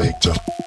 baked. 0.00 0.59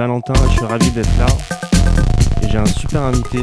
Valentin, 0.00 0.32
je 0.48 0.52
suis 0.52 0.64
ravi 0.64 0.90
d'être 0.92 1.10
là. 1.18 1.26
Et 2.42 2.48
j'ai 2.48 2.56
un 2.56 2.64
super 2.64 3.02
invité 3.02 3.40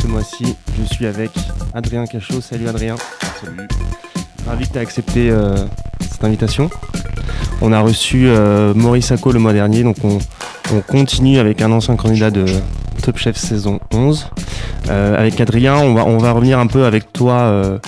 ce 0.00 0.06
mois-ci. 0.06 0.56
Je 0.78 0.84
suis 0.84 1.04
avec 1.04 1.30
Adrien 1.74 2.06
Cachot. 2.06 2.40
Salut 2.40 2.66
Adrien. 2.66 2.96
Salut. 3.44 3.68
Ravi 4.46 4.66
que 4.66 4.72
tu 4.72 4.78
aies 4.78 4.80
accepté 4.80 5.30
euh, 5.30 5.54
cette 6.00 6.24
invitation. 6.24 6.70
On 7.60 7.74
a 7.74 7.80
reçu 7.80 8.24
euh, 8.26 8.72
Maurice 8.72 9.12
Acco 9.12 9.32
le 9.32 9.38
mois 9.38 9.52
dernier, 9.52 9.82
donc 9.82 9.96
on, 10.02 10.18
on 10.74 10.80
continue 10.80 11.38
avec 11.38 11.60
un 11.60 11.70
ancien 11.70 11.96
candidat 11.96 12.30
de 12.30 12.46
Top 13.02 13.18
Chef 13.18 13.36
saison 13.36 13.78
11. 13.92 14.30
Euh, 14.88 15.18
avec 15.18 15.38
Adrien, 15.42 15.76
on 15.76 15.92
va, 15.92 16.06
on 16.06 16.16
va 16.16 16.32
revenir 16.32 16.58
un 16.58 16.68
peu 16.68 16.86
avec 16.86 17.12
toi 17.12 17.78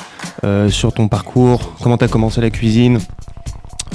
sur 0.68 0.92
ton 0.92 1.08
parcours, 1.08 1.72
comment 1.80 1.96
tu 1.96 2.04
as 2.04 2.08
commencé 2.08 2.42
la 2.42 2.50
cuisine, 2.50 2.98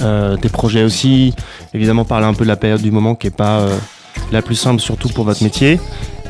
euh, 0.02 0.36
tes 0.36 0.48
projets 0.48 0.82
aussi, 0.82 1.34
évidemment 1.74 2.04
parler 2.04 2.26
un 2.26 2.32
peu 2.32 2.44
de 2.44 2.48
la 2.48 2.56
période 2.56 2.80
du 2.80 2.90
moment 2.90 3.14
qui 3.14 3.26
est 3.26 3.36
pas 3.36 3.60
euh, 3.60 3.76
la 4.32 4.42
plus 4.42 4.54
simple, 4.54 4.80
surtout 4.80 5.08
pour 5.08 5.24
votre 5.24 5.42
métier, 5.42 5.80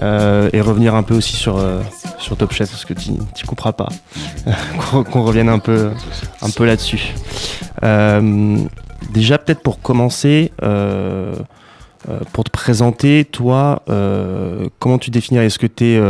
euh, 0.03 0.49
et 0.53 0.61
revenir 0.61 0.95
un 0.95 1.03
peu 1.03 1.15
aussi 1.15 1.37
sur, 1.37 1.59
euh, 1.59 1.83
sur 2.19 2.37
Top 2.37 2.53
Chef, 2.53 2.71
parce 2.71 2.85
que 2.85 2.95
tu 2.95 3.13
ne 3.13 3.47
couperas 3.47 3.73
pas, 3.73 3.89
qu'on 5.11 5.23
revienne 5.23 5.49
un 5.49 5.59
peu, 5.59 5.91
un 6.43 6.51
peu 6.51 6.65
là-dessus. 6.65 7.15
Euh, 7.83 8.57
déjà, 9.13 9.39
peut-être 9.39 9.63
pour 9.63 9.81
commencer, 9.81 10.53
pour 12.33 12.45
te 12.45 12.51
présenter, 12.51 13.27
toi, 13.27 13.83
comment 14.79 14.99
tu 14.99 15.11
définirais? 15.11 15.47
Est-ce 15.47 15.59
que 15.59 15.67
tu 15.67 16.01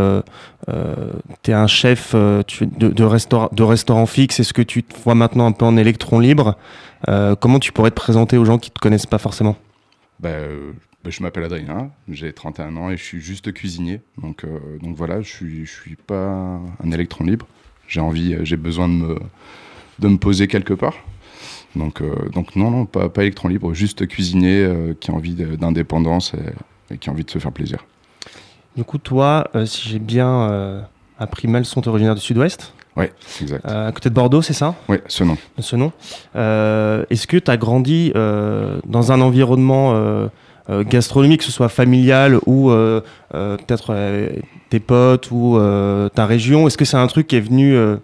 es, 1.48 1.52
un 1.52 1.66
chef 1.66 2.14
de, 2.14 3.62
restaurant, 3.64 4.06
fixe? 4.06 4.40
Est-ce 4.40 4.52
que 4.52 4.62
tu 4.62 4.82
te 4.84 4.94
vois 5.02 5.14
maintenant 5.14 5.46
un 5.46 5.52
peu 5.52 5.64
en 5.64 5.76
électron 5.76 6.20
libre? 6.20 6.56
Comment 7.40 7.58
tu 7.58 7.72
pourrais 7.72 7.90
te 7.90 7.96
présenter 7.96 8.36
aux 8.36 8.44
gens 8.44 8.58
qui 8.58 8.70
ne 8.70 8.74
te 8.74 8.80
connaissent 8.80 9.06
pas 9.06 9.18
forcément? 9.18 9.56
Bah, 10.20 10.28
bah, 11.04 11.10
je 11.10 11.22
m'appelle 11.22 11.44
Adrien, 11.44 11.90
j'ai 12.08 12.32
31 12.32 12.76
ans 12.76 12.90
et 12.90 12.96
je 12.96 13.02
suis 13.02 13.20
juste 13.20 13.52
cuisinier. 13.52 14.00
Donc, 14.18 14.44
euh, 14.44 14.58
donc 14.82 14.96
voilà, 14.96 15.20
je 15.22 15.28
suis, 15.28 15.66
je 15.66 15.70
suis 15.72 15.96
pas 15.96 16.60
un 16.82 16.90
électron 16.92 17.24
libre. 17.24 17.46
J'ai 17.88 18.00
envie, 18.00 18.34
euh, 18.34 18.44
j'ai 18.44 18.56
besoin 18.56 18.88
de 18.88 18.94
me, 18.94 19.18
de 19.98 20.08
me 20.08 20.16
poser 20.18 20.46
quelque 20.48 20.74
part. 20.74 20.94
Donc, 21.76 22.00
euh, 22.02 22.28
donc 22.32 22.56
non, 22.56 22.70
non, 22.70 22.84
pas, 22.86 23.08
pas 23.08 23.22
électron 23.22 23.48
libre, 23.48 23.72
juste 23.74 24.06
cuisinier 24.06 24.62
euh, 24.64 24.94
qui 24.98 25.10
a 25.10 25.14
envie 25.14 25.34
d'indépendance 25.34 26.34
et, 26.34 26.94
et 26.94 26.98
qui 26.98 27.08
a 27.08 27.12
envie 27.12 27.24
de 27.24 27.30
se 27.30 27.38
faire 27.38 27.52
plaisir. 27.52 27.84
Du 28.76 28.84
coup, 28.84 28.98
toi, 28.98 29.48
si 29.66 29.88
j'ai 29.88 29.98
bien 29.98 30.86
appris 31.18 31.48
mal, 31.48 31.64
sont 31.64 31.86
originaires 31.88 32.14
du 32.14 32.20
sud-ouest, 32.20 32.72
Ouais, 32.96 33.12
exact. 33.40 33.64
euh, 33.66 33.88
à 33.88 33.92
côté 33.92 34.10
de 34.10 34.14
Bordeaux, 34.14 34.42
c'est 34.42 34.52
ça? 34.52 34.74
Ouais, 34.88 35.02
ce 35.08 35.22
nom. 35.24 35.36
ce 35.58 35.74
nom. 35.76 35.92
Euh, 36.36 37.04
Est-ce 37.10 37.26
que 37.26 37.36
tu 37.36 37.50
as 37.50 37.56
grandi 37.56 38.12
euh, 38.14 38.80
dans 38.86 39.10
un 39.12 39.20
environnement 39.20 39.92
gastronomique, 40.84 41.40
que 41.40 41.44
ce 41.46 41.52
soit 41.52 41.68
familial 41.68 42.38
ou 42.46 42.70
euh, 42.70 43.00
euh, 43.34 43.56
peut-être 43.56 43.88
euh, 43.90 44.28
tes 44.70 44.80
potes 44.80 45.30
ou 45.30 45.56
euh, 45.58 46.08
ta 46.08 46.26
région 46.26 46.66
Est-ce 46.66 46.78
que 46.78 46.84
c'est 46.84 46.96
un 46.96 47.06
truc 47.06 47.26
qui 47.26 47.36
est 47.36 47.40
venu 47.40 47.74
euh, 47.74 47.96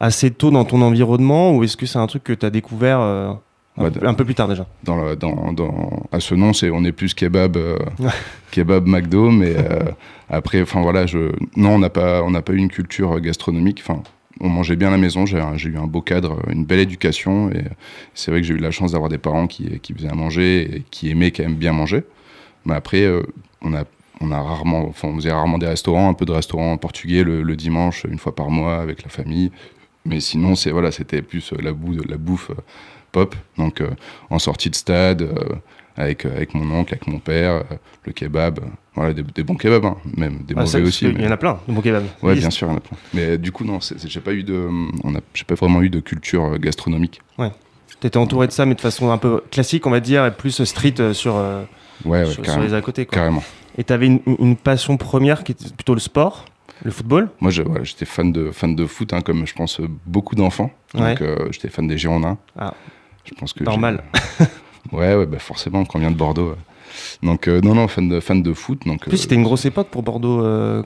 assez 0.00 0.30
tôt 0.30 0.50
dans 0.50 0.64
ton 0.64 0.82
environnement 0.82 1.54
ou 1.54 1.62
est-ce 1.64 1.76
que 1.76 1.86
c'est 1.86 1.98
un 1.98 2.06
truc 2.06 2.24
que 2.24 2.32
tu 2.32 2.44
as 2.46 2.50
découvert 2.50 3.00
euh, 3.00 3.30
un, 3.78 3.84
Ouais, 3.84 3.90
peu, 3.90 4.06
un 4.06 4.14
peu 4.14 4.24
plus 4.24 4.34
tard 4.34 4.48
déjà? 4.48 4.66
Dans 4.84 4.96
le- 5.02 5.14
dans, 5.16 5.52
dans- 5.52 6.02
à 6.10 6.20
ce 6.20 6.34
nom, 6.34 6.52
c'est 6.52 6.70
on 6.70 6.84
est 6.84 6.92
plus 6.92 7.14
kebab, 7.14 7.56
euh, 7.56 7.76
kebab 8.50 8.86
McDo, 8.86 9.30
mais 9.30 9.54
euh, 9.56 9.78
après, 10.28 10.60
enfin 10.62 10.80
voilà, 10.82 11.06
je, 11.06 11.30
non, 11.56 11.74
on 11.74 11.78
n'a 11.78 11.90
pas, 11.90 12.22
on 12.22 12.30
n'a 12.30 12.42
pas 12.42 12.52
eu 12.52 12.56
une 12.56 12.68
culture 12.70 13.18
gastronomique. 13.20 13.82
Enfin, 13.86 14.02
on 14.38 14.48
mangeait 14.48 14.76
bien 14.76 14.88
à 14.88 14.90
la 14.92 14.98
maison. 14.98 15.26
J'ai, 15.26 15.38
eu 15.38 15.76
un 15.76 15.86
beau 15.86 16.00
cadre, 16.00 16.40
une 16.50 16.64
belle 16.64 16.78
éducation, 16.78 17.50
et 17.50 17.64
c'est 18.14 18.30
vrai 18.30 18.40
que 18.40 18.46
j'ai 18.46 18.54
eu 18.54 18.58
la 18.58 18.70
chance 18.70 18.92
d'avoir 18.92 19.10
des 19.10 19.18
parents 19.18 19.46
qui, 19.46 19.80
faisaient 19.96 20.10
à 20.10 20.14
manger 20.14 20.76
et 20.76 20.84
qui 20.90 21.10
aimaient 21.10 21.30
quand 21.30 21.42
même 21.42 21.56
bien 21.56 21.72
manger. 21.72 22.04
Mais 22.64 22.74
après, 22.74 23.02
euh, 23.02 23.22
on 23.62 23.72
a 23.72 23.84
rarement, 24.42 24.92
on 25.02 25.16
faisait 25.16 25.32
rarement 25.32 25.58
des 25.58 25.66
restaurants, 25.66 26.08
un 26.08 26.14
peu 26.14 26.26
de 26.26 26.32
restaurants 26.32 26.76
portugais 26.76 27.24
le, 27.24 27.56
dimanche, 27.56 28.04
une 28.04 28.18
fois 28.18 28.34
par 28.34 28.50
mois 28.50 28.76
avec 28.80 29.02
la 29.02 29.08
famille. 29.08 29.50
Mais 30.04 30.20
sinon, 30.20 30.54
c'était 30.54 31.22
plus 31.22 31.52
euh, 31.52 31.56
la, 31.62 31.72
la 32.08 32.16
bouffe 32.16 32.50
euh, 32.50 32.62
pop. 33.12 33.34
Donc, 33.58 33.82
en 34.30 34.38
sortie 34.38 34.70
de 34.70 34.76
stade, 34.76 35.28
avec, 36.00 36.24
euh, 36.24 36.34
avec 36.34 36.54
mon 36.54 36.70
oncle, 36.74 36.94
avec 36.94 37.06
mon 37.06 37.18
père, 37.18 37.52
euh, 37.52 37.62
le 38.04 38.12
kebab, 38.12 38.58
euh, 38.58 38.62
voilà, 38.94 39.12
des, 39.14 39.22
des 39.22 39.42
bons 39.42 39.54
kebabs, 39.54 39.84
hein, 39.84 39.96
même 40.16 40.38
des 40.44 40.54
Ah, 40.56 40.60
mauvais 40.60 40.82
aussi. 40.82 41.06
Il 41.06 41.16
mais- 41.16 41.24
y 41.24 41.26
en 41.26 41.30
a 41.30 41.36
plein, 41.36 41.58
de 41.68 41.72
bons 41.72 41.80
kebabs. 41.80 42.04
Ouais, 42.22 42.34
bien 42.34 42.50
sûr, 42.50 42.66
il 42.68 42.70
y 42.70 42.74
en 42.74 42.76
a 42.78 42.80
plein. 42.80 42.96
Mais 43.14 43.38
du 43.38 43.52
coup, 43.52 43.64
non, 43.64 43.78
j'ai 43.80 44.20
pas 44.20 44.32
eu 44.32 44.42
de, 44.42 44.68
j'ai 45.34 45.44
pas 45.44 45.54
vraiment 45.54 45.82
eu 45.82 45.90
de 45.90 46.00
culture 46.00 46.58
gastronomique. 46.58 47.20
T'étais 48.00 48.16
entouré 48.16 48.46
de 48.46 48.52
ça, 48.52 48.64
mais 48.64 48.74
de 48.74 48.80
façon 48.80 49.10
un 49.10 49.18
peu 49.18 49.42
classique, 49.50 49.86
on 49.86 49.90
va 49.90 50.00
dire, 50.00 50.24
et 50.24 50.30
plus 50.30 50.64
street 50.64 51.12
sur, 51.12 51.36
euh, 51.36 51.62
Ouais, 52.06 52.20
ouais, 52.24 52.26
sur, 52.26 52.42
les 52.60 52.72
à 52.72 52.80
côté. 52.80 53.04
Quoi. 53.04 53.18
carrément. 53.18 53.42
Et 53.76 53.84
t'avais 53.84 54.06
une, 54.06 54.20
une 54.38 54.56
passion 54.56 54.96
première 54.96 55.44
qui 55.44 55.52
était 55.52 55.68
plutôt 55.68 55.92
le 55.92 56.00
sport, 56.00 56.46
le 56.82 56.90
football? 56.92 57.28
Moi, 57.40 57.50
voilà, 57.66 57.84
j'étais 57.84 58.06
fan 58.06 58.32
de, 58.32 58.52
fan 58.52 58.74
de 58.74 58.86
foot, 58.86 59.12
hein, 59.12 59.20
comme 59.20 59.46
je 59.46 59.52
pense 59.54 59.82
beaucoup 60.06 60.34
d'enfants. 60.34 60.70
Donc, 60.94 61.02
Ouais. 61.02 61.14
euh, 61.20 61.48
j'étais 61.50 61.68
fan 61.68 61.86
des 61.86 61.98
Girondins. 61.98 62.38
Ah. 62.58 62.72
Je 63.26 63.34
pense 63.34 63.52
que 63.52 63.62
Normal. 63.64 64.02
Ouais, 64.92 65.14
ouais, 65.14 65.26
bah 65.26 65.38
forcément, 65.38 65.84
quand 65.84 65.98
on 65.98 66.00
vient 66.00 66.10
de 66.10 66.16
Bordeaux. 66.16 66.50
ouais. 66.50 66.56
Donc, 67.22 67.48
euh, 67.48 67.60
non, 67.60 67.74
non, 67.74 67.86
fan 67.88 68.08
de, 68.08 68.20
fan 68.20 68.42
de 68.42 68.52
foot. 68.52 68.80
Donc, 68.86 69.02
En 69.06 69.10
plus, 69.10 69.14
euh, 69.18 69.22
c'était 69.22 69.34
une 69.36 69.42
grosse 69.44 69.64
époque 69.64 69.88
pour 69.88 70.02
Bordeaux. 70.02 70.42
euh, 70.44 70.82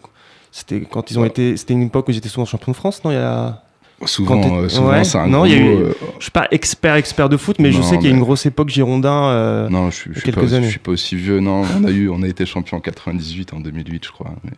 c'était 0.52 0.80
quand 0.82 1.10
ils 1.10 1.18
ont 1.18 1.22
Ouais. 1.22 1.28
été. 1.28 1.56
C'était 1.56 1.74
une 1.74 1.82
époque 1.82 2.08
où 2.08 2.10
ils 2.10 2.18
étaient 2.18 2.28
souvent 2.28 2.44
champions 2.44 2.72
de 2.72 2.76
France, 2.76 3.02
non 3.04 3.10
il 3.10 3.14
y 3.14 3.16
a... 3.16 3.62
souvent, 4.06 4.58
euh, 4.58 4.68
souvent 4.68 4.88
Ouais. 4.90 5.04
c'est 5.04 5.18
un 5.18 5.26
Non, 5.26 5.38
gros 5.38 5.46
il 5.46 5.52
y 5.52 5.54
a 5.54 5.58
eu- 5.58 5.64
mot, 5.64 5.80
euh, 5.86 5.94
Je 6.18 6.24
suis 6.24 6.30
pas 6.30 6.46
expert 6.50 6.94
expert 6.96 7.28
de 7.28 7.36
foot, 7.36 7.56
mais 7.58 7.72
je 7.72 7.80
sais 7.80 7.96
qu'il 7.96 8.06
y 8.06 8.08
a 8.08 8.10
mais- 8.12 8.18
une 8.18 8.22
grosse 8.24 8.44
époque 8.46 8.68
girondin. 8.68 9.24
euh, 9.28 9.68
non, 9.68 9.90
je 9.90 9.94
suis, 9.96 10.10
je 10.12 10.20
suis 10.20 10.30
quelques 10.32 10.48
pas, 10.48 10.54
années. 10.56 10.66
je 10.66 10.70
suis 10.72 10.78
pas 10.78 10.90
aussi 10.92 11.16
vieux. 11.16 11.40
Non, 11.40 11.62
on 11.80 11.84
a 11.84 11.90
eu, 11.90 12.08
on 12.10 12.22
a 12.22 12.28
été 12.28 12.44
champion 12.46 12.76
en 12.76 12.80
98, 12.80 13.52
en 13.54 13.60
2008, 13.60 14.04
je 14.04 14.10
crois. 14.12 14.32
Mais, 14.44 14.50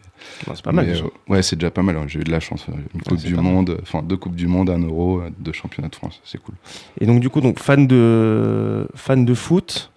bon, 0.46 0.52
c'est 0.55 0.64
pas 0.64 0.72
mal. 0.72 0.87
déjà. 0.87 1.05
euh, 1.05 1.08
ouais, 1.32 1.43
c'est 1.43 1.56
déjà 1.56 1.70
pas 1.70 1.82
mal. 1.82 1.96
ouais, 1.96 2.05
J'ai 2.08 2.20
eu 2.20 2.25
de 2.25 2.31
la 2.32 2.40
chance. 2.40 2.66
Une 2.94 3.02
coupe 3.02 3.19
c'est 3.19 3.28
du 3.28 3.34
monde, 3.37 3.78
enfin 3.82 4.02
deux 4.02 4.16
coupes 4.16 4.34
du 4.37 4.46
monde, 4.46 4.70
un 4.70 4.78
euro, 4.81 5.22
deux 5.38 5.52
championnats 5.52 5.88
de 5.88 5.94
France. 5.96 6.20
C'est 6.25 6.38
cool. 6.43 6.55
Et 7.00 7.06
donc 7.06 7.20
du 7.20 7.28
coup, 7.31 7.40
donc 7.40 7.58
fan 7.60 7.87
de 7.87 8.88
fan 8.94 9.25
de 9.25 9.34
foot. 9.34 9.90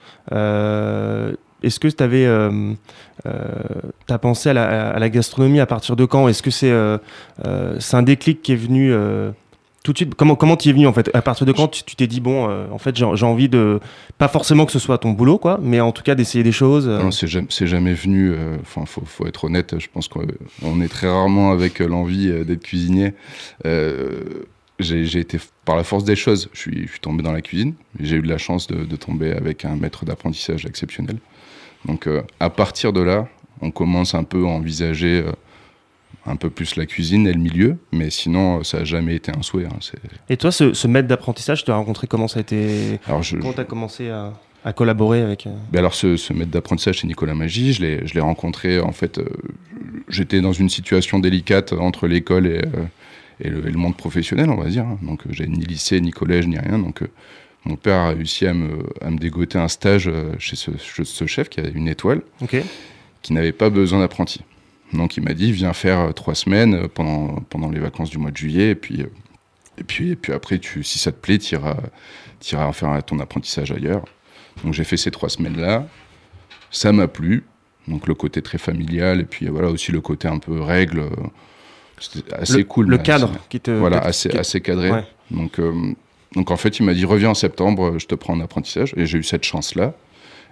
Est-ce 1.64 1.80
que 1.80 1.88
tu 1.88 2.04
avais, 2.04 2.26
euh, 2.26 2.74
euh, 3.26 3.32
t'as 4.08 4.18
pensé 4.18 4.50
à 4.50 4.54
la, 4.54 5.10
gastronomie 5.10 5.60
à 5.60 5.66
partir 5.66 5.96
de 5.96 6.06
quand? 6.06 6.28
Est-ce 6.28 6.42
que 6.42 6.52
c'est 6.52 6.72
euh, 6.72 6.98
euh, 7.46 7.76
c'est 7.80 7.98
un 7.98 8.04
déclic 8.04 8.42
qui 8.42 8.54
est 8.54 8.58
venu 8.58 8.94
tout 9.84 9.92
de 9.92 9.98
suite? 9.98 10.16
Comment 10.16 10.36
comment 10.36 10.56
tu 10.56 10.70
es 10.70 10.72
venu 10.72 10.88
en 10.88 10.94
fait? 10.94 11.10
À 11.14 11.22
partir 11.22 11.46
de 11.46 11.52
quand 11.52 11.68
tu 11.68 11.96
t'es 11.96 12.08
dit 12.08 12.22
bon, 12.22 12.50
en 12.72 12.78
fait 12.78 12.96
j'ai 12.96 13.26
envie 13.26 13.50
de 13.50 13.80
pas 14.18 14.30
forcément 14.30 14.66
que 14.66 14.72
ce 14.72 14.80
soit 14.80 14.98
ton 15.00 15.12
boulot 15.12 15.38
quoi, 15.38 15.60
mais 15.62 15.82
en 15.82 15.92
tout 15.92 16.04
cas 16.04 16.16
d'essayer 16.16 16.44
des 16.44 16.52
choses. 16.52 16.88
Non, 16.88 17.12
c'est 17.12 17.28
jamais, 17.28 17.94
venu. 17.94 18.36
Enfin, 18.62 18.84
faut, 18.86 19.28
être 19.28 19.46
honnête. 19.46 19.76
Je 19.80 19.88
pense 19.92 20.08
qu'on 20.08 20.26
on 20.62 20.82
est 20.82 20.90
très 20.90 21.10
rarement 21.10 21.52
avec 21.52 21.80
l'envie 21.80 22.32
d'être 22.46 22.64
cuisinier. 22.64 23.14
J'ai 24.80 25.20
été 25.20 25.38
par 25.66 25.76
la 25.76 25.84
force 25.84 26.06
des 26.06 26.16
choses. 26.16 26.50
Je 26.54 26.60
suis, 26.60 26.88
tombé 27.02 27.22
dans 27.22 27.34
la 27.34 27.42
cuisine. 27.42 27.74
J'ai 28.00 28.16
eu 28.16 28.22
de 28.22 28.30
la 28.30 28.38
chance 28.38 28.68
de 28.68 28.96
tomber 28.96 29.34
avec 29.34 29.66
un 29.66 29.76
maître 29.76 30.06
d'apprentissage 30.06 30.66
exceptionnel. 30.66 31.18
Donc, 31.86 32.08
euh, 32.08 32.22
à 32.40 32.50
partir 32.50 32.94
de 32.94 33.02
là, 33.02 33.28
on 33.62 33.72
commence 33.72 34.14
un 34.16 34.24
peu 34.24 34.44
à 34.46 34.48
envisager 34.50 35.24
euh, 35.26 35.32
un 36.26 36.36
peu 36.36 36.50
plus 36.50 36.76
la 36.76 36.86
cuisine 36.86 37.26
et 37.28 37.34
le 37.34 37.40
milieu. 37.40 37.78
Mais 37.92 38.10
sinon, 38.10 38.60
euh, 38.60 38.64
ça 38.64 38.80
a 38.80 38.84
jamais 38.84 39.16
été 39.16 39.32
un 39.38 39.42
souhait. 39.42 39.66
hein. 39.66 39.80
Et 40.30 40.38
toi, 40.38 40.52
ce, 40.52 40.74
ce 40.74 40.88
maître 40.88 41.08
d'apprentissage, 41.08 41.64
tu 41.64 41.72
as 41.72 41.76
rencontré 41.76 42.08
comment 42.08 42.28
ça 42.28 42.40
a 42.40 42.42
été 42.42 43.00
Alors, 43.08 43.24
je, 43.24 43.38
Comment 43.38 43.54
t'as 43.54 43.64
commencé 43.66 44.10
à 44.10 44.34
à 44.66 44.74
collaborer 44.74 45.22
avec. 45.22 45.48
Ben 45.72 45.80
alors 45.80 45.94
ce, 45.94 46.18
ce 46.18 46.34
maître 46.34 46.52
d'apprentissage, 46.52 47.00
c'est 47.00 47.08
Nicolas 47.08 47.34
Magie. 47.34 47.72
Je 47.72 47.82
l'ai, 48.14 48.20
rencontré, 48.20 48.82
en 48.82 48.92
fait, 48.92 49.18
euh, 49.18 49.24
j'étais 50.10 50.42
dans 50.42 50.52
une 50.52 50.68
situation 50.68 51.18
délicate 51.20 51.72
entre 51.72 52.08
l'école 52.08 52.46
et, 52.46 52.62
et, 53.40 53.50
le, 53.50 53.66
et 53.66 53.72
le 53.72 53.78
monde 53.78 53.96
professionnel, 53.96 54.50
on 54.50 54.58
va 54.58 54.68
dire. 54.68 54.84
hein. 54.84 55.00
Donc 55.02 55.22
j'avais 55.30 55.50
ni 55.50 55.64
lycée, 55.64 56.02
ni 56.02 56.12
collège, 56.12 56.46
ni 56.46 56.58
rien. 56.60 56.78
Donc 56.78 57.04
mon 57.70 57.76
père 57.76 57.98
a 58.00 58.10
réussi 58.10 58.48
à 58.48 58.54
me, 58.54 58.80
à 59.02 59.10
me 59.12 59.18
dégoter 59.18 59.60
un 59.60 59.68
stage 59.68 60.08
euh, 60.08 60.34
chez 60.40 60.56
ce, 60.56 60.72
chez 60.78 61.06
ce 61.06 61.26
chef 61.28 61.50
qui 61.50 61.60
a 61.60 61.68
une 61.68 61.88
étoile, 61.88 62.22
qui 63.22 63.34
n'avait 63.34 63.52
pas 63.52 63.70
besoin 63.70 64.00
d'apprenti. 64.00 64.42
Donc 64.92 65.18
il 65.18 65.24
m'a 65.24 65.34
dit, 65.34 65.52
viens 65.52 65.74
faire 65.74 66.00
euh, 66.00 66.12
trois 66.12 66.34
semaines 66.34 66.74
euh, 66.74 66.88
pendant, 66.88 67.36
pendant 67.50 67.70
les 67.70 67.80
vacances 67.80 68.10
du 68.10 68.18
mois 68.18 68.32
de 68.32 68.38
juillet, 68.38 68.72
et 68.72 68.76
puis, 68.76 69.06
et 69.78 69.84
puis, 69.84 70.10
et 70.12 70.16
puis 70.16 70.34
après, 70.34 70.58
tu, 70.58 70.84
si 70.84 70.98
ça 70.98 71.12
te 71.12 71.18
plaît, 71.18 71.38
tu 71.38 71.54
iras, 71.54 71.76
en 72.54 72.74
faire 72.74 73.04
ton 73.04 73.20
apprentissage 73.20 73.72
ailleurs. 73.72 74.04
Donc 74.64 74.74
j'ai 74.74 74.84
fait 74.84 74.98
ces 74.98 75.12
trois 75.12 75.30
semaines-là. 75.30 75.88
Ça 76.72 76.92
m'a 76.92 77.08
plu. 77.08 77.46
Donc 77.88 78.08
le 78.08 78.14
côté 78.16 78.42
très 78.42 78.58
familial 78.58 79.20
et 79.20 79.26
puis 79.26 79.48
voilà 79.48 79.70
aussi 79.70 79.92
le 79.92 80.02
côté 80.02 80.28
un 80.28 80.38
peu 80.40 80.60
règle. 80.62 81.04
C'était 82.00 82.34
assez 82.34 82.58
le, 82.58 82.64
cool. 82.64 82.88
Le 82.88 82.98
cadre 82.98 83.30
assez- 83.32 83.40
qui 83.50 83.60
te. 83.60 83.72
voilà, 83.72 84.00
assez, 84.00 84.30
qui- 84.30 84.38
assez 84.38 84.62
cadré. 84.62 84.92
Ouais. 84.92 85.04
Donc, 85.32 85.60
euh, 85.60 85.94
donc 86.36 86.52
en 86.52 86.58
fait, 86.58 86.80
il 86.80 86.86
m'a 86.86 86.94
dit 86.94 87.06
reviens 87.06 87.30
en 87.32 87.34
septembre, 87.36 87.98
je 88.00 88.06
te 88.06 88.16
prends 88.16 88.34
en 88.34 88.40
apprentissage. 88.40 88.94
Et 88.98 89.06
j'ai 89.06 89.18
eu 89.18 89.24
cette 89.24 89.44
chance-là. 89.44 89.94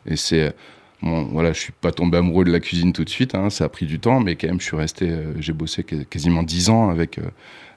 Et 0.06 0.16
c'est 0.16 0.54
bon, 1.02 1.24
voilà, 1.26 1.54
je 1.54 1.60
suis 1.60 1.74
pas 1.74 1.92
tombé 1.92 2.18
amoureux 2.18 2.46
de 2.46 2.52
la 2.52 2.60
cuisine 2.60 2.94
tout 2.94 3.04
de 3.04 3.10
suite. 3.10 3.36
hein, 3.36 3.50
ça 3.50 3.66
a 3.66 3.70
pris 3.70 3.86
du 3.86 4.00
temps, 4.00 4.20
mais 4.20 4.36
quand 4.36 4.48
même, 4.48 4.60
je 4.60 4.66
suis 4.66 4.78
resté. 4.78 5.10
euh, 5.10 5.34
j'ai 5.40 5.54
bossé 5.54 5.84
qu- 5.84 6.06
quasiment 6.06 6.44
dix 6.44 6.70
ans 6.70 6.90
avec. 6.90 7.18
euh, 7.20 7.24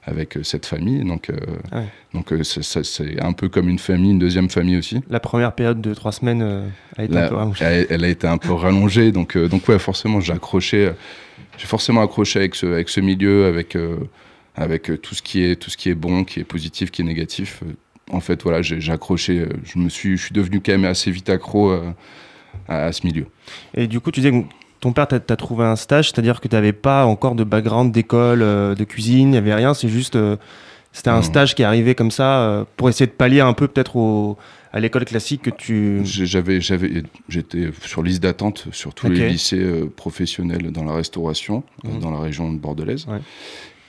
avec 0.03 0.35
euh, 0.35 0.41
cette 0.41 0.65
famille, 0.65 1.03
donc 1.05 1.29
euh, 1.29 1.35
Ouais. 1.71 1.85
donc 2.15 2.33
euh, 2.33 2.41
c'est- 2.43 3.21
un 3.21 3.33
peu 3.33 3.49
comme 3.49 3.69
une 3.69 3.77
famille, 3.77 4.09
une 4.09 4.17
deuxième 4.17 4.49
famille 4.49 4.75
aussi. 4.77 4.99
La 5.11 5.19
première 5.19 5.53
période 5.53 5.79
de 5.79 5.93
trois 5.93 6.11
semaines 6.11 6.41
euh, 6.41 6.67
a 6.97 7.03
été 7.03 7.15
un 7.15 7.27
peu 7.29 7.35
rallongée. 7.35 7.63
elle, 7.63 7.85
elle 7.87 8.03
a 8.03 8.07
été 8.07 8.25
un 8.25 8.39
peu 8.39 8.51
rallongée, 8.51 9.11
donc, 9.11 9.37
donc 9.37 9.67
ouais, 9.67 9.77
forcément, 9.77 10.19
j'ai 10.19 10.33
accroché, 10.33 10.89
j'ai 11.55 11.67
forcément 11.67 12.01
accroché 12.01 12.39
avec 12.39 12.55
ce, 12.55 12.65
avec 12.65 12.89
ce 12.89 12.99
milieu, 12.99 13.45
avec, 13.45 13.77
avec 14.55 14.91
tout, 15.03 15.13
ce 15.13 15.21
qui 15.21 15.43
est, 15.43 15.55
tout 15.55 15.69
ce 15.69 15.77
qui 15.77 15.89
est 15.89 15.95
bon, 15.95 16.23
qui 16.23 16.39
est 16.39 16.45
positif, 16.45 16.89
qui 16.89 17.03
est 17.03 17.05
négatif. 17.05 17.61
En 18.09 18.19
fait, 18.19 18.41
voilà, 18.43 18.61
j'ai 18.61 18.91
accroché, 18.91 19.39
euh, 19.39 19.49
je, 19.63 19.79
me 19.79 19.87
suis, 19.89 20.17
je 20.17 20.23
suis 20.25 20.33
devenu 20.33 20.59
quand 20.59 20.71
même 20.73 20.85
assez 20.85 21.11
vite 21.11 21.29
accro 21.29 21.71
euh, 21.71 21.91
à, 22.67 22.85
à 22.85 22.91
ce 22.91 23.05
milieu. 23.05 23.25
Et 23.73 23.87
du 23.87 23.99
coup, 23.99 24.11
tu 24.11 24.19
disais 24.19 24.31
que 24.31 24.45
ton 24.79 24.91
père 24.91 25.07
t'a 25.07 25.19
trouvé 25.37 25.63
un 25.65 25.75
stage, 25.75 26.09
c'est-à-dire 26.11 26.41
que 26.41 26.47
tu 26.47 26.55
n'avais 26.55 26.73
pas 26.73 27.05
encore 27.05 27.35
de 27.35 27.43
background 27.43 27.91
d'école, 27.93 28.41
euh, 28.41 28.75
de 28.75 28.83
cuisine, 28.83 29.27
il 29.29 29.31
n'y 29.31 29.37
avait 29.37 29.53
rien, 29.53 29.73
c'est 29.73 29.87
juste. 29.89 30.15
euh, 30.15 30.35
C'était 30.93 31.09
un 31.09 31.17
Non. 31.17 31.21
stage 31.23 31.55
qui 31.55 31.61
est 31.61 31.65
arrivé 31.65 31.95
comme 31.95 32.11
ça 32.11 32.65
pour 32.75 32.89
essayer 32.89 33.05
de 33.05 33.11
pallier 33.13 33.39
un 33.39 33.53
peu 33.53 33.69
peut-être 33.69 33.95
au- 33.95 34.37
à 34.73 34.79
l'école 34.81 35.05
classique 35.05 35.43
que 35.43 35.49
tu. 35.49 36.01
J'avais, 36.03 36.59
j'avais, 36.59 37.03
j'étais 37.29 37.69
sur 37.85 38.03
liste 38.03 38.21
d'attente 38.23 38.65
sur 38.73 38.93
tous 38.93 39.07
les 39.09 39.29
lycées 39.29 39.57
euh, 39.63 39.85
professionnels 39.95 40.69
dans 40.71 40.83
la 40.83 40.93
restauration, 40.93 41.63
euh, 41.85 41.91
Mhm. 41.93 41.99
dans 41.99 42.11
la 42.11 42.19
région 42.19 42.51
bordelaise. 42.51 43.05
Ouais. 43.07 43.19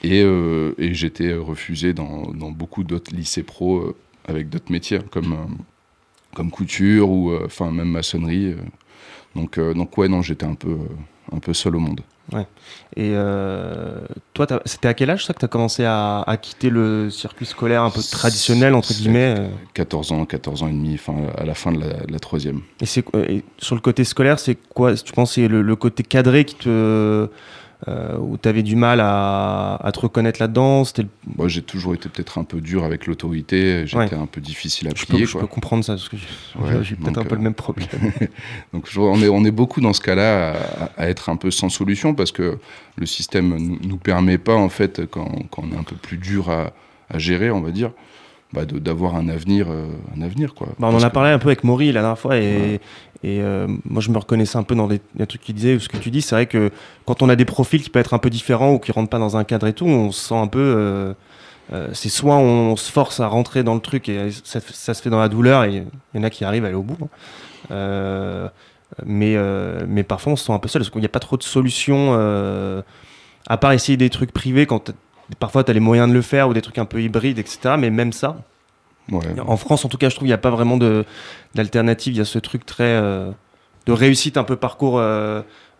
Et, 0.03 0.21
euh, 0.23 0.73
et 0.77 0.93
j'étais 0.93 1.33
refusé 1.33 1.93
dans, 1.93 2.31
dans 2.33 2.51
beaucoup 2.51 2.83
d'autres 2.83 3.15
lycées 3.15 3.43
pro 3.43 3.77
euh, 3.77 3.95
avec 4.25 4.49
d'autres 4.49 4.71
métiers, 4.71 4.99
comme, 5.11 5.33
euh, 5.33 5.63
comme 6.35 6.51
couture 6.51 7.09
ou 7.09 7.33
enfin 7.45 7.71
même 7.71 7.89
maçonnerie. 7.89 8.55
Donc, 9.35 9.59
donc 9.59 9.97
ouais, 9.97 10.07
non, 10.07 10.21
j'étais 10.21 10.45
un 10.45 10.55
peu, 10.55 10.77
un 11.31 11.39
peu 11.39 11.53
seul 11.53 11.75
au 11.75 11.79
monde. 11.79 12.01
Et 12.95 13.11
euh, 13.15 13.99
toi, 14.33 14.47
c'était 14.65 14.87
à 14.87 14.93
quel 14.93 15.09
âge 15.09 15.25
ça 15.25 15.33
que 15.33 15.39
tu 15.39 15.45
as 15.45 15.49
commencé 15.49 15.83
à, 15.83 16.21
à 16.21 16.37
quitter 16.37 16.69
le 16.69 17.09
circuit 17.09 17.45
scolaire 17.45 17.83
un 17.83 17.89
peu 17.89 18.01
traditionnel, 18.01 18.73
entre 18.75 18.93
guillemets 18.93 19.35
euh? 19.37 19.47
14 19.73 20.11
ans, 20.11 20.25
14 20.25 20.63
ans 20.63 20.67
et 20.67 20.71
demi, 20.71 20.93
enfin 20.95 21.15
à 21.37 21.43
la 21.43 21.53
fin 21.53 21.71
de 21.71 21.79
la, 21.79 22.05
de 22.05 22.11
la 22.11 22.19
troisième. 22.19 22.61
Et, 22.81 22.85
et 23.35 23.43
sur 23.57 23.75
le 23.75 23.81
côté 23.81 24.03
scolaire, 24.03 24.39
c'est 24.39 24.55
quoi? 24.55 24.95
Tu 24.95 25.11
penses 25.13 25.29
que 25.29 25.41
c'est 25.41 25.47
le, 25.47 25.61
le 25.61 25.75
côté 25.75 26.03
cadré 26.03 26.45
qui 26.45 26.55
te, 26.55 27.27
euh, 27.87 28.17
où 28.17 28.37
tu 28.37 28.47
avais 28.47 28.63
du 28.63 28.75
mal 28.75 28.99
à, 29.01 29.75
à 29.75 29.91
te 29.91 29.99
reconnaître 29.99 30.39
là-dedans 30.39 30.83
Moi, 31.37 31.47
j'ai 31.47 31.61
toujours 31.61 31.93
été 31.93 32.07
peut-être 32.09 32.37
un 32.37 32.43
peu 32.43 32.61
dur 32.61 32.83
avec 32.83 33.07
l'autorité, 33.07 33.85
j'étais 33.85 33.97
Ouais. 33.97 34.13
un 34.13 34.25
peu 34.25 34.39
difficile 34.41 34.87
à 34.87 34.91
je, 34.95 35.05
peux, 35.05 35.13
plier. 35.13 35.25
je 35.25 35.37
peux 35.37 35.47
comprendre 35.47 35.83
ça, 35.83 35.93
parce 35.93 36.07
que 36.09 36.15
j'ai, 36.17 36.25
Ouais, 36.61 36.79
peut-être 37.01 37.17
un 37.17 37.23
peu 37.23 37.33
euh, 37.33 37.37
le 37.37 37.43
même 37.43 37.53
problème. 37.53 37.87
Donc 38.73 38.87
je- 38.89 38.99
on 38.99 39.21
est, 39.21 39.27
on 39.29 39.43
est 39.45 39.51
beaucoup 39.51 39.81
dans 39.81 39.93
ce 39.93 40.01
cas-là 40.01 40.53
à, 40.97 41.03
à 41.03 41.07
être 41.09 41.29
un 41.29 41.35
peu 41.35 41.51
sans 41.51 41.69
solution 41.69 42.13
parce 42.15 42.31
que 42.31 42.57
le 42.95 43.05
système 43.05 43.49
nous, 43.57 43.79
nous 43.83 43.97
permet 43.97 44.37
pas 44.37 44.55
en 44.55 44.69
fait 44.69 45.05
quand, 45.09 45.29
quand 45.51 45.63
on 45.69 45.73
est 45.75 45.77
un 45.79 45.83
peu 45.83 45.95
plus 45.95 46.17
dur 46.17 46.49
à, 46.49 46.71
à 47.09 47.17
gérer, 47.19 47.51
on 47.51 47.61
va 47.61 47.71
dire, 47.71 47.91
bah, 48.53 48.65
de- 48.65 48.79
d'avoir 48.79 49.15
un 49.15 49.27
avenir, 49.29 49.67
euh, 49.69 49.87
un 50.17 50.21
avenir 50.21 50.53
quoi. 50.53 50.67
Bah, 50.79 50.87
on 50.91 50.95
en 50.95 51.01
a 51.03 51.09
que- 51.09 51.13
parlé 51.13 51.31
un 51.31 51.39
peu 51.39 51.47
avec 51.49 51.63
Maury 51.63 51.91
la 51.91 52.01
dernière 52.01 52.19
fois 52.19 52.37
et, 52.37 52.41
Ouais. 52.41 52.79
et 53.23 53.41
euh, 53.41 53.67
moi 53.85 54.01
je 54.01 54.09
me 54.11 54.17
reconnaissais 54.17 54.57
un 54.57 54.63
peu 54.63 54.75
dans 54.75 54.87
les, 54.87 55.01
les 55.17 55.25
trucs 55.27 55.41
qu'il 55.41 55.55
disait 55.55 55.75
ou 55.75 55.79
ce 55.79 55.89
que 55.89 55.97
tu 55.97 56.11
dis. 56.11 56.21
C'est 56.21 56.35
vrai 56.35 56.45
que 56.45 56.71
quand 57.05 57.21
on 57.21 57.29
a 57.29 57.35
des 57.35 57.45
profils 57.45 57.81
qui 57.81 57.89
peuvent 57.89 58.01
être 58.01 58.13
un 58.13 58.19
peu 58.19 58.29
différents 58.29 58.73
ou 58.73 58.79
qui 58.79 58.91
rentrent 58.91 59.09
pas 59.09 59.19
dans 59.19 59.35
un 59.37 59.43
cadre 59.43 59.67
et 59.67 59.73
tout, 59.73 59.85
on 59.85 60.11
se 60.11 60.27
sent 60.29 60.35
un 60.35 60.47
peu. 60.47 60.59
euh, 60.59 61.13
c'est 61.93 62.09
soit 62.09 62.35
on, 62.35 62.75
se 62.75 62.91
force 62.91 63.19
à 63.21 63.27
rentrer 63.27 63.63
dans 63.63 63.73
le 63.73 63.79
truc 63.79 64.07
et 64.09 64.29
ça, 64.43 64.59
ça 64.59 64.93
se 64.93 65.01
fait 65.01 65.09
dans 65.09 65.19
la 65.19 65.29
douleur 65.29 65.63
et 65.63 65.83
il 66.13 66.17
y 66.17 66.19
en 66.19 66.23
a 66.23 66.29
qui 66.29 66.43
arrivent 66.45 66.65
à 66.65 66.67
aller 66.67 66.75
au 66.77 66.83
bout. 66.83 66.97
hein. 67.01 67.07
Euh, 67.71 68.47
mais, 69.05 69.33
euh, 69.37 69.85
mais 69.87 70.03
parfois 70.03 70.33
on 70.33 70.35
se 70.35 70.45
sent 70.45 70.51
un 70.53 70.59
peu 70.59 70.67
seul 70.67 70.81
parce 70.81 70.89
qu'il 70.91 70.99
n'y 70.99 71.05
a 71.05 71.09
pas 71.09 71.19
trop 71.21 71.37
de 71.37 71.43
solutions 71.43 72.13
à 73.47 73.57
part 73.57 73.71
essayer 73.71 73.97
des 73.97 74.09
trucs 74.09 74.31
privés 74.31 74.65
quand 74.65 74.91
parfois 75.39 75.63
tu 75.63 75.71
as 75.71 75.73
les 75.73 75.79
moyens 75.79 76.07
de 76.09 76.13
le 76.13 76.21
faire 76.21 76.49
ou 76.49 76.53
des 76.53 76.61
trucs 76.61 76.77
un 76.77 76.85
peu 76.85 77.01
hybrides, 77.01 77.39
etc. 77.39 77.75
Mais 77.77 77.89
même 77.89 78.13
ça, 78.13 78.37
Ouais. 79.11 79.19
en 79.45 79.57
France, 79.57 79.83
en 79.83 79.89
tout 79.89 79.97
cas, 79.97 80.07
je 80.09 80.15
trouve 80.15 80.23
qu'il 80.25 80.29
n'y 80.29 80.33
a 80.33 80.37
pas 80.37 80.49
vraiment 80.49 80.77
d'alternative. 81.55 82.13
Il 82.13 82.17
y 82.17 82.21
a 82.21 82.25
ce 82.25 82.39
truc 82.39 82.65
très 82.65 82.83
euh, 82.85 83.31
de 83.85 83.91
réussite, 83.91 84.37
un 84.37 84.43
peu 84.45 84.55
parcours 84.55 85.01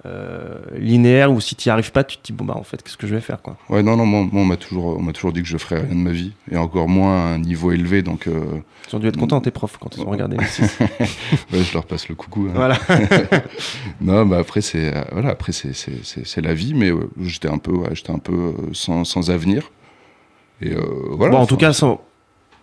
euh, 0.05 0.59
linéaire 0.77 1.31
où 1.31 1.39
si 1.39 1.55
tu 1.55 1.69
n'y 1.69 1.71
arrives 1.71 1.91
pas, 1.91 2.03
tu 2.03 2.17
te 2.17 2.23
dis 2.25 2.33
bon 2.33 2.44
bah 2.45 2.55
en 2.57 2.63
fait 2.63 2.81
qu'est-ce 2.83 2.97
que 2.97 3.07
je 3.07 3.15
vais 3.15 3.21
faire 3.21 3.41
quoi. 3.41 3.55
Ouais, 3.69 3.81
non, 3.83 3.95
non, 3.95 4.05
moi, 4.05 4.27
moi, 4.31 4.41
on 4.41 4.45
m'a 4.45 4.57
toujours, 4.57 4.97
on 4.97 5.01
m'a 5.01 5.13
toujours 5.13 5.31
dit 5.31 5.41
que 5.41 5.47
je 5.47 5.57
ferais 5.57 5.77
rien 5.81 5.89
de 5.89 5.94
ma 6.00 6.11
vie 6.11 6.33
et 6.51 6.57
encore 6.57 6.89
moins 6.89 7.15
à 7.15 7.33
un 7.35 7.39
niveau 7.39 7.71
élevé, 7.71 8.01
donc 8.01 8.27
euh, 8.27 8.44
Ils 8.89 8.95
ont 8.95 9.00
dû 9.00 9.07
être 9.07 9.17
contents 9.17 9.39
tes 9.41 9.51
profs 9.51 9.77
quand 9.77 9.95
ils 9.95 10.01
ont 10.03 10.09
regardé. 10.09 10.35
M6. 10.38 10.81
ouais, 11.51 11.63
je 11.63 11.73
leur 11.73 11.85
passe 11.85 12.09
le 12.09 12.15
coucou. 12.15 12.47
hein. 12.50 12.53
voilà. 12.55 12.77
Non, 14.01 14.25
bah 14.25 14.39
après 14.39 14.61
c'est 14.61 14.95
euh, 14.95 15.03
voilà, 15.11 15.29
après 15.29 15.51
c'est 15.51 15.73
c'est- 15.73 16.03
c'est- 16.03 16.25
c'est 16.25 16.41
la 16.41 16.53
vie, 16.53 16.74
mais 16.74 16.89
euh, 16.91 17.10
j'étais 17.22 17.48
un 17.50 17.57
peu, 17.57 17.72
ouais, 17.72 17.89
j'étais 17.93 18.12
un 18.12 18.19
peu 18.19 18.53
sans, 18.74 19.03
sans 19.05 19.29
avenir. 19.31 19.72
Et 20.62 20.72
voilà. 21.12 21.33
bon, 21.36 21.41
en 21.41 21.45
tout 21.45 21.57
cas, 21.57 21.74
sans, 21.74 22.00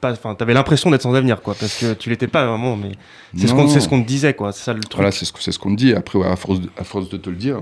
pas, 0.01 0.13
enfin, 0.13 0.35
t'avais 0.35 0.55
l'impression 0.55 0.91
d'être 0.91 1.03
sans 1.03 1.15
avenir 1.15 1.43
quoi, 1.43 1.55
parce 1.55 1.79
que 1.79 1.93
tu 1.95 2.11
l'étais 2.11 2.27
pas 2.29 2.47
vraiment, 2.47 2.77
mais 2.77 2.93
c'est 3.37 3.47
ce 3.47 3.53
qu'on, 3.55 3.69
c'est 3.69 3.81
ce 3.81 3.89
qu'on 3.89 4.03
te 4.03 4.07
disait 4.09 4.35
quoi. 4.35 4.53
C'est 4.53 4.65
ça 4.65 4.73
le 4.73 4.81
truc. 4.81 4.95
Voilà, 4.97 5.11
c'est 5.13 5.25
ce, 5.25 5.51
ce 5.53 5.59
qu'on 5.59 5.71
me 5.71 5.77
dit. 5.77 5.93
Après, 5.95 6.19
ouais, 6.19 6.27
à, 6.27 6.37
force 6.37 6.61
de, 6.61 6.69
à 6.77 6.85
force 6.85 7.09
de 7.09 7.17
te 7.17 7.31
le 7.31 7.37
dire, 7.37 7.61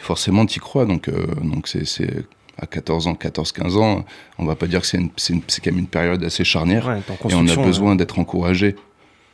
forcément, 0.00 0.46
tu 0.46 0.56
y 0.58 0.60
crois. 0.60 0.84
Donc, 0.86 1.08
euh, 1.08 1.26
donc 1.42 1.68
c'est, 1.68 1.84
c'est 1.86 2.24
à 2.60 2.66
14 2.66 3.06
ans, 3.06 3.14
14-15 3.14 3.76
ans, 3.78 4.04
on 4.38 4.44
va 4.44 4.56
pas 4.56 4.66
dire 4.66 4.80
que 4.80 4.86
c'est, 4.86 4.98
quand 4.98 5.66
même 5.66 5.78
une 5.78 5.86
période 5.86 6.22
assez 6.24 6.44
charnière. 6.44 6.86
Ouais, 6.88 6.98
et 7.30 7.34
on 7.34 7.46
a 7.46 7.54
besoin 7.64 7.94
d'être 7.96 8.18
encouragé, 8.18 8.74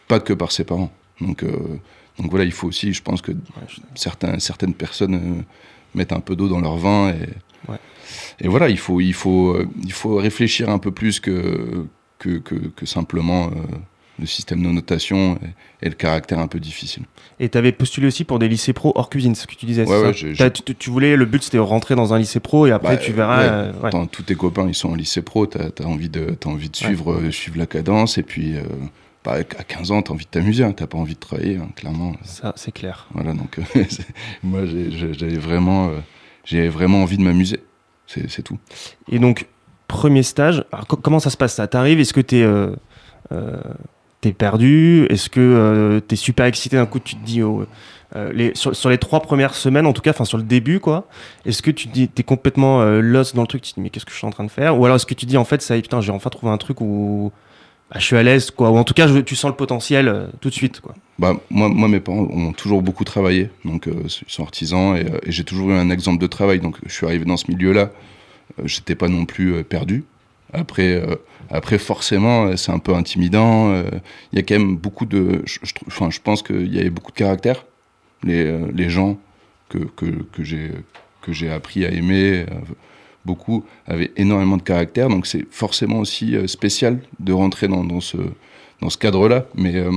pas 0.09 0.21
que 0.21 0.33
par 0.33 0.53
ses 0.53 0.65
parents. 0.65 0.93
Donc, 1.21 1.43
euh, 1.43 1.51
donc 2.19 2.31
voilà, 2.31 2.45
il 2.45 2.53
faut 2.53 2.69
aussi, 2.69 2.93
je 2.93 3.03
pense 3.03 3.23
que 3.23 3.33
ouais, 3.33 3.39
je- 3.69 3.81
certains, 3.95 4.39
certaines 4.39 4.75
personnes 4.75 5.15
euh, 5.15 5.43
mettent 5.95 6.13
un 6.13 6.21
peu 6.21 6.37
d'eau 6.37 6.49
dans 6.49 6.61
leur 6.61 6.77
vin. 6.77 7.11
Et. 7.11 7.29
Et 8.41 8.49
voilà, 8.49 8.69
il 8.69 8.79
faut, 8.79 9.01
il, 9.01 9.15
faut, 9.15 9.51
euh, 9.55 9.69
il 9.85 9.93
faut 9.93 10.17
réfléchir 10.17 10.69
un 10.71 10.79
peu 10.79 10.91
plus 10.91 11.21
que, 11.21 11.87
que, 12.19 12.39
que, 12.39 12.55
que 12.55 12.87
simplement 12.87 13.47
euh, 13.47 13.51
le 14.21 14.27
système 14.27 14.63
de 14.63 14.69
notation 14.69 15.37
et, 15.83 15.87
et 15.87 15.89
le 15.89 15.95
caractère 15.97 16.39
un 16.39 16.47
peu 16.47 16.61
difficile. 16.61 17.03
Et 17.41 17.49
t'avais 17.49 17.73
postulé 17.73 18.07
aussi 18.07 18.23
pour 18.25 18.39
des 18.39 18.47
lycées 18.49 18.73
pro 18.73 18.93
hors 18.95 19.11
cuisine, 19.11 19.35
ce 19.35 19.47
que 19.49 19.57
tu 19.57 19.67
disais. 19.67 19.85
Ouais, 19.89 20.13
ça 20.37 20.51
tu, 20.51 20.75
tu 20.77 20.91
voulais, 20.91 21.17
le 21.17 21.25
but 21.25 21.43
c'était 21.43 21.57
de 21.57 21.63
rentrer 21.63 21.97
dans 21.97 22.15
un 22.15 22.19
lycée 22.19 22.39
pro 22.39 22.67
et 22.67 22.71
après 22.71 22.97
Bah, 22.97 23.03
tu 23.03 23.13
verras. 23.13 23.71
ouais. 23.73 23.91
euh, 23.95 24.05
tous 24.11 24.23
tes 24.23 24.37
copains, 24.37 24.69
ils 24.69 24.75
sont 24.75 24.91
en 24.91 24.95
lycée 24.95 25.21
pro, 25.23 25.47
t'as 25.47 25.69
as 25.83 25.87
envie 25.87 26.09
de, 26.09 26.27
t'as 26.39 26.49
envie 26.51 26.71
de 26.71 26.77
suivre, 26.77 27.13
euh, 27.15 27.31
suivre 27.33 27.59
la 27.59 27.67
cadence, 27.67 28.17
et 28.19 28.23
puis 28.23 28.55
euh, 28.57 28.63
bah, 29.25 29.33
à 29.59 29.65
15 29.65 29.91
ans, 29.91 30.01
t'as 30.03 30.13
envie 30.13 30.27
de 30.27 30.31
t'amuser, 30.31 30.63
hein, 30.63 30.73
t'as 30.73 30.87
pas 30.87 30.99
envie 30.99 31.15
de 31.15 31.19
travailler, 31.21 31.57
hein, 31.57 31.69
clairement. 31.75 32.13
Ça, 32.23 32.53
c'est 32.57 32.73
clair. 32.73 33.09
Voilà, 33.15 33.33
donc 33.33 33.59
moi, 34.45 34.61
j'avais 34.65 35.39
vraiment, 35.39 35.91
j'avais 36.45 36.69
vraiment 36.69 37.03
envie 37.03 37.17
de 37.19 37.23
m'amuser, 37.23 37.59
c'est 38.07 38.43
tout. 38.43 38.59
Et 39.09 39.19
donc, 39.19 39.47
premier 39.89 40.23
stage, 40.23 40.65
comment 41.03 41.21
ça 41.21 41.31
se 41.31 41.37
passe 41.37 41.55
ça? 41.55 41.67
T'arrives, 41.67 42.01
est-ce 42.01 42.13
que 42.13 42.21
t'es 42.21 42.43
euh, 42.43 42.75
euh, 43.33 43.57
perdu? 44.39 45.07
Est-ce 45.11 45.29
que 45.29 45.41
euh, 45.41 46.01
t'es 46.01 46.17
super 46.17 46.47
excité 46.47 46.77
d'un 46.77 46.87
coup 46.87 47.01
Tu 47.01 47.17
te 47.17 47.25
dis, 47.25 47.43
oh, 47.43 47.67
sur, 48.55 48.91
les 48.91 48.99
trois 48.99 49.21
premières 49.21 49.55
semaines, 49.55 49.87
en 49.87 49.93
tout 49.93 50.03
cas, 50.03 50.11
enfin 50.11 50.25
sur 50.25 50.39
le 50.39 50.45
début, 50.45 50.81
quoi, 50.81 51.09
est-ce 51.45 51.63
que 51.63 51.71
tu 51.71 51.89
dis, 51.89 52.09
t'es 52.09 52.23
complètement 52.23 52.85
lost 52.85 53.35
dans 53.35 53.43
le 53.43 53.49
truc? 53.49 53.63
Tu 53.63 53.71
te 53.71 53.75
dis, 53.77 53.83
mais 53.83 53.91
qu'est-ce 53.91 54.07
que 54.07 54.13
je 54.13 54.17
suis 54.17 54.27
en 54.27 54.31
train 54.31 54.45
de 54.45 54.51
faire? 54.51 54.79
Ou 54.79 54.85
alors 54.85 54.97
est-ce 54.97 55.07
que 55.07 55.15
tu 55.15 55.27
dis, 55.27 55.37
en 55.37 55.45
fait, 55.45 55.63
ça 55.63 55.77
y 55.77 55.79
est, 55.79 55.83
putain, 55.83 56.01
j'ai 56.01 56.13
enfin 56.13 56.31
trouvé 56.31 56.53
un 56.53 56.59
truc 56.59 56.81
où 56.81 57.33
bah, 57.95 58.01
je 58.01 58.07
suis 58.07 58.17
à 58.17 58.25
l'aise, 58.25 58.51
quoi 58.51 58.71
Ou 58.71 58.77
en 58.77 58.83
tout 58.83 58.93
cas, 58.93 59.09
tu 59.23 59.37
sens 59.37 59.51
le 59.51 59.57
potentiel 59.57 60.09
euh, 60.09 60.27
tout 60.41 60.49
de 60.49 60.55
suite, 60.55 60.81
quoi. 60.81 60.97
Bah, 61.21 61.37
moi, 61.49 61.69
moi, 61.69 61.87
mes 61.87 62.01
parents 62.01 62.27
ont 62.29 62.53
toujours 62.53 62.83
beaucoup 62.83 63.05
travaillé, 63.05 63.51
donc 63.65 63.87
euh, 63.87 63.95
ils 64.05 64.11
sont 64.27 64.43
artisans, 64.43 64.97
et, 64.97 65.05
euh, 65.05 65.19
et 65.23 65.31
j'ai 65.31 65.45
toujours 65.45 65.71
eu 65.71 65.75
un 65.75 65.91
exemple 65.91 66.21
de 66.21 66.27
travail, 66.27 66.59
donc 66.59 66.77
je 66.85 66.93
suis 66.93 67.07
arrivé 67.07 67.25
dans 67.25 67.37
ce 67.37 67.49
milieu-là, 67.53 67.93
j'étais 68.65 68.97
pas 68.97 69.07
non 69.07 69.27
plus 69.27 69.63
perdu. 69.63 70.05
Après, 70.53 71.03
après 71.51 71.79
forcément, 71.79 72.57
c'est 72.57 72.71
un 72.71 72.79
peu 72.79 72.95
intimidant. 72.95 73.75
Il 74.33 74.37
y 74.37 74.39
a 74.39 74.43
quand 74.43 74.57
même 74.57 74.77
beaucoup 74.77 75.05
de. 75.05 75.43
Je, 75.45 75.59
je 75.65 76.21
pense 76.21 76.43
qu'il 76.43 76.73
y 76.73 76.79
avait 76.79 76.91
beaucoup 76.91 77.11
de 77.11 77.17
caractère. 77.17 77.65
Les, 78.23 78.57
les 78.73 78.91
gens 78.91 79.19
que, 79.69 79.79
que, 79.79 80.07
que 80.33 81.33
j'ai 81.33 81.51
appris 81.51 81.85
à 81.85 81.91
aimer, 81.91 82.47
beaucoup, 83.25 83.65
avaient 83.87 84.13
énormément 84.17 84.57
de 84.57 84.63
caractère. 84.63 85.09
Donc 85.09 85.27
c'est 85.27 85.45
forcément 85.51 85.99
aussi 86.01 86.37
euh, 86.37 86.47
spécial 86.47 87.01
de 87.21 87.33
rentrer 87.33 87.69
dans, 87.69 87.85
dans 87.85 88.01
ce, 88.01 88.17
dans 88.81 88.91
ce 88.91 88.99
cadre-là. 88.99 89.47
Mais 89.55 89.77
euh, 89.77 89.91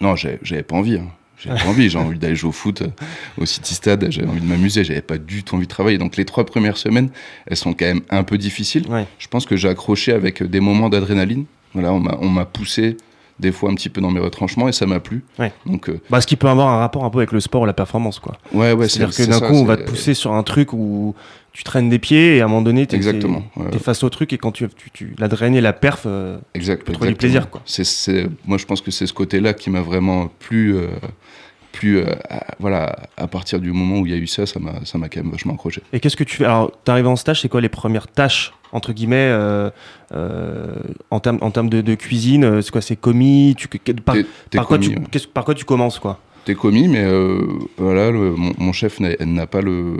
non, 0.00 0.16
j'avais 0.16 0.62
pas 0.62 0.76
envie. 0.76 0.96
hein. 0.96 1.08
J'avais 1.38 1.58
pas 1.62 1.68
envie, 1.68 1.90
j'ai 1.90 1.98
envie 1.98 2.18
d'aller 2.18 2.34
jouer 2.34 2.48
au 2.48 2.52
foot 2.52 2.80
euh, 2.80 2.88
au 3.36 3.44
City 3.44 3.74
Stade, 3.74 4.06
j'avais 4.10 4.26
envie 4.26 4.40
de 4.40 4.46
m'amuser, 4.46 4.84
j'avais 4.84 5.02
pas 5.02 5.18
du 5.18 5.42
tout 5.42 5.54
envie 5.54 5.66
de 5.66 5.70
travailler. 5.70 5.98
Donc 5.98 6.16
les 6.16 6.24
trois 6.24 6.46
premières 6.46 6.78
semaines, 6.78 7.10
elles 7.46 7.58
sont 7.58 7.74
quand 7.74 7.84
même 7.84 8.00
un 8.08 8.22
peu 8.24 8.38
difficiles. 8.38 8.86
Ouais. 8.88 9.06
Je 9.18 9.28
pense 9.28 9.44
que 9.44 9.54
j'ai 9.54 9.68
accroché 9.68 10.12
avec 10.12 10.42
des 10.42 10.60
moments 10.60 10.88
d'adrénaline. 10.88 11.44
Voilà, 11.74 11.92
on 11.92 12.00
m'a 12.00 12.16
on 12.22 12.30
m'a 12.30 12.46
poussé 12.46 12.96
des 13.38 13.52
fois 13.52 13.70
un 13.70 13.74
petit 13.74 13.88
peu 13.88 14.00
dans 14.00 14.10
mes 14.10 14.20
retranchements 14.20 14.68
et 14.68 14.72
ça 14.72 14.86
m'a 14.86 15.00
plu. 15.00 15.24
Ouais. 15.38 15.52
Donc 15.66 15.88
euh, 15.90 16.00
Bah, 16.10 16.20
ce 16.20 16.26
qui 16.26 16.36
peut 16.36 16.48
avoir 16.48 16.68
un 16.68 16.78
rapport 16.78 17.04
un 17.04 17.10
peu 17.10 17.18
avec 17.18 17.32
le 17.32 17.40
sport 17.40 17.62
ou 17.62 17.66
la 17.66 17.72
performance, 17.74 18.18
quoi. 18.18 18.38
ouais, 18.52 18.72
ouais, 18.72 18.88
C'est-à-dire 18.88 19.12
c'est 19.12 19.26
que 19.26 19.30
d'un 19.30 19.40
coup, 19.40 19.54
on 19.54 19.64
va 19.64 19.76
te 19.76 19.82
pousser 19.82 20.14
sur 20.14 20.32
un 20.32 20.42
truc 20.42 20.72
où 20.72 21.14
tu 21.52 21.64
traînes 21.64 21.88
des 21.88 21.98
pieds 21.98 22.36
et 22.36 22.40
à 22.40 22.44
un 22.44 22.48
moment 22.48 22.62
donné, 22.62 22.86
Exactement. 22.90 23.42
ouais. 23.56 23.70
t'es 23.70 23.78
face 23.78 24.02
au 24.04 24.10
truc 24.10 24.32
et 24.32 24.38
quand 24.38 24.52
tu, 24.52 24.68
tu, 24.76 24.90
tu 24.90 25.14
la 25.18 25.28
draine 25.28 25.54
et 25.54 25.60
la 25.60 25.72
perf, 25.72 26.02
euh, 26.06 26.38
Exact, 26.54 26.84
peut 26.84 26.92
trouver 26.92 27.08
du 27.08 27.14
exactement. 27.14 27.18
plaisir, 27.18 27.50
quoi. 27.50 27.62
C'est, 27.64 27.84
c'est- 27.84 28.26
moi, 28.46 28.58
je 28.58 28.66
pense 28.66 28.80
que 28.80 28.90
c'est 28.90 29.06
ce 29.06 29.12
côté-là 29.14 29.54
qui 29.54 29.70
m'a 29.70 29.80
vraiment 29.80 30.28
plu. 30.38 30.74
euh, 30.76 30.88
plu 31.76 31.98
euh, 31.98 32.06
à- 32.30 32.54
voilà, 32.58 32.96
à 33.16 33.26
partir 33.26 33.60
du 33.60 33.70
moment 33.72 33.98
où 34.00 34.06
il 34.06 34.12
y 34.12 34.14
a 34.14 34.18
eu 34.18 34.26
ça, 34.26 34.46
ça 34.46 34.58
m'a, 34.58 34.84
ça 34.84 34.98
m'a 34.98 35.08
quand 35.08 35.22
même 35.22 35.30
vachement 35.32 35.54
accroché. 35.54 35.82
Et 35.92 36.00
qu'est-ce 36.00 36.16
que 36.16 36.24
tu 36.24 36.36
fais? 36.36 36.44
Alors, 36.44 36.72
t'arrives 36.84 37.06
en 37.06 37.16
stage, 37.16 37.40
c'est 37.42 37.48
quoi 37.48 37.60
les 37.60 37.68
premières 37.68 38.08
tâches, 38.08 38.52
entre 38.72 38.92
guillemets, 38.92 39.16
euh, 39.30 39.70
euh, 40.12 40.74
en 41.10 41.20
termes 41.20 41.38
en 41.40 41.50
termes 41.50 41.68
de, 41.68 41.80
de 41.82 41.94
cuisine? 41.94 42.62
C'est 42.62 42.70
quoi 42.70 42.80
C'est 42.80 42.96
commis? 42.96 43.54
Tu, 43.58 43.68
par, 43.68 44.14
T'es, 44.14 44.26
t'es 44.50 44.58
par 44.58 44.66
quoi 44.66 44.78
tu, 44.78 44.90
ouais. 44.90 44.96
qu'est-ce- 45.10 45.28
par 45.28 45.44
quoi 45.44 45.54
tu 45.54 45.64
commences, 45.64 45.98
quoi? 45.98 46.18
T'es 46.44 46.54
commis, 46.54 46.88
mais 46.88 47.04
voilà, 47.76 48.10
le- 48.10 48.32
mon, 48.36 48.52
mon 48.58 48.72
chef 48.72 49.00
n'a, 49.00 49.10
n'a 49.24 49.46
pas 49.46 49.60
le. 49.60 49.96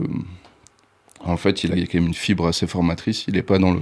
En 1.24 1.36
fait, 1.36 1.64
il 1.64 1.72
a 1.72 1.76
quand 1.76 1.94
même 1.94 2.06
une 2.06 2.14
fibre 2.14 2.46
assez 2.46 2.66
formatrice. 2.66 3.24
Il 3.28 3.34
n'est 3.34 3.42
pas 3.42 3.58
dans 3.58 3.72
le 3.72 3.80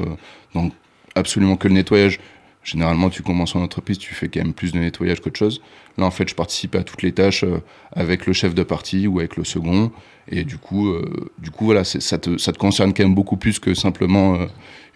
dans 0.55 0.71
absolument 1.15 1.57
que 1.57 1.69
le 1.69 1.75
nettoyage. 1.75 2.19
Généralement, 2.65 3.11
tu 3.11 3.23
commences 3.23 3.55
en 3.55 3.63
entreprise, 3.63 3.99
tu 3.99 4.15
fais 4.15 4.29
quand 4.29 4.41
même 4.41 4.55
plus 4.55 4.73
de 4.73 4.79
nettoyage 4.79 5.21
qu'autre 5.21 5.39
chose. 5.39 5.61
Là, 5.99 6.07
en 6.07 6.11
fait, 6.11 6.29
je 6.29 6.35
participe 6.35 6.75
à 6.75 6.83
toutes 6.83 7.03
les 7.03 7.13
tâches 7.13 7.45
euh, 7.45 7.59
avec 7.93 8.27
le 8.27 8.33
chef 8.33 8.55
de 8.55 8.63
partie 8.63 9.07
ou 9.07 9.19
avec 9.21 9.37
le 9.37 9.45
second. 9.45 9.93
Et 10.29 10.45
du 10.45 10.57
coup, 10.57 10.89
euh, 10.89 11.31
du 11.39 11.51
coup, 11.51 11.67
voilà, 11.67 11.85
c'est- 11.85 12.01
ça 12.01 12.17
te, 12.19 12.39
ça 12.39 12.53
te 12.53 12.59
concerne 12.59 12.95
quand 12.95 13.03
même 13.05 13.15
beaucoup 13.15 13.37
plus 13.37 13.59
que 13.59 13.75
simplement 13.75 14.35
euh, 14.37 14.47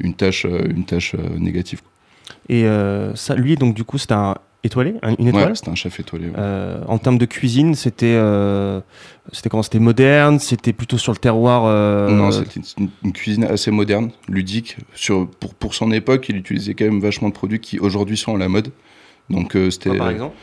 une 0.01 0.15
tâche, 0.15 0.45
une 0.47 0.85
tâche 0.87 1.15
négative. 1.39 1.83
Et 2.49 2.65
ça, 3.15 3.35
lui, 3.35 3.57
donc, 3.57 3.75
du 3.75 3.85
coup, 3.85 3.99
c'était 3.99 4.15
un 4.15 4.37
étoilé, 4.69 4.95
un- 5.03 5.17
une 5.19 5.27
étoile 5.29 5.49
Ouais, 5.49 5.55
c'était 5.57 5.71
un 5.71 5.75
chef 5.75 5.99
étoilé. 5.99 6.27
ouais. 6.27 6.35
Euh, 6.39 6.83
en 6.87 6.99
termes 6.99 7.19
de 7.19 7.27
cuisine, 7.27 7.75
c'était 7.75 8.15
euh, 8.17 8.81
c'était 9.33 9.49
comment 9.49 9.63
C'était 9.65 9.81
moderne 9.81 10.39
C'était 10.39 10.73
plutôt 10.73 10.97
sur 10.97 11.13
le 11.13 11.19
terroir 11.19 11.65
euh, 11.67 12.09
Non, 12.11 12.31
c'était 12.31 12.61
une, 12.79 12.89
une 13.03 13.13
cuisine 13.13 13.45
assez 13.45 13.71
moderne, 13.73 14.11
ludique. 14.29 14.77
Sur, 14.95 15.29
pour, 15.29 15.55
pour 15.55 15.75
son 15.75 15.91
époque, 15.91 16.29
il 16.29 16.37
utilisait 16.37 16.75
quand 16.75 16.85
même 16.85 17.01
vachement 17.01 17.29
de 17.29 17.35
produits 17.35 17.59
qui 17.61 17.79
aujourd'hui 17.81 18.17
sont 18.17 18.37
à 18.37 18.39
la 18.39 18.49
mode. 18.49 18.71
Donc 19.29 19.57
c'était 19.71 19.97
par 19.97 20.11
exemple? 20.11 20.37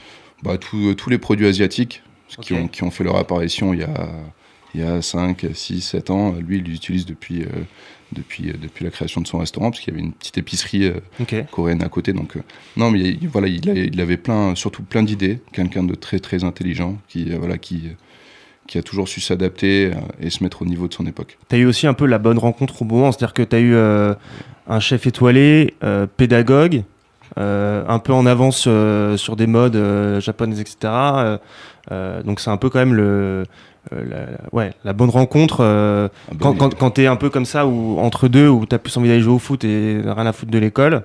bah, 0.43 0.57
tous- 0.57 0.93
tous 0.95 1.09
les 1.09 1.17
produits 1.17 1.47
asiatiques 1.47 2.03
qui, 2.41 2.53
ont, 2.53 2.67
qui 2.67 2.83
ont 2.83 2.91
fait 2.91 3.03
leur 3.03 3.15
apparition 3.15 3.73
il 3.73 3.79
y 3.79 3.83
a, 3.83 4.09
il 4.75 4.81
y 4.81 4.83
a 4.83 5.01
5, 5.01 5.45
6, 5.53 5.81
7 5.81 6.09
ans. 6.09 6.33
Lui, 6.45 6.57
il 6.57 6.63
l'utilise 6.63 7.05
depuis, 7.05 7.43
euh, 7.43 7.47
depuis, 8.15 8.49
euh, 8.49 8.53
depuis 8.59 8.83
la 8.83 8.89
création 8.91 9.21
de 9.21 9.27
son 9.27 9.37
restaurant, 9.37 9.69
parce 9.69 9.81
qu'il 9.81 9.93
y 9.93 9.97
avait 9.97 10.05
une 10.05 10.13
petite 10.13 10.37
épicerie 10.39 10.85
euh, 10.85 10.99
Ok. 11.19 11.35
coréenne 11.51 11.83
à 11.83 11.89
côté. 11.89 12.13
Donc, 12.13 12.37
euh, 12.37 12.41
non, 12.77 12.89
mais 12.89 12.99
il- 13.01 13.27
voilà, 13.27 13.47
il, 13.47 13.69
a- 13.69 13.73
il 13.73 14.01
avait 14.01 14.17
plein, 14.17 14.55
surtout 14.55 14.81
plein 14.83 15.03
d'idées. 15.03 15.39
Quelqu'un 15.53 15.83
de 15.83 15.93
très, 15.93 16.19
très 16.19 16.43
intelligent 16.43 16.97
qui, 17.07 17.29
voilà, 17.35 17.57
qui, 17.57 17.89
qui 18.67 18.77
a 18.79 18.81
toujours 18.83 19.07
su 19.07 19.21
s'adapter 19.21 19.91
et 20.19 20.29
se 20.31 20.43
mettre 20.43 20.63
au 20.63 20.65
niveau 20.65 20.87
de 20.87 20.93
son 20.93 21.05
époque. 21.05 21.37
Tu 21.49 21.55
as 21.55 21.59
eu 21.59 21.65
aussi 21.65 21.85
un 21.85 21.93
peu 21.93 22.05
la 22.07 22.17
bonne 22.17 22.39
rencontre 22.39 22.81
au 22.81 22.85
moment, 22.85 23.11
c'est-à-dire 23.11 23.33
que 23.33 23.43
tu 23.43 23.55
as 23.55 23.59
eu 23.59 23.75
euh, 23.75 24.15
un 24.67 24.79
chef 24.79 25.05
étoilé, 25.05 25.75
euh, 25.83 26.07
pédagogue, 26.07 26.83
euh, 27.37 27.83
un 27.87 27.99
peu 27.99 28.13
en 28.13 28.25
avance 28.25 28.61
sur 29.17 29.35
des 29.35 29.45
modes 29.47 30.19
japonaises, 30.19 30.61
etc. 30.61 31.37
Donc 32.23 32.39
c'est 32.39 32.49
un 32.49 32.57
peu 32.57 32.69
quand 32.69 32.79
même 32.79 32.93
le, 32.95 33.43
la, 33.91 34.25
ouais, 34.51 34.73
la 34.83 34.93
bonne 34.93 35.09
rencontre 35.09 35.57
euh, 35.61 36.07
quand, 36.41 36.53
quand, 36.57 36.75
quand 36.75 36.91
tu 36.91 37.01
es 37.03 37.07
un 37.07 37.15
peu 37.15 37.29
comme 37.29 37.45
ça, 37.45 37.65
ou 37.67 37.99
entre 37.99 38.27
deux, 38.27 38.47
où 38.49 38.65
tu 38.65 38.75
as 38.75 38.79
plus 38.79 38.95
envie 38.97 39.07
d'aller 39.09 39.21
jouer 39.21 39.33
au 39.35 39.39
foot 39.39 39.63
et 39.63 40.01
rien 40.03 40.25
à 40.25 40.33
foutre 40.33 40.51
de 40.51 40.57
l'école. 40.59 41.03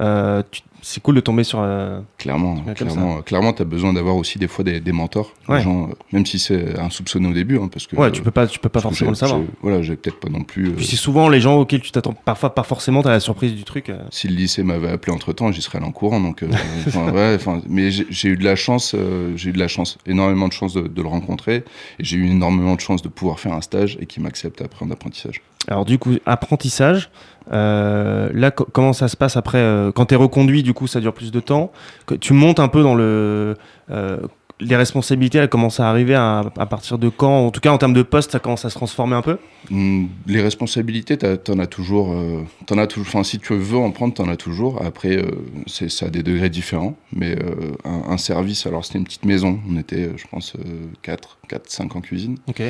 euh, 0.00 0.42
tu- 0.50 0.62
c'est 0.90 1.02
cool 1.02 1.14
de 1.16 1.20
tomber 1.20 1.44
sur. 1.44 1.60
euh, 1.60 2.00
Clairement, 2.18 2.56
clairement, 2.74 3.22
clairement, 3.22 3.52
t'as 3.52 3.64
besoin 3.64 3.92
d'avoir 3.92 4.16
aussi 4.16 4.38
des 4.38 4.48
fois 4.48 4.64
des, 4.64 4.80
des 4.80 4.92
mentors, 4.92 5.32
des 5.48 5.60
gens, 5.62 5.88
euh, 5.90 5.92
même 6.12 6.24
si 6.26 6.38
c'est 6.38 6.78
insoupçonné 6.78 7.28
au 7.28 7.32
début, 7.32 7.58
hein, 7.58 7.68
parce 7.72 7.86
que. 7.86 7.96
Ouais, 7.96 8.10
tu 8.10 8.22
peux 8.22 8.30
pas, 8.30 8.46
tu 8.46 8.58
peux 8.58 8.68
pas 8.68 8.80
forcément 8.80 9.10
le 9.10 9.16
savoir. 9.16 9.40
Voilà, 9.62 9.82
j'ai 9.82 9.96
peut-être 9.96 10.18
pas 10.20 10.28
non 10.28 10.42
plus. 10.42 10.68
euh, 10.68 10.72
Puis 10.76 10.86
c'est 10.86 10.96
souvent 10.96 11.28
les 11.28 11.40
gens 11.40 11.56
auxquels 11.58 11.80
tu 11.80 11.90
t'attends 11.92 12.12
parfois 12.14 12.54
pas 12.54 12.62
forcément, 12.62 13.02
t'as 13.02 13.10
la 13.10 13.20
surprise 13.20 13.54
du 13.54 13.64
truc. 13.64 13.90
euh. 13.90 13.98
si 14.10 14.28
le 14.28 14.34
lycée 14.36 14.62
m'avait 14.62 14.88
appelé 14.90 15.12
entre 15.12 15.32
temps, 15.32 15.52
j'y 15.52 15.62
serais 15.62 15.78
allé 15.78 15.86
en 15.86 15.92
courant. 15.92 16.20
Donc, 16.20 16.42
euh, 16.42 16.48
ouais, 17.12 17.38
mais 17.68 17.90
j'ai 17.90 18.28
eu 18.28 18.36
de 18.36 18.44
la 18.44 18.56
chance, 18.56 18.94
euh, 18.98 19.32
j'ai 19.36 19.50
eu 19.50 19.52
de 19.52 19.58
la 19.58 19.68
chance, 19.68 19.98
énormément 20.06 20.48
de 20.48 20.52
chance 20.52 20.74
de, 20.74 20.82
de 20.88 21.02
le 21.02 21.08
rencontrer, 21.08 21.56
et 21.56 22.04
j'ai 22.04 22.16
eu 22.16 22.26
énormément 22.30 22.74
de 22.74 22.80
chance 22.80 23.02
de 23.02 23.08
pouvoir 23.08 23.40
faire 23.40 23.52
un 23.52 23.60
stage 23.60 23.98
et 24.00 24.06
qu'il 24.06 24.22
m'accepte 24.22 24.62
après 24.62 24.84
en 24.86 24.90
apprentissage. 24.90 25.42
Alors 25.66 25.84
du 25.84 25.98
coup, 25.98 26.14
apprentissage, 26.24 27.10
euh, 27.52 28.30
là 28.32 28.50
co- 28.50 28.66
comment 28.72 28.92
ça 28.92 29.08
se 29.08 29.16
passe 29.16 29.36
après 29.36 29.58
euh, 29.58 29.90
Quand 29.92 30.06
tu 30.06 30.14
es 30.14 30.16
reconduit, 30.16 30.62
du 30.62 30.72
coup 30.74 30.77
ça 30.86 31.00
dure 31.00 31.12
plus 31.14 31.32
de 31.32 31.40
temps. 31.40 31.72
Que 32.06 32.14
tu 32.14 32.32
montes 32.32 32.60
un 32.60 32.68
peu 32.68 32.82
dans 32.82 32.94
le... 32.94 33.54
euh, 33.90 34.18
les 34.60 34.74
responsabilités, 34.74 35.38
elles 35.38 35.48
commencent 35.48 35.78
à 35.78 35.88
arriver 35.88 36.16
à, 36.16 36.40
à 36.58 36.66
partir 36.66 36.98
de 36.98 37.08
quand 37.08 37.46
En 37.46 37.50
tout 37.52 37.60
cas 37.60 37.70
en 37.70 37.78
termes 37.78 37.92
de 37.92 38.02
poste, 38.02 38.32
ça 38.32 38.40
commence 38.40 38.64
à 38.64 38.70
se 38.70 38.74
transformer 38.74 39.14
un 39.14 39.22
peu? 39.22 39.38
Hum, 39.70 40.08
Les 40.26 40.42
responsabilités, 40.42 41.16
t'en 41.16 41.60
as 41.60 41.68
toujours. 41.68 42.12
euh, 42.12 42.42
t'en 42.66 42.76
as 42.78 42.88
toujours. 42.88 43.06
Enfin, 43.06 43.22
si 43.22 43.38
tu 43.38 43.54
veux 43.54 43.76
en 43.78 43.92
prendre, 43.92 44.14
t'en 44.14 44.28
as 44.28 44.36
toujours. 44.36 44.82
Après, 44.84 45.16
euh, 45.16 45.30
c'est 45.68 45.88
ça 45.88 46.06
à 46.06 46.10
des 46.10 46.24
degrés 46.24 46.50
différents. 46.50 46.96
Mais 47.12 47.36
euh, 47.40 47.70
un, 47.84 48.10
un 48.10 48.16
service, 48.18 48.66
alors 48.66 48.84
c'était 48.84 48.98
une 48.98 49.04
petite 49.04 49.26
maison. 49.26 49.60
On 49.70 49.76
était, 49.76 50.10
je 50.16 50.24
pense, 50.28 50.54
4, 51.02 51.38
4, 51.48 51.70
5 51.70 51.94
en 51.94 52.00
cuisine. 52.00 52.36
Ok. 52.48 52.60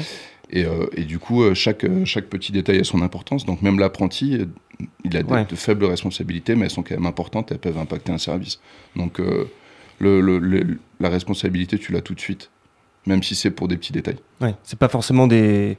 Et, 0.50 0.64
et 0.94 1.04
du 1.04 1.18
coup, 1.18 1.42
chaque, 1.54 1.84
chaque 2.04 2.26
petit 2.26 2.52
détail 2.52 2.80
a 2.80 2.84
son 2.84 3.00
importance. 3.02 3.44
Donc 3.46 3.60
même 3.62 3.78
l'apprenti, 3.78 4.38
il 5.04 5.16
a 5.16 5.22
de, 5.22 5.32
Ouais. 5.32 5.44
de 5.44 5.56
faibles 5.56 5.84
responsabilités, 5.84 6.54
mais 6.54 6.64
elles 6.66 6.70
sont 6.70 6.82
quand 6.82 6.94
même 6.94 7.06
importantes. 7.06 7.50
Elles 7.52 7.58
peuvent 7.58 7.78
impacter 7.78 8.12
un 8.12 8.18
service. 8.18 8.60
Donc 8.96 9.20
euh, 9.20 9.44
le, 9.98 10.20
le- 10.20 10.38
le- 10.38 10.78
la 11.00 11.08
responsabilité, 11.08 11.78
tu 11.78 11.92
l'as 11.92 12.00
tout 12.02 12.14
de 12.14 12.20
suite, 12.20 12.50
même 13.06 13.22
si 13.22 13.34
c'est 13.34 13.50
pour 13.50 13.68
des 13.68 13.76
petits 13.76 13.92
détails. 13.92 14.18
Ouais, 14.40 14.54
c'est 14.62 14.78
pas 14.78 14.88
forcément 14.88 15.26
des, 15.26 15.76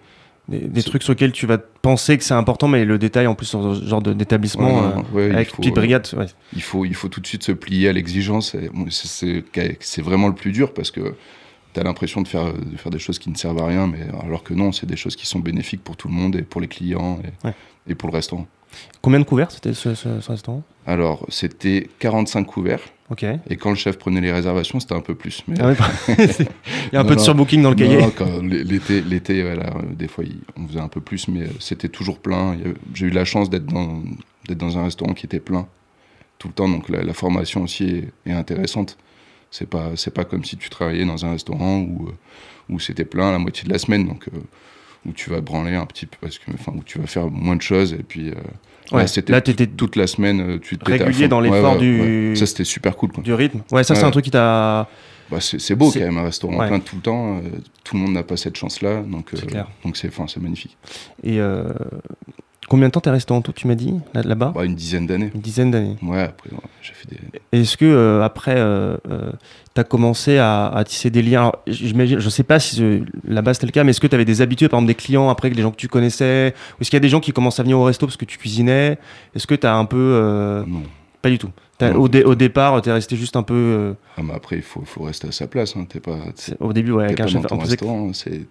des, 0.49 0.83
trucs 0.83 1.03
sur 1.03 1.13
lesquels 1.13 1.31
tu 1.31 1.45
vas 1.45 1.57
penser 1.57 2.17
que 2.17 2.23
c'est 2.23 2.33
important, 2.33 2.67
mais 2.67 2.83
le 2.83 2.97
détail 2.97 3.27
en 3.27 3.35
plus 3.35 3.45
sur 3.45 3.75
ce 3.75 3.85
genre 3.85 4.01
d'établissement, 4.01 4.79
Ouais, 4.79 5.03
euh, 5.13 5.29
ouais, 5.29 5.35
avec 5.35 5.49
faut, 5.49 5.57
petite 5.57 5.71
euh, 5.77 5.79
brigade, 5.81 6.07
ouais. 6.17 6.25
il 6.53 6.61
faut, 6.61 6.83
il 6.85 6.95
faut 6.95 7.07
tout 7.07 7.21
de 7.21 7.27
suite 7.27 7.43
se 7.43 7.51
plier 7.53 7.87
à 7.89 7.93
l'exigence. 7.93 8.55
c'est- 8.89 10.01
vraiment 10.01 10.27
le 10.27 10.35
plus 10.35 10.51
dur 10.51 10.73
parce 10.73 10.91
que 10.91 11.13
tu 11.73 11.79
as 11.79 11.83
l'impression 11.83 12.21
de 12.21 12.27
faire, 12.27 12.51
de 12.53 12.77
faire 12.77 12.91
des 12.91 12.97
choses 12.99 13.19
qui 13.19 13.29
ne 13.29 13.35
servent 13.35 13.61
à 13.61 13.67
rien, 13.67 13.85
mais 13.87 14.01
alors 14.23 14.43
que 14.43 14.53
non, 14.53 14.71
c'est 14.71 14.87
des 14.87 14.95
choses 14.97 15.15
qui 15.15 15.27
sont 15.27 15.39
bénéfiques 15.39 15.83
pour 15.83 15.95
tout 15.95 16.07
le 16.07 16.13
monde 16.15 16.35
et 16.35 16.41
pour 16.41 16.59
les 16.61 16.67
clients 16.67 17.19
et 17.87 17.95
pour 17.95 18.09
le 18.09 18.15
restaurant. 18.15 18.47
Combien 19.01 19.19
de 19.19 19.25
couverts 19.25 19.51
c'était 19.51 19.73
ce, 19.73 19.95
ce- 19.95 20.19
ce 20.21 20.31
restaurant? 20.31 20.63
Alors, 20.85 21.25
c'était 21.29 21.87
45 21.99 22.43
couverts 22.45 22.81
Ok. 23.09 23.23
et 23.23 23.55
quand 23.57 23.69
le 23.69 23.75
chef 23.75 23.97
prenait 23.97 24.21
les 24.21 24.31
réservations, 24.31 24.79
c'était 24.79 24.93
un 24.95 25.01
peu 25.01 25.15
plus. 25.15 25.43
Mais, 25.47 25.55
Ah 25.61 25.71
Il 26.17 26.93
y 26.93 26.95
a 26.95 26.99
un 26.99 27.03
Non, 27.03 27.09
peu 27.09 27.15
de 27.15 27.19
surbooking 27.21 27.61
dans 27.61 27.69
le 27.69 27.75
cahier. 27.75 27.99
L'été, 28.63 29.01
l'été 29.01 29.41
voilà, 29.43 29.73
des 29.97 30.07
fois, 30.07 30.23
il- 30.23 30.41
on 30.57 30.67
faisait 30.67 30.79
un 30.79 30.87
peu 30.89 31.01
plus, 31.01 31.27
mais 31.27 31.43
euh, 31.43 31.49
c'était 31.59 31.89
toujours 31.89 32.19
plein. 32.19 32.57
J'ai 32.93 33.07
eu 33.07 33.11
la 33.11 33.25
chance 33.25 33.49
d'être 33.49 33.65
dans, 33.65 34.77
un 34.77 34.83
restaurant 34.83 35.13
qui 35.13 35.25
était 35.25 35.39
plein 35.39 35.67
tout 36.39 36.47
le 36.47 36.53
temps, 36.53 36.69
donc 36.69 36.87
la, 36.89 37.03
la 37.03 37.13
formation 37.13 37.63
aussi 37.63 37.83
est, 38.25 38.29
est 38.29 38.33
intéressante. 38.33 38.97
C'est 39.51 39.69
pas, 39.69 39.91
c'est 39.95 40.13
pas 40.13 40.23
comme 40.25 40.43
si 40.45 40.55
tu 40.57 40.69
travaillais 40.69 41.05
dans 41.05 41.25
un 41.25 41.31
restaurant 41.31 41.79
où, 41.79 42.07
euh, 42.07 42.13
où 42.69 42.79
c'était 42.79 43.05
plein 43.05 43.31
la 43.31 43.39
moitié 43.39 43.63
de 43.67 43.73
la 43.73 43.79
semaine, 43.79 44.07
donc 44.07 44.27
euh, 44.33 44.37
où 45.05 45.11
tu 45.11 45.29
vas 45.31 45.41
branler 45.41 45.73
un 45.75 45.85
petit 45.85 46.05
peu, 46.05 46.17
parce 46.21 46.37
que, 46.39 46.51
enfin, 46.53 46.71
où 46.75 46.83
tu 46.83 46.99
vas 46.99 47.07
faire 47.07 47.29
moins 47.29 47.55
de 47.55 47.61
choses, 47.61 47.93
et 47.93 48.03
puis 48.03 48.29
euh, 48.29 48.35
Ouais, 48.91 49.01
là, 49.01 49.07
c'était 49.07 49.31
là, 49.31 49.41
t'étais 49.41 49.67
toute 49.67 49.95
la 49.95 50.07
semaine, 50.07 50.41
euh, 50.41 50.59
tu 50.59 50.77
t'étais 50.77 51.01
à 51.01 51.05
régulier 51.05 51.27
dans 51.27 51.39
l'effort 51.39 51.77
du-. 51.77 52.35
Ça, 52.35 52.45
c'était 52.45 52.63
super 52.63 52.95
cool. 52.95 53.11
Quoi. 53.11 53.23
du 53.23 53.33
rythme. 53.33 53.61
Ouais, 53.71 53.83
ça 53.83 53.95
c'est 53.95 54.03
un 54.03 54.11
truc 54.11 54.25
qui 54.25 54.31
t'a. 54.31 54.87
Bah, 55.29 55.37
c'est 55.41 55.75
beau 55.75 55.91
quand 55.91 55.99
même 55.99 56.17
un 56.17 56.23
restaurant 56.23 56.57
plein 56.57 56.79
tout 56.79 56.95
le 56.95 57.01
temps. 57.01 57.37
euh, 57.37 57.41
tout 57.83 57.95
le 57.95 58.01
monde 58.01 58.13
n'a 58.13 58.23
pas 58.23 58.35
cette 58.35 58.55
chance-là, 58.55 59.03
donc 59.03 59.29
C'est 59.33 59.55
euh, 59.55 59.63
donc 59.83 59.95
c'est 59.95 60.11
magnifique. 60.39 60.75
Et 61.23 61.39
Combien 62.69 62.87
de 62.87 62.91
temps 62.91 63.01
t'es 63.01 63.09
resté 63.09 63.33
en 63.33 63.41
tout, 63.41 63.51
tu 63.51 63.67
m'as 63.67 63.75
dit, 63.75 63.95
là- 64.13 64.21
là-bas 64.21 64.53
Bah, 64.55 64.63
une 64.63 64.75
dizaine 64.75 65.07
d'années. 65.07 65.31
Une 65.33 65.41
dizaine 65.41 65.71
d'années. 65.71 65.97
Ouais, 66.03 66.21
après, 66.21 66.49
ouais, 66.51 66.57
j'ai 66.81 66.93
fait 66.93 67.07
des. 67.09 67.17
Est-ce 67.59 67.75
que 67.77 67.85
euh, 67.85 68.23
après, 68.23 68.55
euh, 68.57 68.95
tu 69.73 69.81
as 69.81 69.83
commencé 69.83 70.37
à, 70.37 70.67
à 70.67 70.83
tisser 70.83 71.09
des 71.09 71.21
liens? 71.23 71.39
Alors, 71.41 71.63
je 71.67 72.29
sais 72.29 72.43
pas 72.43 72.59
si 72.59 72.81
euh, 72.83 72.99
là-bas 73.27 73.53
c'était 73.55 73.65
le 73.65 73.71
cas, 73.71 73.83
mais 73.83 73.89
est-ce 73.89 73.99
que 73.99 74.07
tu 74.07 74.13
avais 74.15 74.23
des 74.25 74.41
habitudes, 74.41 74.69
par 74.69 74.77
exemple 74.79 74.87
des 74.89 74.95
clients 74.95 75.29
après, 75.29 75.49
que 75.49 75.55
des 75.55 75.61
gens 75.63 75.71
que 75.71 75.77
tu 75.77 75.87
connaissais? 75.87 76.53
Ou 76.77 76.81
est-ce 76.81 76.89
qu'il 76.91 76.97
y 76.97 77.01
a 77.01 77.01
des 77.01 77.09
gens 77.09 77.19
qui 77.19 77.31
commencent 77.33 77.59
à 77.59 77.63
venir 77.63 77.79
au 77.79 77.83
resto 77.85 78.05
parce 78.05 78.17
que 78.17 78.25
tu 78.25 78.37
cuisinais? 78.37 78.97
Est-ce 79.35 79.47
que 79.47 79.55
tu 79.55 79.65
as 79.65 79.75
un 79.75 79.85
peu. 79.85 79.97
euh, 79.97 80.63
Non. 80.67 80.83
Pas 81.21 81.29
du 81.29 81.37
tout. 81.37 81.49
Au, 81.95 82.07
dé- 82.09 82.23
au 82.23 82.35
départ, 82.35 82.81
tu 82.81 82.89
es 82.89 82.91
resté 82.91 83.15
juste 83.15 83.35
un 83.35 83.43
peu. 83.43 83.53
euh, 83.53 83.93
Ah, 84.17 84.21
mais 84.23 84.33
après, 84.33 84.57
il 84.57 84.61
faut, 84.61 84.81
faut 84.85 85.03
rester 85.03 85.27
à 85.29 85.31
sa 85.31 85.47
place. 85.47 85.75
Hein. 85.77 85.85
T'es 85.87 85.99
pas. 85.99 86.17
au 86.59 86.73
début, 86.73 86.91
ouais, 86.91 87.03
T'es 87.07 87.07
avec 87.13 87.19
un 87.21 87.23
dans 87.23 87.29
chef. 87.29 87.41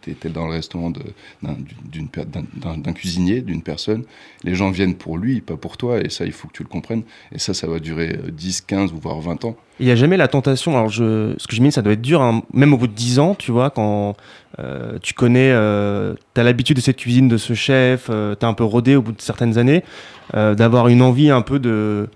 t'es 0.01 0.13
t'es 0.13 0.29
dans 0.31 0.47
le 0.47 0.53
restaurant 0.53 0.91
de- 0.91 1.01
d'un 1.43 2.93
cuisinier, 2.93 3.41
d'une 3.41 3.63
personne. 3.63 4.05
Les 4.45 4.55
gens 4.55 4.71
viennent 4.71 4.95
pour 4.95 5.19
lui, 5.19 5.41
pas 5.41 5.57
pour 5.57 5.77
toi, 5.77 6.01
et 6.01 6.09
ça, 6.11 6.25
il 6.25 6.33
faut 6.33 6.49
que 6.49 6.53
tu 6.55 6.63
le 6.63 6.69
comprennes. 6.69 7.03
Et 7.33 7.39
ça, 7.39 7.55
ça 7.55 7.67
va 7.67 7.79
durer 7.79 8.19
euh, 8.25 8.31
10, 8.31 8.63
15 8.63 8.93
ou 8.93 8.99
voire 8.99 9.21
20 9.21 9.45
ans. 9.45 9.57
Il 9.81 9.87
n'y 9.87 9.93
a 9.93 9.97
jamais 9.97 10.17
la 10.17 10.27
tentation. 10.29 10.73
Alors, 10.77 10.89
je, 10.89 11.35
ce 11.39 11.47
que 11.47 11.55
j'imagine, 11.55 11.71
ça 11.73 11.83
doit 11.83 11.93
être 11.93 12.03
dur, 12.03 12.21
hein, 12.23 12.43
même 12.53 12.73
au 12.75 12.79
bout 12.79 12.87
de 12.89 12.93
10 12.95 13.19
ans, 13.21 13.35
tu 13.35 13.53
vois, 13.53 13.71
quand 13.71 14.17
euh, 14.59 14.99
tu 15.03 15.15
connais, 15.15 15.51
euh, 15.53 16.15
tu 16.35 16.41
as 16.41 16.45
l'habitude 16.45 16.77
de 16.77 16.83
cette 16.83 16.97
cuisine, 16.97 17.29
de 17.29 17.37
ce 17.37 17.55
chef, 17.55 18.07
tu 18.07 18.13
es 18.13 18.45
un 18.45 18.55
peu 18.55 18.65
rodé 18.65 18.97
au 18.97 19.03
bout 19.03 19.13
de 19.13 19.21
certaines 19.21 19.57
années, 19.59 19.85
euh, 20.35 20.55
d'avoir 20.55 20.89
une 20.89 21.03
envie 21.03 21.31
un 21.31 21.43
peu 21.43 21.59
de. 21.59 22.09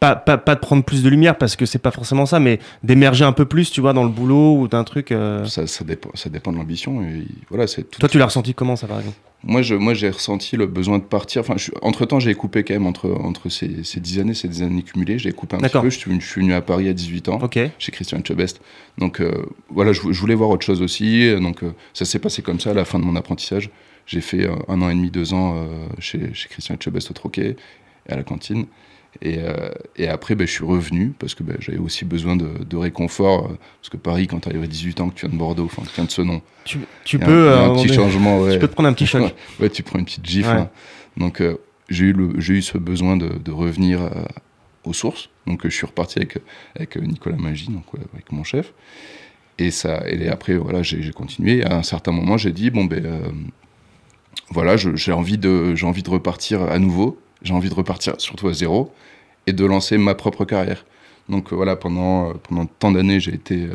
Pas, 0.00 0.14
pas, 0.14 0.38
pas 0.38 0.54
de 0.54 0.60
prendre 0.60 0.84
plus 0.84 1.02
de 1.02 1.08
lumière 1.08 1.36
parce 1.36 1.56
que 1.56 1.66
c'est 1.66 1.80
pas 1.80 1.90
forcément 1.90 2.24
ça, 2.24 2.38
mais 2.38 2.60
d'émerger 2.84 3.24
un 3.24 3.32
peu 3.32 3.46
plus, 3.46 3.70
tu 3.72 3.80
vois, 3.80 3.92
dans 3.92 4.04
le 4.04 4.08
boulot 4.10 4.56
ou 4.60 4.68
d'un 4.68 4.84
truc. 4.84 5.10
euh. 5.10 5.44
Ça, 5.46 5.66
ça, 5.66 5.82
dépend, 5.84 6.10
ça 6.14 6.30
dépend 6.30 6.52
de 6.52 6.56
l'ambition. 6.56 7.02
Et 7.02 7.24
voilà, 7.50 7.66
c'est 7.66 7.82
tout. 7.82 7.98
Toi, 7.98 8.08
tu 8.08 8.16
l'as 8.18 8.26
ressenti 8.26 8.54
comment 8.54 8.76
ça, 8.76 8.86
par 8.86 9.00
exemple? 9.00 9.16
Moi, 9.42 9.62
je, 9.62 9.74
moi, 9.74 9.94
j'ai 9.94 10.10
ressenti 10.10 10.56
le 10.56 10.66
besoin 10.66 10.98
de 10.98 11.02
partir. 11.04 11.40
Enfin, 11.40 11.54
je- 11.56 11.70
entre-temps, 11.82 12.20
j'ai 12.20 12.34
coupé 12.34 12.62
quand 12.62 12.74
même 12.74 12.86
entre, 12.86 13.10
entre 13.10 13.48
ces, 13.48 13.82
ces 13.82 13.98
10 13.98 14.20
années, 14.20 14.34
ces 14.34 14.46
10 14.48 14.62
années 14.62 14.82
cumulées. 14.82 15.18
J'ai 15.18 15.32
coupé 15.32 15.56
un 15.56 15.58
petit 15.58 15.78
peu. 15.82 15.90
Je 15.90 15.98
suis, 15.98 16.10
venu- 16.10 16.20
je 16.20 16.26
suis 16.28 16.40
venu 16.42 16.52
à 16.54 16.60
Paris 16.60 16.88
à 16.88 16.92
18 16.92 17.28
ans. 17.28 17.38
Ok. 17.42 17.58
chez 17.78 17.92
Christian 17.92 18.18
Etchebest. 18.18 18.60
Donc 18.98 19.20
euh, 19.20 19.32
voilà, 19.68 19.92
je, 19.92 20.00
voulais 20.02 20.34
voir 20.36 20.50
autre 20.50 20.64
chose 20.64 20.80
aussi. 20.82 21.28
Donc 21.40 21.62
euh, 21.64 21.72
ça 21.92 22.04
s'est 22.04 22.18
passé 22.20 22.42
comme 22.42 22.60
ça 22.60 22.70
à 22.70 22.74
la 22.74 22.84
fin 22.84 22.98
de 23.00 23.04
mon 23.04 23.16
apprentissage. 23.16 23.70
J'ai 24.06 24.20
fait 24.20 24.48
un 24.68 24.80
an 24.80 24.88
et 24.90 24.94
demi, 24.94 25.10
deux 25.10 25.34
ans 25.34 25.68
chez, 25.98 26.32
chez 26.32 26.48
Christian 26.48 26.76
Etchebest 26.76 27.10
au 27.10 27.14
Troquet, 27.14 27.56
à 28.08 28.16
la 28.16 28.22
cantine. 28.22 28.64
Et, 29.22 29.38
euh, 29.38 29.70
et 29.96 30.06
après, 30.08 30.34
ben, 30.34 30.46
je 30.46 30.52
suis 30.52 30.64
revenu 30.64 31.12
parce 31.18 31.34
que 31.34 31.42
ben, 31.42 31.56
j'avais 31.60 31.78
aussi 31.78 32.04
besoin 32.04 32.36
de, 32.36 32.48
de 32.64 32.76
réconfort. 32.76 33.46
euh, 33.46 33.58
parce 33.80 33.88
que 33.90 33.96
Paris, 33.96 34.26
quand 34.28 34.40
tu 34.40 34.48
arrives 34.48 34.62
à 34.62 34.66
18 34.66 35.00
ans, 35.00 35.08
que 35.08 35.14
tu 35.14 35.26
viens 35.26 35.32
de 35.34 35.38
Bordeaux, 35.38 35.64
enfin, 35.64 35.82
tu 35.82 35.94
viens 35.94 36.04
de 36.04 36.10
ce 36.10 36.22
nom, 36.22 36.40
Tu, 36.64 36.78
peux. 37.18 37.24
un, 37.26 37.28
euh, 37.30 37.70
un 37.70 37.74
petit 37.74 37.92
changement. 37.92 38.40
Ouais. 38.40 38.52
Tu 38.54 38.58
peux 38.60 38.68
te 38.68 38.74
prendre 38.74 38.88
un 38.88 38.92
petit 38.92 39.06
choc. 39.08 39.34
Ouais, 39.58 39.70
tu 39.70 39.82
prends 39.82 39.98
une 39.98 40.04
petite 40.04 40.26
gifle. 40.26 40.48
Ouais. 40.50 40.54
hein. 40.56 40.70
Donc, 41.16 41.42
j'ai 41.88 42.04
eu, 42.06 42.12
le- 42.12 42.38
j'ai 42.38 42.54
eu 42.54 42.62
ce 42.62 42.78
besoin 42.78 43.16
de, 43.16 43.28
de 43.28 43.50
revenir 43.50 44.08
aux 44.84 44.92
sources. 44.92 45.30
Donc, 45.46 45.62
je 45.64 45.70
suis 45.70 45.86
reparti 45.86 46.18
avec, 46.18 46.38
avec 46.76 46.96
Nicolas 46.96 47.36
Magie, 47.36 47.68
donc 47.70 47.92
ouais, 47.94 48.00
avec 48.14 48.30
mon 48.30 48.44
chef. 48.44 48.72
Et, 49.58 49.72
ça, 49.72 50.04
et 50.06 50.28
après, 50.28 50.54
voilà, 50.56 50.82
j'ai 50.84 51.10
continué. 51.10 51.64
À 51.64 51.76
un 51.76 51.82
certain 51.82 52.12
moment, 52.12 52.36
j'ai 52.36 52.52
dit 52.52 52.70
bon, 52.70 52.84
ben 52.84 53.02
voilà, 54.50 54.76
j'ai 54.76 55.12
envie, 55.12 55.38
de- 55.38 55.74
envie 55.82 56.02
de 56.02 56.10
repartir 56.10 56.62
à 56.62 56.78
nouveau. 56.78 57.18
J'ai 57.42 57.54
envie 57.54 57.68
de 57.68 57.74
repartir 57.74 58.14
surtout 58.18 58.48
à 58.48 58.52
zéro 58.52 58.92
et 59.46 59.52
de 59.52 59.64
lancer 59.64 59.96
ma 59.98 60.14
propre 60.14 60.44
carrière. 60.44 60.84
Donc, 61.28 61.52
euh, 61.52 61.56
voilà, 61.56 61.76
pendant, 61.76 62.30
euh, 62.30 62.32
pendant 62.48 62.66
tant 62.66 62.90
d'années, 62.92 63.20
j'ai 63.20 63.34
été, 63.34 63.64
euh, 63.64 63.74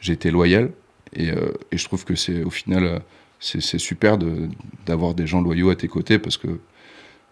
j'ai 0.00 0.12
été 0.14 0.30
loyal. 0.30 0.70
Et, 1.14 1.30
euh, 1.30 1.52
et 1.70 1.76
je 1.78 1.84
trouve 1.84 2.04
que 2.04 2.14
c'est 2.14 2.42
au 2.44 2.50
final. 2.50 3.00
c'est 3.40 3.60
c'est 3.60 3.78
super 3.78 4.16
de- 4.16 4.48
d'avoir 4.86 5.12
des 5.14 5.26
gens 5.26 5.42
loyaux 5.42 5.68
à 5.70 5.76
tes 5.76 5.86
côtés 5.88 6.18
parce 6.18 6.38
que 6.38 6.48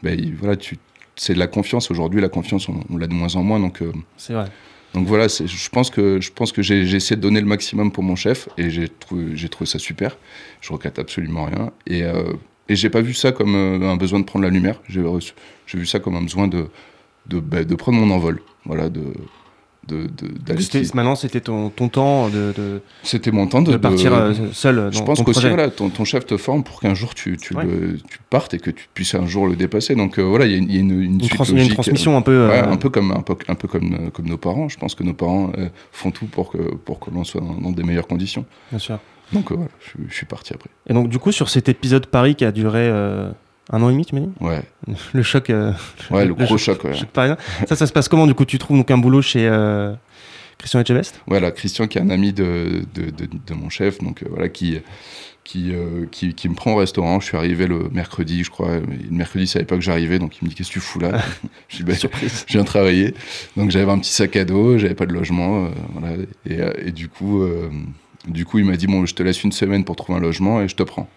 ben, 0.02 0.18
il- 0.18 0.34
voilà, 0.34 0.56
tu, 0.56 0.76
c'est 1.16 1.32
de 1.32 1.38
la 1.38 1.46
confiance. 1.46 1.90
Aujourd'hui, 1.90 2.20
la 2.20 2.28
confiance, 2.28 2.68
on, 2.68 2.80
on 2.90 2.96
l'a 2.98 3.06
de 3.06 3.14
moins 3.14 3.34
en 3.36 3.42
moins. 3.42 3.58
Donc, 3.60 3.80
euh, 3.82 3.92
C'est 4.18 4.34
vrai. 4.34 4.46
donc 4.94 5.06
voilà, 5.06 5.28
c'est- 5.30 5.46
je 5.46 5.70
pense 5.70 5.88
que, 5.90 6.20
je 6.20 6.30
pense 6.32 6.52
que 6.52 6.60
j'ai 6.60 6.84
j'ai 6.86 6.96
essayé 6.98 7.16
de 7.16 7.22
donner 7.22 7.40
le 7.40 7.46
maximum 7.46 7.92
pour 7.92 8.02
mon 8.02 8.14
chef 8.16 8.48
et 8.58 8.68
j'ai 8.68 8.88
trouvé, 8.90 9.36
j'ai 9.36 9.48
trouvé 9.48 9.66
ça 9.70 9.78
super. 9.78 10.18
Je 10.60 10.70
regrette 10.72 10.98
absolument 10.98 11.46
rien. 11.46 11.72
Et, 11.86 12.02
et 12.68 12.76
j'ai 12.76 12.90
pas 12.90 13.00
vu 13.00 13.14
ça 13.14 13.32
comme 13.32 13.54
euh, 13.54 13.90
un 13.90 13.96
besoin 13.96 14.20
de 14.20 14.24
prendre 14.24 14.44
la 14.44 14.50
lumière. 14.50 14.80
J'ai 14.88 15.02
vu 15.78 15.86
ça 15.86 15.98
comme 16.00 16.16
un 16.16 16.22
besoin 16.22 16.48
de, 16.48 16.66
de, 17.28 17.40
de 17.40 17.74
prendre 17.74 17.98
mon 17.98 18.12
envol. 18.14 18.40
Voilà, 18.64 18.88
de, 18.88 19.02
de, 19.88 20.06
Maintenant, 20.94 21.16
c'était 21.16 21.40
ton, 21.40 21.68
ton 21.70 21.88
temps 21.88 22.28
de, 22.28 22.52
de, 22.56 22.80
C'était 23.02 23.32
mon 23.32 23.48
temps 23.48 23.62
de, 23.62 23.72
de 23.72 23.76
partir 23.76 24.14
euh, 24.14 24.32
seul 24.52 24.76
dans 24.76 24.90
je 24.92 25.02
pense 25.02 25.20
qu'aussi, 25.22 25.48
voilà, 25.48 25.70
ton, 25.70 25.88
ton 25.90 26.04
chef 26.04 26.24
te 26.24 26.36
forme 26.36 26.62
pour 26.62 26.78
qu'un 26.80 26.94
jour 26.94 27.14
tu, 27.16 27.36
tu, 27.36 27.52
Ouais. 27.56 27.64
le- 27.64 27.96
tu 28.08 28.18
partes 28.30 28.54
et 28.54 28.58
que 28.58 28.70
tu 28.70 28.86
puisses 28.94 29.16
un 29.16 29.26
jour 29.26 29.48
le 29.48 29.56
dépasser. 29.56 29.96
Donc 29.96 30.18
euh, 30.18 30.22
voilà, 30.22 30.46
il 30.46 30.52
y 30.52 30.54
a 30.54 30.58
une, 30.58 30.68
il 30.70 30.74
y 30.74 30.78
a 30.78 30.80
une, 30.80 30.90
une 31.02 31.14
Une, 31.14 31.20
suite 31.22 31.34
trans- 31.34 31.44
il 31.44 31.48
y 31.48 31.50
a 31.50 31.54
une 31.54 31.58
logique. 31.62 31.74
transmission 31.74 32.16
un 32.16 32.22
peu. 32.22 32.46
Ouais, 32.48 32.60
un 32.60 32.76
peu 32.76 32.90
comme 32.90 33.10
un 33.10 33.22
peu, 33.22 33.34
un 33.48 33.54
peu 33.56 33.66
comme, 33.66 34.10
comme 34.12 34.26
nos 34.28 34.36
parents. 34.38 34.68
Je 34.68 34.78
pense 34.78 34.94
que 34.94 35.02
nos 35.02 35.14
parents 35.14 35.50
font 35.90 36.12
tout 36.12 36.26
pour 36.26 36.52
que 36.52 36.58
pour 36.58 37.00
que 37.00 37.10
l'on 37.10 37.24
soit 37.24 37.40
dans, 37.40 37.54
dans 37.54 37.72
des 37.72 37.82
meilleures 37.82 38.06
conditions. 38.06 38.44
Bien 38.70 38.78
sûr. 38.78 39.00
Donc 39.32 39.50
euh, 39.50 39.54
voilà, 39.56 39.70
je, 39.80 40.02
je 40.08 40.14
suis 40.14 40.26
parti 40.26 40.52
après. 40.54 40.70
Et 40.88 40.92
donc, 40.94 41.08
du 41.08 41.18
coup, 41.18 41.32
sur 41.32 41.48
cet 41.48 41.68
épisode 41.68 42.06
Paris 42.06 42.34
qui 42.34 42.44
a 42.44 42.52
duré 42.52 42.80
euh, 42.88 43.30
un 43.70 43.82
an 43.82 43.88
et 43.88 43.92
demi, 43.92 44.04
tu 44.04 44.14
m'as 44.14 44.20
dit 44.22 44.30
Ouais, 44.40 44.62
Le 45.12 45.22
choc. 45.22 45.50
euh, 45.50 45.72
ouais, 46.10 46.24
le 46.26 46.34
gros 46.44 46.58
choc. 46.58 46.84
Ouais. 46.84 46.94
choc 46.94 47.08
parisien. 47.08 47.36
Ça, 47.68 47.76
ça 47.76 47.86
se 47.86 47.92
passe 47.92 48.08
comment 48.08 48.26
Du 48.26 48.34
coup, 48.34 48.44
tu 48.44 48.58
trouves 48.58 48.76
donc 48.76 48.90
un 48.90 48.98
boulot 48.98 49.22
chez 49.22 49.46
euh, 49.48 49.92
Christian 50.58 50.80
Etchebest? 50.80 51.20
Voilà, 51.26 51.50
Christian 51.50 51.86
qui 51.86 51.98
est 51.98 52.02
un 52.02 52.10
ami 52.10 52.32
de, 52.32 52.82
de, 52.94 53.10
de, 53.10 53.28
de 53.46 53.54
mon 53.54 53.68
chef, 53.70 53.98
donc 53.98 54.22
euh, 54.22 54.26
voilà, 54.30 54.48
qui, 54.48 54.78
qui, 55.44 55.72
qui, 56.12 56.34
qui 56.34 56.48
me 56.48 56.54
prend 56.54 56.72
au 56.74 56.76
restaurant. 56.76 57.18
Je 57.18 57.26
suis 57.26 57.36
arrivé 57.36 57.66
le 57.66 57.88
mercredi, 57.90 58.44
je 58.44 58.50
crois. 58.50 58.78
Le 58.78 58.86
mercredi, 59.10 59.44
il 59.44 59.48
savait 59.48 59.64
pas 59.64 59.74
que 59.76 59.80
j'arrivais, 59.82 60.18
donc 60.20 60.36
il 60.40 60.44
me 60.44 60.48
dit 60.50 60.54
Qu'est-ce 60.54 60.68
que 60.68 60.74
tu 60.74 60.80
fous 60.80 61.00
là? 61.00 61.20
Je 61.68 61.78
dis 61.78 61.82
bah, 61.84 61.94
Surprise. 61.94 62.44
Je 62.46 62.52
viens 62.52 62.64
travailler. 62.64 63.14
Donc 63.56 63.70
j'avais 63.70 63.90
un 63.90 63.98
petit 63.98 64.12
sac 64.12 64.36
à 64.36 64.44
dos, 64.44 64.78
j'avais 64.78 64.94
pas 64.94 65.06
de 65.06 65.12
logement. 65.12 65.68
voilà, 65.94 66.16
et, 66.46 66.60
et 66.88 66.92
du, 66.92 67.08
coup, 67.08 67.44
du 68.28 68.44
coup, 68.44 68.58
il 68.58 68.64
m'a 68.64 68.76
dit 68.76 68.86
Bon, 68.86 69.04
je 69.06 69.14
te 69.14 69.22
laisse 69.22 69.42
une 69.44 69.52
semaine 69.52 69.84
pour 69.84 69.96
trouver 69.96 70.18
un 70.18 70.22
logement 70.22 70.60
et 70.60 70.68
je 70.68 70.76
te 70.76 70.82
prends. 70.82 71.08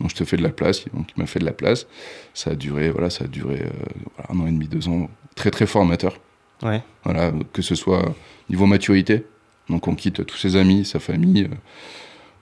Donc 0.00 0.10
je 0.10 0.14
te 0.16 0.24
fais 0.24 0.36
de 0.36 0.42
la 0.42 0.48
place. 0.50 0.84
Donc 0.94 1.08
il 1.16 1.20
m'a 1.20 1.26
fait 1.26 1.40
de 1.40 1.44
la 1.44 1.52
place. 1.52 1.86
Ça 2.34 2.50
a 2.50 2.54
duré, 2.54 2.90
voilà, 2.90 3.10
ça 3.10 3.24
a 3.24 3.28
duré 3.28 3.62
euh, 3.64 4.32
un 4.32 4.40
an 4.40 4.46
et 4.46 4.50
demi, 4.50 4.66
deux 4.68 4.88
ans. 4.88 5.08
Très, 5.34 5.50
très 5.50 5.66
formateur. 5.66 6.18
Ouais. 6.62 6.82
Voilà, 7.04 7.32
que 7.52 7.62
ce 7.62 7.74
soit 7.74 8.02
niveau 8.50 8.66
maturité, 8.66 9.24
donc 9.70 9.88
on 9.88 9.94
quitte 9.94 10.26
tous 10.26 10.36
ses 10.36 10.56
amis, 10.56 10.84
sa 10.84 10.98
famille, 11.00 11.44
euh, 11.44 11.54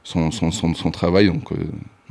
son, 0.02 0.30
son, 0.32 0.50
son, 0.50 0.74
son 0.74 0.90
travail, 0.90 1.26
donc, 1.28 1.52
euh, 1.52 1.56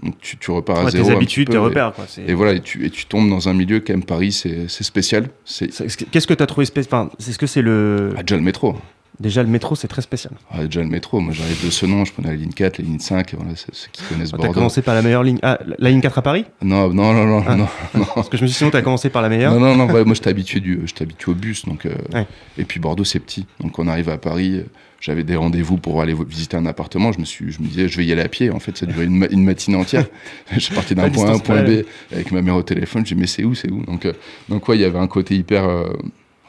donc 0.03 0.17
tu, 0.19 0.37
tu 0.37 0.51
repars 0.51 0.77
à 0.79 0.83
Ouais, 0.85 0.91
zéro. 0.91 1.09
tes 1.09 1.13
habitudes, 1.15 1.49
tes 1.49 1.57
repères. 1.57 1.91
Quoi. 1.93 2.05
Et, 2.25 2.33
voilà, 2.33 2.53
et 2.53 2.61
tu, 2.61 2.85
et 2.85 2.89
tu 2.89 3.05
tombes 3.07 3.29
dans 3.29 3.49
un 3.49 3.53
milieu 3.53 3.79
quand 3.81 3.91
même 3.93 4.03
Paris, 4.05 4.31
c'est 4.31 4.67
spécial. 4.69 5.29
Qu'est-ce 5.45 6.27
que 6.27 6.33
tu 6.33 6.43
as 6.43 6.45
trouvé 6.47 6.65
spécial? 6.65 6.93
Enfin, 7.07 7.11
Est-ce 7.19 7.37
que 7.39 7.47
c'est 7.47 7.61
le. 7.61 8.13
ah, 8.15 8.23
déjà 8.23 8.35
le 8.37 8.43
métro. 8.43 8.75
Déjà, 9.19 9.41
le 9.41 9.49
métro, 9.49 9.75
c'est 9.75 9.87
très 9.87 10.03
spécial. 10.03 10.33
Ah, 10.51 10.63
déjà 10.65 10.81
le 10.81 10.87
métro. 10.87 11.19
Moi 11.19 11.33
j'arrive 11.33 11.65
de 11.65 11.71
ce 11.71 11.85
nom, 11.87 12.05
je 12.05 12.13
prenais 12.13 12.27
la 12.29 12.35
ligne 12.35 12.51
4, 12.51 12.77
la 12.77 12.85
ligne 12.85 12.99
5, 12.99 13.33
voilà, 13.35 13.55
c'est 13.55 13.73
ceux 13.73 13.87
qui 13.91 14.03
connaissent 14.03 14.29
Ah, 14.33 14.37
T'as 14.37 14.43
Bordeaux. 14.43 14.53
commencé 14.53 14.81
par 14.83 14.93
la 14.93 15.01
meilleure 15.01 15.23
ligne. 15.23 15.39
Ah, 15.41 15.57
la- 15.79 15.89
ligne 15.89 16.01
4 16.01 16.19
à 16.19 16.21
Paris? 16.21 16.45
Non, 16.61 16.93
non, 16.93 17.13
non, 17.13 17.25
non, 17.25 17.43
Ah. 17.47 17.55
non, 17.55 17.67
non. 17.95 18.05
Parce 18.13 18.29
que 18.29 18.37
je 18.37 18.43
me 18.43 18.47
suis 18.47 18.53
dit, 18.53 18.57
sinon, 18.59 18.69
t'as 18.69 18.83
commencé 18.83 19.09
par 19.09 19.23
la 19.23 19.29
meilleure. 19.29 19.53
Non, 19.53 19.59
non, 19.59 19.75
non, 19.75 19.87
moi 19.87 20.13
j'étais 20.13 20.29
habitué, 20.29 20.59
du, 20.59 20.79
habitué 21.01 21.31
au 21.31 21.35
bus. 21.35 21.65
Donc, 21.65 21.85
euh, 21.87 21.95
Ouais. 22.13 22.27
Et 22.59 22.63
puis 22.63 22.79
Bordeaux 22.79 23.03
c'est 23.05 23.19
petit. 23.19 23.47
Donc 23.59 23.79
on 23.79 23.87
arrive 23.87 24.09
à 24.09 24.19
Paris, 24.19 24.63
j'avais 25.01 25.23
des 25.23 25.35
rendez-vous 25.35 25.77
pour 25.77 25.99
aller 26.01 26.13
visiter 26.13 26.55
un 26.55 26.67
appartement. 26.67 27.11
Je 27.11 27.19
me, 27.19 27.25
suis, 27.25 27.51
je 27.51 27.59
me 27.59 27.65
disais, 27.67 27.87
je 27.87 27.97
vais 27.97 28.05
y 28.05 28.11
aller 28.11 28.21
à 28.21 28.29
pied. 28.29 28.51
En 28.51 28.59
fait, 28.59 28.77
ça 28.77 28.85
durait 28.85 29.05
une, 29.05 29.17
ma- 29.17 29.27
une 29.31 29.43
matinée 29.43 29.77
entière. 29.77 30.05
je 30.55 30.71
partais 30.75 30.93
d'un 30.93 31.03
La 31.03 31.09
point 31.09 31.25
A 31.25 31.31
à 31.31 31.33
un 31.33 31.39
point 31.39 31.63
B 31.63 31.83
avec 32.11 32.31
ma 32.31 32.43
mère 32.43 32.55
au 32.55 32.61
téléphone. 32.63 33.03
Je 33.03 33.15
dis, 33.15 33.19
mais 33.19 33.25
c'est 33.27 33.43
où, 33.43 33.55
c'est 33.55 33.71
où? 33.71 33.83
Donc, 33.83 34.05
euh, 34.05 34.13
donc, 34.47 34.67
ouais, 34.67 34.77
il 34.77 34.81
y 34.81 34.85
avait 34.85 34.99
un 34.99 35.07
côté 35.07 35.35
hyper. 35.35 35.67
euh, 35.67 35.91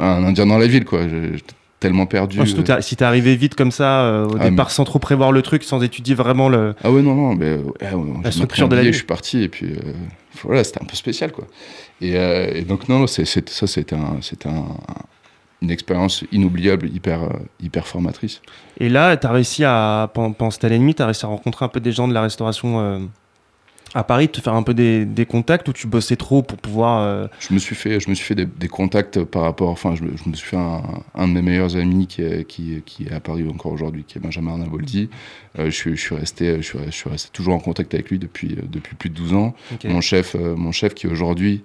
un 0.00 0.22
indien 0.22 0.46
dans 0.46 0.59
la 0.59 0.66
ville, 0.68 0.85
quoi. 0.85 1.00
Tellement 1.81 2.07
perdu. 2.07 2.45
Surtout, 2.47 2.71
euh. 2.73 2.81
si 2.81 2.97
t'es 2.97 3.05
arrivé 3.05 3.37
vite 3.37 3.55
comme 3.55 3.71
ça, 3.71 4.03
euh, 4.03 4.27
au 4.27 4.37
Ah, 4.41 4.49
départ, 4.51 4.67
mais- 4.67 4.73
sans 4.73 4.85
trop 4.85 4.99
prévoir 4.99 5.31
le 5.31 5.43
truc, 5.43 5.62
sans 5.62 5.81
étudier 5.83 6.14
vraiment 6.14 6.49
le. 6.49 6.75
Ah 6.83 6.91
ouais, 6.91 7.03
non, 7.03 7.14
non, 7.14 7.35
mais 7.37 7.47
euh, 7.47 7.62
pris 8.23 8.33
structure 8.33 8.69
de 8.69 8.75
la 8.77 8.83
vie. 8.83 8.93
Je 8.93 8.97
suis 8.99 9.07
parti 9.07 9.43
et 9.45 9.49
puis 9.49 9.75
voilà, 10.43 10.64
c'était 10.64 10.83
un 10.83 10.87
peu 10.87 10.97
spécial 10.97 11.31
quoi. 11.31 11.45
Et, 12.01 12.14
et 12.14 12.62
donc 12.62 12.88
non, 12.88 13.07
c'est, 13.07 13.25
c'est- 13.25 13.49
ça 13.49 13.67
c'était 13.69 13.95
un, 13.97 14.17
un- 14.49 14.61
une 15.62 15.71
expérience 15.71 16.25
inoubliable, 16.33 16.88
hyper, 16.88 17.21
hyper 17.61 17.87
formatrice. 17.87 18.41
Et 18.79 18.88
là, 18.88 19.17
t'as 19.17 19.31
réussi 19.33 19.64
à, 19.64 20.09
pendant, 20.14 20.33
pendant 20.33 20.51
cette 20.53 20.62
année 20.64 20.77
et 20.77 20.79
demie, 20.79 20.95
t'as 20.95 21.07
réussi 21.07 21.25
à 21.27 21.29
rencontrer 21.29 21.64
un 21.64 21.69
peu 21.69 21.81
des 21.81 21.91
gens 21.93 22.07
de 22.09 22.14
la 22.14 22.23
restauration 22.23 23.09
à 23.94 24.05
Paris, 24.05 24.29
te 24.29 24.40
faire 24.40 24.55
un 24.55 24.62
peu 24.62 24.74
des, 24.74 25.05
des 25.07 25.24
contacts 25.27 25.66
ou 25.68 25.72
tu 25.72 25.87
bossais 25.87 26.16
trop 26.16 26.42
pour 26.42 26.59
pouvoir. 26.59 27.03
euh, 27.03 27.27
Je 27.40 27.55
me 27.55 27.59
suis 27.59 27.74
fait, 27.74 28.01
je 28.01 28.09
me 28.11 28.14
suis 28.14 28.24
fait 28.24 28.35
des, 28.35 28.44
des 28.46 28.68
contacts 28.68 29.22
par 29.24 29.42
rapport, 29.42 29.70
enfin, 29.70 29.94
je, 29.94 30.03
me- 30.03 30.16
je 30.16 30.29
me 30.29 30.35
suis 30.35 30.46
fait 30.46 30.57
un, 30.57 30.83
un 31.14 31.29
de 31.29 31.33
mes 31.33 31.42
meilleurs 31.42 31.77
amis 31.77 32.07
qui 32.07 32.22
est, 32.22 32.44
qui, 32.46 32.83
qui 32.85 33.05
est 33.05 33.12
à 33.12 33.20
Paris 33.20 33.46
encore 33.48 33.72
aujourd'hui, 33.72 34.05
qui 34.05 34.18
est 34.18 34.20
Benjamin 34.20 34.53
Arnaboldi. 34.53 35.09
Euh, 35.59 35.66
je, 35.66 35.70
suis, 35.70 35.96
je 35.96 36.01
suis 36.01 36.14
resté, 36.14 36.57
je 36.59 36.62
suis, 36.62 36.79
je 36.87 36.90
suis 36.90 37.09
resté 37.11 37.31
toujours 37.33 37.55
en 37.55 37.61
contact 37.61 37.94
avec 37.94 38.11
lui 38.11 38.18
depuis, 38.18 38.53
euh, 38.59 38.62
depuis 38.70 38.94
plus 38.94 39.09
de 39.11 39.14
12 39.14 39.35
ans. 39.35 39.55
mon 39.85 40.01
chef, 40.01 40.35
mon 40.35 40.72
chef 40.72 40.94
qui 40.94 41.07
aujourd'hui 41.07 41.62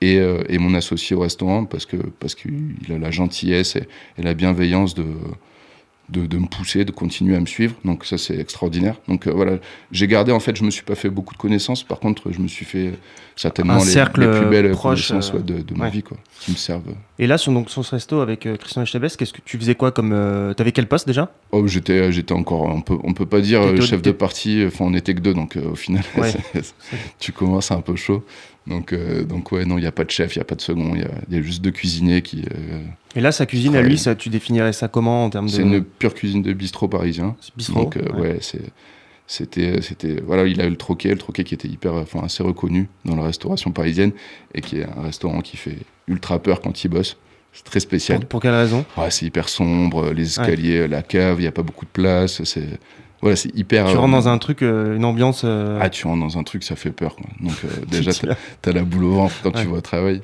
est, 0.00 0.16
euh, 0.18 0.42
est 0.48 0.58
mon 0.58 0.74
associé 0.74 1.16
au 1.16 1.20
restaurant 1.20 1.64
parce 1.64 1.84
que 1.84 1.96
parce 1.96 2.34
qu'il 2.34 2.76
a 2.90 2.98
la 2.98 3.10
gentillesse 3.10 3.76
et, 3.76 3.86
et 4.16 4.22
la 4.22 4.32
bienveillance 4.34 4.94
de 4.94 5.04
de, 6.08 6.26
de 6.26 6.38
me 6.38 6.46
pousser, 6.46 6.84
de 6.84 6.90
continuer 6.90 7.36
à 7.36 7.40
me 7.40 7.46
suivre. 7.46 7.74
Donc 7.84 8.04
ça, 8.04 8.18
c'est 8.18 8.38
extraordinaire. 8.38 8.96
Donc 9.08 9.26
euh, 9.26 9.32
voilà, 9.32 9.58
j'ai 9.92 10.06
gardé, 10.06 10.32
en 10.32 10.40
fait, 10.40 10.56
je 10.56 10.64
me 10.64 10.70
suis 10.70 10.82
pas 10.84 10.94
fait 10.94 11.10
beaucoup 11.10 11.34
de 11.34 11.38
connaissances. 11.38 11.82
Par 11.82 12.00
contre, 12.00 12.32
je 12.32 12.38
me 12.40 12.48
suis 12.48 12.64
fait 12.64 12.92
certainement 13.36 13.74
Un 13.74 13.84
les, 13.84 13.94
les 13.94 14.40
plus 14.40 14.46
belles 14.50 14.70
proche, 14.72 15.08
connaissances 15.08 15.30
euh, 15.32 15.36
ouais, 15.38 15.42
de, 15.42 15.62
de 15.62 15.74
ma 15.74 15.84
ouais. 15.84 15.90
vie, 15.90 16.02
quoi, 16.02 16.16
qui 16.40 16.50
me 16.52 16.56
servent. 16.56 16.94
Et 17.18 17.26
là, 17.26 17.36
sur, 17.38 17.52
donc, 17.52 17.70
ce 17.70 17.80
resto 17.80 18.20
avec 18.20 18.46
euh, 18.46 18.56
Christian 18.56 18.82
Echebest, 18.82 19.16
qu'est-ce 19.16 19.32
que 19.32 19.40
tu 19.44 19.58
faisais 19.58 19.74
quoi 19.74 19.92
comme. 19.92 20.12
euh, 20.12 20.54
T'avais 20.54 20.72
quel 20.72 20.86
poste 20.88 21.06
déjà? 21.06 21.30
Oh, 21.52 21.66
j'étais, 21.66 22.10
j'étais 22.12 22.32
encore, 22.32 22.62
on 22.62 22.80
peut, 22.80 22.96
on 23.04 23.12
peut 23.12 23.26
pas 23.26 23.40
dire 23.40 23.60
euh, 23.62 23.80
chef 23.80 24.02
de 24.02 24.10
partie. 24.12 24.64
Enfin, 24.66 24.86
on 24.86 24.94
était 24.94 25.14
que 25.14 25.20
deux, 25.20 25.34
donc 25.34 25.56
euh, 25.56 25.70
au 25.72 25.74
final, 25.76 26.02
Ouais. 26.16 26.32
tu 27.18 27.32
commences 27.32 27.70
un 27.70 27.80
peu 27.80 27.96
chaud. 27.96 28.24
Donc, 28.68 28.92
euh, 28.92 29.24
donc 29.24 29.50
ouais, 29.52 29.64
non, 29.64 29.78
il 29.78 29.80
n'y 29.80 29.86
a 29.86 29.92
pas 29.92 30.04
de 30.04 30.10
chef, 30.10 30.36
il 30.36 30.38
n'y 30.38 30.42
a 30.42 30.44
pas 30.44 30.54
de 30.54 30.60
second, 30.60 30.94
il 30.94 31.00
y 31.00 31.04
a, 31.04 31.10
il 31.30 31.36
y 31.36 31.38
a 31.38 31.42
juste 31.42 31.62
deux 31.62 31.70
cuisiniers 31.70 32.20
qui. 32.22 32.42
euh, 32.54 32.82
Et 33.16 33.20
là, 33.20 33.32
sa 33.32 33.46
cuisine 33.46 33.74
à 33.74 33.80
Ouais. 33.80 33.88
lui, 33.88 33.96
ça, 33.98 34.14
tu 34.14 34.28
définirais 34.28 34.72
ça 34.74 34.88
comment 34.88 35.24
en 35.24 35.30
termes 35.30 35.46
de. 35.46 35.50
C'est 35.50 35.62
une 35.62 35.82
pure 35.82 36.14
cuisine 36.14 36.42
de 36.42 36.52
bistrot 36.52 36.86
parisien. 36.88 37.34
bistrot 37.56 37.84
Donc, 37.84 37.96
euh, 37.96 38.12
ouais, 38.20 38.38
c'est, 38.42 38.60
c'était, 39.26 39.80
c'était, 39.82 40.20
voilà, 40.24 40.44
il 40.46 40.60
a 40.60 40.66
eu 40.66 40.70
le 40.70 40.76
troquet, 40.76 41.10
le 41.10 41.18
troquet 41.18 41.44
qui 41.44 41.54
était 41.54 41.68
hyper, 41.68 41.94
enfin, 41.94 42.20
assez 42.24 42.42
reconnu 42.42 42.88
dans 43.04 43.16
la 43.16 43.22
restauration 43.24 43.72
parisienne 43.72 44.12
et 44.54 44.60
qui 44.60 44.78
est 44.78 44.84
un 44.84 45.02
restaurant 45.02 45.40
qui 45.40 45.56
fait 45.56 45.78
ultra 46.06 46.38
peur 46.38 46.60
quand 46.60 46.84
il 46.84 46.88
bosse. 46.88 47.16
C'est 47.52 47.64
très 47.64 47.80
spécial. 47.80 48.18
Pour, 48.20 48.28
pour 48.28 48.40
quelle 48.42 48.54
raison? 48.54 48.84
Ouais, 48.96 49.10
c'est 49.10 49.24
hyper 49.26 49.48
sombre, 49.48 50.12
les 50.12 50.24
escaliers, 50.26 50.86
la 50.86 51.02
cave, 51.02 51.38
il 51.38 51.42
n'y 51.42 51.48
a 51.48 51.52
pas 51.52 51.62
beaucoup 51.62 51.86
de 51.86 51.90
place. 51.90 52.42
C'est, 52.44 52.78
voilà, 53.20 53.36
c'est 53.36 53.54
hyper. 53.56 53.86
Tu 53.86 53.96
euh, 53.96 53.98
rentres 53.98 54.12
dans 54.12 54.28
un 54.28 54.38
truc, 54.38 54.62
euh, 54.62 54.96
une 54.96 55.04
ambiance. 55.04 55.42
euh, 55.44 55.78
Ah, 55.80 55.90
tu 55.90 56.06
rentres 56.06 56.20
dans 56.20 56.38
un 56.38 56.42
truc, 56.44 56.62
ça 56.62 56.76
fait 56.76 56.90
peur. 56.92 57.16
Quoi. 57.16 57.26
Donc, 57.40 57.54
euh, 57.64 57.68
déjà, 57.90 58.12
t'as, 58.12 58.34
t'as 58.62 58.72
la 58.72 58.82
boule 58.82 59.04
au 59.04 59.10
ventre 59.12 59.34
quand 59.42 59.54
Ouais. 59.56 59.62
tu 59.62 59.68
vas 59.68 59.78
au 59.78 59.80
travail. 59.80 60.22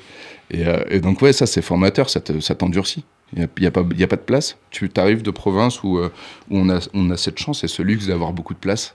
Et, 0.50 0.66
euh, 0.66 0.83
et 0.88 1.00
donc, 1.00 1.20
ouais, 1.22 1.33
ça, 1.33 1.46
c'est 1.46 1.62
formateur, 1.62 2.09
ça, 2.11 2.20
te- 2.20 2.38
ça 2.40 2.54
t'endurcit. 2.54 3.04
Il 3.33 3.38
n'y 3.40 3.44
a, 3.46 3.48
y 3.62 3.66
a, 3.66 3.70
pas- 3.70 3.83
y 3.96 4.02
a 4.04 4.07
pas 4.07 4.16
de 4.16 4.20
place. 4.22 4.57
Tu 4.70 4.88
arrives 4.96 5.22
de 5.22 5.30
province 5.33 5.83
où, 5.83 5.98
euh, 5.98 6.11
où 6.50 6.59
on, 6.59 6.68
a, 6.70 6.78
on 6.94 7.11
a 7.11 7.16
cette 7.16 7.38
chance 7.38 7.64
et 7.64 7.68
ce 7.68 7.83
luxe 7.83 8.07
d'avoir 8.07 8.33
beaucoup 8.33 8.54
de 8.54 8.59
place. 8.61 8.94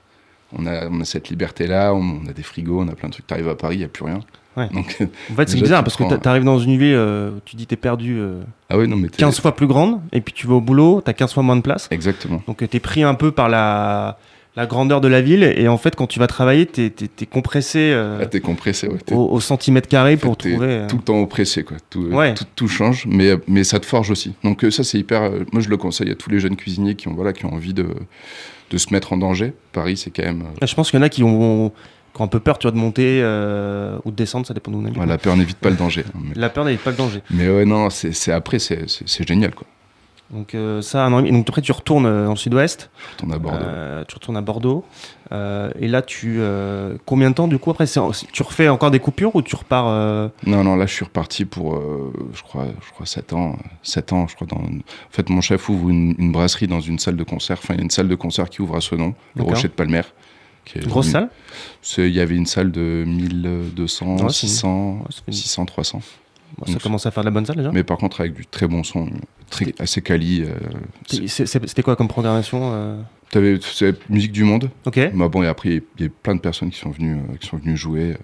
On 0.57 0.65
a, 0.65 0.87
on 0.89 0.99
a 1.01 1.05
cette 1.05 1.29
liberté-là, 1.29 1.93
on, 1.93 2.27
a 2.27 2.33
des 2.33 2.41
frigos, 2.43 2.81
on 2.81 2.87
a 2.87 2.93
plein 2.95 3.09
de 3.09 3.13
trucs. 3.13 3.27
Tu 3.27 3.33
arrives 3.33 3.49
à 3.49 3.55
Paris, 3.55 3.75
il 3.75 3.79
n'y 3.79 3.85
a 3.85 3.87
plus 3.89 4.03
rien. 4.05 4.19
Ouais. 4.57 4.67
Donc, 4.73 4.97
En 5.31 5.35
fait, 5.35 5.47
c'est 5.49 5.61
bizarre 5.61 5.83
parce 5.83 5.95
que 5.95 6.03
prends 6.03 6.11
un- 6.13 6.17
t'arrives 6.17 6.43
dans 6.43 6.57
une 6.59 6.77
ville, 6.77 6.95
euh, 6.95 7.31
tu 7.45 7.55
dis 7.55 7.67
t'es 7.67 7.75
perdu 7.75 8.17
euh, 8.19 8.41
ah 8.69 8.77
ouais, 8.77 8.87
non, 8.87 8.95
mais 8.97 9.09
t'es- 9.09 9.17
15 9.17 9.39
fois 9.39 9.55
plus 9.55 9.67
grande, 9.67 10.01
et 10.11 10.21
puis 10.21 10.33
tu 10.33 10.47
vas 10.47 10.55
au 10.55 10.61
boulot, 10.61 11.01
t'as 11.05 11.13
15 11.13 11.33
fois 11.33 11.43
moins 11.43 11.55
de 11.55 11.61
place. 11.61 11.87
Exactement. 11.91 12.41
Donc 12.47 12.67
t'es 12.67 12.79
pris 12.79 13.03
un 13.03 13.13
peu 13.13 13.31
par 13.31 13.47
la, 13.47 14.17
la 14.55 14.65
grandeur 14.65 15.01
de 15.01 15.07
la 15.07 15.21
ville, 15.21 15.43
et 15.43 15.67
en 15.67 15.77
fait, 15.77 15.95
quand 15.95 16.07
tu 16.07 16.17
vas 16.17 16.25
travailler, 16.27 16.65
t'es 16.65 16.89
t'es 16.89 17.25
compressé 17.27 17.91
euh, 17.93 18.17
Là, 18.19 18.25
t'es 18.25 18.39
compressé, 18.39 18.87
ouais. 18.87 18.97
Au, 19.11 19.27
au 19.29 19.39
centimètre 19.39 19.87
carré 19.87 20.17
pour 20.17 20.35
trouver. 20.35 20.57
euh, 20.67 20.87
tout 20.87 20.97
le 20.97 21.03
temps 21.03 21.21
oppressé, 21.21 21.63
quoi. 21.63 21.77
Tout, 21.91 22.07
Ouais. 22.07 22.33
tout, 22.33 22.45
tout 22.55 22.67
change, 22.67 23.05
mais, 23.07 23.35
mais 23.47 23.63
ça 23.63 23.79
te 23.79 23.85
forge 23.85 24.09
aussi. 24.09 24.33
Donc 24.43 24.65
ça, 24.71 24.83
c'est 24.83 24.97
hyper. 24.97 25.29
moi, 25.53 25.61
je 25.61 25.69
le 25.69 25.77
conseille 25.77 26.09
à 26.09 26.15
tous 26.15 26.31
les 26.31 26.39
jeunes 26.39 26.55
cuisiniers 26.57 26.95
qui 26.95 27.07
ont, 27.07 27.13
voilà, 27.13 27.33
qui 27.33 27.45
ont 27.45 27.53
envie 27.53 27.75
de, 27.75 27.85
de 28.69 28.77
se 28.77 28.93
mettre 28.93 29.13
en 29.13 29.17
danger. 29.17 29.53
Paris, 29.71 29.97
c'est 29.97 30.11
quand 30.11 30.23
même. 30.23 30.43
euh, 30.61 30.65
Je 30.65 30.75
pense 30.75 30.89
qu'il 30.91 30.99
y 30.99 31.01
en 31.01 31.05
a 31.05 31.09
qui 31.09 31.23
ont, 31.23 31.71
qui 32.13 32.21
ont 32.21 32.25
un 32.25 32.27
peu 32.27 32.39
peur, 32.39 32.57
tu 32.59 32.65
vois, 32.67 32.71
de 32.71 32.77
monter 32.77 33.19
euh, 33.23 33.97
ou 34.05 34.11
de 34.11 34.15
descendre, 34.15 34.45
ça 34.47 34.53
dépend 34.53 34.71
d'où 34.71 34.79
on 34.79 34.91
voilà, 34.91 35.13
la 35.13 35.17
peur 35.17 35.35
n'évite 35.37 35.57
pas 35.57 35.69
le 35.69 35.75
danger. 35.75 36.03
hein, 36.07 36.19
mais, 36.23 36.33
La 36.35 36.49
peur 36.49 36.65
n'évite 36.65 36.81
pas 36.81 36.91
le 36.91 36.97
danger. 36.97 37.21
mais 37.31 37.49
ouais, 37.49 37.65
non, 37.65 37.89
c'est 37.89 38.11
c'est- 38.13 38.31
après, 38.31 38.59
c'est 38.59 38.89
c'est- 38.89 39.07
c'est 39.07 39.27
génial, 39.27 39.53
quoi. 39.55 39.67
Donc 40.31 40.53
euh, 40.53 40.81
ça, 40.81 41.05
un 41.05 41.13
an 41.13 41.19
et 41.19 41.21
demi. 41.23 41.31
Donc 41.39 41.49
après, 41.49 41.61
tu 41.61 41.71
retournes 41.71 42.05
euh, 42.05 42.25
dans 42.25 42.31
le 42.31 42.37
sud-ouest. 42.37 42.91
On 43.23 43.31
à 43.31 43.39
Bordeaux. 43.39 43.57
Euh, 43.63 44.03
tu 44.07 44.13
retournes 44.15 44.37
à 44.37 44.41
Bordeaux. 44.41 44.85
Euh, 45.31 45.71
et 45.79 45.87
là, 45.87 46.01
tu 46.01 46.37
euh, 46.39 46.97
combien 47.05 47.29
de 47.29 47.35
temps 47.35 47.47
du 47.47 47.57
coup 47.57 47.71
après 47.71 47.85
Tu 47.87 48.43
refais 48.43 48.67
encore 48.69 48.91
des 48.91 48.99
coupures 48.99 49.35
ou 49.35 49.41
tu 49.41 49.55
repars 49.55 49.87
euh, 49.87 50.29
Non, 50.45 50.63
non, 50.63 50.75
là, 50.75 50.85
je 50.85 50.93
suis 50.93 51.05
reparti 51.05 51.45
pour, 51.45 51.75
euh, 51.75 52.13
je 52.33 52.41
crois, 52.43 52.65
je 52.85 52.91
crois 52.91 53.05
7 53.05 53.33
ans. 53.33 53.57
7 53.83 54.13
ans, 54.13 54.27
je 54.27 54.35
crois. 54.35 54.47
Dans... 54.47 54.57
En 54.57 54.69
fait, 55.11 55.29
mon 55.29 55.41
chef 55.41 55.67
ouvre 55.69 55.89
une, 55.89 56.15
une 56.19 56.31
brasserie 56.31 56.67
dans 56.67 56.81
une 56.81 56.99
salle 56.99 57.15
de 57.15 57.23
concert. 57.23 57.57
Enfin, 57.61 57.73
il 57.73 57.77
y 57.77 57.81
a 57.81 57.83
une 57.83 57.89
salle 57.91 58.07
de 58.07 58.15
concert 58.15 58.49
qui 58.49 58.61
ouvre 58.61 58.75
à 58.75 58.81
ce 58.81 58.95
nom, 58.95 59.15
le. 59.35 59.43
Rocher 59.43 59.67
de 59.67 59.73
Palmer. 59.73 60.01
est 60.75 60.87
grosse 60.87 61.07
une- 61.07 61.11
salle? 61.13 61.29
Il 61.97 62.13
y 62.13 62.19
avait 62.19 62.35
une 62.35 62.45
salle 62.45 62.71
de 62.71 63.03
1200, 63.07 64.05
Ouais, 64.05 64.17
c'est 64.19 64.25
une- 64.25 64.31
600, 64.31 64.91
Ouais, 64.91 65.05
ça, 65.09 65.17
fait 65.17 65.31
une- 65.31 65.33
600, 65.33 65.65
300. 65.65 66.01
Bon, 66.57 66.65
ça 66.65 66.73
donc, 66.73 66.81
commence 66.81 67.05
à 67.05 67.11
faire 67.11 67.23
de 67.23 67.27
la 67.27 67.31
bonne 67.31 67.45
salle 67.45 67.57
déjà. 67.57 67.71
Mais 67.71 67.83
par 67.83 67.97
contre, 67.97 68.21
avec 68.21 68.33
du 68.33 68.45
très 68.45 68.67
bon 68.67 68.83
son, 68.83 69.09
très, 69.49 69.73
assez 69.79 70.01
quali. 70.01 70.43
euh, 70.43 71.27
C'était 71.27 71.83
quoi 71.83 71.95
comme 71.95 72.07
programmation 72.07 72.71
euh 72.73 73.01
T'avais 73.31 73.59
musique 74.09 74.31
du 74.31 74.43
monde. 74.43 74.71
Ok. 74.85 74.99
Bah 75.13 75.27
bon, 75.27 75.43
et 75.43 75.47
après, 75.47 75.69
il 75.69 75.75
y 75.75 75.77
a- 75.77 75.81
il 75.99 76.03
y 76.05 76.07
a 76.07 76.11
plein 76.23 76.33
de 76.35 76.39
personnes 76.41 76.71
qui 76.71 76.79
sont 76.79 76.89
venues, 76.89 77.17
euh, 77.17 77.35
qui 77.39 77.47
sont 77.47 77.57
venues 77.57 77.77
jouer. 77.77 78.13
euh, 78.13 78.15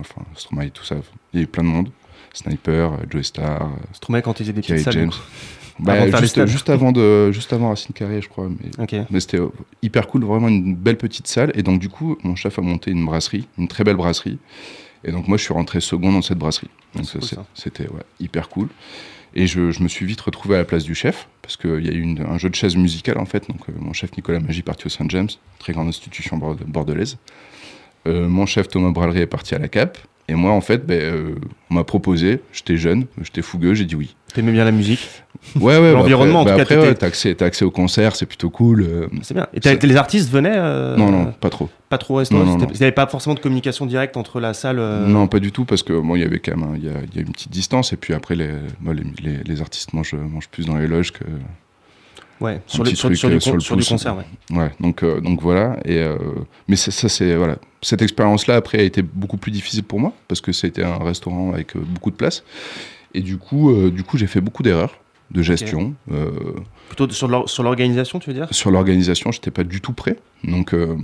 enfin, 0.00 0.22
Stromae, 0.34 0.70
tout 0.70 0.84
ça. 0.84 0.96
Il 1.32 1.38
y 1.38 1.40
a 1.40 1.44
eu 1.44 1.46
plein 1.46 1.62
de 1.62 1.68
monde. 1.68 1.90
Sniper, 2.34 2.92
euh, 2.92 2.96
Joe 3.08 3.22
Star, 3.24 3.62
euh, 3.62 3.66
Stromae 3.92 4.20
quand 4.22 4.32
ils 4.40 4.42
faisaient 4.44 4.52
des 4.52 4.60
petites 4.60 4.78
salles. 4.80 4.92
James. 4.94 5.10
Bah, 5.80 5.92
Avant 5.92 6.18
juste, 6.18 6.70
avant 6.70 6.90
de, 6.90 7.30
juste 7.30 7.52
avant 7.52 7.68
Racine 7.68 7.94
Carré, 7.94 8.20
je 8.20 8.28
crois. 8.28 8.48
Mais, 8.48 9.04
mais 9.10 9.20
c'était 9.20 9.38
euh, 9.38 9.48
hyper 9.80 10.08
cool, 10.08 10.24
vraiment 10.24 10.48
une 10.48 10.74
belle 10.74 10.98
petite 10.98 11.28
salle. 11.28 11.52
Et 11.54 11.62
donc, 11.62 11.78
du 11.78 11.88
coup, 11.88 12.18
mon 12.24 12.34
chef 12.34 12.58
a 12.58 12.62
monté 12.62 12.90
une 12.90 13.06
brasserie, 13.06 13.46
une 13.58 13.68
très 13.68 13.84
belle 13.84 13.94
brasserie. 13.96 14.38
Et 15.04 15.12
donc, 15.12 15.28
moi, 15.28 15.36
je 15.38 15.44
suis 15.44 15.54
rentré 15.54 15.80
second 15.80 16.12
dans 16.12 16.22
cette 16.22 16.38
brasserie. 16.38 16.70
Donc, 16.94 17.06
cool, 17.06 17.44
c'était 17.54 17.84
ouais, 17.88 18.02
hyper 18.20 18.48
cool. 18.48 18.68
Et 19.34 19.46
je, 19.46 19.70
je 19.70 19.82
me 19.82 19.88
suis 19.88 20.06
vite 20.06 20.20
retrouvé 20.20 20.54
à 20.56 20.58
la 20.58 20.64
place 20.64 20.84
du 20.84 20.94
chef, 20.94 21.28
parce 21.42 21.56
qu'il 21.56 21.84
y 21.84 21.88
a 21.88 21.92
eu 21.92 22.00
une- 22.00 22.22
un 22.22 22.38
jeu 22.38 22.48
de 22.50 22.54
chaises 22.54 22.76
musicales, 22.76 23.18
en 23.18 23.26
fait. 23.26 23.46
Donc, 23.48 23.60
euh, 23.68 23.72
mon 23.78 23.92
chef 23.92 24.10
Nicolas 24.16 24.40
Magie 24.40 24.60
est 24.60 24.62
parti 24.62 24.86
au 24.86 24.90
Saint-James, 24.90 25.28
très 25.58 25.72
grande 25.72 25.88
institution 25.88 26.36
borde- 26.38 26.64
bordelaise. 26.66 27.18
Euh, 28.06 28.28
mon 28.28 28.46
chef 28.46 28.68
Thomas 28.68 28.90
Bralery 28.90 29.20
est 29.20 29.26
parti 29.26 29.54
à 29.54 29.58
la 29.58 29.68
CAP. 29.68 29.98
Et 30.28 30.34
moi, 30.34 30.52
en 30.52 30.60
fait, 30.60 30.82
euh, 30.90 31.34
on 31.70 31.74
m'a 31.74 31.84
proposé, 31.84 32.40
j'étais 32.52 32.76
jeune, 32.76 33.06
j'étais 33.22 33.42
fougueux, 33.42 33.74
j'ai 33.74 33.84
dit 33.84 33.94
oui. 33.94 34.14
T'aimais 34.34 34.52
bien 34.52 34.64
la 34.64 34.72
musique? 34.72 35.08
Ouais, 35.56 35.78
ouais. 35.78 35.92
bah 35.92 35.98
L'environnement, 36.00 36.40
en 36.40 36.46
après, 36.46 36.52
tout 36.52 36.58
bah 36.58 36.64
cas, 36.64 36.74
après, 36.74 36.88
ouais, 36.88 36.94
t'as 36.94 37.06
accès, 37.06 37.42
accès 37.42 37.64
au 37.64 37.70
concert, 37.70 38.14
c'est 38.14 38.26
plutôt 38.26 38.50
cool. 38.50 38.82
euh, 38.82 39.06
C'est 39.22 39.34
bien. 39.34 39.46
Et 39.54 39.86
les 39.86 39.96
artistes 39.96 40.30
venaient 40.30 40.52
euh, 40.56 40.96
non, 40.96 41.10
non, 41.10 41.32
pas 41.32 41.48
trop. 41.48 41.70
Pas 41.88 41.96
trop. 41.98 42.22
Il 42.22 42.36
n'y 42.36 42.76
avait 42.82 42.92
pas 42.92 43.06
forcément 43.06 43.34
de 43.34 43.40
communication 43.40 43.86
directe 43.86 44.16
entre 44.18 44.40
la 44.40 44.52
salle. 44.52 44.78
euh, 44.78 45.06
Non, 45.06 45.26
pas 45.28 45.38
du 45.40 45.50
tout, 45.52 45.64
parce 45.64 45.82
que 45.82 45.98
bon, 45.98 46.14
il 46.16 46.20
y 46.20 46.24
avait 46.24 46.40
quand 46.40 46.56
même, 46.56 46.76
il 46.76 46.82
y, 46.84 46.86
y 46.86 47.18
a 47.18 47.22
une 47.22 47.32
petite 47.32 47.50
distance, 47.50 47.92
et 47.92 47.96
puis 47.96 48.12
après, 48.12 48.34
les, 48.36 48.48
les, 48.84 49.02
les- 49.22 49.42
les 49.44 49.60
artistes 49.62 49.92
mangent, 49.94 50.14
mangent 50.14 50.48
plus 50.48 50.66
dans 50.66 50.76
les 50.76 50.86
loges 50.86 51.12
que. 51.12 51.24
Ouais. 52.40 52.60
Sur, 52.66 52.84
le, 52.84 52.90
sur, 52.90 53.08
truc, 53.08 53.16
sur 53.18 53.28
du, 53.30 53.36
euh, 53.36 53.40
sur 53.40 53.54
le 53.54 53.60
sur 53.60 53.76
du 53.76 53.84
concert. 53.84 54.14
Ouais. 54.16 54.56
Ouais, 54.58 54.70
donc, 54.78 55.02
euh, 55.02 55.20
donc 55.20 55.40
voilà. 55.42 55.76
Et, 55.84 55.96
euh, 55.98 56.16
mais 56.68 56.76
c'est- 56.76 56.90
ça, 56.92 57.08
c'est 57.08 57.34
voilà. 57.34 57.56
Cette 57.82 58.02
expérience-là, 58.02 58.56
après, 58.56 58.78
a 58.78 58.82
été 58.82 59.02
beaucoup 59.02 59.38
plus 59.38 59.50
difficile 59.50 59.82
pour 59.84 59.98
moi, 59.98 60.12
parce 60.28 60.40
que 60.40 60.52
c'était 60.52 60.84
un 60.84 60.98
restaurant 60.98 61.52
avec 61.52 61.74
euh, 61.74 61.80
beaucoup 61.80 62.10
de 62.10 62.16
place. 62.16 62.44
Et 63.14 63.20
du 63.22 63.38
coup, 63.38 63.70
euh, 63.70 63.90
du 63.90 64.02
coup, 64.04 64.16
j'ai 64.18 64.26
fait 64.26 64.40
beaucoup 64.40 64.62
d'erreurs 64.62 64.98
de 65.30 65.42
gestion. 65.42 65.94
Euh, 66.12 66.30
Plutôt 66.88 67.08
sur 67.10 67.28
l'or- 67.28 67.48
sur 67.50 67.62
l'organisation, 67.62 68.18
tu 68.18 68.30
veux 68.30 68.34
dire? 68.34 68.48
sur 68.50 68.70
l'organisation, 68.70 69.30
j'étais 69.32 69.50
pas 69.50 69.64
du 69.64 69.80
tout 69.80 69.92
prêt. 69.92 70.16
Donc, 70.44 70.72
euh, 70.74 70.96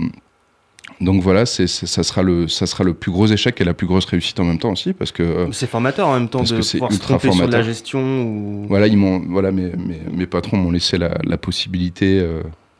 donc 1.01 1.21
voilà, 1.21 1.45
c'est, 1.45 1.67
ça, 1.67 2.03
sera 2.03 2.23
le, 2.23 2.47
ça 2.47 2.65
sera 2.67 2.83
le 2.83 2.93
plus 2.93 3.11
gros 3.11 3.27
échec 3.27 3.59
et 3.59 3.63
la 3.63 3.73
plus 3.73 3.85
grosse 3.87 4.05
réussite 4.05 4.39
en 4.39 4.45
même 4.45 4.59
temps 4.59 4.71
aussi, 4.71 4.93
parce 4.93 5.11
que 5.11 5.47
C'est 5.51 5.67
formateur 5.69 6.07
en 6.07 6.13
même 6.13 6.29
temps 6.29 6.41
de 6.43 6.61
pouvoir 6.61 6.91
se 6.91 6.99
tromper 6.99 7.21
sur 7.27 7.35
de 7.35 7.37
la 7.37 7.43
formateur. 7.43 7.63
gestion. 7.63 7.99
Ou... 8.23 8.65
voilà, 8.67 8.87
ils 8.87 8.97
m'ont, 8.97 9.19
voilà, 9.27 9.51
mes, 9.51 9.71
mes, 9.75 9.99
mes 10.11 10.25
patrons 10.25 10.57
m'ont 10.57 10.71
laissé 10.71 10.97
la, 10.97 11.17
la 11.23 11.37
possibilité, 11.37 12.25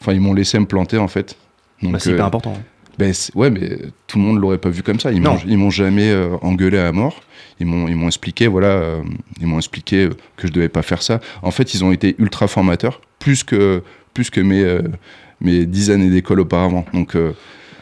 enfin, 0.01 0.13
ils 0.13 0.21
m'ont 0.21 0.33
laissé 0.33 0.57
me 0.59 0.65
planter 0.65 0.97
en 0.97 1.07
fait. 1.07 1.35
Bah, 1.81 1.99
c'est 1.99 2.11
hyper 2.11 2.25
important. 2.25 2.53
hein. 2.57 2.63
Ben, 2.97 3.13
ouais, 3.35 3.49
mais 3.49 3.77
tout 4.07 4.17
le 4.19 4.23
monde 4.25 4.39
l'aurait 4.39 4.57
pas 4.57 4.69
vu 4.69 4.83
comme 4.83 4.99
ça. 4.99 5.11
Ils 5.11 5.21
m'ont, 5.21 5.69
jamais 5.69 6.09
euh, 6.11 6.35
engueulé 6.41 6.77
à 6.77 6.91
mort. 6.91 7.21
Ils 7.59 7.65
m'ont, 7.65 7.87
ils 7.87 7.95
m'ont 7.95 8.07
expliqué, 8.07 8.47
voilà, 8.47 8.67
euh, 8.67 9.01
ils 9.39 9.47
m'ont 9.47 9.57
expliqué 9.57 10.05
euh, 10.05 10.09
que 10.37 10.47
je 10.47 10.51
devais 10.53 10.69
pas 10.69 10.81
faire 10.81 11.01
ça. 11.01 11.19
En 11.41 11.51
fait, 11.51 11.73
ils 11.73 11.83
ont 11.83 11.91
été 11.91 12.15
ultra 12.19 12.47
formateurs, 12.47 13.01
plus 13.19 13.43
que, 13.43 13.81
plus 14.13 14.29
que 14.29 14.41
mes, 14.41 14.61
euh, 14.63 14.81
mes 15.41 15.65
dix 15.65 15.89
années 15.91 16.09
d'école 16.09 16.39
auparavant. 16.41 16.85
Donc, 16.93 17.15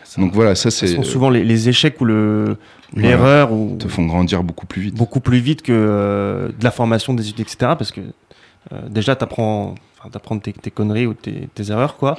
Ça- 0.04 0.22
donc 0.22 0.34
voilà, 0.34 0.54
ça 0.56 0.70
Ce 0.72 0.86
c'est, 0.88 0.96
sont 0.96 1.04
souvent 1.04 1.30
les, 1.30 1.44
les 1.44 1.70
échecs 1.70 2.00
ou 2.02 2.06
le 2.06 2.58
Voilà. 2.94 3.08
l'erreur 3.10 3.52
ou 3.52 3.78
te 3.80 3.88
font 3.88 4.06
grandir 4.06 4.44
beaucoup 4.44 4.68
plus 4.68 4.82
vite. 4.84 4.96
beaucoup 4.96 5.20
plus 5.20 5.40
vite 5.40 5.62
que 5.64 6.52
de 6.58 6.64
la 6.64 6.72
formation 6.72 7.14
des 7.16 7.30
études, 7.30 7.42
etc. 7.42 7.58
Parce 7.78 7.92
que 7.92 8.02
déjà, 8.90 9.16
tu 9.16 9.24
apprends, 9.24 9.76
tes, 10.42 10.54
tes 10.54 10.72
conneries 10.72 11.08
ou 11.08 11.14
tes, 11.16 11.50
tes 11.56 11.72
erreurs, 11.72 11.98
quoi. 11.98 12.18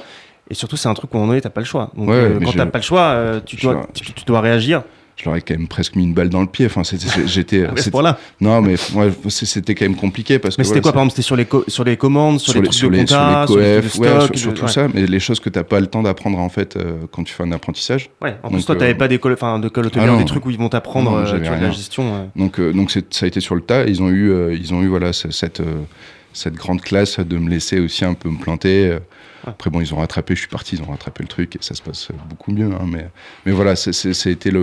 Et 0.49 0.53
surtout, 0.53 0.77
c'est 0.77 0.87
un 0.89 0.93
truc 0.93 1.13
où 1.13 1.17
moment 1.17 1.29
donné, 1.29 1.41
t'as 1.41 1.49
pas 1.49 1.61
le 1.61 1.65
choix. 1.65 1.91
Donc, 1.97 2.09
Ouais, 2.09 2.15
euh, 2.15 2.39
quand 2.43 2.51
t'as 2.55 2.65
pas 2.67 2.77
le 2.79 2.83
choix, 2.83 3.01
euh, 3.01 3.39
tu, 3.45 3.55
dois, 3.55 3.73
dois- 3.73 3.87
tu, 3.93 4.13
tu 4.13 4.25
dois 4.25 4.41
réagir. 4.41 4.83
Je 5.17 5.23
leur 5.23 5.37
ai 5.37 5.41
quand 5.41 5.55
même 5.57 5.69
presque 5.69 5.95
mis 5.95 6.03
une 6.03 6.13
balle 6.13 6.27
dans 6.29 6.41
le 6.41 6.47
pied. 6.47 6.65
Enfin, 6.65 6.83
c'était, 6.83 7.07
j'étais, 7.25 7.63
À 7.65 7.69
ce 7.71 7.75
c'était- 7.77 7.91
point-là. 7.91 8.19
non, 8.41 8.61
mais 8.61 8.75
ouais, 8.95 9.11
c'était 9.29 9.73
quand 9.73 9.85
même 9.85 9.95
compliqué 9.95 10.39
parce 10.39 10.55
que. 10.57 10.61
Mais 10.61 10.65
c'était 10.65 10.81
quoi, 10.81 10.91
voilà, 10.91 10.93
par 10.93 11.03
exemple 11.03 11.11
C'était 11.15 11.25
sur 11.25 11.35
les, 11.37 11.71
sur 11.71 11.83
les 11.85 11.95
commandes, 11.95 12.39
sur, 12.41 12.51
sur 12.51 12.61
les 12.61 12.67
trucs 12.67 12.77
sur 12.77 12.89
de 12.91 12.95
les, 12.97 13.07
sur 13.07 13.17
compta, 13.17 13.47
sur 13.47 13.57
les 13.57 13.63
ouais, 13.77 13.81
stock, 13.87 14.21
sur, 14.27 14.37
sur 14.39 14.51
de- 14.53 14.57
tout 14.57 14.67
ça, 14.67 14.87
mais 14.93 15.05
les 15.07 15.19
choses 15.21 15.39
que 15.39 15.49
t'as 15.49 15.63
pas 15.63 15.79
le 15.79 15.87
temps 15.87 16.03
d'apprendre 16.03 16.37
en 16.37 16.49
fait 16.49 16.75
euh, 16.75 16.97
quand 17.13 17.23
tu 17.23 17.33
fais 17.33 17.43
un 17.43 17.51
apprentissage. 17.53 18.09
Ouais, 18.21 18.35
en 18.43 18.49
Donc, 18.49 18.57
plus, 18.57 18.65
toi, 18.65 18.75
t'avais 18.75 18.91
euh, 18.91 18.97
pas 18.97 19.07
d'école, 19.07 19.33
enfin, 19.33 19.57
de 19.57 19.67
hôtelière, 19.67 20.13
ah 20.15 20.17
des 20.17 20.25
trucs 20.25 20.45
où 20.45 20.49
ils 20.51 20.57
vont 20.59 20.67
t'apprendre 20.69 21.17
la 21.23 21.71
gestion. 21.71 22.29
Donc, 22.35 22.59
donc 22.59 22.91
ça 22.91 22.99
a 23.23 23.27
été 23.27 23.39
sur 23.39 23.55
le 23.55 23.61
tas. 23.61 23.85
Ils 23.85 24.03
ont 24.03 24.09
eu, 24.09 24.53
ils 24.53 24.73
ont 24.73 24.81
eu 24.83 24.87
voilà, 24.87 25.13
ce- 25.13 25.31
cette, 25.31 25.61
cette 26.33 26.55
grande 26.55 26.81
classe 26.81 27.21
de 27.21 27.37
me 27.37 27.49
laisser 27.49 27.79
aussi 27.79 28.03
un 28.03 28.15
peu 28.15 28.29
me 28.29 28.37
planter. 28.37 28.97
Après, 29.45 29.69
bon, 29.69 29.81
ils 29.81 29.93
ont 29.93 29.97
rattrapé, 29.97 30.33
je 30.35 30.39
suis 30.39 30.47
parti, 30.49 30.75
ils 30.75 30.81
ont 30.81 30.87
rattrapé 30.91 31.23
le 31.23 31.27
truc 31.27 31.55
et 31.55 31.59
ça 31.61 31.75
se 31.75 31.81
passe 31.81 32.09
beaucoup 32.29 32.51
mieux. 32.51 32.71
hein, 32.71 32.85
mais, 32.87 33.07
mais 33.45 33.51
voilà, 33.51 33.75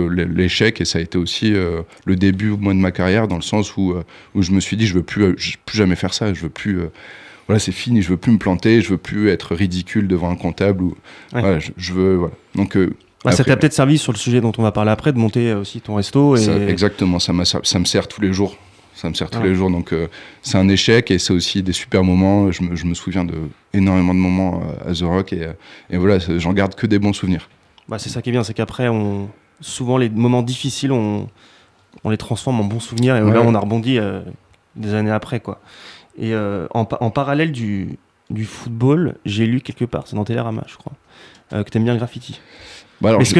le- 0.07 0.25
l'échec 0.25 0.81
et 0.81 0.85
ça 0.85 0.99
a 0.99 1.01
été 1.01 1.17
aussi 1.17 1.53
euh, 1.53 1.81
le 2.05 2.15
début 2.15 2.49
moi, 2.49 2.73
de 2.73 2.79
ma 2.79 2.91
carrière 2.91 3.27
dans 3.27 3.35
le 3.37 3.41
sens 3.41 3.75
où, 3.77 3.91
euh, 3.93 4.03
où 4.35 4.41
je 4.41 4.51
me 4.51 4.59
suis 4.59 4.77
dit, 4.77 4.85
je 4.87 4.93
veux 4.95 5.03
plus, 5.03 5.23
euh, 5.23 5.33
je- 5.37 5.55
plus 5.65 5.77
jamais 5.77 5.95
faire 5.95 6.13
ça. 6.13 6.33
Je 6.33 6.41
veux 6.41 6.49
plus. 6.49 6.79
voilà, 7.47 7.59
c'est 7.59 7.71
fini, 7.73 8.01
je 8.01 8.09
veux 8.09 8.17
plus 8.17 8.31
me 8.31 8.37
planter, 8.37 8.81
je 8.81 8.89
veux 8.89 8.97
plus 8.97 9.29
être 9.29 9.53
ridicule 9.55 10.07
devant 10.07 10.29
un 10.29 10.35
comptable. 10.35 10.83
Ou, 10.83 10.95
Ouais. 11.33 11.41
voilà, 11.41 11.59
je, 11.59 11.71
je 11.77 11.93
veux. 11.93 12.15
Voilà. 12.15 12.33
Donc, 12.55 12.77
euh, 12.77 12.93
Bah, 13.25 13.31
ça 13.31 13.43
t'a 13.43 13.55
peut-être 13.57 13.73
servi 13.73 13.97
sur 13.97 14.11
le 14.11 14.17
sujet 14.17 14.41
dont 14.41 14.51
on 14.57 14.63
va 14.63 14.71
parler 14.73 14.91
après 14.91 15.13
de 15.13 15.17
monter 15.17 15.53
aussi 15.53 15.79
ton 15.81 15.95
resto. 15.95 16.35
Et... 16.35 16.39
ça- 16.39 16.57
exactement, 16.67 17.19
ça, 17.19 17.31
m'a- 17.33 17.45
ça, 17.45 17.59
ça 17.63 17.79
me 17.79 17.85
sert 17.85 18.07
tous 18.07 18.19
les 18.21 18.33
jours. 18.33 18.57
Ça 19.03 19.09
me 19.09 19.15
sert 19.15 19.29
tous 19.29 19.39
Ah. 19.41 19.45
les 19.45 19.53
jours. 19.53 19.69
Donc, 19.69 19.91
euh, 19.91 20.07
c'est 20.41 20.57
un 20.57 20.69
échec 20.69 21.11
et 21.11 21.19
c'est 21.19 21.33
aussi 21.33 21.61
des 21.61 21.73
super 21.73 22.05
moments. 22.05 22.49
Je 22.53 22.63
me, 22.63 22.73
je 22.77 22.85
me 22.85 22.93
souviens 22.93 23.25
de 23.25 23.33
énormément 23.73 24.13
de 24.13 24.19
moments 24.19 24.63
euh, 24.85 24.91
à 24.91 24.93
The 24.93 25.01
Rock 25.01 25.33
et, 25.33 25.43
euh, 25.43 25.51
et 25.89 25.97
voilà, 25.97 26.19
j'en 26.37 26.53
garde 26.53 26.73
que 26.75 26.87
des 26.87 26.99
bons 26.99 27.11
souvenirs. 27.11 27.49
Bah, 27.89 27.99
c'est 27.99 28.07
ça 28.07 28.21
qui 28.21 28.29
est 28.29 28.31
bien, 28.31 28.45
c'est 28.45 28.53
qu'après, 28.53 28.87
on... 28.87 29.29
souvent 29.59 29.97
les 29.97 30.09
moments 30.09 30.41
difficiles, 30.41 30.93
on, 30.93 31.27
on 32.05 32.09
les 32.11 32.17
transforme 32.17 32.61
en 32.61 32.63
bons 32.63 32.79
souvenirs 32.79 33.17
et 33.17 33.21
Ouais. 33.21 33.33
là, 33.33 33.41
on 33.43 33.53
a 33.55 33.59
rebondi 33.59 33.97
euh, 33.99 34.21
des 34.77 34.93
années 34.93 35.11
après. 35.11 35.41
quoi. 35.41 35.59
Et 36.17 36.33
euh, 36.33 36.67
en, 36.71 36.85
pa- 36.85 36.99
en 37.01 37.09
parallèle 37.09 37.51
du, 37.51 37.97
du 38.29 38.45
football, 38.45 39.15
j'ai 39.25 39.45
lu 39.45 39.59
quelque 39.59 39.83
part, 39.83 40.03
c'est 40.07 40.15
dans 40.15 40.23
Télérama, 40.23 40.63
je 40.69 40.77
crois, 40.77 40.93
euh, 41.51 41.63
que 41.65 41.69
t'aimes 41.69 41.83
bien 41.83 41.91
le 41.93 41.99
graffiti. 41.99 42.39
Bah, 43.03 43.17
Est-ce 43.19 43.29
je- 43.31 43.35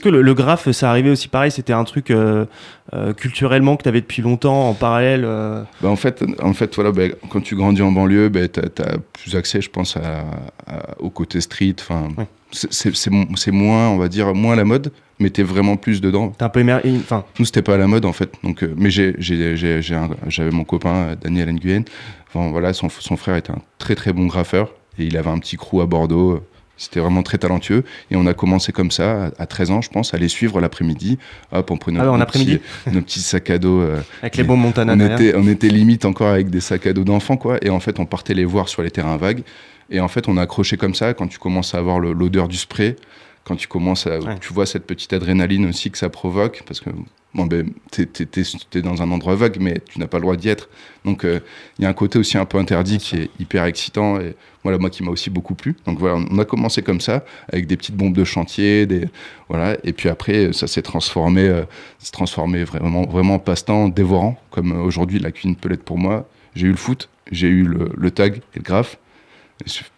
que, 0.00 0.08
le, 0.08 0.22
le 0.22 0.34
graphe, 0.34 0.70
ça 0.70 0.88
arrivait 0.88 1.10
aussi 1.10 1.26
pareil 1.26 1.50
C'était 1.50 1.72
un 1.72 1.82
truc 1.82 2.10
euh, 2.12 2.46
euh, 2.94 3.12
culturellement 3.12 3.76
que 3.76 3.82
t'avais 3.82 4.00
depuis 4.00 4.22
longtemps 4.22 4.68
en 4.68 4.74
parallèle 4.74 5.24
euh, 5.24 5.64
Bah, 5.80 5.88
en 5.88 5.96
fait, 5.96 6.24
en 6.40 6.52
fait 6.52 6.72
voilà, 6.76 6.92
bah, 6.92 7.02
quand 7.28 7.40
tu 7.40 7.56
grandis 7.56 7.82
en 7.82 7.90
banlieue, 7.90 8.30
tu 8.30 8.60
as, 8.60 8.96
plus 9.12 9.34
accès, 9.34 9.60
je 9.60 9.68
pense, 9.70 9.96
à, 9.96 10.20
à- 10.68 10.94
au 11.00 11.10
côté 11.10 11.40
street. 11.40 11.74
Enfin, 11.80 12.08
Ouais. 12.16 12.26
c'est- 12.52 12.72
c'est 12.72 12.94
c'est 12.94 13.10
mo- 13.10 13.26
c'est 13.34 13.50
moins, 13.50 13.88
on 13.88 13.98
va 13.98 14.06
dire, 14.08 14.32
moins 14.34 14.52
à 14.52 14.56
la 14.56 14.64
mode, 14.64 14.92
mais 15.18 15.30
tu 15.30 15.40
es 15.40 15.44
vraiment 15.44 15.76
plus 15.76 16.00
dedans. 16.00 16.28
T'es 16.38 16.44
un 16.44 16.48
peu. 16.48 16.62
Enfin, 17.00 17.24
Nous, 17.40 17.44
c'était 17.44 17.62
pas 17.62 17.74
à 17.74 17.78
la 17.78 17.88
mode, 17.88 18.04
en 18.04 18.12
fait. 18.12 18.30
Donc, 18.44 18.62
mais 18.76 18.90
j'avais 18.90 20.50
mon 20.52 20.64
copain, 20.64 21.16
Daniel 21.20 21.52
Nguyen. 21.54 21.82
Enfin, 22.28 22.50
voilà, 22.50 22.72
son, 22.72 22.88
son 22.88 23.16
frère 23.16 23.36
était 23.36 23.50
un 23.52 23.58
très, 23.78 23.94
très 23.94 24.12
bon 24.12 24.26
graffeur. 24.26 24.70
Et 24.98 25.04
il 25.06 25.16
avait 25.16 25.30
un 25.30 25.38
petit 25.38 25.56
crew 25.56 25.80
à 25.80 25.86
Bordeaux. 25.86 26.40
C'était 26.76 27.00
vraiment 27.00 27.22
très 27.22 27.38
talentueux. 27.38 27.84
Et 28.10 28.16
on 28.16 28.26
a 28.26 28.34
commencé 28.34 28.72
comme 28.72 28.90
ça, 28.90 29.26
à 29.38 29.42
à 29.42 29.46
13 29.46 29.70
ans, 29.70 29.80
je 29.82 29.90
pense, 29.90 30.14
à 30.14 30.18
les 30.18 30.28
suivre 30.28 30.60
l'après-midi. 30.60 31.18
Hop, 31.52 31.70
on 31.70 31.76
prenait 31.76 32.00
Ah 32.00 32.04
nos 32.06 32.24
petits- 32.26 32.60
nos 32.92 33.02
petits 33.02 33.20
sacs 33.20 33.50
à 33.50 33.58
dos. 33.58 33.80
euh, 33.80 34.00
avec 34.22 34.36
les 34.36 34.42
bons 34.44 34.56
Montana 34.56 34.94
on 34.94 35.00
était, 35.00 35.34
on 35.36 35.46
était 35.46 35.68
limite 35.68 36.04
encore 36.04 36.28
avec 36.28 36.50
des 36.50 36.60
sacs 36.60 36.86
à 36.86 36.92
dos 36.92 37.04
d'enfants, 37.04 37.36
quoi. 37.36 37.58
Et 37.62 37.70
en 37.70 37.78
fait, 37.80 38.00
on 38.00 38.06
partait 38.06 38.34
les 38.34 38.44
voir 38.44 38.68
sur 38.68 38.82
les 38.82 38.90
terrains 38.90 39.16
vagues. 39.16 39.42
Et 39.90 40.00
en 40.00 40.08
fait, 40.08 40.28
on 40.28 40.36
a 40.38 40.42
accroché 40.42 40.76
comme 40.76 40.94
ça 40.94 41.12
quand 41.14 41.28
tu 41.28 41.38
commences 41.38 41.74
à 41.74 41.78
avoir 41.78 42.00
l'odeur 42.00 42.48
du 42.48 42.56
spray, 42.56 42.96
quand 43.44 43.56
tu 43.56 43.68
commences 43.68 44.06
à, 44.06 44.18
Ouais. 44.18 44.38
tu 44.40 44.52
vois 44.52 44.66
cette 44.66 44.86
petite 44.86 45.12
adrénaline 45.12 45.66
aussi 45.66 45.90
que 45.90 45.98
ça 45.98 46.08
provoque, 46.08 46.62
parce 46.66 46.80
que 46.80 46.90
bon, 47.34 47.46
ben, 47.46 47.68
t'es, 47.90 48.06
t'es 48.06 48.82
dans 48.82 49.02
un 49.02 49.10
endroit 49.10 49.34
vague, 49.34 49.56
mais 49.60 49.80
tu 49.90 49.98
n'as 49.98 50.06
pas 50.06 50.18
le 50.18 50.22
droit 50.22 50.36
d'y 50.36 50.48
être. 50.48 50.68
Donc, 51.04 51.24
euh, 51.24 51.40
il 51.78 51.82
y 51.82 51.86
a 51.86 51.88
un 51.90 51.92
côté 51.94 52.18
aussi 52.18 52.38
un 52.38 52.44
peu 52.44 52.58
interdit 52.58 52.98
qui 52.98 53.16
est 53.16 53.30
hyper 53.40 53.64
excitant. 53.64 54.18
Et 54.20 54.34
voilà, 54.62 54.78
moi 54.78 54.90
qui 54.90 55.02
m'a 55.02 55.10
aussi 55.10 55.30
beaucoup 55.30 55.54
plu. 55.54 55.76
Donc 55.86 55.98
voilà, 55.98 56.24
on 56.30 56.38
a 56.38 56.44
commencé 56.44 56.82
comme 56.82 57.00
ça, 57.00 57.24
avec 57.52 57.66
des 57.66 57.76
petites 57.76 57.96
bombes 57.96 58.14
de 58.14 58.24
chantier, 58.24 58.86
des 58.86 59.08
voilà. 59.48 59.76
Et 59.84 59.92
puis 59.92 60.08
après, 60.08 60.52
ça 60.52 60.66
s'est 60.66 60.82
transformé, 60.82 61.48
euh, 61.48 61.64
transformé 62.12 62.64
vraiment, 62.64 63.06
vraiment 63.06 63.34
en 63.34 63.38
passe-temps 63.38 63.88
dévorant, 63.88 64.38
comme 64.50 64.72
aujourd'hui 64.72 65.18
la 65.18 65.30
cuisine 65.30 65.56
peut 65.56 65.68
l'être 65.68 65.84
pour 65.84 65.98
moi. 65.98 66.28
J'ai 66.54 66.66
eu 66.66 66.70
le 66.70 66.76
foot, 66.76 67.08
j'ai 67.30 67.48
eu 67.48 67.64
le, 67.64 67.90
le 67.96 68.10
tag 68.10 68.36
et 68.54 68.58
le 68.58 68.62
graphe, 68.62 68.98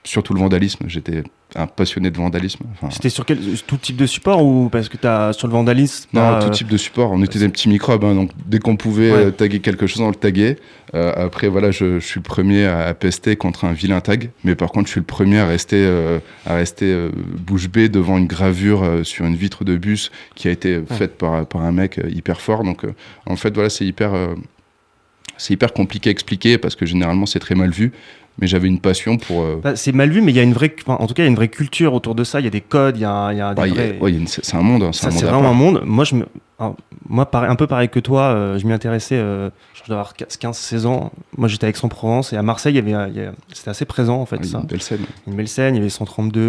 surtout 0.04 0.34
le 0.34 0.40
vandalisme. 0.40 0.84
J'étais 0.88 1.22
un 1.56 1.66
passionné 1.66 2.10
de 2.10 2.16
vandalisme. 2.16 2.64
Enfin, 2.72 2.90
C'était 2.90 3.08
sur 3.08 3.24
quel 3.24 3.38
tout 3.66 3.76
type 3.76 3.96
de 3.96 4.06
support 4.06 4.44
ou 4.44 4.68
parce 4.68 4.88
que 4.88 4.96
t'as 4.96 5.32
sur 5.32 5.46
le 5.46 5.52
vandalisme 5.52 6.08
non, 6.12 6.20
t'as, 6.20 6.40
tout 6.40 6.46
euh, 6.48 6.50
type 6.50 6.68
de 6.68 6.76
support. 6.76 7.12
On 7.12 7.22
était 7.22 7.38
des 7.38 7.48
petits 7.48 7.68
microbes, 7.68 8.04
hein, 8.04 8.14
donc 8.14 8.30
dès 8.46 8.58
qu'on 8.58 8.76
pouvait 8.76 9.12
Ouais. 9.12 9.24
euh, 9.26 9.30
taguer 9.30 9.60
quelque 9.60 9.86
chose, 9.86 10.00
on 10.02 10.08
le 10.08 10.14
taguait. 10.16 10.56
Euh, 10.94 11.12
après, 11.16 11.48
voilà, 11.48 11.70
je, 11.70 11.98
je 12.00 12.06
suis 12.06 12.18
le 12.18 12.24
premier 12.24 12.66
à, 12.66 12.86
à 12.88 12.94
pester 12.94 13.36
contre 13.36 13.64
un 13.64 13.72
vilain 13.72 14.00
tag, 14.00 14.30
mais 14.44 14.54
par 14.56 14.70
contre, 14.72 14.86
je 14.86 14.92
suis 14.92 15.00
le 15.00 15.06
premier 15.06 15.38
à 15.38 15.46
rester, 15.46 15.76
euh, 15.84 16.18
à 16.46 16.54
rester 16.54 16.86
euh, 16.92 17.10
bouche 17.14 17.68
bée 17.68 17.88
devant 17.88 18.18
une 18.18 18.26
gravure 18.26 18.82
euh, 18.82 19.04
sur 19.04 19.24
une 19.24 19.36
vitre 19.36 19.64
de 19.64 19.76
bus 19.76 20.10
qui 20.34 20.48
a 20.48 20.50
été 20.50 20.80
faite 20.90 21.16
par, 21.18 21.46
par 21.46 21.62
un 21.62 21.72
mec 21.72 21.98
euh, 21.98 22.08
hyper 22.10 22.40
fort. 22.40 22.64
Donc, 22.64 22.84
euh, 22.84 22.94
en 23.26 23.36
fait, 23.36 23.54
voilà, 23.54 23.70
c'est 23.70 23.84
hyper, 23.86 24.14
euh, 24.14 24.34
c'est 25.36 25.54
hyper 25.54 25.72
compliqué 25.72 26.10
à 26.10 26.12
expliquer 26.12 26.58
parce 26.58 26.76
que 26.76 26.86
généralement, 26.86 27.26
c'est 27.26 27.40
très 27.40 27.54
mal 27.56 27.70
vu. 27.70 27.92
Mais 28.38 28.46
j'avais 28.48 28.66
une 28.68 28.80
passion 28.80 29.16
pour. 29.16 29.42
euh, 29.42 29.60
bah, 29.62 29.76
c'est 29.76 29.92
mal 29.92 30.10
vu, 30.10 30.20
mais 30.20 30.32
il 30.32 30.34
y 30.36 30.40
a 30.40 30.42
une 30.42 30.52
vraie, 30.54 30.74
enfin, 30.86 30.96
en 31.02 31.06
tout 31.06 31.14
cas, 31.14 31.22
il 31.22 31.26
y 31.26 31.28
a 31.28 31.30
une 31.30 31.36
vraie 31.36 31.48
culture 31.48 31.94
autour 31.94 32.14
de 32.16 32.24
ça. 32.24 32.40
Il 32.40 32.44
y 32.44 32.48
a 32.48 32.50
des 32.50 32.60
codes, 32.60 32.96
il 32.96 33.02
y 33.02 33.04
a, 33.04 33.32
y 33.32 33.40
a 33.40 33.54
vrais- 33.54 33.98
ouais, 34.00 34.10
une- 34.12 34.26
c'est 34.26 34.54
un 34.56 34.62
monde. 34.62 34.82
hein, 34.82 34.90
c'est 34.92 35.08
vraiment 35.08 35.42
part. 35.42 35.50
un 35.50 35.54
monde. 35.54 35.82
Moi, 35.84 36.04
je 36.04 36.16
me, 36.16 36.26
alors, 36.58 36.74
moi, 37.08 37.26
pareil, 37.30 37.48
un 37.50 37.54
peu 37.54 37.68
pareil 37.68 37.88
que 37.88 38.00
toi, 38.00 38.22
euh, 38.34 38.58
je 38.58 38.66
m'y 38.66 38.72
intéressais. 38.72 39.16
euh, 39.16 39.50
je 39.74 39.82
dois 39.86 39.96
avoir 40.00 40.14
15-16 40.14 40.84
ans. 40.86 41.12
Moi, 41.36 41.46
j'étais 41.46 41.66
à 41.66 41.68
Aix-en-Provence 41.70 42.32
et 42.32 42.36
à 42.36 42.42
Marseille, 42.42 42.72
il 42.72 42.76
y 42.76 42.78
avait, 42.78 42.94
euh, 42.94 43.08
il 43.14 43.16
y 43.22 43.24
a- 43.24 43.32
c'était 43.52 43.70
assez 43.70 43.84
présent 43.84 44.20
en 44.20 44.26
fait. 44.26 44.36
Ouais, 44.36 44.42
il 44.44 44.46
y 44.46 44.48
a 44.48 44.52
ça. 44.52 44.60
une 44.62 44.66
belle 44.66 44.82
scène. 44.82 45.00
Une 45.28 45.34
belle 45.36 45.48
scène. 45.48 45.74
Il 45.76 45.78
y 45.78 45.80
avait 45.80 45.88
132. 45.90 46.40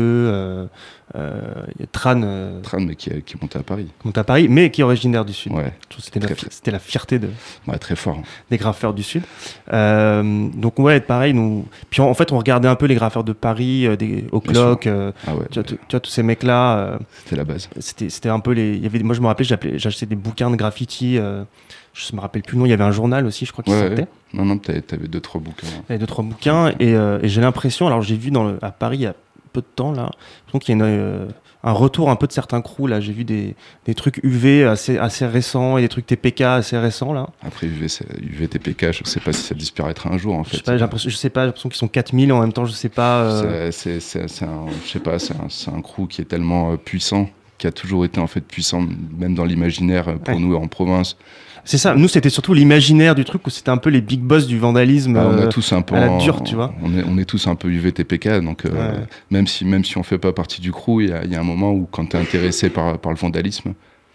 Euh, 1.16 1.40
il 1.76 1.82
y 1.82 1.84
a 1.84 1.88
Tran, 1.92 2.20
euh, 2.24 2.62
Tran, 2.62 2.86
qui, 2.98 3.10
qui 3.22 3.36
monte 3.40 3.56
à 3.56 3.62
Paris. 3.64 3.86
qui 4.02 4.08
monte 4.08 4.18
à 4.18 4.24
Paris, 4.24 4.48
mais 4.50 4.72
qui 4.72 4.82
est 4.82 4.84
originaire 4.84 5.24
du 5.24 5.34
Sud. 5.34 5.52
Ouais, 5.52 5.72
C'était 6.00 6.20
la, 6.20 6.28
c'était 6.50 6.80
fierté 6.80 7.20
de, 7.20 7.30
ouais, 7.68 7.78
très 7.78 7.96
fort. 7.96 8.20
des 8.50 8.58
graffeurs 8.58 8.94
du 8.94 9.04
Sud. 9.04 9.24
Euh, 9.72 10.50
donc 10.56 10.80
ouais, 10.80 11.00
pareil. 11.00 11.34
Nous... 11.34 11.66
Puis 11.90 12.02
en, 12.02 12.10
en 12.10 12.14
fait, 12.14 12.32
on 12.32 12.38
regardait 12.38 12.68
un 12.68 12.76
peu 12.76 12.86
les 12.88 12.96
graffeurs 12.96 13.24
de 13.24 13.34
Paris, 13.34 13.88
des 13.98 14.26
au 14.32 14.40
clock. 14.42 14.88
Ah 14.88 15.12
tu, 15.52 15.60
vois, 15.60 15.64
tu- 15.64 15.76
tu 15.76 15.80
vois, 15.92 16.00
tous 16.00 16.10
ces 16.12 16.24
mecs-là. 16.24 17.00
c'était 17.24 17.36
la 17.36 17.44
base. 17.44 17.70
c'était 17.80 18.10
c'était 18.10 18.30
un 18.30 18.40
peu 18.40 18.52
les. 18.52 18.76
Il 18.76 18.84
y 18.84 18.88
avait, 18.88 19.00
moi, 19.00 19.16
je 19.16 19.22
me 19.22 19.28
rappelais, 19.28 19.48
j'achetais 19.78 20.06
des 20.06 20.16
bouquins 20.16 20.50
de 20.50 20.56
graffiti. 20.56 21.16
je 21.18 22.16
me 22.16 22.20
rappelle 22.20 22.42
plus 22.42 22.56
le 22.56 22.60
nom. 22.62 22.66
Il 22.66 22.70
y 22.70 22.74
avait 22.74 22.84
un 22.84 22.92
journal 22.92 23.26
aussi, 23.26 23.46
je 23.46 23.52
crois, 23.52 23.64
qui 23.64 23.72
Ouais, 23.72 23.80
sortait. 23.88 24.02
ouais. 24.02 24.08
Non, 24.34 24.44
non, 24.44 24.58
t'avais, 24.58 24.82
t'avais 24.82 25.08
deux, 25.08 25.22
trois 25.22 25.40
bouquins. 25.40 25.68
Avait 25.88 25.98
deux 26.00 26.08
trois 26.08 26.24
bouquins 26.26 26.70
et, 26.80 26.94
euh, 26.96 27.20
et 27.22 27.30
j'ai 27.30 27.40
l'impression. 27.42 27.88
Alors 27.88 28.02
j'ai 28.02 28.16
vu 28.18 28.32
dans 28.32 28.44
le, 28.44 28.58
à 28.62 28.72
Paris 28.72 28.98
il 28.98 29.02
y 29.04 29.06
a 29.06 29.14
peu 29.56 29.62
de 29.62 29.66
temps 29.76 29.92
là. 29.92 30.12
Donc 30.54 30.68
il 30.68 30.72
y 30.72 30.74
a 30.74 30.76
une, 30.76 30.82
euh, 30.84 31.26
un 31.64 31.72
retour 31.72 32.10
un 32.12 32.16
peu 32.16 32.28
de 32.28 32.32
certains 32.32 32.62
crews 32.62 32.88
là. 32.88 33.00
J'ai 33.00 33.14
vu 33.14 33.24
des, 33.24 33.56
des 33.86 33.96
trucs 33.96 34.20
UV 34.24 34.66
assez 34.66 34.98
assez 34.98 35.26
récents 35.26 35.78
et 35.78 35.82
des 35.82 35.90
trucs 35.90 36.06
TPK 36.06 36.42
assez 36.42 36.78
récents 36.78 37.14
là. 37.14 37.30
Après, 37.42 37.66
UV, 37.68 37.88
c'est- 37.88 38.06
UVTPK, 38.22 38.92
je 38.92 39.04
sais 39.10 39.20
pas 39.20 39.34
si 39.34 39.42
ça 39.42 39.56
disparaîtra 39.56 40.12
un 40.14 40.18
jour, 40.18 40.36
en 40.36 40.44
Je 40.44 40.50
fait. 40.50 40.58
sais 40.58 40.64
pas, 40.64 40.74
j'ai 40.74 40.80
l'impression, 40.82 41.10
je 41.10 41.16
sais 41.16 41.30
pas, 41.32 41.42
j'ai 41.42 41.48
l'impression 41.48 41.70
qu'ils 41.70 41.78
sont 41.80 41.88
4000 41.88 42.32
en 42.34 42.42
même 42.42 42.54
temps. 42.54 42.66
Je 42.66 42.74
sais 42.74 42.90
pas. 42.90 43.22
euh, 43.24 43.72
C'est, 43.72 44.00
c'est, 44.00 44.28
c'est, 44.28 44.28
c'est 44.30 44.46
un, 44.46 44.66
je 44.86 44.90
sais 44.92 45.00
pas, 45.00 45.18
c'est 45.18 45.34
un, 45.36 45.76
un 45.78 45.82
crew 45.82 46.08
qui 46.08 46.22
est 46.22 46.26
tellement 46.26 46.74
euh, 46.74 46.78
puissant, 46.78 47.30
qui 47.58 47.68
a 47.68 47.72
toujours 47.72 48.06
été 48.06 48.20
en 48.20 48.28
fait 48.28 48.42
puissant, 48.42 48.86
même 49.18 49.34
dans 49.34 49.46
l'imaginaire 49.46 50.06
pour 50.20 50.36
Ouais. 50.36 50.40
nous 50.40 50.56
en 50.56 50.68
province. 50.68 51.18
C'est 51.66 51.78
ça. 51.80 51.96
Nous 51.96 52.08
c'était 52.08 52.30
surtout 52.30 52.54
l'imaginaire 52.54 53.16
du 53.16 53.26
truc 53.26 53.46
où 53.46 53.50
c'était 53.50 53.70
un 53.72 53.78
peu 53.78 53.90
les 53.90 54.00
big 54.02 54.22
boss 54.22 54.46
du 54.48 54.58
vandalisme. 54.60 55.14
Bah, 55.16 55.28
on 55.30 55.38
a 55.38 55.42
euh, 55.42 55.50
tous 55.50 55.74
un 55.74 55.82
peu 55.82 55.96
à 55.96 56.00
la 56.08 56.18
dure, 56.18 56.44
tu 56.44 56.56
vois. 56.56 56.74
On 56.84 56.96
est, 56.98 57.04
on 57.08 57.18
est 57.18 57.26
tous 57.26 57.48
un 57.48 57.56
peu 57.56 57.68
UVTPK, 57.70 58.40
donc 58.44 58.66
euh, 58.66 58.70
Ouais. 58.70 59.00
même 59.32 59.48
si 59.48 59.66
même 59.66 59.84
si 59.84 59.98
on 59.98 60.04
fait 60.04 60.20
pas 60.20 60.32
partie 60.32 60.62
du 60.62 60.72
crew, 60.72 61.02
il 61.02 61.10
y 61.10 61.12
a, 61.12 61.24
il 61.26 61.32
y 61.32 61.36
a 61.36 61.40
un 61.40 61.44
moment 61.44 61.72
où 61.72 61.88
quand 61.92 62.06
tu 62.06 62.18
es 62.18 62.20
intéressé 62.20 62.70
par, 62.70 63.00
par 63.00 63.12
le 63.12 63.18
vandalisme, 63.18 63.74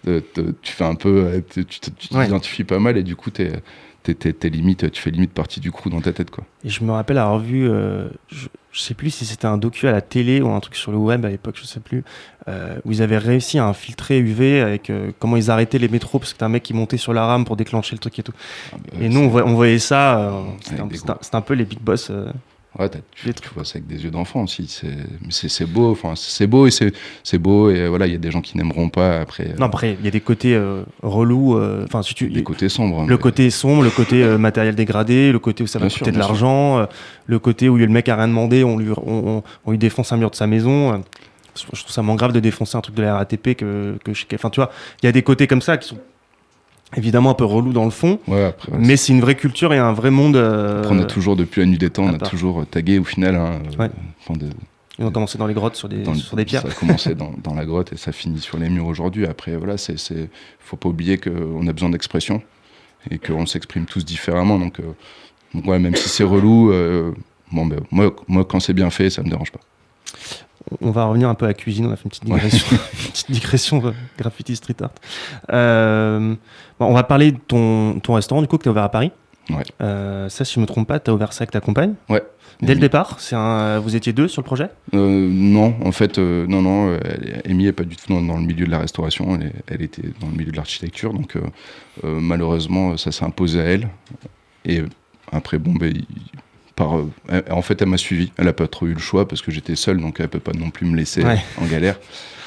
euh, 0.08 0.20
te- 0.32 0.54
tu 0.62 0.72
fais 0.72 0.84
un 0.84 0.94
peu, 0.94 1.42
tu 1.50 1.66
Ouais. 2.12 2.24
t'identifies 2.24 2.64
pas 2.64 2.78
mal 2.78 2.96
et 2.96 3.02
du 3.02 3.16
coup 3.16 3.30
t'es 3.30 3.50
t'es, 4.02 4.14
t'es- 4.14 4.32
t'es 4.32 4.48
limite, 4.48 4.90
tu 4.90 5.00
fais 5.02 5.10
limite 5.10 5.32
partie 5.32 5.60
du 5.60 5.70
crew 5.72 5.88
dans 5.90 6.00
ta 6.00 6.12
tête 6.12 6.30
quoi. 6.30 6.44
Et 6.64 6.68
je 6.68 6.82
me 6.84 6.92
rappelle 6.92 7.18
avoir 7.18 7.38
vu, 7.38 7.68
euh, 7.68 8.08
je, 8.28 8.48
je 8.72 8.80
sais 8.80 8.94
plus 8.94 9.10
si 9.10 9.24
c'était 9.26 9.46
un 9.46 9.58
docu 9.58 9.88
à 9.88 9.92
la 9.92 10.00
télé 10.00 10.40
ou 10.40 10.48
un 10.50 10.60
truc 10.60 10.76
sur 10.76 10.92
le 10.92 10.98
web 10.98 11.24
à 11.24 11.28
l'époque, 11.28 11.56
je 11.60 11.66
sais 11.66 11.80
plus, 11.80 12.04
euh, 12.48 12.76
où 12.84 12.92
ils 12.92 13.02
avaient 13.02 13.18
réussi 13.18 13.58
à 13.58 13.66
infiltrer 13.66 14.18
UV 14.20 14.60
avec 14.60 14.90
euh, 14.90 15.10
comment 15.18 15.36
ils 15.36 15.50
arrêtaient 15.50 15.78
les 15.78 15.88
métros 15.88 16.18
parce 16.18 16.32
que 16.32 16.38
t'as 16.38 16.46
un 16.46 16.50
mec 16.50 16.62
qui 16.62 16.74
montait 16.74 16.96
sur 16.96 17.12
la 17.12 17.26
rame 17.26 17.44
pour 17.44 17.56
déclencher 17.56 17.94
le 17.94 17.98
truc 18.00 18.18
et 18.18 18.22
tout. 18.22 18.32
Ah, 18.72 18.76
bah, 18.78 18.98
et 19.00 19.08
nous, 19.08 19.20
on 19.20 19.54
voyait, 19.54 19.78
ça, 19.78 20.32
c'était 20.62 20.80
un- 20.80 20.88
c'était 21.20 21.36
un 21.36 21.40
peu 21.40 21.54
les 21.54 21.64
big 21.64 21.80
boss. 21.80 22.10
Ouais, 22.78 22.88
tu, 23.16 23.34
tu 23.34 23.48
vois 23.54 23.64
ça 23.64 23.78
avec 23.78 23.88
des 23.88 24.04
yeux 24.04 24.12
d'enfant 24.12 24.44
aussi. 24.44 24.66
C'est, 25.30 25.66
beau, 25.66 25.90
enfin, 25.90 26.12
c'est 26.14 26.46
beau 26.46 26.68
et 26.68 26.70
c'est, 26.70 27.38
beau 27.38 27.68
et 27.68 27.88
voilà, 27.88 28.06
il 28.06 28.12
y 28.12 28.14
a 28.14 28.18
des 28.18 28.30
gens 28.30 28.40
qui 28.40 28.56
n'aimeront 28.56 28.88
pas 28.90 29.20
après. 29.20 29.48
euh, 29.48 29.56
Non, 29.58 29.66
après, 29.66 29.96
il 29.98 30.04
y 30.04 30.08
a 30.08 30.12
des 30.12 30.20
côtés 30.20 30.54
euh, 30.54 30.84
relous, 31.02 31.56
euh, 31.56 31.84
enfin, 31.84 32.02
si 32.04 32.14
tu. 32.14 32.28
des 32.30 32.44
côtés 32.44 32.68
sombres. 32.68 33.02
Le 33.02 33.06
mais- 33.08 33.18
côté 33.18 33.50
sombre, 33.50 33.82
le 33.82 33.90
côté 33.90 34.22
euh, 34.22 34.38
matériel 34.38 34.76
dégradé, 34.76 35.32
le 35.32 35.40
côté 35.40 35.64
où 35.64 35.66
ça 35.66 35.80
va 35.80 35.86
Bien 35.86 35.90
sûr, 35.90 35.98
coûter 35.98 36.12
de 36.12 36.18
l'argent, 36.18 36.86
le 37.26 37.38
côté 37.40 37.68
où 37.68 37.76
le 37.76 37.88
mec 37.88 38.08
a 38.08 38.14
rien 38.14 38.28
demandé, 38.28 38.62
on 38.62 38.78
lui, 38.78 38.90
on, 39.04 39.38
on- 39.38 39.42
on 39.66 39.70
lui 39.72 39.78
défonce 39.78 40.12
un 40.12 40.16
mur 40.16 40.30
de 40.30 40.36
sa 40.36 40.46
maison. 40.46 41.02
je 41.56 41.62
trouve 41.64 41.90
ça 41.90 42.02
moins 42.02 42.14
grave 42.14 42.32
de 42.32 42.38
défoncer 42.40 42.76
un 42.78 42.80
truc 42.82 42.94
de 42.94 43.02
la 43.02 43.16
RATP 43.16 43.54
que, 43.56 43.96
que. 44.04 44.12
Enfin, 44.36 44.48
tu 44.50 44.60
vois, 44.60 44.70
il 45.02 45.06
y 45.06 45.08
a 45.08 45.12
des 45.12 45.22
côtés 45.22 45.48
comme 45.48 45.60
ça 45.62 45.76
qui 45.76 45.88
sont 45.88 45.98
évidemment 46.96 47.30
un 47.30 47.34
peu 47.34 47.44
relous 47.44 47.72
dans 47.72 47.84
le 47.84 47.90
fond, 47.90 48.18
Ouais, 48.26 48.44
après, 48.44 48.72
ouais, 48.72 48.78
mais 48.80 48.96
c'est 48.96 49.12
une 49.12 49.20
vraie 49.20 49.34
culture 49.36 49.72
et 49.72 49.78
un 49.78 49.92
vrai 49.92 50.10
monde. 50.10 50.36
euh, 50.36 50.80
Après, 50.80 50.94
on 50.94 50.98
a 50.98 51.04
toujours, 51.04 51.36
depuis 51.36 51.60
la 51.60 51.66
nuit 51.66 51.78
des 51.78 51.90
temps, 51.90 52.04
on 52.04 52.14
a 52.14 52.18
toujours 52.18 52.66
tagué 52.66 52.98
au 52.98 53.04
final. 53.04 53.36
hein, 53.36 53.60
euh, 53.74 53.82
Ouais. 53.82 53.90
enfin, 54.20 54.38
de- 54.38 54.50
Ils 54.98 55.04
ont 55.06 55.10
commencé 55.10 55.38
dans 55.38 55.46
les 55.46 55.54
grottes 55.54 55.76
sur 55.76 55.88
des, 55.88 56.02
dans- 56.02 56.14
sur 56.14 56.36
des 56.36 56.44
pierres. 56.44 56.62
Ça 56.62 56.68
a 56.68 56.72
commencé 56.72 57.14
dans, 57.14 57.32
dans 57.42 57.54
la 57.54 57.64
grotte 57.64 57.92
et 57.92 57.96
ça 57.96 58.12
finit 58.12 58.38
sur 58.40 58.58
les 58.58 58.68
murs 58.68 58.86
aujourd'hui. 58.86 59.24
Après, 59.26 59.56
voilà, 59.56 59.78
c'est, 59.78 59.96
faut 60.58 60.76
pas 60.76 60.88
oublier 60.90 61.16
qu'on 61.16 61.66
a 61.66 61.72
besoin 61.72 61.88
d'expression 61.90 62.42
et 63.10 63.18
qu'on 63.18 63.46
s'exprime 63.46 63.86
tous 63.86 64.04
différemment. 64.04 64.58
Donc, 64.58 64.78
euh, 64.80 64.82
donc 65.54 65.66
ouais, 65.66 65.78
même 65.78 65.94
si 65.96 66.08
c'est 66.10 66.24
relou, 66.24 66.70
euh, 66.70 67.12
bon, 67.50 67.64
ben, 67.64 67.80
moi, 67.90 68.14
moi, 68.28 68.44
quand 68.44 68.60
c'est 68.60 68.74
bien 68.74 68.90
fait, 68.90 69.08
ça 69.08 69.22
me 69.22 69.30
dérange 69.30 69.52
pas. 69.52 69.60
On 70.80 70.90
va 70.90 71.04
revenir 71.06 71.28
un 71.28 71.34
peu 71.34 71.46
à 71.46 71.48
la 71.48 71.54
cuisine, 71.54 71.86
on 71.86 71.92
a 71.92 71.96
fait 71.96 72.04
une 72.04 72.10
petite 72.10 72.24
digression, 72.24 72.66
une 72.70 73.10
petite 73.10 73.30
digression 73.30 73.82
euh, 73.86 73.90
graffiti 74.18 74.54
street 74.56 74.76
art. 74.82 74.90
Euh, 75.52 76.34
bon, 76.78 76.86
on 76.86 76.94
va 76.94 77.02
parler 77.02 77.32
de 77.32 77.38
ton, 77.38 77.98
ton 78.00 78.14
restaurant, 78.14 78.40
du 78.40 78.48
coup, 78.48 78.56
que 78.56 78.62
tu 78.62 78.68
as 78.68 78.72
ouvert 78.72 78.84
à 78.84 78.88
Paris. 78.90 79.10
Ouais. 79.50 79.64
Euh, 79.82 80.28
ça, 80.28 80.44
si 80.44 80.54
je 80.54 80.60
me 80.60 80.66
trompe 80.66 80.86
pas, 80.86 81.00
tu 81.00 81.10
as 81.10 81.14
ouvert 81.14 81.32
ça 81.32 81.42
avec 81.42 81.50
ta 81.50 81.60
compagne 81.60 81.94
Ouais. 82.08 82.22
Dès 82.62 82.74
le 82.74 82.80
départ 82.80 83.18
c'est 83.20 83.36
un... 83.36 83.78
Vous 83.78 83.96
étiez 83.96 84.12
deux 84.12 84.28
sur 84.28 84.42
le 84.42 84.44
projet? 84.44 84.68
Euh, 84.92 85.28
non, 85.32 85.74
en 85.82 85.92
fait, 85.92 86.18
non, 86.18 86.60
non. 86.60 86.98
Amy 87.48 87.66
est 87.66 87.72
pas 87.72 87.84
du 87.84 87.96
tout 87.96 88.12
dans, 88.12 88.20
dans 88.20 88.36
le 88.36 88.42
milieu 88.42 88.66
de 88.66 88.70
la 88.70 88.80
restauration. 88.80 89.38
Elle, 89.66 89.80
était 89.80 90.02
dans 90.20 90.26
le 90.26 90.34
milieu 90.36 90.52
de 90.52 90.56
l'architecture. 90.56 91.14
Donc, 91.14 91.38
malheureusement, 92.04 92.98
ça 92.98 93.12
s'est 93.12 93.24
imposé 93.24 93.60
à 93.60 93.64
elle. 93.64 93.88
Et 94.66 94.82
après, 95.32 95.58
bon, 95.58 95.72
ben, 95.72 95.90
il- 95.96 96.06
par, 96.80 96.96
euh, 96.98 97.42
en 97.50 97.62
fait, 97.62 97.80
elle 97.82 97.88
m'a 97.88 97.96
suivi. 97.98 98.32
Elle 98.38 98.48
a 98.48 98.52
pas 98.52 98.66
trop 98.66 98.86
eu 98.86 98.94
le 98.94 98.98
choix 99.00 99.28
parce 99.28 99.42
que 99.42 99.50
j'étais 99.50 99.76
seul, 99.76 99.98
donc 100.00 100.18
elle 100.20 100.28
peut 100.28 100.40
pas 100.40 100.52
non 100.52 100.70
plus 100.70 100.86
me 100.86 100.96
laisser 100.96 101.22
Ouais. 101.24 101.38
en 101.60 101.66
galère. 101.66 101.98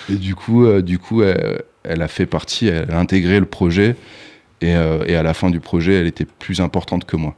Et 0.09 0.15
du 0.15 0.33
coup, 0.35 0.65
euh, 0.65 0.81
du 0.81 0.97
coup, 0.99 1.21
elle, 1.23 1.61
elle 1.83 2.01
a 2.01 2.07
fait 2.07 2.25
partie. 2.25 2.67
Elle 2.67 2.91
a 2.91 2.99
intégré 2.99 3.39
le 3.39 3.45
projet. 3.45 3.95
Et, 4.61 4.75
euh, 4.75 5.03
et 5.07 5.15
à 5.15 5.23
la 5.23 5.33
fin 5.33 5.49
du 5.49 5.59
projet, 5.59 5.93
elle 5.93 6.07
était 6.07 6.25
plus 6.25 6.61
importante 6.61 7.05
que 7.05 7.15
moi. 7.17 7.35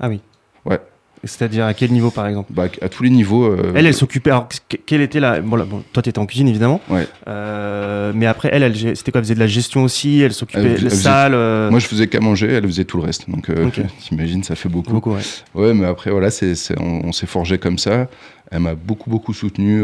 Ah 0.00 0.08
oui. 0.08 0.20
Ouais. 0.64 0.80
C'est-à-dire 1.24 1.66
à 1.66 1.72
quel 1.74 1.92
niveau 1.92 2.10
par 2.10 2.26
exemple 2.26 2.52
Bah, 2.52 2.64
à 2.80 2.88
tous 2.88 3.04
les 3.04 3.10
niveaux. 3.10 3.44
euh, 3.44 3.72
Elle, 3.76 3.86
elle 3.86 3.94
s'occupait. 3.94 4.30
Alors, 4.30 4.48
que- 4.68 4.76
quelle 4.76 5.00
était 5.02 5.20
la. 5.20 5.40
Bon, 5.40 5.54
là, 5.54 5.64
bon, 5.64 5.82
toi, 5.92 6.02
t'étais 6.02 6.18
en 6.18 6.26
cuisine 6.26 6.48
évidemment. 6.48 6.80
Ouais. 6.90 7.06
Euh, 7.28 8.12
mais 8.14 8.26
après, 8.26 8.48
elle, 8.52 8.64
elle 8.64 8.76
c'était 8.96 9.12
quoi 9.12 9.20
Elle 9.20 9.24
faisait 9.24 9.34
de 9.34 9.38
la 9.40 9.46
gestion 9.46 9.84
aussi. 9.84 10.20
Elle 10.20 10.32
s'occupait 10.32 10.76
faisait- 10.76 10.90
salles. 10.90 11.34
euh, 11.34 11.70
Moi, 11.70 11.78
je 11.78 11.86
faisais 11.86 12.08
qu'à 12.08 12.18
manger, 12.20 12.48
elle 12.48 12.66
faisait 12.66 12.84
tout 12.84 12.96
le 12.96 13.04
reste. 13.04 13.30
Donc, 13.30 13.50
euh, 13.50 13.66
Ok. 13.68 13.80
t'imagines, 14.00 14.42
ça 14.42 14.56
fait 14.56 14.68
beaucoup. 14.68 14.92
beaucoup. 14.92 15.12
Ouais. 15.14 15.20
Ouais, 15.54 15.74
mais 15.74 15.86
après, 15.86 16.10
voilà, 16.10 16.30
c'est, 16.30 16.54
on, 16.80 17.06
on 17.06 17.12
s'est 17.12 17.26
forgé 17.28 17.56
comme 17.58 17.78
ça. 17.78 18.08
Elle 18.50 18.60
m'a 18.60 18.74
beaucoup, 18.74 19.08
beaucoup 19.08 19.32
soutenu 19.32 19.82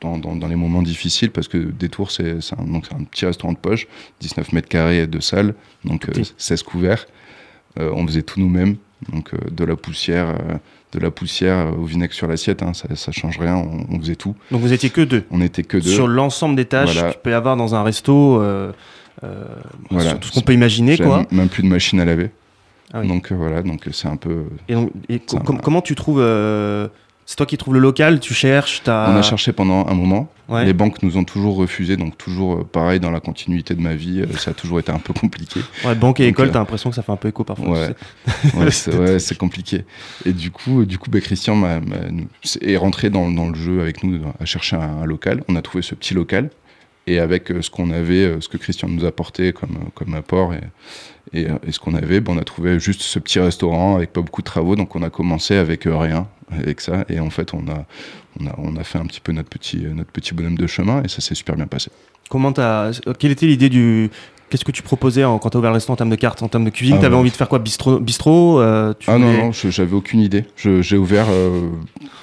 dans, 0.00 0.18
dans- 0.18 0.36
dans 0.36 0.46
les 0.46 0.54
moments 0.56 0.82
difficiles 0.82 1.30
parce 1.30 1.48
que 1.48 1.56
Détour, 1.58 2.10
c'est, 2.10 2.40
c'est 2.42 2.54
un, 2.56 2.64
donc, 2.64 2.84
c'est 2.88 2.94
un 2.94 3.02
petit 3.02 3.24
restaurant 3.26 3.52
de 3.52 3.58
poche, 3.58 3.86
19 4.20 4.52
mètres 4.52 4.68
carrés 4.68 5.06
de 5.08 5.20
salle, 5.20 5.54
donc 5.84 6.04
euh, 6.08 6.12
Petit. 6.12 6.34
16 6.36 6.62
couverts. 6.62 7.06
On 7.78 8.06
faisait 8.06 8.22
tout 8.22 8.40
nous-mêmes, 8.40 8.76
donc 9.12 9.34
euh, 9.34 9.38
de 9.50 9.64
la 9.64 9.76
poussière, 9.76 10.28
euh, 10.30 10.54
de 10.92 10.98
la 11.00 11.10
poussière 11.10 11.72
au 11.78 11.84
vinaigre 11.84 12.14
sur 12.14 12.26
l'assiette, 12.26 12.62
hein, 12.62 12.72
ça, 12.74 12.88
ça 12.96 13.12
change 13.12 13.38
rien, 13.38 13.56
on, 13.56 13.86
on 13.94 14.00
faisait 14.00 14.16
tout. 14.16 14.34
Donc 14.50 14.60
vous 14.62 14.72
étiez 14.72 14.90
que 14.90 15.00
deux. 15.02 15.24
On 15.30 15.38
n'était 15.38 15.62
que 15.64 15.76
deux. 15.76 15.90
Sur 15.90 16.08
l'ensemble 16.08 16.56
des 16.56 16.64
tâches 16.64 16.92
Voilà. 16.94 17.10
qu'il 17.12 17.20
peut 17.20 17.30
y 17.30 17.34
avoir 17.34 17.56
dans 17.56 17.74
un 17.74 17.82
resto. 17.82 18.40
euh, 18.40 18.72
euh, 19.24 19.44
Voilà. 19.90 20.10
sur 20.10 20.20
tout 20.20 20.28
ce 20.28 20.34
qu'on 20.34 20.40
peut 20.42 20.52
imaginer, 20.54 20.96
quoi. 20.98 21.24
même 21.30 21.48
plus 21.48 21.62
de 21.62 21.68
machine 21.68 22.00
à 22.00 22.04
laver. 22.04 22.30
Ah 22.92 23.00
oui. 23.00 23.08
Donc 23.08 23.32
voilà, 23.32 23.62
donc 23.62 23.88
c'est 23.92 24.08
un 24.08 24.16
peu. 24.16 24.44
Et, 24.68 24.74
donc, 24.74 24.90
et 25.08 25.18
com- 25.18 25.60
comment 25.62 25.82
tu 25.82 25.94
trouves. 25.94 26.20
C'est 27.26 27.36
toi 27.36 27.44
qui 27.44 27.58
trouves 27.58 27.74
le 27.74 27.80
local, 27.80 28.20
tu 28.20 28.32
cherches, 28.34 28.82
t'as. 28.84 29.12
On 29.12 29.16
a 29.16 29.22
cherché 29.22 29.52
pendant 29.52 29.86
un 29.86 29.94
moment. 29.94 30.30
Ouais. 30.48 30.64
Les 30.64 30.72
banques 30.72 31.02
nous 31.02 31.16
ont 31.16 31.24
toujours 31.24 31.56
refusé, 31.56 31.96
donc 31.96 32.16
toujours 32.16 32.54
euh, 32.54 32.64
pareil 32.64 33.00
dans 33.00 33.10
la 33.10 33.18
continuité 33.18 33.74
de 33.74 33.80
ma 33.80 33.94
vie, 33.96 34.20
euh, 34.20 34.32
ça 34.38 34.52
a 34.52 34.54
toujours 34.54 34.78
été 34.78 34.92
un 34.92 35.00
peu 35.00 35.12
compliqué. 35.12 35.58
Ouais, 35.84 35.96
banque 35.96 36.20
et 36.20 36.24
Donc, 36.26 36.30
école, 36.34 36.48
euh, 36.48 36.52
t'as 36.52 36.60
l'impression 36.60 36.88
que 36.90 36.94
ça 36.96 37.02
fait 37.02 37.10
un 37.10 37.16
peu 37.16 37.26
écho 37.28 37.42
parfois. 37.42 37.68
Ouais. 37.68 37.94
tu 38.66 38.70
sais. 38.70 38.94
Ouais, 38.96 39.18
c'est 39.18 39.36
compliqué. 39.36 39.84
Et 40.24 40.32
du 40.32 40.52
coup, 40.52 40.84
du 40.84 40.98
coup, 40.98 41.10
bah, 41.10 41.20
Christian 41.20 41.56
nous- 41.56 42.28
est 42.60 42.76
rentré 42.76 43.10
dans, 43.10 43.28
dans 43.30 43.48
le 43.48 43.56
jeu 43.56 43.80
avec 43.80 44.04
nous 44.04 44.20
à 44.38 44.44
chercher 44.44 44.76
un, 44.76 45.02
un 45.02 45.04
local. 45.04 45.42
On 45.48 45.56
a 45.56 45.62
trouvé 45.62 45.82
ce 45.82 45.96
petit 45.96 46.14
local 46.14 46.50
et 47.08 47.18
avec 47.18 47.50
euh, 47.50 47.60
ce 47.60 47.70
qu'on 47.70 47.90
avait, 47.90 48.40
ce 48.40 48.48
que 48.48 48.56
Christian 48.56 48.88
nous 48.88 49.04
apportait 49.04 49.52
comme 49.52 49.90
comme 49.96 50.14
apport 50.14 50.54
et 50.54 50.60
et, 51.32 51.46
euh, 51.46 51.58
et 51.66 51.72
ce 51.72 51.78
qu'on 51.78 51.94
avait, 51.94 52.20
bah, 52.20 52.32
on 52.34 52.38
a 52.38 52.44
trouvé 52.44 52.78
juste 52.78 53.02
ce 53.02 53.18
petit 53.18 53.40
restaurant 53.40 53.96
avec 53.96 54.12
pas 54.12 54.22
beaucoup 54.22 54.42
de 54.42 54.46
travaux. 54.46 54.76
Donc 54.76 54.94
on 54.96 55.02
a 55.02 55.10
commencé 55.10 55.56
avec 55.56 55.86
euh, 55.86 55.96
rien, 55.96 56.28
avec 56.50 56.80
ça. 56.80 57.04
Et 57.08 57.20
en 57.20 57.30
fait, 57.30 57.54
on 57.54 57.68
a 57.68 57.86
on 58.40 58.46
a 58.46 58.54
on 58.58 58.76
a 58.76 58.84
fait 58.84 58.98
un 58.98 59.06
petit 59.06 59.20
peu 59.20 59.32
notre 59.32 59.48
petit 59.48 59.84
euh, 59.84 59.94
notre 59.94 60.10
petit 60.10 60.34
bonhomme 60.34 60.56
de 60.56 60.66
chemin 60.66 61.02
et 61.02 61.08
ça 61.08 61.20
s'est 61.20 61.34
super 61.34 61.56
bien 61.56 61.66
passé. 61.66 61.90
Comment. 62.28 62.52
Quelle 62.52 63.30
était 63.30 63.46
l'idée 63.46 63.68
du. 63.68 64.10
Qu'est-ce 64.48 64.64
que 64.64 64.70
tu 64.70 64.82
proposais 64.82 65.24
en- 65.24 65.38
quand 65.38 65.50
t'as 65.50 65.58
ouvert 65.58 65.70
le 65.72 65.74
restaurant 65.74 65.94
en 65.94 65.96
termes 65.96 66.10
de 66.10 66.14
cartes, 66.16 66.40
en 66.42 66.46
termes 66.48 66.64
de 66.64 66.70
cuisine? 66.70 66.96
Ah, 66.98 67.02
T'avais 67.02 67.14
ouais. 67.14 67.20
envie 67.20 67.30
de 67.30 67.36
faire 67.36 67.48
quoi? 67.48 67.58
Bistrot, 67.58 67.98
bistrot 67.98 68.60
euh, 68.60 68.94
tu 68.98 69.10
Ah 69.10 69.18
non, 69.18 69.26
voulais- 69.32 69.42
non, 69.42 69.50
j'avais 69.52 69.94
aucune 69.94 70.20
idée. 70.20 70.44
J'ai 70.56 70.96
ouvert. 70.96 71.26
euh, 71.28 71.68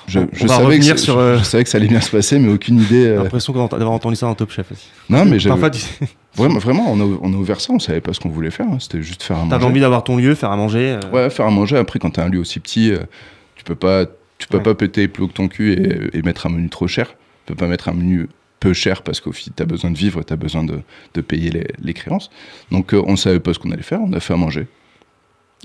je, 0.07 0.19
On- 0.19 0.27
je 0.31 0.43
on 0.43 0.47
va 0.47 0.53
savais 0.55 0.63
que 0.63 0.65
revenir 0.67 0.97
ça- 0.99 1.03
sur, 1.03 1.15
je- 1.15 1.19
euh, 1.19 1.37
je 1.39 1.43
savais 1.43 1.63
que 1.65 1.69
ça 1.69 1.77
allait 1.79 1.87
bien 1.87 1.99
se 2.01 2.09
passer, 2.11 2.39
mais 2.39 2.51
aucune 2.51 2.79
idée. 2.79 3.03
J'ai 3.03 3.15
l'impression 3.15 3.51
d'avoir 3.53 3.91
entendu 3.91 4.15
ça 4.15 4.25
dans 4.25 4.35
Top 4.35 4.51
Chef 4.51 4.71
aussi. 4.71 4.87
Non, 5.09 5.25
mais 5.25 5.37
j'avais- 5.37 5.71
tu 5.71 5.79
vraiment, 6.37 6.59
vraiment, 6.59 6.85
on 6.91 6.99
a, 7.01 7.17
on 7.21 7.33
a 7.33 7.35
ouvert 7.35 7.59
ça, 7.59 7.73
on 7.73 7.79
savait 7.79 7.99
pas 8.01 8.13
ce 8.13 8.19
qu'on 8.21 8.29
voulait 8.29 8.51
faire. 8.51 8.67
hein, 8.71 8.77
C'était 8.79 9.01
juste 9.01 9.21
faire 9.23 9.37
à 9.37 9.41
manger. 9.43 9.55
avais 9.55 9.65
envie 9.65 9.79
d'avoir 9.81 10.03
ton 10.05 10.15
lieu, 10.15 10.33
faire 10.33 10.51
à 10.51 10.55
manger. 10.55 10.97
Ouais, 11.11 11.29
faire 11.29 11.45
à 11.45 11.51
manger. 11.51 11.75
Après, 11.77 11.99
quand 11.99 12.11
t'as 12.11 12.23
un 12.25 12.29
lieu 12.29 12.39
aussi 12.39 12.59
petit, 12.61 12.93
tu 13.55 13.63
peux 13.65 13.75
pas, 13.75 14.05
tu 14.37 14.47
peux 14.47 14.57
Ouais. 14.57 14.63
pas 14.63 14.75
péter 14.75 15.07
plus 15.09 15.23
haut 15.23 15.27
que 15.27 15.33
ton 15.33 15.49
cul 15.49 15.73
et, 15.73 16.17
et 16.17 16.21
mettre 16.21 16.45
un 16.47 16.49
menu 16.49 16.69
trop 16.69 16.87
cher. 16.87 17.15
Tu 17.45 17.53
peux 17.53 17.55
pas 17.55 17.67
mettre 17.67 17.89
un 17.89 17.93
menu 17.93 18.29
peu 18.63 18.73
cher 18.73 19.01
parce 19.03 19.19
qu'au 19.21 19.31
final, 19.31 19.53
t'as 19.55 19.65
besoin 19.65 19.91
de 19.91 19.97
vivre, 19.97 20.23
t'as 20.23 20.35
besoin 20.37 20.63
de, 20.63 20.79
de 21.13 21.21
payer 21.21 21.49
les, 21.51 21.67
les 21.81 21.93
créances. 21.93 22.29
Donc, 22.71 22.93
euh, 22.93 23.01
on 23.05 23.15
savait 23.15 23.39
pas 23.39 23.53
ce 23.53 23.59
qu'on 23.59 23.71
allait 23.71 23.83
faire. 23.83 23.99
On 24.01 24.13
a 24.13 24.19
fait 24.19 24.33
à 24.33 24.37
manger 24.37 24.67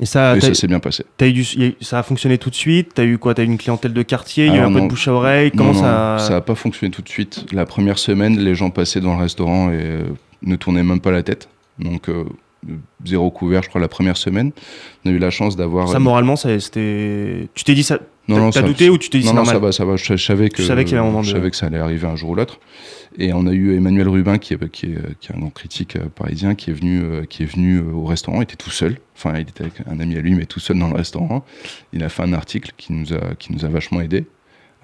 Et 0.00 0.06
ça, 0.06 0.36
et 0.36 0.40
ça 0.40 0.54
s'est 0.54 0.66
bien 0.68 0.80
passé. 0.80 1.04
t'as 1.16 1.26
eu 1.28 1.32
du- 1.32 1.42
y 1.56 1.62
a 1.64 1.66
eu- 1.68 1.76
ça 1.80 1.98
a 1.98 2.02
fonctionné 2.02 2.38
tout 2.38 2.50
de 2.50 2.54
suite? 2.54 2.90
T'as 2.94 3.04
eu 3.04 3.18
quoi? 3.18 3.34
T'as 3.34 3.42
eu 3.42 3.46
une 3.46 3.58
clientèle 3.58 3.92
de 3.92 4.02
quartier? 4.02 4.46
Il 4.46 4.52
y 4.52 4.56
a 4.56 4.62
eu 4.62 4.64
un 4.64 4.72
peu 4.72 4.80
de 4.80 4.86
bouche 4.88 5.08
à 5.08 5.12
oreille? 5.12 5.50
Comment 5.52 5.72
Non, 5.72 5.80
ça. 5.80 6.16
Ça 6.18 6.36
a 6.36 6.40
pas 6.40 6.54
fonctionné 6.54 6.90
tout 6.92 7.02
de 7.02 7.08
suite. 7.08 7.46
La 7.52 7.66
première 7.66 7.98
semaine, 7.98 8.38
les 8.38 8.54
gens 8.54 8.70
passaient 8.70 9.00
dans 9.00 9.14
le 9.16 9.22
restaurant 9.22 9.70
et 9.70 9.76
euh, 9.80 10.02
ne 10.42 10.56
tournaient 10.56 10.82
même 10.84 11.00
pas 11.00 11.10
la 11.12 11.22
tête. 11.22 11.48
Donc, 11.78 12.08
euh, 12.08 12.24
zéro 13.04 13.30
couvert, 13.30 13.62
je 13.62 13.68
crois, 13.68 13.80
la 13.80 13.88
première 13.88 14.16
semaine. 14.16 14.52
On 15.04 15.10
a 15.10 15.12
eu 15.12 15.18
la 15.18 15.30
chance 15.30 15.56
d'avoir. 15.56 15.88
Ça, 15.88 15.98
moralement, 15.98 16.36
ça- 16.36 16.58
c'était. 16.60 17.48
Tu 17.54 17.64
t'es 17.64 17.74
dit 17.74 17.82
ça. 17.82 17.98
Non, 18.28 18.36
non, 18.38 18.50
t'as 18.50 18.60
ça- 18.60 18.66
douté 18.66 18.90
ou 18.90 18.98
tu 18.98 19.08
t'es 19.08 19.20
dit 19.20 19.26
Non, 19.26 19.32
non, 19.34 19.44
ça 19.46 19.58
va, 19.58 19.72
ça 19.72 19.84
va. 19.86 19.96
Je, 19.96 20.16
je 20.16 20.22
savais 20.24 20.50
que, 20.50 20.62
savais 20.62 20.84
qu'il 20.84 20.94
y 20.94 20.98
avait 20.98 21.06
un 21.06 21.10
moment 21.10 21.22
je 21.22 21.30
de- 21.32 21.36
savais 21.38 21.50
que 21.50 21.56
ça 21.56 21.66
allait 21.66 21.78
arriver 21.78 22.06
un 22.06 22.16
jour 22.16 22.30
ou 22.30 22.34
l'autre. 22.34 22.60
Et 23.16 23.32
on 23.32 23.46
a 23.46 23.52
eu 23.52 23.74
Emmanuel 23.74 24.06
Rubin, 24.08 24.36
qui 24.38 24.52
est, 24.54 24.68
qui 24.70 24.86
est, 24.86 24.98
qui 25.18 25.32
est 25.32 25.34
un 25.34 25.38
grand 25.38 25.50
critique 25.50 25.96
euh, 25.96 26.08
parisien, 26.14 26.54
qui 26.54 26.70
est 26.70 26.74
venu, 26.74 27.00
euh, 27.02 27.24
qui 27.24 27.42
est 27.42 27.46
venu 27.46 27.78
euh, 27.78 27.92
au 27.94 28.04
restaurant. 28.04 28.40
Il 28.40 28.42
était 28.42 28.56
tout 28.56 28.70
seul. 28.70 28.98
Enfin, 29.16 29.32
il 29.36 29.40
était 29.48 29.62
avec 29.62 29.74
un 29.90 29.98
ami 29.98 30.16
à 30.16 30.20
lui, 30.20 30.34
mais 30.34 30.44
tout 30.44 30.60
seul 30.60 30.78
dans 30.78 30.88
le 30.88 30.94
restaurant. 30.94 31.44
Il 31.94 32.04
a 32.04 32.10
fait 32.10 32.22
un 32.22 32.32
article 32.34 32.72
qui 32.76 32.92
nous 32.92 33.14
a, 33.14 33.34
qui 33.38 33.52
nous 33.52 33.64
a 33.64 33.68
vachement 33.68 34.00
aidé. 34.02 34.26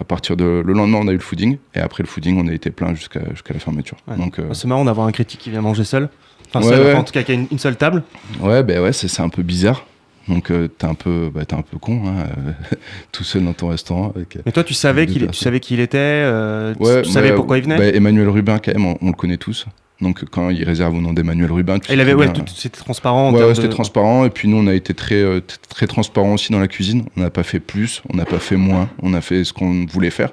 À 0.00 0.04
partir 0.04 0.36
de 0.36 0.62
le 0.64 0.72
lendemain, 0.72 0.98
on 1.02 1.06
a 1.06 1.12
eu 1.12 1.16
le 1.16 1.20
fooding, 1.20 1.58
et 1.74 1.78
après 1.78 2.02
le 2.02 2.08
fooding, 2.08 2.36
on 2.42 2.48
a 2.48 2.52
été 2.52 2.70
plein 2.70 2.94
jusqu'à 2.94 3.20
jusqu'à 3.30 3.54
la 3.54 3.60
fermeture. 3.60 3.96
Ouais. 4.08 4.16
Donc, 4.16 4.38
euh, 4.40 4.52
C'est 4.52 4.66
marrant 4.66 4.84
d'avoir 4.86 5.06
un 5.06 5.12
critique 5.12 5.38
qui 5.38 5.50
vient 5.50 5.60
manger 5.60 5.84
seul. 5.84 6.08
Enfin, 6.54 6.66
Ouais, 6.66 6.72
seul, 6.76 6.84
ouais. 6.84 6.90
enfin, 6.92 7.00
en 7.00 7.04
tout 7.04 7.12
cas, 7.12 7.22
qui 7.22 7.32
a 7.32 7.34
une, 7.34 7.46
une 7.50 7.58
seule 7.58 7.76
table. 7.76 8.02
ouais, 8.40 8.62
ben 8.62 8.80
ouais, 8.82 8.92
c'est 8.92 9.20
un 9.20 9.28
peu 9.28 9.42
bizarre. 9.42 9.84
Donc, 10.28 10.50
euh, 10.50 10.68
t'es 10.68 10.86
un 10.86 10.94
peu, 10.94 11.30
bah, 11.34 11.42
un 11.52 11.62
peu 11.62 11.76
con, 11.78 12.02
hein, 12.06 12.26
euh, 12.46 12.76
tout 13.12 13.24
seul 13.24 13.44
dans 13.44 13.52
ton 13.52 13.68
restaurant. 13.68 14.12
Avec, 14.16 14.36
euh, 14.36 14.40
Mais 14.46 14.52
toi, 14.52 14.64
tu 14.64 14.72
savais 14.72 15.06
qu'il 15.06 15.26
tu 15.26 15.38
savais 15.38 15.60
qui 15.60 15.74
il 15.74 15.80
était 15.80 15.98
euh, 15.98 16.74
tu- 16.74 16.82
Ouais, 16.82 17.02
Tu 17.02 17.10
savais 17.10 17.32
pourquoi 17.34 17.58
il 17.58 17.64
venait? 17.64 17.76
bah, 17.78 17.86
Emmanuel 17.88 18.28
Rubin, 18.28 18.58
quand 18.58 18.72
même, 18.72 18.86
on, 18.86 18.96
on 19.02 19.06
le 19.08 19.12
connaît 19.12 19.36
tous. 19.36 19.66
Donc 20.00 20.24
quand 20.30 20.50
il 20.50 20.64
réserve 20.64 20.94
au 20.96 21.00
nom 21.00 21.12
d'Emmanuel 21.12 21.52
Rubin, 21.52 21.78
tu 21.78 21.92
Il 21.92 22.00
avait, 22.00 22.14
ouais, 22.14 22.26
c'était 22.54 22.76
transparent. 22.80 23.32
Ouais, 23.32 23.44
ouais, 23.44 23.54
c'était 23.54 23.68
de- 23.68 23.72
transparent. 23.72 24.24
Et 24.24 24.30
puis 24.30 24.48
nous, 24.48 24.56
on 24.56 24.66
a 24.66 24.74
été 24.74 24.92
très, 24.92 25.22
très 25.68 25.86
transparent 25.86 26.34
aussi 26.34 26.50
dans 26.52 26.58
la 26.58 26.66
cuisine. 26.68 27.04
On 27.16 27.20
n'a 27.20 27.30
pas 27.30 27.42
fait 27.44 27.60
plus, 27.60 28.02
on 28.12 28.16
n'a 28.16 28.24
pas 28.24 28.38
fait 28.40 28.56
moins. 28.56 28.88
On 29.02 29.14
a 29.14 29.20
fait 29.20 29.44
ce 29.44 29.52
qu'on 29.52 29.86
voulait 29.86 30.10
faire. 30.10 30.30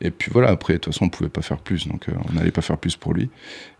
Et 0.00 0.10
puis 0.10 0.30
voilà, 0.32 0.48
après, 0.50 0.74
de 0.74 0.78
toute 0.78 0.92
façon, 0.92 1.06
on 1.06 1.08
pouvait 1.08 1.30
pas 1.30 1.40
faire 1.42 1.58
plus. 1.58 1.86
Donc 1.88 2.08
euh, 2.08 2.12
on 2.28 2.34
n'allait 2.34 2.50
pas 2.50 2.62
faire 2.62 2.76
plus 2.78 2.96
pour 2.96 3.14
lui. 3.14 3.30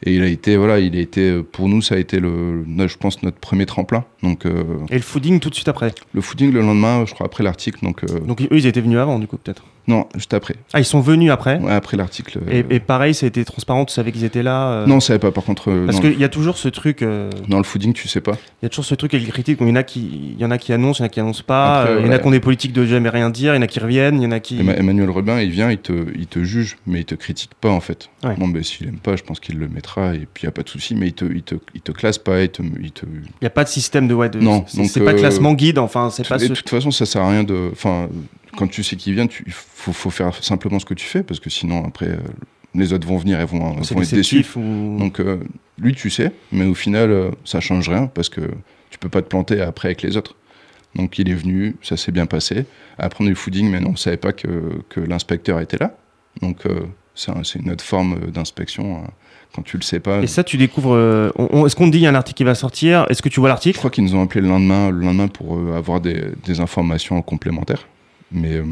Et 0.02 0.14
il 0.14 0.22
a 0.22 0.26
été, 0.26 0.56
voilà, 0.56 0.78
il 0.78 0.96
a 0.96 1.00
été, 1.00 1.42
pour 1.42 1.68
nous, 1.68 1.82
ça 1.82 1.96
a 1.96 1.98
été, 1.98 2.20
le, 2.20 2.64
je 2.86 2.96
pense, 2.96 3.22
notre 3.22 3.38
premier 3.38 3.66
tremplin. 3.66 4.04
Donc 4.22 4.46
euh, 4.46 4.62
Et 4.90 4.94
le 4.96 5.02
fooding 5.02 5.40
tout 5.40 5.50
de 5.50 5.54
suite 5.54 5.68
après? 5.68 5.92
le 6.12 6.20
footing 6.20 6.52
le 6.52 6.60
lendemain, 6.60 7.04
je 7.06 7.14
crois, 7.14 7.26
après 7.26 7.42
l'article. 7.44 7.84
Donc 7.84 8.04
euh, 8.04 8.20
Donc 8.20 8.40
eux, 8.42 8.48
ils 8.52 8.66
étaient 8.66 8.80
venus 8.80 8.98
avant, 8.98 9.18
du 9.18 9.26
coup, 9.26 9.36
peut-être? 9.36 9.64
Non, 9.86 10.06
juste 10.14 10.32
après. 10.34 10.54
Ah, 10.72 10.80
ils 10.80 10.84
sont 10.84 11.00
venus 11.00 11.30
après. 11.30 11.58
Ouais, 11.58 11.72
après 11.72 11.96
l'article. 11.96 12.38
euh, 12.48 12.62
Et, 12.70 12.76
et 12.76 12.80
pareil, 12.80 13.12
ça 13.14 13.26
a 13.26 13.28
été 13.28 13.44
transparent, 13.44 13.84
tu 13.84 13.92
savais 13.92 14.12
qu'ils 14.12 14.24
étaient 14.24 14.42
là. 14.42 14.68
euh, 14.70 14.86
Non, 14.86 14.96
on 14.96 15.00
savait 15.00 15.18
pas. 15.18 15.30
Par 15.30 15.44
contre, 15.44 15.70
euh, 15.70 15.86
Parce 15.86 16.00
qu'il 16.00 16.18
y 16.18 16.24
a 16.24 16.28
toujours 16.28 16.56
ce 16.56 16.68
truc, 16.68 17.02
euh, 17.02 17.30
dans 17.48 17.58
le 17.58 17.64
fooding, 17.64 17.92
tu 17.92 18.08
sais 18.08 18.20
pas. 18.20 18.32
il 18.62 18.64
y 18.64 18.66
a 18.66 18.68
toujours 18.70 18.84
ce 18.86 18.94
truc 18.94 19.12
avec 19.14 19.26
les 19.26 19.32
critiques. 19.32 19.58
Il 19.60 19.68
y 19.68 19.70
en 19.70 19.76
a 19.76 19.82
qui, 19.82 20.32
il 20.36 20.40
y 20.40 20.44
en 20.44 20.50
a 20.50 20.58
qui 20.58 20.72
annoncent, 20.72 20.98
il 20.98 21.02
y 21.02 21.04
en 21.04 21.06
a 21.06 21.08
qui 21.10 21.20
annoncent 21.20 21.42
pas. 21.46 21.86
Euh, 21.86 21.98
Il 22.00 22.06
y 22.06 22.08
en 22.08 22.12
a 22.12 22.18
qui 22.18 22.26
ont 22.26 22.30
des 22.30 22.40
politiques 22.40 22.72
de 22.72 22.86
jamais 22.86 23.08
rien 23.10 23.28
dire. 23.30 23.52
Il 23.54 23.56
y 23.56 23.58
en 23.58 23.62
a 23.62 23.66
qui 23.66 23.78
reviennent. 23.80 24.20
Il 24.20 24.24
y 24.24 24.26
en 24.26 24.30
a 24.32 24.40
qui. 24.40 24.58
Emma- 24.60 24.72
Emmanuel 24.74 25.10
Rubin, 25.10 25.40
il 25.40 25.50
vient, 25.50 25.70
il 25.70 25.78
te, 25.78 25.92
il 26.16 26.26
te 26.26 26.42
juge, 26.44 26.76
mais 26.86 27.00
il 27.00 27.04
te 27.04 27.14
critique 27.14 27.50
pas 27.60 27.70
en 27.70 27.80
fait. 27.80 28.08
Ouais. 28.24 28.34
Bon, 28.38 28.48
ben 28.48 28.62
s'il 28.62 28.88
aime 28.88 28.98
pas, 28.98 29.16
je 29.16 29.22
pense 29.22 29.38
qu'il 29.40 29.58
le 29.58 29.68
mettra 29.68 30.14
et 30.14 30.26
puis 30.32 30.44
y 30.44 30.48
a 30.48 30.52
pas 30.52 30.62
de 30.62 30.68
souci, 30.68 30.94
mais 30.94 31.08
il 31.08 31.12
te, 31.12 31.24
il 31.26 31.42
te, 31.42 31.56
il 31.74 31.80
te 31.82 31.92
classe 31.92 32.18
pas, 32.18 32.40
il 32.42 32.48
te, 32.48 32.62
il 32.82 32.90
te... 32.92 33.04
Il 33.06 33.20
n'y 33.42 33.46
a 33.46 33.50
pas 33.50 33.64
de 33.64 33.68
système 33.68 34.08
de. 34.08 34.14
Ouais, 34.14 34.28
de 34.30 34.40
Non, 34.40 34.64
c'est 34.66 35.04
pas 35.04 35.10
euh, 35.12 35.18
classement 35.18 35.52
guide. 35.54 35.78
Enfin, 35.78 36.08
c'est 36.10 36.26
pas 36.26 36.38
ce. 36.38 36.46
de 36.46 36.54
toute 36.54 36.68
façon, 36.70 36.90
ça 36.90 37.04
sert 37.04 37.22
à 37.22 37.30
rien 37.30 37.44
de, 37.44 37.68
enfin, 37.72 38.08
quand 38.56 38.66
tu 38.68 38.82
sais 38.82 38.96
qui 38.96 39.12
vient, 39.12 39.26
il 39.46 39.52
faut, 39.52 39.92
faut 39.92 40.10
faire 40.10 40.34
simplement 40.42 40.78
ce 40.78 40.84
que 40.84 40.94
tu 40.94 41.04
fais 41.06 41.22
parce 41.22 41.40
que 41.40 41.50
sinon 41.50 41.84
après, 41.86 42.08
euh, 42.08 42.16
les 42.74 42.92
autres 42.92 43.06
vont 43.06 43.18
venir 43.18 43.40
et 43.40 43.44
vont, 43.44 43.72
vont 43.72 43.80
être 44.02 44.14
déçus. 44.14 44.44
ou. 44.56 44.96
Donc 44.98 45.20
euh, 45.20 45.38
lui, 45.78 45.94
tu 45.94 46.10
sais, 46.10 46.32
mais 46.52 46.64
au 46.64 46.74
final, 46.74 47.10
euh, 47.10 47.30
ça 47.44 47.60
change 47.60 47.88
rien 47.88 48.06
parce 48.06 48.28
que 48.28 48.40
tu 48.90 48.98
peux 48.98 49.08
pas 49.08 49.22
te 49.22 49.28
planter 49.28 49.60
après 49.60 49.88
avec 49.88 50.02
les 50.02 50.16
autres. 50.16 50.34
Donc 50.94 51.18
il 51.18 51.28
est 51.28 51.34
venu, 51.34 51.76
ça 51.82 51.96
s'est 51.96 52.12
bien 52.12 52.26
passé. 52.26 52.66
Après 52.98 53.22
on 53.22 53.26
a 53.26 53.30
eu 53.30 53.32
le 53.32 53.36
fooding, 53.36 53.68
mais 53.70 53.80
non, 53.80 53.90
on 53.90 53.96
savait 53.96 54.16
pas 54.16 54.32
que, 54.32 54.48
que 54.88 55.00
l'inspecteur 55.00 55.60
était 55.60 55.78
là. 55.78 55.96
Donc 56.40 56.66
euh, 56.66 56.80
c'est 57.14 57.30
un- 57.32 57.42
c'est 57.44 57.58
une 57.60 57.70
autre 57.70 57.84
forme 57.84 58.30
d'inspection 58.30 58.96
euh, 59.02 59.06
quand 59.54 59.62
tu 59.62 59.76
le 59.76 59.82
sais 59.82 60.00
pas. 60.00 60.20
Et 60.22 60.26
ça, 60.28 60.42
tu 60.44 60.56
découvres. 60.56 60.94
euh, 60.94 61.30
Est-ce 61.66 61.74
qu'on 61.76 61.86
te 61.86 61.92
dit 61.92 61.98
il 61.98 62.02
y 62.02 62.06
a 62.06 62.10
un 62.10 62.14
article 62.16 62.36
qui 62.38 62.44
va 62.44 62.54
sortir? 62.56 63.06
Est-ce 63.08 63.22
que 63.22 63.28
tu 63.28 63.38
vois 63.40 63.48
Je 63.48 63.52
l'article 63.54 63.78
crois 63.78 63.90
qu'ils 63.90 64.04
nous 64.04 64.14
ont 64.16 64.22
appelé 64.22 64.40
le 64.40 64.48
lendemain, 64.48 64.90
le 64.90 65.00
lendemain 65.00 65.28
pour 65.28 65.56
euh, 65.56 65.76
avoir 65.76 66.00
des, 66.00 66.22
des 66.44 66.60
informations 66.60 67.20
complémentaires. 67.22 67.86
Mais 68.32 68.54
euh, 68.54 68.64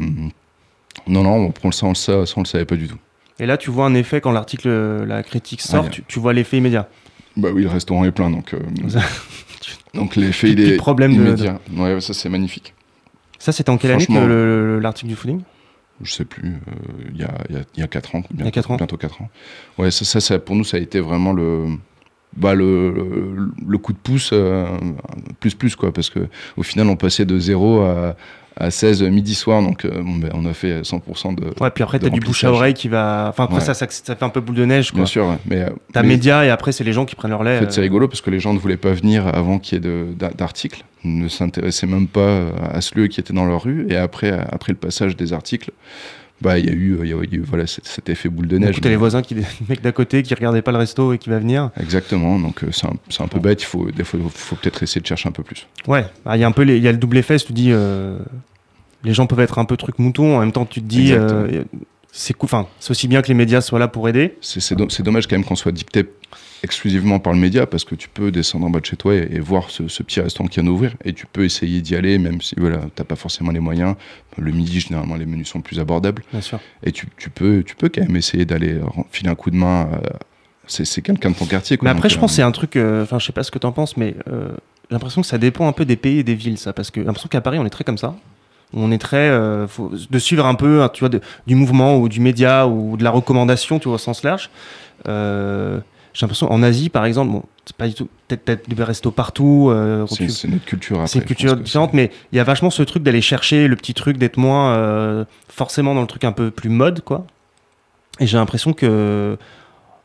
non, 1.07 1.23
non, 1.23 1.53
on, 1.63 1.71
ça, 1.71 1.85
on 1.85 1.89
le 1.89 1.95
ça, 1.95 2.13
on 2.35 2.41
le 2.41 2.45
savait 2.45 2.65
pas 2.65 2.75
du 2.75 2.87
tout. 2.87 2.97
Et 3.39 3.45
là, 3.45 3.57
tu 3.57 3.71
vois 3.71 3.85
un 3.85 3.93
effet 3.95 4.21
quand 4.21 4.31
l'article, 4.31 4.69
la 5.05 5.23
critique 5.23 5.61
sort, 5.61 5.85
Ah, 5.87 5.89
tu, 5.89 6.03
tu 6.07 6.19
vois 6.19 6.33
l'effet 6.33 6.57
immédiat. 6.57 6.87
Bah 7.35 7.49
oui, 7.53 7.63
le 7.63 7.69
restaurant 7.69 8.05
est 8.05 8.11
plein, 8.11 8.29
donc 8.29 8.53
euh, 8.53 8.59
Donc 9.93 10.15
l'effet, 10.15 10.49
il 10.49 10.55
de 10.55 10.73
est 10.73 10.75
problème 10.77 11.15
de- 11.15 11.21
immédiat. 11.21 11.59
Ouais, 11.75 11.99
ça 12.01 12.13
c'est 12.13 12.29
magnifique. 12.29 12.73
Ça, 13.39 13.51
c'était 13.51 13.69
en 13.69 13.77
quelle 13.77 13.91
année 13.91 14.05
que 14.05 14.79
l'article 14.81 15.09
du 15.09 15.15
fooding 15.15 15.41
Je 16.01 16.11
sais 16.11 16.25
plus, 16.25 16.53
euh, 16.53 16.71
il 17.13 17.19
y, 17.19 17.23
a, 17.23 17.33
il 17.49 17.55
y, 17.57 17.59
il 17.75 17.79
y 17.81 17.83
a 17.83 17.87
4 17.87 18.15
ans, 18.15 18.23
bientôt, 18.31 18.45
y 18.45 18.47
a 18.47 18.51
quatre 18.51 18.71
ans. 18.71 18.75
bientôt 18.77 18.97
4 18.97 19.21
ans. 19.21 19.29
Ouais, 19.77 19.91
ça, 19.91 20.05
ça, 20.05 20.19
ça, 20.21 20.39
pour 20.39 20.55
nous, 20.55 20.63
ça 20.63 20.77
a 20.77 20.79
été 20.79 20.99
vraiment 21.01 21.33
le, 21.33 21.65
bah, 22.37 22.55
le, 22.55 22.91
le, 22.91 23.51
le 23.67 23.77
coup 23.77 23.91
de 23.93 23.97
pouce 23.97 24.29
euh, 24.31 24.65
plus 25.39 25.55
plus, 25.55 25.75
quoi, 25.75 25.91
parce 25.91 26.09
que 26.09 26.27
au 26.55 26.63
final, 26.63 26.87
on 26.87 26.95
passait 26.95 27.25
de 27.25 27.37
0 27.37 27.81
à, 27.81 28.15
à 28.57 28.69
16 28.71 29.01
midi 29.03 29.35
soir, 29.35 29.61
donc 29.61 29.85
euh, 29.85 30.01
bon, 30.01 30.15
ben, 30.17 30.29
on 30.33 30.45
a 30.45 30.53
fait 30.53 30.81
100% 30.81 31.35
de. 31.35 31.45
Ouais, 31.61 31.69
puis 31.71 31.83
après, 31.83 31.99
de 31.99 32.03
t'as 32.05 32.09
du 32.09 32.19
bouche 32.19 32.43
à 32.43 32.51
oreille 32.51 32.73
qui 32.73 32.87
va. 32.87 33.27
Enfin, 33.29 33.45
après, 33.45 33.57
Ouais. 33.57 33.61
ça, 33.63 33.73
ça, 33.73 33.87
ça 33.89 34.15
fait 34.15 34.23
un 34.25 34.29
peu 34.29 34.41
boule 34.41 34.55
de 34.55 34.65
neige, 34.65 34.91
quoi. 34.91 34.97
Bien 34.99 35.05
sûr, 35.05 35.25
ouais, 35.27 35.37
mais. 35.45 35.61
euh, 35.61 35.69
T'as 35.91 36.01
mais- 36.01 36.09
média 36.09 36.45
et 36.45 36.49
après, 36.49 36.71
c'est 36.71 36.83
les 36.83 36.93
gens 36.93 37.05
qui 37.05 37.15
prennent 37.15 37.31
leur 37.31 37.43
lait. 37.43 37.57
En 37.57 37.61
fait, 37.61 37.71
c'est 37.71 37.79
euh, 37.79 37.83
rigolo 37.83 38.07
parce 38.07 38.21
que 38.21 38.29
les 38.29 38.39
gens 38.39 38.53
ne 38.53 38.59
voulaient 38.59 38.77
pas 38.77 38.91
venir 38.93 39.27
avant 39.27 39.59
qu'il 39.59 39.83
y 39.83 39.87
ait 39.87 40.05
d'articles, 40.37 40.83
ne 41.03 41.27
s'intéressaient 41.27 41.87
même 41.87 42.07
pas 42.07 42.47
à 42.71 42.81
ce 42.81 42.95
lieu 42.97 43.07
qui 43.07 43.19
était 43.19 43.33
dans 43.33 43.45
leur 43.45 43.63
rue. 43.63 43.87
Et 43.89 43.95
après, 43.97 44.31
après 44.51 44.71
le 44.73 44.77
passage 44.77 45.15
des 45.17 45.33
articles, 45.33 45.71
bah, 46.43 46.59
il 46.59 46.65
y 46.65 46.69
a 46.69 46.73
eu, 46.73 46.97
il 47.01 47.09
y 47.09 47.13
a 47.13 47.15
eu 47.15 47.41
voilà, 47.47 47.65
cet, 47.65 47.87
cet 47.87 48.09
effet 48.09 48.29
boule 48.29 48.47
de 48.47 48.57
neige. 48.57 48.79
T'as 48.81 48.89
les 48.89 48.95
voisins, 48.97 49.21
qui, 49.21 49.33
le 49.35 49.41
mec 49.69 49.81
d'à 49.81 49.91
côté 49.91 50.21
qui 50.21 50.33
regardait 50.35 50.61
pas 50.61 50.71
le 50.71 50.77
resto 50.77 51.13
et 51.13 51.17
qui 51.17 51.29
va 51.29 51.39
venir. 51.39 51.71
Exactement, 51.79 52.37
donc 52.37 52.63
euh, 52.63 52.67
c'est 52.71 52.85
un, 52.85 52.93
c'est 53.09 53.23
un 53.23 53.27
peu 53.27 53.39
bête, 53.39 53.61
il 53.61 53.65
faut, 53.65 53.89
des 53.89 54.03
fois, 54.03 54.19
faut 54.33 54.55
peut-être 54.57 54.83
essayer 54.83 55.01
de 55.01 55.07
chercher 55.07 55.29
un 55.29 55.31
peu 55.31 55.43
plus. 55.43 55.65
Ouais, 55.87 56.05
bah, 56.25 56.35
il 56.37 56.41
y 56.41 56.43
a 56.43 56.47
un 56.47 56.51
peu 56.51 56.61
les- 56.63 56.77
il 56.77 56.83
y 56.83 56.87
a 56.87 56.91
le 56.91 56.97
double 56.97 57.17
effet, 57.17 57.37
tu 57.37 57.53
dis. 57.53 57.69
euh, 57.71 58.19
les 59.05 59.13
gens 59.13 59.25
peuvent 59.27 59.39
être 59.41 59.57
un 59.59 59.65
peu 59.65 59.75
truc 59.77 59.99
mouton, 59.99 60.37
en 60.37 60.39
même 60.39 60.51
temps, 60.51 60.65
tu 60.65 60.81
te 60.81 60.85
dis. 60.87 61.11
Euh, 61.13 61.63
c'est 62.15 62.35
enfin, 62.41 62.67
aussi 62.89 63.07
bien 63.07 63.21
que 63.23 63.27
les 63.27 63.33
médias 63.33 63.59
soient 63.61 63.79
là 63.79 63.87
pour 63.87 64.07
aider. 64.07 64.35
C'est 64.39 64.59
c'est 64.59 64.75
do- 64.75 64.87
c'est 64.89 65.01
dommage 65.03 65.25
quand 65.27 65.35
même 65.35 65.43
qu'on 65.43 65.55
soit 65.55 65.71
dicté 65.71 66.05
exclusivement 66.63 67.19
par 67.19 67.33
le 67.33 67.39
média 67.39 67.65
parce 67.67 67.83
que 67.83 67.93
tu 67.95 68.07
peux 68.09 68.31
descendre 68.31 68.65
en 68.65 68.69
bas 68.69 68.79
de 68.79 68.85
chez 68.85 68.95
toi 68.95 69.13
et, 69.15 69.27
et 69.31 69.39
voir 69.39 69.69
ce, 69.69 69.87
ce 69.87 70.01
petit 70.01 70.21
restaurant 70.21 70.47
qui 70.47 70.59
vient 70.61 70.63
d'ouvrir 70.69 70.93
et 71.03 71.13
tu 71.13 71.25
peux 71.25 71.43
essayer 71.43 71.81
d'y 71.81 71.95
aller 71.95 72.17
même 72.17 72.41
si 72.41 72.55
voilà, 72.57 72.79
t'as 72.95 73.03
pas 73.03 73.15
forcément 73.15 73.51
les 73.51 73.59
moyens. 73.59 73.95
Le 74.37 74.51
midi, 74.51 74.79
généralement, 74.79 75.15
les 75.15 75.25
menus 75.25 75.47
sont 75.49 75.61
plus 75.61 75.79
abordables. 75.79 76.23
Bien 76.31 76.41
sûr. 76.41 76.59
Et 76.83 76.91
tu, 76.91 77.07
tu 77.17 77.29
peux, 77.29 77.63
tu 77.63 77.75
peux 77.75 77.89
quand 77.89 78.01
même 78.01 78.15
essayer 78.15 78.45
d'aller 78.45 78.79
filer 79.11 79.29
un 79.29 79.35
coup 79.35 79.51
de 79.51 79.55
main. 79.57 79.89
euh, 79.93 80.07
c'est 80.65 80.85
c'est 80.85 81.01
quelqu'un 81.01 81.31
de 81.31 81.35
ton 81.35 81.45
quartier. 81.45 81.75
Quoi, 81.77 81.85
Mais 81.85 81.91
après, 81.91 82.07
Donc, 82.07 82.15
je 82.15 82.19
pense 82.19 82.31
que 82.31 82.33
euh, 82.33 82.35
c'est 82.37 82.47
un 82.47 82.51
truc. 82.51 82.75
euh, 82.77 83.03
Enfin, 83.03 83.19
je 83.19 83.25
sais 83.25 83.33
pas 83.33 83.43
ce 83.43 83.51
que 83.51 83.59
t'en 83.59 83.71
penses, 83.73 83.97
mais 83.97 84.15
euh, 84.29 84.47
j'ai 84.89 84.95
l'impression 84.95 85.21
que 85.21 85.27
ça 85.27 85.37
dépend 85.37 85.67
un 85.67 85.73
peu 85.73 85.83
des 85.85 85.97
pays 85.97 86.19
et 86.19 86.23
des 86.23 86.35
villes, 86.35 86.57
ça. 86.57 86.71
Parce 86.73 86.89
que 86.89 87.01
j'ai 87.01 87.05
l'impression 87.05 87.27
qu'à 87.29 87.41
Paris, 87.41 87.59
on 87.59 87.65
est 87.65 87.69
très 87.69 87.83
comme 87.83 87.97
ça. 87.97 88.15
On 88.73 88.91
est 88.91 88.97
très. 88.97 89.17
euh, 89.29 89.67
faut, 89.67 89.91
de 90.09 90.19
suivre 90.19 90.45
un 90.45 90.55
peu, 90.55 90.81
hein, 90.81 90.89
tu 90.93 91.01
vois, 91.01 91.09
de- 91.09 91.19
du 91.45 91.55
mouvement 91.55 91.97
ou 91.97 92.07
du 92.09 92.21
média 92.21 92.65
ou 92.67 92.95
de 92.97 93.03
la 93.03 93.11
recommandation, 93.11 93.77
tu 93.77 93.89
vois, 93.89 93.95
au 93.95 93.99
sens 93.99 94.23
large. 94.23 94.49
Euh, 95.07 95.79
j'ai 96.13 96.23
l'impression, 96.25 96.51
en 96.51 96.61
Asie, 96.63 96.89
par 96.89 97.05
exemple, 97.05 97.31
bon, 97.31 97.43
c'est 97.65 97.75
pas 97.75 97.87
du 97.87 97.93
tout. 97.95 98.07
Peut-être 98.27 98.69
des 98.69 98.83
restos 98.83 99.11
partout. 99.11 99.69
euh, 99.71 100.05
c'est 100.07 100.27
tu- 100.27 100.47
notre 100.49 100.65
culture. 100.65 100.97
c'est 101.07 101.19
une 101.19 101.25
culture 101.25 101.55
différente, 101.63 101.93
mais 101.93 102.11
il 102.31 102.37
y 102.37 102.39
a 102.39 102.43
vachement 102.43 102.69
ce 102.69 102.83
truc 102.83 103.01
d'aller 103.03 103.21
chercher 103.21 103.67
le 103.67 103.75
petit 103.75 103.93
truc, 103.93 104.17
d'être 104.17 104.37
moins 104.37 104.75
euh, 104.75 105.25
forcément 105.49 105.95
dans 105.95 106.01
le 106.01 106.07
truc 106.07 106.23
un 106.23 106.31
peu 106.31 106.51
plus 106.51 106.69
mode, 106.69 107.01
quoi. 107.01 107.25
Et 108.19 108.27
j'ai 108.27 108.37
l'impression 108.37 108.73
que 108.73 109.37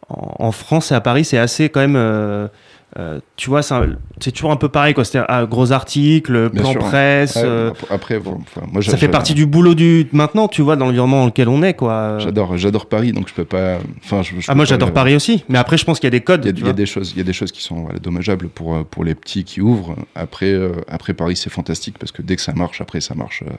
en, 0.08 0.46
en 0.46 0.52
France 0.52 0.92
et 0.92 0.94
à 0.94 1.00
Paris, 1.00 1.24
c'est 1.24 1.38
assez 1.38 1.68
quand 1.68 1.80
même. 1.80 2.48
Euh, 2.96 3.16
euh, 3.16 3.20
tu 3.36 3.50
vois, 3.50 3.62
c'est 3.62 3.74
un- 3.74 3.96
toujours 4.34 4.50
un 4.50 4.56
peu 4.56 4.68
pareil, 4.68 4.94
quoi. 4.94 5.04
C'est-à-dire, 5.04 5.26
ah, 5.28 5.44
gros 5.46 5.72
articles, 5.72 6.50
Bien 6.50 6.62
plan 6.62 6.72
sûr. 6.72 6.80
presse. 6.80 7.34
euh, 7.36 7.70
Après, 7.70 7.94
après, 7.94 8.18
bon, 8.18 8.38
enfin, 8.40 8.66
moi, 8.72 8.82
ça 8.82 8.96
fait 8.96 9.08
partie 9.08 9.34
du 9.34 9.46
boulot 9.46 9.74
du 9.74 10.08
maintenant, 10.12 10.48
tu 10.48 10.62
vois, 10.62 10.76
dans 10.76 10.86
l'environnement 10.86 11.20
dans 11.20 11.26
lequel 11.26 11.48
on 11.48 11.62
est, 11.62 11.74
quoi. 11.74 12.18
J'adore, 12.18 12.56
j'adore 12.56 12.86
Paris, 12.86 13.12
donc 13.12 13.28
je 13.28 13.34
peux 13.34 13.44
pas. 13.44 13.78
Enfin, 14.04 14.22
je, 14.22 14.40
je 14.40 14.46
Ah, 14.48 14.54
moi, 14.54 14.64
j'adore 14.64 14.92
Paris 14.92 15.14
aussi. 15.14 15.44
Mais 15.48 15.58
après, 15.58 15.76
je 15.76 15.84
pense 15.84 16.00
qu'il 16.00 16.06
y 16.06 16.12
a 16.14 16.18
des 16.18 16.22
codes. 16.24 16.44
Il 16.44 16.58
y 16.64 16.66
a, 16.66 16.70
y 16.70 16.74
des 16.74 16.86
choses, 16.86 17.12
il 17.12 17.18
y 17.18 17.20
a 17.20 17.24
des 17.24 17.32
choses 17.32 17.52
qui 17.52 17.62
sont 17.62 17.82
voilà, 17.82 17.98
dommageables 17.98 18.48
pour 18.48 18.74
euh, 18.74 18.82
pour 18.90 19.04
les 19.04 19.14
petits 19.14 19.44
qui 19.44 19.60
ouvrent. 19.60 19.94
Après, 20.14 20.50
euh, 20.52 20.72
après 20.88 21.12
Paris, 21.14 21.36
c'est 21.36 21.50
fantastique 21.50 21.98
parce 21.98 22.12
que 22.12 22.22
dès 22.22 22.36
que 22.36 22.42
ça 22.42 22.52
marche, 22.54 22.80
après 22.80 23.00
ça 23.00 23.14
marche. 23.14 23.42
euh, 23.46 23.50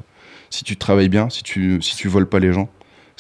si 0.52 0.64
tu 0.64 0.76
travailles 0.78 1.10
bien, 1.10 1.30
si 1.30 1.44
tu 1.44 1.80
si 1.82 1.96
tu 1.96 2.08
voles 2.08 2.28
pas 2.28 2.40
les 2.40 2.52
gens, 2.52 2.70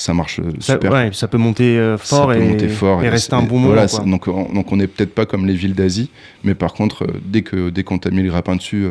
ça 0.01 0.13
marche 0.13 0.39
euh, 0.39 0.51
Ça, 0.59 0.73
super. 0.73 0.91
ouais, 0.91 1.09
ça 1.13 1.27
peut 1.27 1.37
monter 1.37 1.77
euh, 1.77 1.97
Ça 1.97 2.17
fort, 2.17 2.27
peut 2.27 2.37
et, 2.37 2.39
monter 2.49 2.67
fort 2.69 3.03
et 3.03 3.09
rester 3.09 3.33
un 3.35 3.43
et- 3.43 3.47
bon 3.47 3.55
moment. 3.59 3.67
voilà, 3.73 3.87
quoi. 3.87 3.99
c'est- 4.03 4.09
donc, 4.09 4.27
on, 4.27 4.51
donc 4.53 4.71
on 4.71 4.77
n'est 4.77 4.87
peut-être 4.87 5.13
pas 5.13 5.25
comme 5.25 5.45
les 5.45 5.53
villes 5.55 5.75
d'Asie, 5.75 6.09
mais 6.43 6.55
par 6.55 6.73
contre, 6.73 7.03
euh, 7.03 7.13
dès 7.25 7.41
que 7.41 7.69
dès 7.69 7.83
qu'on 7.83 7.97
t'a 7.99 8.09
mis 8.09 8.23
le 8.23 8.29
grappin 8.29 8.55
dessus, 8.55 8.85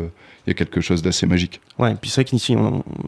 il 0.45 0.49
y 0.49 0.51
a 0.51 0.53
quelque 0.53 0.81
chose 0.81 1.01
d'assez 1.01 1.25
magique. 1.27 1.59
Ouais, 1.77 1.95
puis 1.99 2.09
c'est 2.09 2.21
vrai 2.21 2.25
qu'ici, 2.25 2.55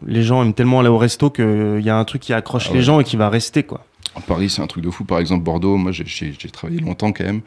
les 0.06 0.22
gens 0.22 0.42
aiment 0.42 0.54
tellement 0.54 0.80
aller 0.80 0.88
au 0.88 0.98
resto 0.98 1.30
qu'il 1.30 1.80
y 1.82 1.90
a 1.90 1.96
un 1.96 2.04
truc 2.04 2.22
qui 2.22 2.32
accroche 2.32 2.68
Ah 2.70 2.74
les 2.74 2.82
gens 2.82 3.00
et 3.00 3.04
qui 3.04 3.16
va 3.16 3.28
rester, 3.28 3.62
quoi. 3.62 3.84
À 4.14 4.20
Paris, 4.20 4.50
c'est 4.50 4.60
un 4.62 4.66
truc 4.66 4.84
de 4.84 4.90
fou. 4.90 5.04
Par 5.04 5.18
exemple, 5.20 5.42
Bordeaux, 5.42 5.76
moi, 5.76 5.90
j'ai- 5.92 6.04
travaillé 6.52 6.80
longtemps 6.80 7.12
quand 7.12 7.24
même. 7.24 7.40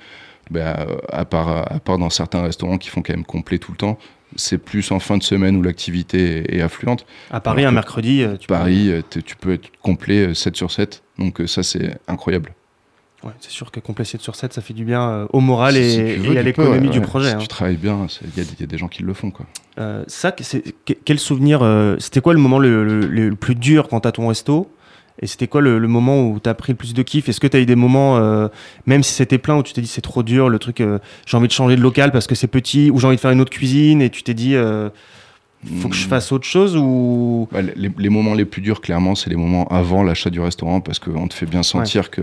Euh, 0.56 0.74
à, 1.12 1.26
part, 1.26 1.49
à 1.72 1.80
part 1.80 1.97
dans 1.97 2.10
certains 2.12 2.41
restaurants 2.43 2.78
qui 2.78 2.89
font 2.89 3.01
quand 3.01 3.14
même 3.14 3.26
complet 3.26 3.58
tout 3.58 3.72
le 3.72 3.78
temps, 3.78 3.97
c'est 4.36 4.58
plus 4.58 4.92
en 4.92 5.00
fin 5.00 5.18
de 5.18 5.24
semaine 5.24 5.56
où 5.56 5.62
l'activité 5.62 6.38
est, 6.54 6.58
est 6.58 6.62
affluente. 6.62 7.06
À 7.32 7.40
Paris, 7.40 7.62
Alors 7.62 7.70
un 7.70 7.72
que 7.72 7.76
mercredi, 7.76 8.22
euh, 8.24 8.38
tu 8.38 8.48
peux- 8.48 8.54
Paris, 8.54 8.90
euh, 8.92 9.02
t'es- 9.02 9.22
tu 9.22 9.36
peux 9.36 9.54
être 9.54 9.70
complet 9.82 10.28
euh, 10.28 10.34
7 10.34 10.56
sur 10.56 10.72
7. 10.72 11.04
Donc 11.18 11.42
euh, 11.42 11.48
ça, 11.48 11.64
c'est 11.64 11.98
incroyable. 12.08 12.54
Ouais, 13.24 13.32
c'est 13.40 13.50
sûr 13.52 13.72
que 13.72 13.80
complet 13.80 14.06
7 14.06 14.22
sur 14.22 14.36
7, 14.36 14.54
ça 14.54 14.62
fait 14.62 14.74
du 14.76 14.86
bien 14.86 15.10
euh, 15.10 15.28
au 15.34 15.40
moral 15.40 15.78
et, 15.78 15.90
si 15.90 15.96
tu 15.98 16.04
et 16.04 16.16
veux, 16.18 16.38
à 16.38 16.44
l'économie 16.44 16.80
peux, 16.80 16.86
ouais, 16.88 16.92
du 16.92 17.00
ouais. 17.00 17.06
projet. 17.06 17.30
Si 17.30 17.36
hein. 17.36 17.40
tu 17.40 17.48
travailles 17.48 17.78
bien, 17.78 18.06
il 18.22 18.38
y, 18.38 18.42
a 18.42 18.44
des- 18.44 18.54
il 18.54 18.60
y 18.60 18.64
a 18.64 18.68
des 18.68 18.78
gens 18.78 18.88
qui 18.88 19.02
le 19.04 19.14
font. 19.14 19.32
Quoi. 19.32 19.46
Euh, 19.80 20.04
ça, 20.08 20.32
quel 21.06 21.18
souvenir 21.18 21.64
euh, 21.64 21.96
C'était 22.00 22.22
quoi 22.22 22.34
le 22.34 22.40
moment 22.40 22.60
le, 22.60 22.84
le- 22.84 23.36
plus 23.36 23.56
dur 23.56 23.88
quand 23.88 24.02
t'as 24.02 24.12
ton 24.12 24.28
resto? 24.28 24.70
Et 25.22 25.28
c'était 25.28 25.47
quoi 25.47 25.61
le, 25.61 25.80
le 25.80 25.88
moment 25.88 26.28
où 26.28 26.39
t'as 26.39 26.53
pris 26.53 26.74
le 26.74 26.78
plus 26.78 26.93
de 26.93 27.01
kiff? 27.01 27.30
Est-ce 27.30 27.39
que 27.39 27.47
t'as 27.47 27.59
eu 27.59 27.66
des 27.66 27.76
moments, 27.78 28.18
euh, 28.18 28.49
même 28.86 29.01
si 29.01 29.13
c'était 29.13 29.38
plein, 29.38 29.55
où 29.57 29.63
tu 29.63 29.72
t'es 29.74 29.82
dit 29.82 29.88
c'est 29.88 30.01
trop 30.01 30.24
dur, 30.24 30.49
le 30.49 30.59
truc, 30.59 30.82
euh, 30.82 30.99
j'ai 31.26 31.38
envie 31.38 31.47
de 31.47 31.53
changer 31.53 31.78
de 31.78 31.82
local 31.82 32.11
parce 32.11 32.28
que 32.28 32.36
c'est 32.36 32.47
petit, 32.47 32.91
ou 32.91 32.99
j'ai 32.99 33.07
envie 33.07 33.16
de 33.16 33.22
faire 33.22 33.32
une 33.32 33.39
autre 33.39 33.51
cuisine, 33.51 34.01
et 34.01 34.09
tu 34.09 34.24
t'es 34.24 34.34
dit, 34.34 34.55
euh, 34.55 34.89
faut 35.80 35.88
que 35.89 35.95
je 35.95 36.05
Mm. 36.05 36.09
fasse 36.09 36.32
autre 36.32 36.45
chose 36.45 36.76
ou? 36.78 37.47
Les, 37.76 37.89
les 37.97 38.09
moments 38.09 38.34
les 38.34 38.45
plus 38.45 38.61
durs, 38.61 38.82
clairement, 38.82 39.16
c'est 39.16 39.30
les 39.30 39.36
moments 39.38 39.66
avant 39.70 40.03
l'achat 40.03 40.30
du 40.30 40.39
restaurant 40.41 40.82
parce 40.82 40.99
qu'on 40.99 41.28
te 41.28 41.34
fait 41.34 41.45
bien 41.47 41.63
sentir 41.63 42.11
que, 42.11 42.22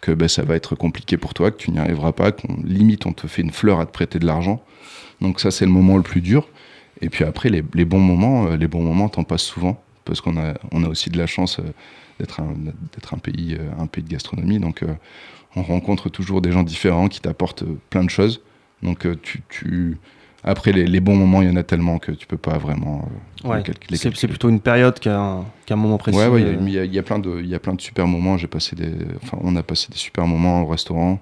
que 0.00 0.12
ben, 0.12 0.28
ça 0.28 0.42
va 0.42 0.54
être 0.54 0.74
compliqué 0.76 1.16
pour 1.16 1.34
toi, 1.34 1.50
que 1.50 1.56
tu 1.56 1.70
n'y 1.72 1.78
arriveras 1.80 2.12
pas, 2.12 2.30
qu'on 2.32 2.56
limite 2.64 3.04
on 3.04 3.12
te 3.12 3.26
fait 3.26 3.42
une 3.42 3.50
fleur 3.50 3.80
à 3.80 3.84
te 3.84 3.92
prêter 3.92 4.18
de 4.20 4.26
l'argent. 4.26 4.62
Donc 5.20 5.40
ça, 5.40 5.50
c'est 5.50 5.66
le 5.66 5.72
moment 5.72 5.96
le 5.96 6.02
plus 6.02 6.20
dur. 6.20 6.48
Et 7.00 7.10
puis 7.10 7.24
après, 7.24 7.48
les, 7.50 7.62
les 7.74 7.84
bons 7.84 7.98
moments, 8.00 8.46
euh, 8.46 8.56
les 8.56 8.68
bons 8.68 8.82
moments, 8.82 9.08
t'en 9.08 9.24
passes 9.24 9.42
souvent 9.42 9.82
parce 10.04 10.20
qu'on 10.20 10.36
a, 10.36 10.54
on 10.70 10.82
a 10.84 10.88
aussi 10.88 11.10
de 11.10 11.18
la 11.18 11.26
chance 11.26 11.60
d'être 12.18 12.40
un, 12.40 12.54
d'être 12.92 13.14
un 13.14 13.18
pays, 13.18 13.56
euh, 13.58 13.70
un 13.82 13.86
pays 13.86 14.04
de 14.04 14.08
gastronomie. 14.10 14.58
Donc 14.58 14.82
euh, 14.82 14.94
on 15.56 15.62
rencontre 15.62 16.08
toujours 16.08 16.40
des 16.42 16.52
gens 16.52 16.62
différents 16.62 17.08
qui 17.08 17.20
t'apportent 17.20 17.62
euh, 17.64 17.78
plein 17.90 18.04
de 18.04 18.10
choses. 18.10 18.40
Donc 18.82 19.06
tu, 19.22 19.42
tu... 19.48 19.98
après 20.42 20.72
les, 20.72 20.86
les 20.86 21.00
bons 21.00 21.14
moments, 21.16 21.40
il 21.42 21.48
y 21.48 21.52
en 21.52 21.56
a 21.56 21.62
tellement 21.62 21.98
que 21.98 22.10
tu 22.12 22.26
peux 22.26 22.36
pas 22.36 22.58
vraiment 22.58 23.08
euh, 23.44 23.48
Ouais, 23.48 23.62
les 23.90 23.96
c'est 23.96 24.28
plutôt 24.28 24.48
une 24.48 24.60
période 24.60 24.98
qu'un 25.00 25.44
qu'un 25.66 25.76
moment 25.76 25.98
précis. 25.98 26.18
Ouais, 26.18 26.26
ouais, 26.28 26.42
il 26.42 26.72
y 26.72 26.78
a- 26.78 26.82
euh. 26.82 26.86
y, 26.86 26.96
y 26.96 27.02
plein 27.02 27.18
de, 27.18 27.40
il 27.40 27.48
y 27.48 27.54
a 27.54 27.58
plein 27.60 27.74
de 27.74 27.80
super 27.80 28.06
moments. 28.06 28.36
J'ai 28.38 28.46
passé 28.48 28.74
des, 28.76 28.92
enfin, 29.22 29.38
on 29.42 29.54
a 29.56 29.62
passé 29.62 29.88
des 29.90 29.98
super 29.98 30.26
moments 30.26 30.62
au 30.62 30.66
restaurant. 30.66 31.20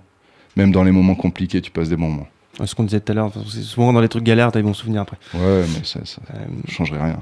Même 0.56 0.72
dans 0.72 0.82
les 0.84 0.90
moments 0.92 1.14
compliqués, 1.14 1.60
tu 1.60 1.70
passes 1.70 1.88
des 1.88 1.96
bons 1.96 2.08
moments. 2.10 2.28
Ouais, 2.58 2.66
Ce 2.66 2.74
qu'on 2.74 2.82
disait 2.84 3.00
tout 3.00 3.12
à 3.12 3.14
l'heure, 3.14 3.32
souvent 3.46 3.92
dans 3.92 4.00
les 4.00 4.08
trucs 4.08 4.24
galères, 4.24 4.50
t'as 4.52 4.58
des 4.58 4.64
bons 4.66 4.74
souvenirs 4.74 5.02
après. 5.02 5.16
Ouais, 5.34 5.64
mais 5.74 5.84
ça, 5.84 6.00
ça 6.04 6.20
Euh, 6.34 6.38
changerait 6.68 7.02
rien. 7.02 7.18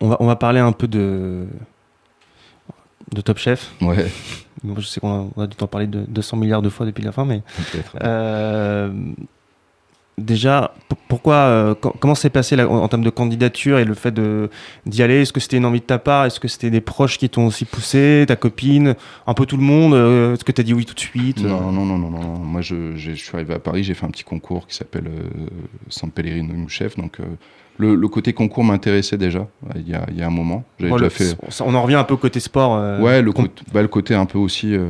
on, 0.00 0.08
va, 0.08 0.16
on 0.20 0.26
va 0.26 0.36
parler 0.36 0.60
un 0.60 0.72
peu 0.72 0.88
de, 0.88 1.46
de 3.12 3.20
Top 3.20 3.38
Chef. 3.38 3.70
Ouais, 3.80 4.06
Bon, 4.62 4.74
je 4.78 4.86
sais 4.86 5.00
qu'on 5.00 5.32
a, 5.38 5.46
dû 5.46 5.56
t'en 5.56 5.66
parler 5.66 5.86
de 5.86 6.00
200 6.06 6.36
milliards 6.36 6.60
de 6.62 6.68
fois 6.68 6.84
depuis 6.86 7.02
la 7.02 7.12
fin, 7.12 7.24
mais 7.24 7.42
euh, 8.04 8.92
déjà, 10.18 10.74
pourquoi, 11.08 11.34
euh, 11.34 11.74
co- 11.74 11.94
comment 11.98 12.14
s'est 12.14 12.28
passé 12.30 12.56
la- 12.56 12.68
en, 12.68 12.76
en 12.82 12.88
termes 12.88 13.02
de 13.04 13.08
candidature 13.10 13.78
et 13.78 13.84
le 13.86 13.94
fait 13.94 14.14
d'y 14.86 15.02
aller? 15.02 15.22
Est-ce 15.22 15.32
que 15.32 15.40
c'était 15.40 15.56
une 15.56 15.64
envie 15.64 15.80
de 15.80 15.86
ta 15.86 15.98
part? 15.98 16.26
Est-ce 16.26 16.38
que 16.40 16.48
c'était 16.48 16.68
des 16.70 16.82
proches 16.82 17.16
qui 17.18 17.28
t'ont 17.30 17.46
aussi 17.46 17.64
poussé? 17.64 18.24
Ta 18.28 18.36
copine? 18.36 18.96
Un 19.26 19.34
peu 19.34 19.46
tout 19.46 19.56
le 19.56 19.62
monde? 19.62 19.94
Euh, 19.94 20.34
Est-ce 20.34 20.44
que 20.44 20.52
t'as 20.52 20.62
dit 20.62 20.74
oui 20.74 20.84
tout 20.84 20.94
de 20.94 21.00
suite? 21.00 21.38
Non, 21.42 21.72
non, 21.72 21.86
non, 21.86 21.96
non, 21.98 22.10
non. 22.10 22.38
Moi, 22.38 22.60
je, 22.60 22.96
je 22.96 23.12
suis 23.12 23.34
arrivé 23.34 23.54
à 23.54 23.58
Paris, 23.60 23.82
j'ai 23.82 23.94
fait 23.94 24.04
un 24.04 24.10
petit 24.10 24.24
concours 24.24 24.66
qui 24.66 24.74
s'appelle 24.76 25.10
San 25.88 26.10
Pellegrino 26.10 26.68
Chef. 26.68 26.96
Donc, 26.96 27.18
le, 27.80 27.94
le 27.96 28.08
côté 28.08 28.32
concours 28.32 28.62
m'intéressait 28.62 29.16
déjà. 29.18 29.48
Il 29.74 29.88
y 29.88 29.94
a, 29.94 30.04
il 30.10 30.16
y 30.18 30.22
a 30.22 30.26
un 30.26 30.30
moment, 30.30 30.64
Bon, 30.78 30.86
déjà 30.92 30.96
le- 30.98 31.08
fait. 31.08 31.36
On 31.64 31.74
en 31.74 31.82
revient 31.82 31.96
un 31.96 32.04
peu 32.04 32.14
au 32.14 32.18
côté 32.18 32.38
sport. 32.38 32.76
euh, 32.76 33.00
Ouais, 33.00 33.22
le, 33.22 33.32
com- 33.32 33.48
bah, 33.72 33.82
le 33.82 33.88
côté 33.88 34.14
un 34.14 34.26
peu 34.26 34.38
aussi. 34.38 34.74
euh, 34.74 34.84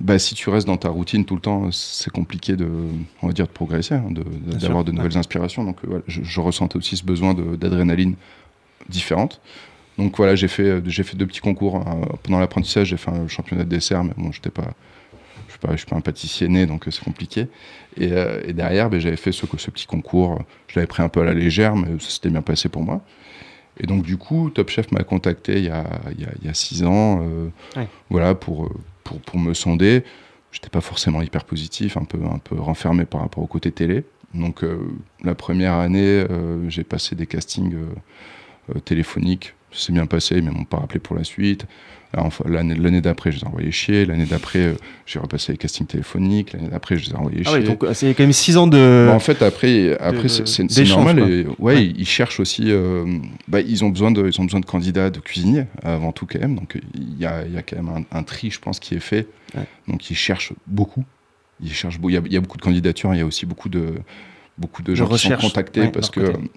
bah, 0.00 0.18
si 0.18 0.34
tu 0.34 0.48
restes 0.48 0.66
dans 0.66 0.76
ta 0.76 0.88
routine 0.88 1.24
tout 1.24 1.34
le 1.34 1.40
temps, 1.40 1.70
c'est 1.72 2.10
compliqué 2.10 2.56
de, 2.56 2.66
on 3.22 3.26
va 3.26 3.32
dire, 3.32 3.46
de 3.46 3.52
progresser, 3.52 3.94
hein, 3.96 4.04
d'avoir 4.60 4.84
de 4.84 4.92
nouvelles 4.92 5.18
inspirations. 5.18 5.64
Donc, 5.64 5.76
euh, 5.84 5.88
voilà, 5.88 6.02
je, 6.06 6.22
je 6.22 6.40
ressentais 6.40 6.76
aussi 6.76 6.96
ce 6.96 7.04
besoin 7.04 7.34
d'adrénaline 7.34 8.14
différente. 8.88 9.40
Donc 9.98 10.16
voilà, 10.16 10.34
j'ai 10.34 10.48
fait, 10.48 10.62
euh, 10.64 10.80
j'ai 10.86 11.02
fait 11.02 11.16
deux 11.16 11.26
petits 11.26 11.40
concours. 11.40 11.76
hein. 11.76 12.00
Pendant 12.22 12.38
l'apprentissage, 12.38 12.88
j'ai 12.88 12.96
fait 12.96 13.10
un 13.10 13.28
championnat 13.28 13.64
de 13.64 13.70
dessert, 13.70 14.04
mais 14.04 14.12
bon, 14.16 14.30
j'étais 14.30 14.50
pas, 14.50 14.68
je 15.56 15.58
suis 15.58 15.66
pas, 15.66 15.72
je 15.72 15.76
suis 15.78 15.86
pas 15.86 15.96
un 15.96 16.00
pâtissier 16.00 16.48
né, 16.48 16.66
donc 16.66 16.86
euh, 16.86 16.90
c'est 16.90 17.02
compliqué. 17.04 17.48
Et, 17.96 18.12
euh, 18.12 18.42
et 18.44 18.52
derrière, 18.52 18.90
ben, 18.90 19.00
j'avais 19.00 19.16
fait 19.16 19.32
ce, 19.32 19.46
ce 19.56 19.70
petit 19.70 19.86
concours. 19.86 20.42
Je 20.68 20.76
l'avais 20.76 20.86
pris 20.86 21.02
un 21.02 21.08
peu 21.08 21.20
à 21.20 21.24
la 21.24 21.34
légère, 21.34 21.76
mais 21.76 21.98
ça 21.98 22.10
s'était 22.10 22.28
bien 22.30 22.42
passé 22.42 22.68
pour 22.68 22.82
moi. 22.82 23.00
Et 23.78 23.86
donc 23.86 24.02
du 24.02 24.16
coup, 24.16 24.50
Top 24.50 24.70
Chef 24.70 24.90
m'a 24.92 25.02
contacté 25.04 25.58
il 25.58 25.64
y 25.64 25.70
a, 25.70 25.84
il 26.12 26.20
y 26.20 26.24
a- 26.24 26.32
il 26.40 26.46
y 26.46 26.50
a 26.50 26.54
six 26.54 26.82
ans, 26.84 27.20
euh, 27.22 27.48
Ouais. 27.76 27.88
voilà, 28.10 28.34
pour, 28.34 28.70
pour, 29.04 29.20
pour 29.20 29.38
me 29.38 29.54
sonder. 29.54 30.04
J'étais 30.52 30.70
pas 30.70 30.80
forcément 30.80 31.20
hyper 31.22 31.44
positif, 31.44 31.96
un 31.98 32.04
peu, 32.04 32.18
un 32.24 32.38
peu 32.38 32.58
renfermé 32.58 33.04
par 33.04 33.20
rapport 33.20 33.42
au 33.42 33.46
côté 33.46 33.70
télé. 33.72 34.04
Donc 34.34 34.64
euh, 34.64 34.78
la 35.22 35.34
première 35.34 35.74
année, 35.74 36.24
j'ai 36.68 36.84
passé 36.84 37.14
des 37.14 37.26
castings 37.26 37.74
téléphoniques. 38.84 39.54
S'est 39.76 39.92
bien 39.92 40.06
passé, 40.06 40.36
mais 40.40 40.50
ils 40.50 40.56
m'ont 40.56 40.64
pas 40.64 40.78
rappelé 40.78 41.00
pour 41.00 41.16
la 41.16 41.24
suite. 41.24 41.66
L'année 42.46 43.00
d'après, 43.02 43.30
je 43.30 43.36
les 43.36 43.42
ai 43.42 43.46
envoyés 43.46 43.70
chier. 43.72 44.06
L'année 44.06 44.24
d'après, 44.24 44.60
euh, 44.60 44.74
j'ai 45.04 45.18
repassé 45.18 45.52
les 45.52 45.58
castings 45.58 45.86
téléphoniques. 45.86 46.54
L'année 46.54 46.68
d'après, 46.68 46.96
je 46.96 47.06
les 47.06 47.12
ai 47.12 47.14
envoyés 47.16 47.42
Ah 47.44 47.50
chier. 47.50 47.58
ouais, 47.58 47.64
donc 47.64 47.84
c'est 47.92 48.14
quand 48.14 48.22
même 48.22 48.32
6 48.32 48.56
ans 48.56 48.66
de. 48.66 49.06
Bah, 49.08 49.14
en 49.14 49.18
fait, 49.18 49.42
après, 49.42 49.98
après 50.00 50.22
de- 50.22 50.28
c'est- 50.28 50.84
normal. 50.88 51.18
Et, 51.18 51.46
ouais, 51.58 51.74
Ouais. 51.74 51.84
Ils, 51.84 52.06
cherchent 52.06 52.40
aussi. 52.40 52.70
euh, 52.70 53.04
bah, 53.48 53.60
ils, 53.60 53.84
ont 53.84 53.90
besoin 53.90 54.10
de, 54.12 54.26
ils 54.26 54.40
ont 54.40 54.44
besoin 54.44 54.60
de 54.60 54.66
candidats, 54.66 55.10
de 55.10 55.18
cuisiniers, 55.20 55.64
avant 55.82 56.12
tout, 56.12 56.26
quand 56.26 56.38
même. 56.40 56.54
Donc, 56.54 56.78
il 56.94 57.18
y 57.18 57.26
a, 57.26 57.46
y 57.46 57.58
a 57.58 57.62
quand 57.62 57.76
même 57.76 58.06
un, 58.12 58.18
un 58.18 58.22
tri, 58.22 58.50
je 58.50 58.60
pense, 58.60 58.80
qui 58.80 58.94
est 58.94 59.00
fait. 59.00 59.26
Donc, 59.86 60.10
ils 60.10 60.16
cherchent 60.16 60.52
beaucoup. 60.66 61.04
Ils 61.62 61.72
cherchent 61.72 61.98
beau- 61.98 62.08
Il 62.08 62.14
y, 62.14 62.16
a, 62.16 62.22
il 62.24 62.32
y 62.32 62.36
a 62.36 62.40
beaucoup 62.40 62.56
de 62.58 62.62
candidatures. 62.62 63.12
Il 63.14 63.18
y 63.18 63.22
a 63.22 63.26
aussi 63.26 63.44
beaucoup 63.44 63.68
de, 63.68 63.94
beaucoup 64.56 64.82
de 64.82 64.94
gens 64.94 65.06
qui 65.06 65.12
recherche, 65.12 65.42
sont 65.42 65.48
contactés 65.48 65.80
ouais, 65.82 65.90
parce 65.92 66.10
de 66.10 66.20
que 66.20 66.26
côté. 66.32 66.50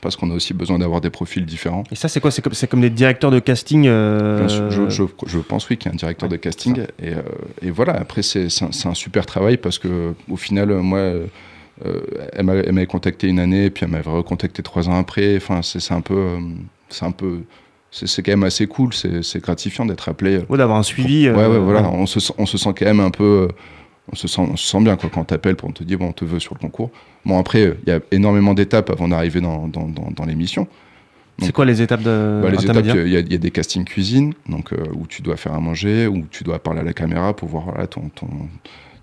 Parce 0.00 0.16
qu'on 0.16 0.30
a 0.30 0.34
aussi 0.34 0.54
besoin 0.54 0.78
d'avoir 0.78 1.00
des 1.00 1.10
profils 1.10 1.44
différents. 1.44 1.84
Et 1.92 1.94
ça, 1.94 2.08
c'est 2.08 2.20
quoi? 2.20 2.30
C'est 2.30 2.66
comme, 2.68 2.80
des 2.80 2.90
directeurs 2.90 3.30
de 3.30 3.38
casting. 3.38 3.86
euh, 3.86 4.48
je, 4.48 4.88
je- 4.88 5.02
je 5.26 5.38
pense 5.38 5.68
oui 5.68 5.76
qu'il 5.76 5.86
y 5.86 5.88
a 5.90 5.94
un 5.94 5.96
directeur 5.96 6.28
ouais, 6.30 6.36
de 6.36 6.40
casting 6.42 6.78
et, 7.00 7.12
euh, 7.12 7.22
et 7.60 7.70
voilà 7.70 7.92
après 7.94 8.22
c'est 8.22 8.46
un, 8.62 8.94
super 8.94 9.26
travail 9.26 9.56
parce 9.56 9.78
que 9.78 10.14
au 10.30 10.36
final 10.36 10.68
moi 10.80 10.98
euh, 10.98 11.26
elle 12.32 12.44
m'a- 12.44 12.54
elle 12.54 12.72
m'avait 12.72 12.86
contacté 12.86 13.28
une 13.28 13.38
année 13.38 13.70
puis 13.70 13.84
elle 13.84 13.90
m'avait 13.90 14.10
recontacté 14.10 14.62
trois 14.62 14.88
ans 14.88 14.98
après 14.98 15.36
enfin 15.36 15.60
c'est 15.62 15.92
un 15.92 16.00
peu 16.00 16.36
c'est 16.88 17.04
un 17.04 17.10
peu 17.10 17.40
c'est 17.90 18.22
quand 18.22 18.32
même 18.32 18.44
assez 18.44 18.66
cool 18.66 18.90
c'est 18.94 19.40
gratifiant 19.42 19.84
d'être 19.86 20.08
appelé 20.08 20.38
ouais, 20.48 20.58
d'avoir 20.58 20.78
un 20.78 20.82
suivi. 20.82 21.28
ouais 21.30 21.46
ouais 21.46 21.58
voilà 21.58 21.88
on 21.90 22.06
se 22.06 22.20
sent- 22.20 22.34
on 22.38 22.46
se 22.46 22.56
sent 22.58 22.70
quand 22.78 22.86
même 22.86 23.00
un 23.00 23.10
peu 23.10 23.48
on 24.12 24.16
se 24.16 24.28
sent 24.28 24.40
on 24.42 24.56
se 24.56 24.66
sent 24.68 24.80
bien 24.82 24.96
quoi 24.96 25.10
quand 25.12 25.20
on 25.22 25.24
t'appelle 25.24 25.56
pour 25.56 25.72
te 25.72 25.82
dire 25.84 25.98
bon 25.98 26.08
on 26.08 26.12
te 26.12 26.24
veut 26.24 26.38
sur 26.40 26.54
le 26.54 26.58
concours 26.60 26.90
bon 27.24 27.38
après 27.38 27.76
il 27.86 27.90
y 27.90 27.94
a 27.94 28.00
énormément 28.10 28.54
d'étapes 28.54 28.90
avant 28.90 29.08
d'arriver 29.08 29.40
dans 29.40 29.68
dans, 29.68 29.88
dans, 29.88 30.10
dans 30.10 30.24
l'émission 30.24 30.66
C'est 31.40 31.52
quoi 31.52 31.64
les 31.64 31.80
étapes 31.82 32.02
de 32.02 32.40
bah, 32.42 32.50
les 32.50 32.62
étapes, 32.62 32.76
il 32.84 32.86
y, 33.12 33.16
a- 33.16 33.20
il 33.20 33.32
y 33.32 33.34
a 33.34 33.38
des 33.38 33.50
castings 33.50 33.84
cuisine, 33.84 34.32
donc 34.48 34.72
euh, 34.72 34.76
où 34.94 35.06
tu 35.08 35.22
dois 35.22 35.36
faire 35.36 35.54
à 35.54 35.60
manger, 35.60 36.06
où 36.06 36.24
tu 36.30 36.44
dois 36.44 36.58
parler 36.62 36.80
à 36.80 36.84
la 36.84 36.92
caméra 36.92 37.34
pour 37.34 37.48
voir 37.48 37.64
voilà, 37.64 37.86
ton, 37.86 38.10
ton, 38.14 38.28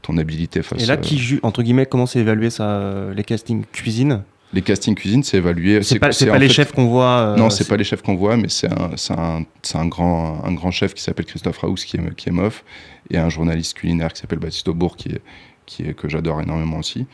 ton 0.03 0.18
habilité 0.18 0.62
face. 0.62 0.82
Et 0.82 0.86
là, 0.86 0.93
euh, 0.93 0.97
qui 0.97 1.39
entre 1.43 1.64
guillemets, 1.64 1.86
comment 1.88 2.05
c'est 2.05 2.20
évalué 2.20 2.49
ça, 2.49 3.07
les 3.16 3.24
castings 3.24 3.64
cuisine? 3.74 4.22
Les 4.52 4.62
castings 4.64 4.95
cuisine, 4.95 5.22
c'est 5.24 5.38
évalué. 5.38 5.84
C'est 5.84 6.00
pas, 6.00 6.10
les 6.10 6.47
fait- 6.47 6.54
chefs 6.54 6.72
qu'on 6.72 6.88
voit. 6.88 7.06
euh, 7.20 7.36
Non, 7.36 7.50
c'est 7.52 7.68
pas 7.68 7.78
les 7.78 7.84
chefs 7.84 8.02
qu'on 8.02 8.16
voit, 8.16 8.36
mais 8.36 8.50
c'est 8.50 8.68
un, 8.68 8.91
un, 9.16 9.43
un 9.76 9.86
grand, 9.88 10.43
un 10.43 10.54
grand 10.54 10.72
chef 10.72 10.93
qui 10.95 11.04
s'appelle 11.04 11.26
Christophe 11.26 11.60
Raous 11.60 11.76
qui 11.76 11.97
est, 11.97 12.16
qui 12.16 12.30
est 12.30 12.32
mof, 12.32 12.64
et 13.12 13.18
un 13.18 13.30
journaliste 13.30 13.76
culinaire 13.76 14.12
qui 14.12 14.22
s'appelle 14.22 14.39
Baptiste 14.39 14.68
Aubourg 14.68 14.95
qui 14.95 15.10
est, 15.10 15.22
qui 15.68 15.84
est, 15.84 15.93
que 15.93 16.10
j'adore 16.10 16.41
énormément 16.41 16.78
aussi. 16.80 17.06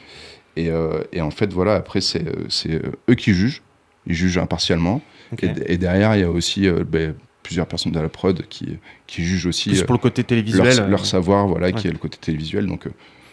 Et, 0.56 0.70
euh, 0.70 1.02
et 1.12 1.20
en 1.20 1.32
fait, 1.32 1.52
voilà, 1.52 1.76
après, 1.76 2.00
c'est 2.00 2.24
eux 2.26 3.16
qui 3.16 3.34
jugent. 3.34 3.62
Ils 4.08 4.14
jugent 4.14 4.38
impartialement. 4.38 5.02
Et, 5.42 5.74
et 5.74 5.78
derrière, 5.78 6.16
il 6.16 6.22
y 6.22 6.24
a 6.24 6.30
aussi 6.32 6.68
euh, 6.68 6.86
ben, 6.88 7.16
plusieurs 7.44 7.68
personnes 7.68 7.92
de 7.92 8.00
la 8.00 8.08
prod 8.08 8.46
qui, 8.48 8.78
qui 9.08 9.24
jugent 9.26 9.48
aussi 9.48 9.72
Plus 9.72 9.82
euh, 9.82 9.86
pour 9.86 9.94
le 9.96 10.00
côté 10.00 10.24
télévisuel. 10.24 10.78
leur, 10.78 10.88
leur 10.88 11.06
savoir, 11.06 11.48
voilà, 11.48 11.74
qui 11.74 11.88
est 11.88 11.92
le 11.92 11.98
côté 11.98 12.18
télévisuel. 12.18 12.66
Donc, 12.68 12.88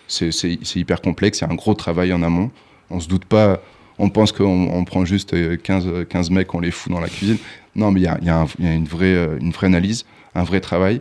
c'est 0.08 0.30
hyper 0.74 1.00
complexe. 1.00 1.38
Il 1.38 1.42
y 1.42 1.46
a 1.46 1.50
un 1.52 1.54
gros 1.54 1.74
travail 1.74 2.12
en 2.12 2.22
amont. 2.24 2.50
On 2.90 2.98
se 2.98 3.06
doute 3.06 3.26
pas. 3.26 3.62
On 4.04 4.10
pense 4.10 4.32
qu'on 4.32 4.68
on 4.72 4.84
prend 4.84 5.04
juste 5.04 5.32
euh, 5.32 5.56
15, 5.56 5.86
euh, 5.86 6.04
15 6.04 6.30
mecs, 6.30 6.52
on 6.54 6.60
les 6.60 6.72
fout 6.72 6.92
dans 6.92 6.98
la 7.00 7.08
cuisine. 7.08 7.38
Non, 7.76 7.92
mais 7.92 8.00
il 8.00 8.02
y 8.02 8.08
a, 8.08 8.18
y 8.20 8.28
a 8.28 8.40
un- 8.40 8.46
il 8.58 8.64
y 8.64 8.68
a 8.68 8.74
une, 8.74 8.84
vraie, 8.84 9.14
euh, 9.14 9.38
une 9.40 9.52
vraie 9.52 9.68
analyse, 9.68 10.04
un 10.34 10.42
vrai 10.42 10.60
travail. 10.60 11.00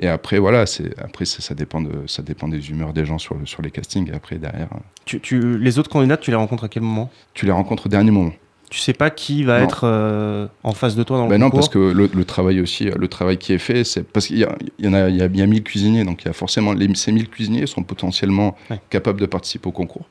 Et 0.00 0.08
après, 0.08 0.38
voilà, 0.38 0.64
c'est 0.64 0.98
après 0.98 1.26
ça, 1.26 1.42
ça 1.42 1.54
dépend 1.54 1.82
de 1.82 1.90
ça 2.06 2.22
dépend 2.22 2.48
des 2.48 2.70
humeurs 2.70 2.94
des 2.94 3.04
gens 3.04 3.18
sur, 3.18 3.34
le- 3.34 3.44
sur 3.44 3.60
les 3.60 3.70
castings. 3.70 4.10
Et 4.10 4.14
après, 4.14 4.36
derrière, 4.36 4.68
euh, 4.72 4.78
tu, 5.04 5.20
tu- 5.20 5.58
les 5.58 5.78
autres 5.78 5.90
candidats, 5.90 6.16
tu 6.16 6.30
les 6.30 6.36
rencontres 6.36 6.64
à 6.64 6.68
quel 6.68 6.82
moment? 6.82 7.10
Tu 7.34 7.44
les 7.44 7.52
rencontres 7.52 7.86
au 7.86 7.88
dernier 7.90 8.10
moment. 8.10 8.32
Tu 8.70 8.78
sais 8.78 8.94
pas 8.94 9.10
qui 9.10 9.44
va 9.44 9.58
Non. 9.58 9.64
être 9.66 9.82
euh, 9.84 10.46
en 10.62 10.72
face 10.72 10.96
de 10.96 11.02
toi 11.02 11.18
dans 11.18 11.24
le 11.24 11.28
Ben 11.28 11.36
non, 11.38 11.48
concours? 11.50 11.58
parce 11.60 11.68
que 11.68 11.78
le, 11.78 12.08
le 12.14 12.24
travail 12.24 12.58
aussi, 12.62 12.84
le 12.86 13.06
travail 13.08 13.36
qui 13.36 13.52
est 13.52 13.58
fait, 13.58 13.84
c'est 13.84 14.02
parce 14.02 14.28
qu'il 14.28 14.38
y, 14.38 14.44
a- 14.44 14.56
il 14.78 14.86
y 14.86 14.88
en 14.88 14.94
a, 14.94 15.10
il 15.10 15.16
y 15.16 15.20
a 15.20 15.28
bien 15.28 15.46
1000 15.46 15.62
cuisiniers, 15.62 16.04
donc 16.04 16.22
il 16.22 16.28
y 16.28 16.30
a 16.30 16.32
forcément 16.32 16.72
les, 16.72 16.88
ces 16.94 17.12
1000 17.12 17.28
cuisiniers 17.28 17.66
sont 17.66 17.82
potentiellement 17.82 18.56
Ouais. 18.70 18.80
capables 18.88 19.20
de 19.20 19.26
participer 19.26 19.68
au 19.68 19.72
concours. 19.72 20.08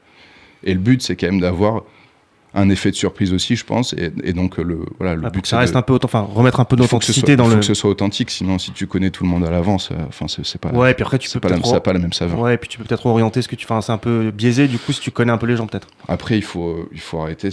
Et 0.64 0.76
le 0.76 0.80
but, 0.80 1.02
c'est 1.02 1.16
quand 1.16 1.26
même 1.26 1.42
d'avoir 1.42 1.82
un 2.54 2.70
effet 2.70 2.92
de 2.92 2.96
surprise 2.96 3.34
aussi, 3.34 3.56
je 3.56 3.64
pense. 3.66 3.94
Et, 3.94 4.12
et 4.24 4.34
donc 4.34 4.58
le 4.58 4.80
voilà, 5.00 5.16
le 5.16 5.30
but, 5.30 5.46
ça 5.46 5.52
c'est 5.52 5.60
reste 5.62 5.74
de- 5.74 5.78
un 5.80 5.82
peu 5.82 5.98
enfin 6.04 6.22
remettre 6.22 6.60
un 6.60 6.66
peu 6.66 6.76
faut 6.76 6.84
d'authenticité 6.84 7.36
dans 7.36 7.46
il 7.46 7.50
faut 7.50 7.56
le. 7.56 7.60
que 7.62 7.66
ce 7.66 7.74
soit 7.74 7.90
authentique. 7.90 8.30
Sinon, 8.30 8.60
si 8.60 8.72
tu 8.72 8.88
connais 8.88 9.10
tout 9.10 9.24
le 9.24 9.30
monde 9.30 9.46
à 9.46 9.50
l'avance, 9.50 9.90
euh, 9.92 9.96
enfin, 10.08 10.28
c'est 10.28 10.46
c'est 10.46 10.60
pas. 10.60 10.70
Ouais, 10.70 10.92
et 10.92 10.94
puis 10.94 11.04
après 11.04 11.18
tu 11.18 11.30
peux 11.30 11.40
pas, 11.40 11.50
la, 11.50 11.76
a 11.76 11.80
pas 11.80 11.94
la 11.94 12.00
même 12.00 12.14
saveur. 12.14 12.40
Ouais, 12.40 12.56
et 12.56 12.58
puis 12.58 12.68
tu 12.70 12.78
peux 12.78 12.84
peut-être 12.84 13.06
orienter 13.06 13.42
ce 13.42 13.48
que 13.48 13.56
tu 13.56 13.66
fais. 13.66 13.82
C'est 13.82 13.92
un 13.92 13.98
peu 13.98 14.32
biaisé 14.32 14.68
du 14.68 14.78
coup 14.78 14.92
si 14.92 15.00
tu 15.00 15.12
connais 15.12 15.32
un 15.32 15.38
peu 15.38 15.48
les 15.48 15.56
gens 15.56 15.68
peut-être. 15.68 15.88
Après, 16.08 16.38
il 16.38 16.44
faut, 16.44 16.70
euh, 16.70 16.90
il 16.92 17.00
faut 17.00 17.20
arrêter. 17.22 17.50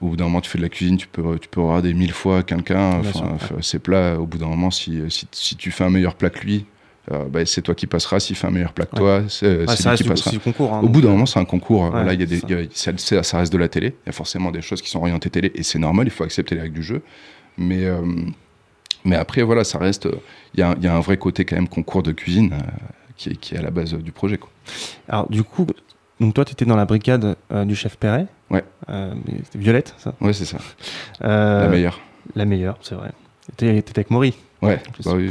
au 0.00 0.08
bout 0.08 0.16
d'un 0.16 0.24
moment, 0.24 0.40
tu 0.40 0.50
fais 0.50 0.58
de 0.58 0.62
la 0.62 0.68
cuisine, 0.68 0.96
tu 0.96 1.06
peux, 1.06 1.38
tu 1.38 1.48
peux 1.48 1.60
regarder 1.60 1.94
mille 1.94 2.12
fois 2.12 2.42
quelqu'un, 2.42 3.00
enfin, 3.00 3.36
ouais. 3.54 3.62
ses 3.62 3.78
plats. 3.78 4.18
Au 4.18 4.26
bout 4.26 4.38
d'un 4.38 4.48
moment, 4.48 4.70
si, 4.70 5.00
si, 5.08 5.26
si 5.30 5.56
tu 5.56 5.70
fais 5.70 5.84
un 5.84 5.90
meilleur 5.90 6.14
plat 6.14 6.30
que 6.30 6.40
lui, 6.40 6.64
euh, 7.12 7.24
bah, 7.24 7.44
c'est 7.46 7.62
toi 7.62 7.74
qui 7.74 7.86
passeras. 7.86 8.20
S'il 8.20 8.36
fait 8.36 8.46
un 8.46 8.50
meilleur 8.50 8.72
plat 8.72 8.86
que 8.86 8.96
toi, 8.96 9.22
c'est 9.28 9.66
Ouais, 9.66 9.76
c'est 9.76 9.90
lui 9.90 9.96
qui 9.96 10.04
passera. 10.04 10.30
du 10.30 10.40
concours. 10.40 10.72
hein, 10.74 10.80
Au 10.82 10.88
bout 10.88 11.00
d'un 11.00 11.08
euh, 11.08 11.12
moment, 11.12 11.26
c'est 11.26 11.38
un 11.40 11.44
concours. 11.44 11.90
Là, 11.90 12.12
il 12.14 12.20
y 12.20 12.22
a 12.22 12.26
des, 12.26 12.38
y 12.40 12.54
a- 12.54 13.22
ça, 13.22 13.38
reste 13.38 13.52
de 13.52 13.58
la 13.58 13.68
télé. 13.68 13.96
Il 14.04 14.06
y 14.06 14.10
a 14.10 14.12
forcément 14.12 14.50
des 14.50 14.62
choses 14.62 14.80
qui 14.82 14.88
sont 14.90 15.00
orientées 15.00 15.30
télé, 15.30 15.50
et 15.54 15.62
c'est 15.62 15.78
normal. 15.78 16.06
Il 16.06 16.10
faut 16.10 16.24
accepter 16.24 16.54
les 16.54 16.60
règles 16.62 16.74
du 16.74 16.82
jeu. 16.82 17.02
Mais, 17.58 17.84
euh, 17.84 18.00
mais 19.04 19.16
après, 19.16 19.42
voilà, 19.42 19.64
ça 19.64 19.78
reste. 19.78 20.08
Il 20.54 20.60
y, 20.60 20.62
a, 20.62 20.74
il 20.78 20.84
y 20.84 20.88
a 20.88 20.94
un 20.94 21.00
vrai 21.00 21.16
côté 21.16 21.44
quand 21.44 21.56
même 21.56 21.68
concours 21.68 22.02
de 22.02 22.12
cuisine 22.12 22.54
qui, 23.16 23.30
est, 23.30 23.34
qui 23.36 23.54
est 23.54 23.58
à 23.58 23.62
la 23.62 23.70
base 23.70 23.92
du 23.94 24.12
projet. 24.12 24.38
Quoi. 24.38 24.50
Alors 25.08 25.28
du 25.28 25.42
coup, 25.42 25.66
donc 26.20 26.34
toi 26.34 26.44
tu 26.44 26.52
étais 26.52 26.64
dans 26.64 26.76
la 26.76 26.84
brigade 26.86 27.36
du 27.64 27.74
chef 27.74 27.96
Perret. 27.96 28.26
Ouais. 28.50 28.64
Violette, 29.54 29.94
ça? 29.98 30.14
Ouais, 30.20 30.32
c'est 30.32 30.44
ça. 30.44 30.58
La 31.20 31.68
meilleure. 31.68 32.00
La 32.34 32.44
meilleure, 32.44 32.78
c'est 32.82 32.94
vrai. 32.94 33.10
T'étais 33.56 33.82
avec 33.94 34.10
Maury. 34.10 34.34
Ouais. 34.62 34.80
Bah 35.04 35.12
oui. 35.16 35.30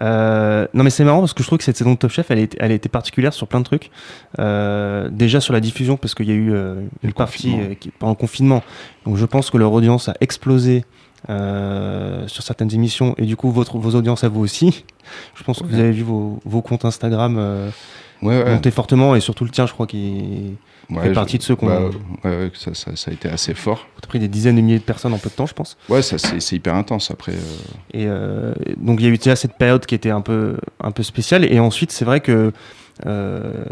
Euh, 0.00 0.66
non 0.74 0.84
mais 0.84 0.90
c'est 0.90 1.02
marrant 1.04 1.20
parce 1.20 1.32
que 1.32 1.42
je 1.42 1.48
trouve 1.48 1.58
que 1.58 1.64
cette 1.64 1.76
saison 1.76 1.92
de 1.92 1.98
Top 1.98 2.10
Chef 2.12 2.30
elle, 2.30 2.38
est, 2.38 2.56
elle 2.60 2.70
a 2.70 2.74
été 2.74 2.88
particulière 2.88 3.32
sur 3.34 3.48
plein 3.48 3.58
de 3.60 3.64
trucs. 3.64 3.90
Euh, 4.38 5.08
déjà 5.10 5.40
sur 5.40 5.52
la 5.52 5.60
diffusion 5.60 5.96
parce 5.96 6.14
qu'il 6.14 6.28
y 6.28 6.32
a 6.32 6.34
eu 6.34 6.52
euh, 6.52 6.82
une 7.02 7.12
partie 7.12 7.48
confinement. 7.50 7.70
euh, 7.70 7.74
qui, 7.74 7.90
pendant 7.90 8.12
le 8.12 8.16
confinement. 8.16 8.62
Donc 9.06 9.16
je 9.16 9.26
pense 9.26 9.50
que 9.50 9.58
leur 9.58 9.72
audience 9.72 10.08
a 10.08 10.14
explosé 10.20 10.84
euh, 11.28 12.26
sur 12.28 12.42
certaines 12.42 12.72
émissions 12.74 13.14
et 13.18 13.26
du 13.26 13.36
coup 13.36 13.50
votre, 13.50 13.76
vos 13.78 13.94
audiences 13.96 14.24
à 14.24 14.28
vous 14.28 14.40
aussi. 14.40 14.84
Je 15.34 15.42
pense 15.42 15.58
que 15.58 15.64
vous 15.66 15.78
avez 15.78 15.90
vu 15.90 16.02
vos, 16.02 16.38
vos 16.44 16.62
comptes 16.62 16.84
Instagram 16.84 17.36
euh, 17.38 17.70
Ouais, 18.22 18.42
ouais. 18.42 18.50
monter 18.50 18.70
fortement 18.70 19.16
et 19.16 19.20
surtout 19.20 19.44
le 19.44 19.50
tien 19.50 19.64
je 19.66 19.72
crois 19.72 19.86
qui 19.86 20.56
Ouais, 20.90 21.02
fait 21.02 21.08
je- 21.10 21.14
partie 21.14 21.38
de 21.38 21.42
ceux 21.42 21.56
qui 21.56 21.64
ont 21.64 21.68
bah, 21.68 21.90
ouais, 22.24 22.50
ça, 22.54 22.74
ça, 22.74 22.96
ça 22.96 23.10
a 23.10 23.14
été 23.14 23.28
assez 23.28 23.54
fort. 23.54 23.86
pris 24.08 24.18
des 24.18 24.28
dizaines 24.28 24.56
de 24.56 24.60
milliers 24.60 24.78
de 24.78 24.84
personnes 24.84 25.12
en 25.12 25.18
peu 25.18 25.28
de 25.30 25.34
temps 25.34 25.46
je 25.46 25.54
pense. 25.54 25.76
Ouais, 25.88 26.02
ça 26.02 26.18
c'est 26.40 26.56
hyper 26.56 26.74
intense. 26.74 27.10
Après, 27.10 27.32
euh, 27.32 27.36
Et 27.94 28.06
euh, 28.08 28.52
donc 28.76 29.00
il 29.00 29.06
y 29.06 29.08
a 29.08 29.12
eu 29.12 29.16
déjà 29.18 29.36
cette 29.36 29.56
période 29.56 29.86
qui 29.86 29.94
était 29.94 30.10
un 30.10 30.20
peu, 30.20 30.56
un 30.82 30.90
peu 30.90 31.02
spéciale. 31.02 31.44
Et 31.44 31.58
ensuite, 31.60 31.92
c'est 31.92 32.04
vrai 32.04 32.20
que 32.20 32.52
euh, 33.06 33.64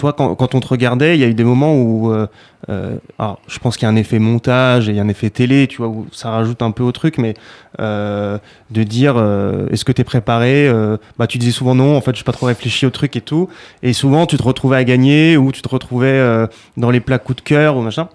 toi, 0.00 0.14
quand, 0.14 0.34
quand 0.34 0.54
on 0.54 0.60
te 0.60 0.66
regardait, 0.66 1.14
il 1.14 1.20
y 1.20 1.24
a 1.24 1.26
eu 1.26 1.34
des 1.34 1.44
moments 1.44 1.74
où, 1.74 2.10
euh, 2.10 2.26
euh, 2.70 2.96
alors, 3.18 3.38
je 3.46 3.58
pense 3.58 3.76
qu'il 3.76 3.84
y 3.84 3.86
a 3.86 3.90
un 3.90 3.96
effet 3.96 4.18
montage 4.18 4.88
et 4.88 4.92
il 4.92 4.96
y 4.96 4.98
a 4.98 5.02
un 5.02 5.08
effet 5.08 5.28
télé, 5.28 5.66
tu 5.66 5.76
vois, 5.76 5.88
où 5.88 6.06
ça 6.10 6.30
rajoute 6.30 6.62
un 6.62 6.70
peu 6.70 6.82
au 6.82 6.90
truc, 6.90 7.18
mais 7.18 7.34
euh, 7.80 8.38
de 8.70 8.82
dire, 8.82 9.14
euh, 9.18 9.68
est-ce 9.70 9.84
que 9.84 9.92
tu 9.92 10.00
es 10.00 10.04
préparé 10.04 10.72
Bah, 11.18 11.26
tu 11.26 11.36
disais 11.36 11.52
souvent 11.52 11.74
non. 11.74 11.96
En 11.96 12.00
fait, 12.00 12.16
je 12.16 12.24
pas 12.24 12.32
trop 12.32 12.46
réfléchi 12.46 12.86
au 12.86 12.90
truc 12.90 13.14
et 13.14 13.20
tout. 13.20 13.50
Et 13.82 13.92
souvent, 13.92 14.24
tu 14.24 14.38
te 14.38 14.42
retrouvais 14.42 14.78
à 14.78 14.84
gagner 14.84 15.36
ou 15.36 15.52
tu 15.52 15.60
te 15.60 15.68
retrouvais 15.68 16.46
dans 16.78 16.90
les 16.90 17.00
plats 17.00 17.18
coup 17.18 17.34
de 17.34 17.42
cœur 17.42 17.76
ou 17.76 17.82
machin. 17.82 18.08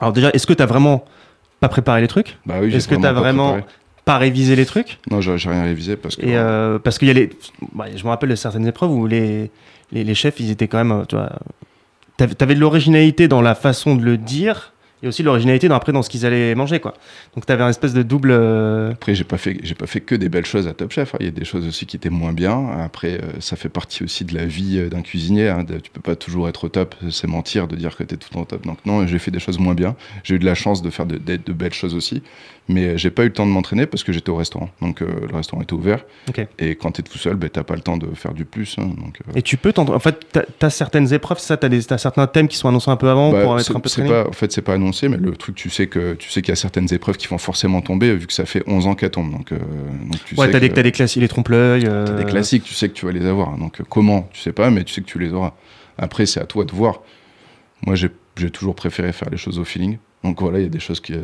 Alors 0.00 0.14
déjà, 0.14 0.30
est-ce 0.30 0.46
que 0.46 0.54
tu 0.54 0.62
as 0.62 0.66
vraiment 0.66 1.04
pas 1.60 1.68
préparé 1.68 2.00
les 2.00 2.08
trucs? 2.08 2.38
Bah 2.46 2.56
oui. 2.60 2.70
j'ai 2.70 2.78
Est-ce 2.78 2.88
que 2.88 2.94
t'as 2.94 3.12
vraiment 3.12 3.52
préparé. 3.52 3.72
Pas 4.04 4.18
révisé 4.18 4.54
les 4.54 4.66
trucs? 4.66 4.98
Non, 5.10 5.22
j'ai 5.22 5.38
j'ai 5.38 5.48
rien 5.48 5.62
révisé 5.62 5.96
parce 5.96 6.16
que. 6.16 6.26
et 6.26 6.36
euh, 6.36 6.78
parce 6.78 6.98
qu'il 6.98 7.08
y 7.08 7.10
a 7.10 7.14
les, 7.14 7.30
bah, 7.72 7.86
je 7.94 8.04
me 8.04 8.10
rappelle 8.10 8.28
de 8.28 8.34
certaines 8.34 8.66
épreuves 8.66 8.90
où 8.90 9.06
les, 9.06 9.50
les, 10.02 10.14
chefs, 10.14 10.40
ils 10.40 10.50
étaient 10.50 10.66
quand 10.68 10.78
même, 10.78 10.92
euh, 10.92 11.04
tu 11.04 11.14
vois, 11.14 11.30
t'avais, 12.16 12.34
t'avais 12.34 12.54
de 12.54 12.60
l'originalité 12.60 13.28
dans 13.28 13.42
la 13.42 13.54
façon 13.54 13.94
de 13.94 14.02
le 14.02 14.16
dire 14.16 14.72
et 15.02 15.06
aussi 15.06 15.20
de 15.20 15.26
l'originalité 15.26 15.68
dans, 15.68 15.74
après 15.74 15.92
dans 15.92 16.00
ce 16.00 16.08
qu'ils 16.08 16.24
allaient 16.24 16.54
manger, 16.54 16.80
quoi. 16.80 16.94
Donc 17.34 17.44
t'avais 17.44 17.62
un 17.62 17.68
espèce 17.68 17.92
de 17.92 18.02
double. 18.02 18.30
euh, 18.32 18.92
Après, 18.92 19.14
j'ai 19.14 19.24
pas 19.24 19.36
fait, 19.36 19.58
j'ai 19.62 19.74
pas 19.74 19.86
fait 19.86 20.00
que 20.00 20.14
des 20.14 20.30
belles 20.30 20.46
choses 20.46 20.66
à 20.66 20.72
Top 20.72 20.92
Chef. 20.92 21.14
hein. 21.14 21.18
Il 21.20 21.26
y 21.26 21.28
a 21.28 21.32
des 21.32 21.44
choses 21.44 21.66
aussi 21.66 21.84
qui 21.84 21.96
étaient 21.96 22.08
moins 22.08 22.32
bien. 22.32 22.70
Après, 22.80 23.20
euh, 23.20 23.38
ça 23.38 23.56
fait 23.56 23.68
partie 23.68 24.02
aussi 24.02 24.24
de 24.24 24.34
la 24.34 24.46
vie 24.46 24.88
d'un 24.88 25.02
cuisinier. 25.02 25.50
hein. 25.50 25.62
Tu 25.66 25.90
peux 25.90 26.00
pas 26.00 26.16
toujours 26.16 26.48
être 26.48 26.64
au 26.64 26.68
top. 26.70 26.94
C'est 27.10 27.26
mentir 27.26 27.68
de 27.68 27.76
dire 27.76 27.96
que 27.96 28.02
tu 28.02 28.14
es 28.14 28.16
tout 28.16 28.34
au 28.38 28.44
top. 28.46 28.64
Donc 28.66 28.78
non, 28.86 29.06
j'ai 29.06 29.18
fait 29.18 29.30
des 29.30 29.40
choses 29.40 29.58
moins 29.58 29.74
bien. 29.74 29.94
J'ai 30.22 30.36
eu 30.36 30.38
de 30.38 30.46
la 30.46 30.54
chance 30.54 30.80
de 30.80 30.88
faire 30.88 31.04
de 31.04 31.52
belles 31.52 31.74
choses 31.74 31.94
aussi. 31.94 32.22
Mais 32.66 32.86
euh, 32.88 32.96
j'ai 32.96 33.10
pas 33.10 33.24
eu 33.24 33.26
le 33.26 33.32
temps 33.34 33.44
de 33.44 33.50
m'entraîner 33.50 33.84
parce 33.84 34.02
que 34.04 34.12
j'étais 34.12 34.30
au 34.30 34.36
restaurant. 34.36 34.70
Donc 34.80 35.02
euh, 35.02 35.06
le 35.30 35.36
restaurant 35.36 35.60
était 35.62 35.74
ouvert. 35.74 36.02
Et 36.58 36.76
quand 36.76 36.92
tu 36.92 37.00
es 37.02 37.04
tout 37.04 37.18
seul, 37.18 37.34
ben, 37.36 37.50
t'as 37.50 37.62
pas 37.62 37.74
le 37.74 37.82
temps 37.82 37.98
de 37.98 38.06
faire 38.14 38.32
du 38.32 38.46
plus. 38.46 38.76
hein. 38.78 38.86
Donc, 38.86 39.18
euh, 39.28 39.32
Et 39.34 39.42
tu 39.42 39.58
peux 39.58 39.72
t'en- 39.74 39.86
En 39.86 39.98
fait, 39.98 40.18
t'as, 40.32 40.44
t'as 40.58 40.70
certaines 40.70 41.12
épreuves, 41.12 41.38
ça, 41.38 41.58
t'as, 41.58 41.68
des, 41.68 41.82
t'as 41.84 41.98
certains 41.98 42.26
thèmes 42.26 42.48
qui 42.48 42.56
sont 42.56 42.68
annoncés 42.68 42.90
un 42.90 42.96
peu 42.96 43.10
avant 43.10 43.30
Bah, 43.32 43.42
pour 43.42 43.60
être 43.60 43.76
un 43.76 43.80
peu 43.80 43.90
traîné. 43.90 44.08
pas, 44.08 44.26
en 44.26 44.32
fait, 44.32 44.50
c'est 44.50 44.62
pas 44.62 44.72
annoncé, 44.74 45.08
mais 45.10 45.18
le 45.18 45.32
truc, 45.36 45.56
tu 45.56 45.68
sais 45.68 45.88
que 45.88 46.14
tu 46.14 46.30
sais 46.30 46.40
qu'il 46.40 46.48
y 46.48 46.52
a 46.52 46.56
certaines 46.56 46.90
épreuves 46.94 47.18
qui 47.18 47.26
vont 47.26 47.36
forcément 47.36 47.82
tomber, 47.82 48.14
vu 48.16 48.26
que 48.26 48.32
ça 48.32 48.46
fait 48.46 48.62
11 48.66 48.86
ans 48.86 48.94
qu'elles 48.94 49.10
tombent. 49.10 49.30
Donc, 49.32 49.52
euh, 49.52 49.58
donc 49.58 50.24
tu 50.24 50.34
ouais, 50.36 50.46
sais 50.46 50.52
t'as 50.52 50.60
des, 50.60 50.70
que- 50.70 50.74
t'as 50.74 50.82
des 50.82 50.92
classiques, 50.92 51.20
les 51.20 51.28
trompe-l'œil. 51.28 51.82
des 52.16 52.24
classiques, 52.24 52.64
tu 52.64 52.72
sais 52.72 52.88
que 52.88 52.94
tu 52.94 53.04
vas 53.04 53.12
les 53.12 53.26
avoir. 53.26 53.58
Donc 53.58 53.80
euh, 53.80 53.84
comment 53.86 54.26
Tu 54.32 54.40
sais 54.40 54.52
pas, 54.52 54.70
mais 54.70 54.84
tu 54.84 54.94
sais 54.94 55.02
que 55.02 55.06
tu 55.06 55.18
les 55.18 55.34
auras. 55.34 55.52
Après, 55.98 56.24
c'est 56.24 56.40
à 56.40 56.46
toi 56.46 56.64
de 56.64 56.72
voir. 56.72 57.02
moi, 57.86 57.94
j'ai 57.94 58.08
toujours 58.50 58.74
préféré 58.74 59.12
faire 59.12 59.28
les 59.30 59.36
choses 59.36 59.58
au 59.58 59.64
feeling. 59.64 59.98
Donc 60.24 60.40
voilà, 60.40 60.58
il 60.58 60.62
y 60.62 60.66
a 60.66 60.70
des 60.70 60.80
choses 60.80 61.00
qui. 61.00 61.14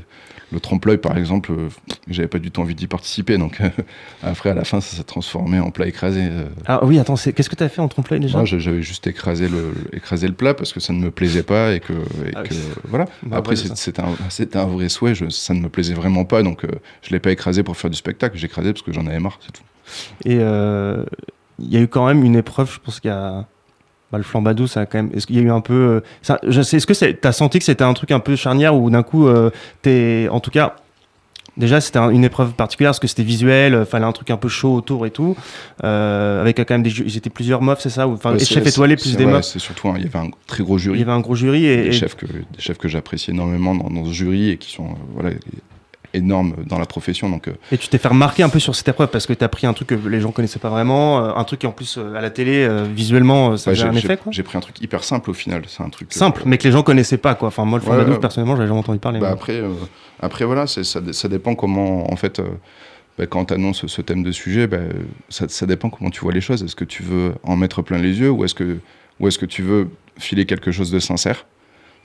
Le 0.52 0.58
trompe-l'œil, 0.58 0.98
par 0.98 1.16
exemple, 1.16 1.52
euh, 1.52 1.68
j'avais 2.08 2.26
pas 2.26 2.40
du 2.40 2.50
tout 2.50 2.60
envie 2.60 2.74
d'y 2.74 2.88
participer. 2.88 3.38
Donc 3.38 3.60
après, 4.22 4.50
à 4.50 4.54
la 4.54 4.64
fin, 4.64 4.80
ça 4.80 4.96
s'est 4.96 5.04
transformé 5.04 5.60
en 5.60 5.70
plat 5.70 5.86
écrasé. 5.86 6.22
euh. 6.24 6.46
Ah 6.66 6.84
oui, 6.84 6.98
attends, 6.98 7.14
qu'est-ce 7.14 7.48
que 7.48 7.54
tu 7.54 7.62
as 7.62 7.68
fait 7.68 7.80
en 7.80 7.86
trompe-l'œil 7.88 8.18
déjà? 8.20 8.36
Moi, 8.38 8.44
j'avais 8.46 8.82
juste 8.82 9.06
écrasé 9.06 9.48
le, 9.48 9.72
écrasé 9.92 10.26
le 10.26 10.34
plat 10.34 10.52
parce 10.54 10.72
que 10.72 10.80
ça 10.80 10.92
ne 10.92 10.98
me 10.98 11.10
plaisait 11.12 11.44
pas 11.44 11.72
et 11.72 11.78
que, 11.80 11.92
et 11.92 12.32
Ah 12.34 12.42
oui. 12.50 12.56
voilà. 12.88 13.06
Bah, 13.22 13.36
Après, 13.38 13.54
c'était 13.56 14.02
un, 14.02 14.08
un 14.60 14.66
vrai 14.66 14.88
souhait. 14.88 15.14
je- 15.14 15.28
ça 15.28 15.54
ne 15.54 15.60
me 15.60 15.68
plaisait 15.68 15.94
vraiment 15.94 16.24
pas, 16.24 16.42
donc 16.42 16.64
euh, 16.64 16.68
je 17.02 17.10
l'ai 17.10 17.20
pas 17.20 17.30
écrasé 17.30 17.62
pour 17.62 17.76
faire 17.76 17.90
du 17.90 17.96
spectacle. 17.96 18.36
J'ai 18.36 18.46
écrasé 18.46 18.72
parce 18.72 18.82
que 18.82 18.92
j'en 18.92 19.06
avais 19.06 19.20
marre, 19.20 19.38
c'est 19.40 19.52
tout. 19.52 19.62
Et 20.24 20.38
euh, 20.40 21.04
il 21.60 21.72
y 21.72 21.76
a 21.76 21.80
eu 21.80 21.88
quand 21.88 22.06
même 22.06 22.24
une 22.24 22.34
épreuve, 22.36 22.72
je 22.74 22.80
pense 22.80 22.98
qu'il 23.00 23.08
y 23.10 23.14
a. 23.14 23.46
Bah, 24.12 24.18
le 24.18 24.24
flambadou, 24.24 24.66
ça 24.66 24.80
a 24.80 24.86
quand 24.86 24.98
même. 24.98 25.10
Est-ce 25.14 25.26
qu'il 25.26 25.36
y 25.36 25.38
a 25.38 25.42
eu 25.42 25.50
un 25.50 25.60
peu. 25.60 25.72
euh, 25.74 26.00
ça- 26.22 26.40
je 26.46 26.62
sais, 26.62 26.78
est-ce 26.78 26.86
que 26.86 26.92
tu 26.92 27.28
as 27.28 27.32
senti 27.32 27.58
que 27.60 27.64
c'était 27.64 27.84
un 27.84 27.94
truc 27.94 28.10
un 28.10 28.18
peu 28.20 28.34
charnière 28.36 28.74
ou 28.74 28.90
d'un 28.90 29.02
coup, 29.04 29.28
euh, 29.28 29.50
t'es. 29.82 30.28
En 30.30 30.40
tout 30.40 30.50
cas. 30.50 30.76
Déjà, 31.56 31.80
c'était 31.80 31.98
un- 31.98 32.10
une 32.10 32.24
épreuve 32.24 32.52
particulière 32.52 32.90
parce 32.90 33.00
que 33.00 33.08
c'était 33.08 33.24
visuel, 33.24 33.74
euh, 33.74 33.84
fallait 33.84 34.04
un 34.06 34.12
truc 34.12 34.30
un 34.30 34.36
peu 34.36 34.48
chaud 34.48 34.72
autour 34.74 35.04
et 35.04 35.10
tout. 35.10 35.36
euh, 35.84 36.40
avec 36.40 36.56
quand 36.56 36.70
même 36.70 36.82
des. 36.84 36.90
Ils 37.00 37.16
étaient 37.16 37.28
plusieurs 37.28 37.60
mofs, 37.60 37.80
c'est 37.80 37.90
ça 37.90 38.06
Enfin, 38.08 38.32
Ouais, 38.32 38.38
chefs 38.38 38.66
étoilés 38.66 38.96
plus 38.96 39.16
des 39.16 39.24
ouais. 39.26 39.42
C'est 39.42 39.58
surtout, 39.58 39.92
il 39.96 40.02
y 40.04 40.06
avait 40.06 40.16
un 40.18 40.30
très 40.46 40.62
gros 40.62 40.76
Il 40.78 40.82
jury. 40.82 40.98
y 41.00 41.02
avait 41.02 41.12
un 41.12 41.20
gros 41.20 41.34
jury 41.34 41.66
et. 41.66 41.76
des, 41.76 41.86
et- 41.88 41.92
chefs 41.92 42.14
que, 42.16 42.24
des 42.26 42.42
chefs 42.58 42.78
que 42.78 42.88
j'apprécie 42.88 43.32
énormément 43.32 43.74
dans, 43.74 43.90
dans 43.90 44.04
ce 44.06 44.12
jury 44.12 44.50
et 44.50 44.56
qui 44.58 44.70
sont 44.72 44.86
euh, 44.86 44.94
voilà, 45.14 45.30
énormes 46.14 46.54
dans 46.66 46.78
la 46.78 46.86
profession. 46.86 47.28
Donc, 47.28 47.48
euh, 47.48 47.52
Et 47.72 47.78
tu 47.78 47.88
t'es 47.88 47.98
fait 47.98 48.08
remarquer 48.08 48.42
un 48.42 48.48
peu 48.48 48.58
sur 48.58 48.74
cette 48.74 48.88
épreuve 48.88 49.08
parce 49.08 49.26
que 49.26 49.32
tu 49.32 49.44
as 49.44 49.48
pris 49.48 49.66
un 49.66 49.72
truc 49.72 49.88
que 49.88 49.94
les 49.94 50.20
gens 50.20 50.32
connaissaient 50.32 50.58
pas 50.58 50.68
vraiment, 50.70 51.24
euh, 51.24 51.32
un 51.36 51.44
truc 51.44 51.60
qui 51.60 51.66
en 51.66 51.72
plus 51.72 51.96
euh, 51.98 52.14
à 52.14 52.20
la 52.20 52.30
télé, 52.30 52.68
visuellement, 52.92 53.56
ça 53.56 53.70
ouais, 53.70 53.76
j'ai- 53.76 53.84
un 53.84 53.92
j'ai 53.92 53.98
effet 53.98 54.16
quoi. 54.16 54.32
j'ai 54.32 54.42
pris 54.42 54.58
un 54.58 54.60
truc 54.60 54.80
hyper 54.80 55.04
simple 55.04 55.30
au 55.30 55.34
final. 55.34 55.62
C'est 55.66 55.82
un 55.82 55.88
truc 55.88 56.12
Simple, 56.12 56.42
mais 56.46 56.58
que 56.58 56.64
les 56.64 56.72
gens 56.72 56.82
connaissaient 56.82 57.16
pas 57.18 57.34
quoi. 57.34 57.48
Enfin, 57.48 57.64
moi, 57.64 57.78
le 57.78 57.84
flambadou, 57.84 58.12
ouais. 58.12 58.18
personnellement, 58.18 58.56
j'avais 58.56 58.68
jamais 58.68 58.80
entendu 58.80 58.98
parler. 58.98 59.20
Bah 59.20 59.30
après, 59.30 59.62
après 60.20 60.44
voilà, 60.44 60.66
ça, 60.66 60.82
ça 60.84 61.28
dépend 61.28 61.54
comment, 61.54 62.12
en 62.12 62.16
fait, 62.16 62.40
bah, 63.18 63.26
quand 63.26 63.46
tu 63.46 63.54
annonces 63.54 63.86
ce 63.86 64.02
thème 64.02 64.22
de 64.22 64.32
sujet, 64.32 64.66
bah, 64.66 64.78
ça, 65.28 65.46
ça 65.48 65.66
dépend 65.66 65.90
comment 65.90 66.10
tu 66.10 66.20
vois 66.20 66.32
les 66.32 66.40
choses. 66.40 66.62
Est-ce 66.62 66.76
que 66.76 66.84
tu 66.84 67.02
veux 67.02 67.34
en 67.42 67.56
mettre 67.56 67.82
plein 67.82 67.98
les 67.98 68.18
yeux 68.20 68.30
ou 68.30 68.44
est-ce 68.44 68.54
que, 68.54 68.78
ou 69.20 69.28
est-ce 69.28 69.38
que 69.38 69.46
tu 69.46 69.62
veux 69.62 69.88
filer 70.18 70.46
quelque 70.46 70.70
chose 70.72 70.90
de 70.90 70.98
sincère? 70.98 71.46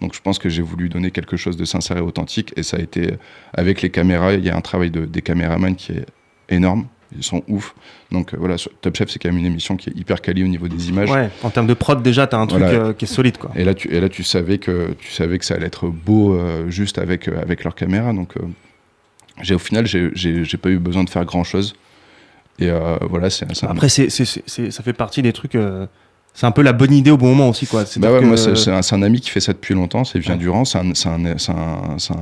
Donc 0.01 0.13
je 0.13 0.21
pense 0.21 0.39
que 0.39 0.49
j'ai 0.49 0.61
voulu 0.61 0.89
donner 0.89 1.09
quelque 1.11 1.37
chose 1.37 1.55
de 1.57 1.65
sincère 1.65 1.97
et 1.97 2.01
authentique 2.01 2.53
et 2.57 2.63
ça 2.63 2.77
a 2.77 2.79
été 2.81 3.13
avec 3.53 3.81
les 3.81 3.89
caméras. 3.89 4.33
Il 4.33 4.43
y 4.45 4.49
a 4.49 4.55
un 4.57 4.61
travail 4.61 4.91
de, 4.91 5.05
des 5.05 5.21
caméramans 5.21 5.75
qui 5.75 5.93
est 5.93 6.05
énorme. 6.49 6.87
Ils 7.15 7.23
sont 7.23 7.43
ouf. 7.47 7.73
Donc 8.11 8.33
euh, 8.33 8.37
voilà, 8.37 8.55
Top 8.81 8.95
Chef, 8.97 9.09
c'est 9.09 9.19
quand 9.19 9.29
même 9.29 9.37
une 9.37 9.45
émission 9.45 9.77
qui 9.77 9.89
est 9.89 9.97
hyper 9.97 10.21
quali 10.21 10.43
au 10.43 10.47
niveau 10.47 10.67
des 10.67 10.89
images. 10.89 11.09
Ouais, 11.09 11.29
en 11.43 11.49
termes 11.49 11.67
de 11.67 11.73
prod, 11.73 12.01
déjà, 12.03 12.27
t'as 12.27 12.37
un 12.39 12.47
truc 12.47 12.61
Voilà. 12.63 12.77
euh, 12.79 12.93
qui 12.93 13.05
est 13.05 13.07
solide 13.07 13.37
quoi. 13.37 13.51
Et 13.55 13.63
là, 13.63 13.73
tu, 13.73 13.87
et 13.93 13.99
là, 14.01 14.09
tu 14.09 14.23
savais 14.23 14.57
que 14.57 14.93
tu 14.99 15.11
savais 15.11 15.39
que 15.39 15.45
ça 15.45 15.53
allait 15.55 15.67
être 15.67 15.87
beau 15.87 16.33
euh, 16.33 16.69
juste 16.69 16.97
avec 16.97 17.27
avec 17.29 17.63
leur 17.63 17.73
caméra. 17.75 18.11
Donc, 18.11 18.33
j'ai 19.41 19.55
au 19.55 19.59
final, 19.59 19.85
j'ai- 19.87 20.57
pas 20.57 20.69
eu 20.69 20.77
besoin 20.79 21.03
de 21.03 21.09
faire 21.09 21.23
grand 21.25 21.43
chose. 21.43 21.75
Et 22.59 22.69
voilà, 23.09 23.29
c'est 23.29 23.45
Après, 23.63 23.87
c'est- 23.89 24.09
c'est- 24.09 24.71
ça 24.71 24.83
fait 24.83 24.93
partie 24.93 25.21
des 25.21 25.31
trucs. 25.33 25.55
Euh, 26.36 26.39
c'est 26.39 26.45
un 26.45 26.51
peu 26.51 26.61
la 26.61 26.73
bonne 26.73 26.93
idée 26.93 27.11
au 27.11 27.17
bon 27.17 27.29
moment 27.29 27.49
aussi 27.49 27.65
quoi. 27.65 27.86
C'est 27.86 27.99
Bah 27.99 28.11
ouais, 28.11 28.19
que, 28.19 28.36
c'est 28.36 28.93
un, 28.93 29.01
ami 29.01 29.21
qui 29.21 29.29
fait 29.29 29.39
ça 29.39 29.53
depuis 29.53 29.73
longtemps. 29.73 30.03
C'est 30.03 30.19
Vient 30.19 30.33
Ouais. 30.33 30.39
Durand. 30.39 30.65
C'est 30.65 30.79
un, 30.79 30.93
c'est 30.93 31.09
un, 31.09 32.17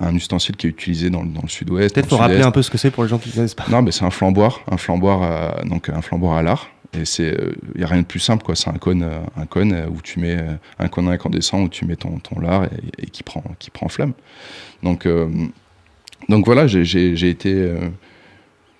un, 0.00 0.14
ustensile 0.14 0.56
qui 0.56 0.66
est 0.66 0.70
utilisé 0.70 1.10
dans, 1.10 1.22
le- 1.22 1.28
dans 1.28 1.42
le 1.42 1.48
sud-ouest. 1.48 1.94
Peut-être 1.94 2.10
le 2.10 2.16
rappeler 2.16 2.42
un 2.42 2.50
peu 2.50 2.62
ce 2.62 2.70
que 2.70 2.78
c'est 2.78 2.90
pour 2.90 3.04
les 3.04 3.08
gens 3.08 3.18
qui 3.18 3.30
connaissent 3.30 3.54
pas. 3.54 3.66
Non, 3.70 3.82
mais 3.82 3.92
c'est 3.92 4.04
un 4.04 4.10
flamboir, 4.10 4.60
un 4.70 4.76
flamboir, 4.76 5.22
à, 5.22 5.64
donc 5.64 5.88
un 5.90 6.00
à 6.36 6.42
l'art. 6.42 6.68
Et 6.98 7.04
c'est, 7.04 7.36
il 7.74 7.80
y 7.80 7.84
a 7.84 7.86
rien 7.86 8.00
de 8.00 8.06
plus 8.06 8.20
simple, 8.20 8.44
quoi. 8.44 8.54
C'est 8.56 8.70
un 8.70 8.78
cône, 8.78 9.02
euh, 9.02 9.18
un 9.36 9.46
cône 9.46 9.72
euh, 9.72 9.86
où 9.88 10.00
tu 10.02 10.20
mets 10.20 10.36
euh, 10.36 10.54
un 10.78 10.88
cône 10.88 11.08
incandescent 11.08 11.60
où 11.62 11.68
tu 11.68 11.84
mets 11.84 11.96
ton, 11.96 12.18
ton 12.18 12.40
lard 12.40 12.64
et, 12.64 13.02
et 13.02 13.06
qui 13.06 13.22
prend, 13.22 13.42
qui 13.58 13.70
prend 13.70 13.88
flamme. 13.88 14.12
Donc, 14.82 15.04
euh, 15.04 15.28
donc 16.28 16.46
voilà, 16.46 16.66
j'ai, 16.66 17.28
été, 17.28 17.52
euh, 17.52 17.88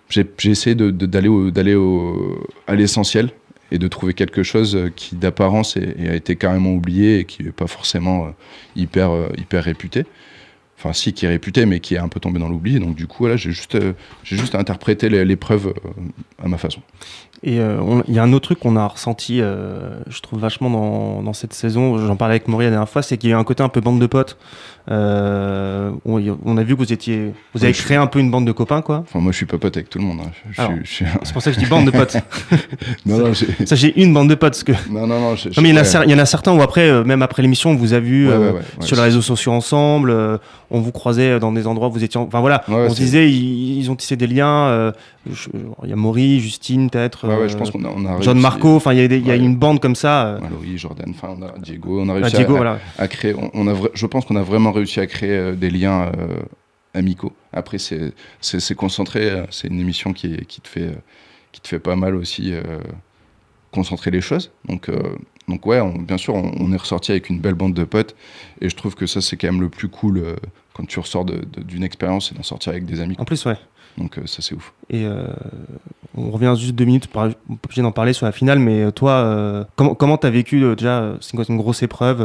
j'ai, 0.09 0.27
essayé 0.45 0.75
d'aller 0.75 1.51
d'aller 1.51 1.75
au, 1.75 2.47
à 2.67 2.75
l'essentiel 2.75 3.31
et 3.73 3.79
de 3.79 3.89
trouver 3.89 4.15
quelque 4.15 4.43
chose 4.43 4.77
euh, 4.77 4.91
qui 4.95 5.17
d'apparence 5.17 5.77
a 5.77 6.15
été 6.15 6.37
carrément 6.37 6.73
oublié 6.73 7.19
et 7.21 7.25
qui 7.25 7.43
est 7.43 7.53
pas 7.53 7.67
forcément 7.67 8.27
euh, 8.27 8.31
hyper, 8.77 9.11
euh, 9.11 9.29
hyper 9.39 9.65
réputé. 9.65 10.05
Enfin, 10.79 10.93
si, 10.93 11.15
qui 11.15 11.25
est 11.25 11.29
réputé, 11.31 11.65
mais 11.65 11.81
qui 11.81 11.95
est 11.95 11.99
un 11.99 12.09
peu 12.09 12.21
tombé 12.21 12.39
dans 12.39 12.49
l'oubli. 12.51 12.79
Donc, 12.79 12.95
du 12.97 13.07
coup, 13.07 13.17
voilà, 13.21 13.37
j'ai 13.37 13.51
juste, 13.51 13.79
j'ai 14.25 14.37
juste 14.37 14.55
interprété 14.55 15.09
l'é- 15.09 15.25
l'épreuve 15.25 15.73
à 16.43 16.49
ma 16.49 16.59
façon. 16.59 16.83
Et 17.49 17.61
euh, 17.61 17.77
il 18.09 18.15
y 18.15 18.19
a 18.19 18.25
un 18.25 18.33
autre 18.33 18.47
truc 18.47 18.59
qu'on 18.59 18.75
a 18.75 18.85
ressenti, 18.89 19.41
euh, 19.41 19.91
je 20.09 20.21
trouve 20.21 20.41
vachement 20.41 20.69
dans, 20.69 21.23
dans 21.23 21.33
cette 21.33 21.53
saison, 21.55 21.97
j'en 22.05 22.17
parlais 22.17 22.33
avec 22.35 22.49
Maury 22.49 22.65
la 22.65 22.71
dernière 22.73 22.89
fois, 22.89 23.03
c'est 23.03 23.19
qu'il 23.19 23.31
y 23.31 23.33
a 23.33 23.37
eu 23.37 23.39
un 23.39 23.45
côté 23.45 23.63
un 23.63 23.69
peu 23.69 23.81
bande 23.81 24.01
de 24.01 24.07
potes. 24.07 24.37
Euh, 24.91 25.91
on, 26.05 26.21
on 26.45 26.57
a 26.57 26.63
vu 26.65 26.75
que 26.75 26.79
vous 26.81 26.93
étiez, 26.93 27.33
vous 27.55 27.63
avez 27.65 27.73
Oui, 27.73 27.79
créé 27.79 27.97
un 27.97 28.07
peu 28.09 28.19
une 28.19 28.31
bande 28.33 28.47
de 28.47 28.53
copains, 28.53 28.83
quoi. 28.83 28.99
Enfin, 29.07 29.21
moi, 29.21 29.31
je 29.33 29.37
suis 29.37 29.47
pas 29.47 29.59
pote 29.59 29.77
avec 29.77 29.89
tout 29.91 29.99
le 29.99 30.05
monde. 30.05 30.19
hein. 30.25 30.31
Je, 30.51 30.61
Alors. 30.61 30.73
je 30.83 31.05
C'est 31.23 31.33
pour 31.33 31.41
ça 31.43 31.51
que 31.51 31.55
je 31.57 31.61
dis 31.65 31.71
bande 31.71 31.87
de 31.87 31.91
potes. 31.93 32.17
non, 33.07 33.19
non, 33.19 33.33
j'ai- 33.33 33.67
ça, 33.67 33.77
j'ai 33.77 34.01
une 34.01 34.13
bande 34.13 34.29
de 34.29 34.35
potes, 34.35 34.53
parce 34.53 34.65
que 34.65 34.73
non, 34.91 35.07
non, 35.07 35.21
non, 35.21 35.37
je- 35.37 35.49
Non, 35.49 35.55
mais 35.63 35.69
il 35.69 35.73
y, 35.73 35.73
en 35.75 35.77
a 35.77 35.83
ouais. 35.83 35.87
cer- 35.89 36.03
il 36.05 36.11
y 36.11 36.15
en 36.15 36.19
a 36.19 36.27
certains 36.27 36.53
où 36.53 36.63
après, 36.63 37.05
même 37.05 37.23
après 37.23 37.43
l'émission, 37.43 37.71
on 37.71 37.77
vous 37.77 37.95
a 37.95 38.01
vu 38.01 38.29
Ouais, 38.29 38.37
ouais, 38.37 38.45
ouais, 38.47 38.53
ouais, 38.55 38.61
sur 38.81 38.97
les 38.97 39.03
réseaux 39.03 39.23
sociaux 39.23 39.53
ensemble, 39.53 40.13
on 40.71 40.81
vous 40.81 40.93
croisait 40.93 41.39
dans 41.39 41.53
des 41.53 41.67
endroits 41.69 41.89
où 41.89 41.93
vous 41.93 42.03
étiez. 42.05 42.19
en- 42.19 42.25
Enfin 42.25 42.41
voilà, 42.41 42.65
on 42.69 42.91
se 42.91 42.97
disait, 42.97 43.31
ils, 43.31 43.79
ils 43.79 43.91
ont 43.91 43.95
tissé 43.97 44.17
des 44.17 44.27
liens. 44.27 44.93
Il 45.83 45.91
y 45.91 45.93
a 45.93 45.97
Maury, 45.97 46.39
Justine, 46.39 46.89
peut-être. 46.91 47.27
Ouais, 47.37 47.43
ouais, 47.43 47.49
je 47.49 47.57
pense 47.57 47.71
qu'on 47.71 47.85
a, 47.85 47.89
on 47.89 48.05
a 48.05 48.21
John 48.21 48.39
Marco, 48.41 48.77
enfin 48.77 48.93
il 48.93 48.99
y 48.99 49.03
a, 49.03 49.09
des- 49.09 49.19
il 49.19 49.27
y 49.27 49.31
a 49.31 49.35
Ouais. 49.35 49.39
une 49.41 49.57
bande 49.57 49.81
comme 49.81 49.95
ça. 49.95 50.27
euh, 50.27 50.41
Mallory, 50.41 50.77
Jordan, 50.79 51.07
enfin, 51.11 51.37
on 51.39 51.43
a 51.43 51.59
Diego, 51.59 52.01
on 52.01 52.09
a 52.09 52.13
ah, 52.13 52.15
réussi 52.17 52.37
Diego, 52.37 52.55
à, 52.55 52.57
voilà. 52.57 52.79
à 52.99 53.09
créer. 53.09 53.35
On, 53.35 53.51
on 53.55 53.67
a 53.69 53.73
vra- 53.75 53.91
je 53.95 54.07
pense 54.07 54.25
qu'on 54.25 54.37
a 54.37 54.43
vraiment 54.43 54.73
réussi 54.73 55.01
à 55.01 55.07
créer 55.07 55.31
euh, 55.37 55.53
des 55.55 55.71
liens 55.71 56.11
euh, 56.19 56.37
amicaux. 56.95 57.33
Après, 57.53 57.79
c'est, 57.79 58.13
c'est, 58.41 58.61
c'est 58.61 58.75
concentré. 58.75 59.45
C'est 59.51 59.69
une 59.69 59.81
émission 59.81 60.13
qui, 60.13 60.37
te 60.37 60.69
fait, 60.69 60.93
qui 61.53 61.61
te 61.61 61.69
fait 61.69 61.79
pas 61.79 61.97
mal 61.97 62.15
aussi 62.15 62.53
concentrer 63.73 64.11
les 64.11 64.21
choses. 64.21 64.51
Donc, 64.67 64.89
euh, 64.89 64.97
donc 65.49 65.67
ouais, 65.67 65.81
on- 65.81 65.99
bien 65.99 66.17
sûr, 66.17 66.35
on, 66.35 66.53
on 66.59 66.73
est 66.73 66.77
ressorti 66.77 67.11
avec 67.13 67.29
une 67.29 67.41
belle 67.41 67.55
bande 67.55 67.75
de 67.75 67.85
potes. 67.85 68.15
Et 68.61 68.69
je 68.69 68.77
trouve 68.77 68.95
que 68.95 69.07
ça, 69.07 69.21
c'est 69.21 69.37
quand 69.37 69.49
même 69.51 69.61
le 69.61 69.69
plus 69.69 69.89
cool 69.89 70.19
euh, 70.19 70.37
quand 70.73 70.87
tu 70.87 70.99
ressors 70.99 71.25
de- 71.25 71.45
de- 71.53 71.63
d'une 71.63 71.83
expérience, 71.85 72.29
c'est 72.29 72.35
d'en 72.37 72.43
sortir 72.43 72.73
avec 72.73 72.87
des 72.87 73.01
amis. 73.01 73.17
En 73.19 73.25
plus, 73.25 73.45
ouais. 73.45 73.57
Donc 73.99 74.19
euh, 74.19 74.27
ça, 74.27 74.43
c'est 74.43 74.55
ouf. 74.55 74.73
Et 74.91 75.05
euh, 75.07 75.27
on 76.17 76.31
revient 76.31 76.55
juste 76.59 76.75
deux 76.75 76.85
minutes, 76.85 77.09
on 77.15 77.27
n'est 77.27 77.33
pas 77.33 77.39
obligé 77.67 77.83
d'en 77.83 77.93
parler 77.93 78.13
sur 78.13 78.27
la 78.27 78.33
finale, 78.33 78.59
mais 78.59 78.83
euh, 78.85 78.91
toi, 78.91 79.67
comment 79.77 79.95
comment 79.95 80.17
t'as 80.19 80.31
vécu 80.31 80.61
déjà 80.77 81.15
C'est 81.21 81.35
une, 81.37 81.45
une 81.49 81.57
grosse 81.57 81.83
épreuve. 81.83 82.19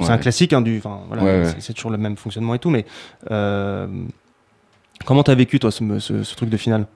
c'est 0.00 0.06
Ouais. 0.06 0.10
un 0.10 0.18
classique, 0.18 0.52
hein, 0.52 0.62
du, 0.62 0.78
voilà, 0.80 1.22
Ouais, 1.22 1.42
ouais. 1.44 1.54
c'est- 1.60 1.74
toujours 1.74 1.90
le 1.90 1.98
même 1.98 2.16
fonctionnement 2.16 2.54
et 2.54 2.58
tout, 2.58 2.70
mais 2.70 2.84
comment 5.04 5.22
t'as 5.22 5.34
vécu 5.34 5.58
toi 5.58 5.70
ce, 5.70 5.98
ce- 5.98 6.22
ce 6.22 6.34
truc 6.36 6.48
de 6.48 6.56
finale? 6.56 6.86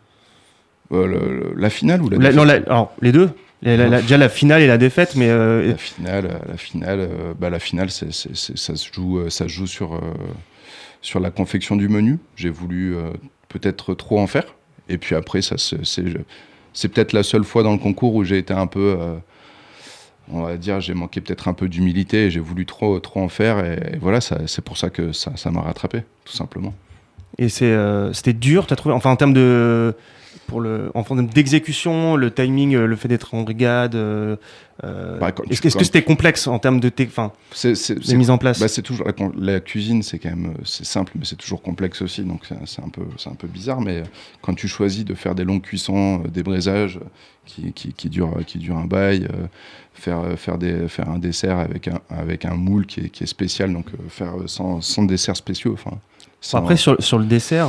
Euh, 0.93 1.07
le- 1.07 1.19
le- 1.19 1.55
la 1.61 1.71
finale 1.71 2.01
ou 2.03 2.09
la, 2.09 2.17
La- 2.19 2.23
défaite 2.31 2.37
non, 2.37 2.45
la- 2.45 2.55
alors, 2.55 2.93
les 3.03 3.13
deux. 3.13 3.31
La- 3.63 3.77
la- 3.77 3.89
la- 3.89 4.03
déjà 4.03 4.17
la 4.19 4.29
finale 4.29 4.63
et 4.63 4.67
la 4.67 4.79
défaite, 4.79 5.17
mais 5.17 5.29
euh, 5.31 5.69
La 5.71 5.77
finale, 5.77 6.41
la 6.47 6.57
finale, 6.57 7.01
euh, 7.01 7.35
bah, 7.39 7.51
la 7.51 7.59
finale, 7.59 7.91
ça 7.91 8.07
se 8.13 8.93
joue, 8.93 9.29
ça 9.31 9.45
se 9.45 9.49
joue 9.49 9.67
sur 9.67 10.01
sur 11.01 11.21
la 11.21 11.31
confection 11.31 11.77
du 11.77 11.89
menu. 11.89 12.19
J'ai 12.37 12.51
voulu 12.51 12.95
peut-être 13.49 13.95
trop 13.95 14.19
en 14.19 14.27
faire, 14.27 14.55
et 14.89 14.99
puis 14.99 15.15
après, 15.15 15.43
ça, 15.43 15.57
c'est, 15.59 16.89
peut-être 16.89 17.13
la 17.13 17.23
seule 17.23 17.45
fois 17.45 17.63
dans 17.63 17.73
le 17.73 17.79
concours 17.79 18.15
où 18.15 18.25
j'ai 18.25 18.39
été 18.39 18.55
un 18.55 18.67
peu, 18.67 18.97
euh, 18.99 19.17
on 20.31 20.43
va 20.43 20.57
dire, 20.57 20.81
j'ai 20.81 20.95
manqué 20.95 21.21
peut-être 21.21 21.49
un 21.49 21.55
peu 21.55 21.69
d'humilité. 21.69 22.27
et 22.27 22.31
J'ai 22.31 22.41
voulu 22.41 22.67
trop 22.67 22.99
trop 23.01 23.21
en 23.21 23.29
faire, 23.29 23.65
et, 23.65 23.99
voilà, 24.01 24.21
c'est 24.21 24.63
pour 24.63 24.77
ça 24.77 24.91
que 24.91 25.13
ça, 25.13 25.51
m'a 25.51 25.63
rattrapé, 25.63 26.03
tout 26.25 26.33
simplement. 26.33 26.75
et 27.39 27.49
euh, 27.63 28.13
c'était 28.13 28.33
dur. 28.33 28.67
T'as 28.67 28.77
trouvé, 28.77 28.95
enfin 28.95 29.11
en 29.11 29.17
termes 29.17 29.35
de 29.35 29.95
pour 30.47 30.61
le 30.61 30.91
en 30.95 31.03
termes 31.03 31.27
d'exécution, 31.27 32.17
le 32.17 32.31
timing, 32.31 32.75
euh, 32.75 32.87
le 32.87 32.97
fait 32.97 33.09
d'être 33.09 33.35
en 33.35 33.43
brigade. 33.43 33.95
euh, 33.95 34.37
euh, 34.85 35.19
Bah, 35.19 35.33
est-ce 35.51 35.61
que 35.63 35.71
c'était 35.71 36.03
complexe 36.03 36.47
en 36.47 36.59
termes 36.59 36.81
de, 36.81 36.93
enfin, 37.07 37.33
mise 38.15 38.31
en 38.31 38.39
place? 38.39 38.61
Bah, 38.61 38.69
c'est 38.69 38.83
toujours 38.83 39.07
la, 39.39 39.61
cuisine, 39.61 40.03
c'est 40.03 40.19
quand 40.19 40.31
même 40.31 40.55
c'est 40.65 40.85
simple, 40.85 41.13
mais 41.19 41.25
c'est 41.25 41.37
toujours 41.37 41.63
complexe 41.63 42.03
aussi, 42.03 42.23
donc 42.23 42.43
c'est 42.67 42.83
un 42.83 42.89
peu 42.89 43.03
c'est 43.17 43.31
un 43.31 43.35
peu 43.35 43.49
bizarre. 43.49 43.81
Mais 43.81 44.03
quand 44.43 44.55
tu 44.55 44.69
choisis 44.69 45.05
de 45.05 45.15
faire 45.15 45.35
des 45.35 45.45
longues 45.45 45.63
cuissons, 45.63 46.19
des 46.19 46.43
braisages 46.43 47.01
qui, 47.47 47.73
qui, 47.73 47.93
qui 47.93 48.09
durent 48.11 48.45
qui 48.47 48.59
durent 48.59 48.77
un 48.79 48.87
bail, 48.87 49.25
euh, 49.33 49.47
faire 49.95 50.23
faire 50.37 50.59
des 50.59 50.89
faire 50.89 51.09
un 51.09 51.19
dessert 51.19 51.59
avec 51.59 51.89
un 51.89 52.01
avec 52.11 52.45
un 52.45 52.55
moule 52.55 52.87
qui 52.87 53.01
est, 53.01 53.09
qui 53.09 53.25
est 53.25 53.29
spécial, 53.29 53.73
donc 53.73 53.87
euh, 53.95 54.09
faire 54.09 54.35
sans, 54.47 54.81
sans 54.83 55.05
dessert 55.05 55.37
spéciaux, 55.37 55.73
enfin. 55.73 55.97
sans- 56.41 56.59
Après 56.59 56.77
sur, 56.77 57.03
sur 57.03 57.19
le 57.19 57.25
dessert, 57.25 57.69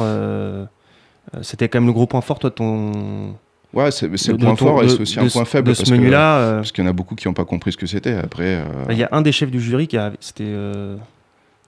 c'était 1.41 1.67
quand 1.69 1.79
même 1.79 1.87
le 1.87 1.93
gros 1.93 2.07
point 2.07 2.21
fort 2.21 2.39
toi 2.39 2.51
ton. 2.51 3.35
ouais, 3.73 3.91
c'est 3.91 4.15
c'est 4.17 4.31
le 4.31 4.37
point 4.37 4.55
ton- 4.55 4.65
fort 4.65 4.83
et 4.83 4.89
c'est 4.89 5.01
aussi 5.01 5.15
de 5.17 5.21
un 5.21 5.27
point 5.29 5.45
faible 5.45 5.67
de 5.67 5.73
parce 5.73 5.85
ce 5.85 5.91
que- 5.91 5.97
menu-là. 5.97 6.37
euh, 6.39 6.55
parce 6.57 6.71
qu'il 6.71 6.83
y 6.83 6.87
en 6.87 6.89
a 6.89 6.93
beaucoup 6.93 7.15
qui 7.15 7.27
n'ont 7.27 7.33
pas 7.33 7.45
compris 7.45 7.71
ce 7.71 7.77
que 7.77 7.85
c'était. 7.87 8.13
Après, 8.15 8.55
euh, 8.55 8.65
Il 8.89 8.97
y 8.97 9.03
a 9.03 9.09
un 9.11 9.21
des 9.21 9.31
chefs 9.31 9.51
du 9.51 9.59
jury 9.61 9.87
qui 9.87 9.97
a, 9.97 10.13
c'était 10.19 10.43
euh, 10.45 10.95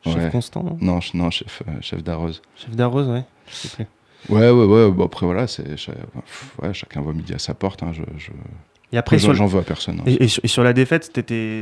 chef 0.06 0.16
Ouais. 0.16 0.30
Constant, 0.32 0.64
non 0.64 0.78
non, 0.82 1.02
ch- 1.02 1.14
non, 1.14 1.30
chef 1.30 1.62
euh, 1.68 1.72
chef 1.82 2.04
d'arrose. 2.04 2.42
chef 2.56 2.76
d'Arrose, 2.76 3.08
ouais. 3.10 3.24
je 3.50 3.56
sais 3.56 3.70
plus. 3.76 3.86
Ouais, 4.30 4.50
ouais, 4.50 4.66
ouais. 4.66 4.92
Bon, 4.92 5.06
après, 5.06 5.26
voilà, 5.26 5.48
c'est 5.48 5.64
ouais, 6.62 6.74
chacun 6.74 7.02
voit 7.02 7.14
midi 7.14 7.34
à 7.34 7.40
sa 7.40 7.54
porte. 7.54 7.84
hein, 7.84 7.92
je, 7.94 8.02
je- 8.18 8.32
Et 8.92 8.98
après, 8.98 9.20
j'en 9.20 9.46
veux 9.46 9.60
à 9.60 9.64
personne. 9.64 10.00
hein. 10.00 10.04
et, 10.08 10.24
et 10.24 10.28
sur, 10.28 10.44
et 10.44 10.48
sur 10.48 10.64
la 10.64 10.74
défaite, 10.74 11.12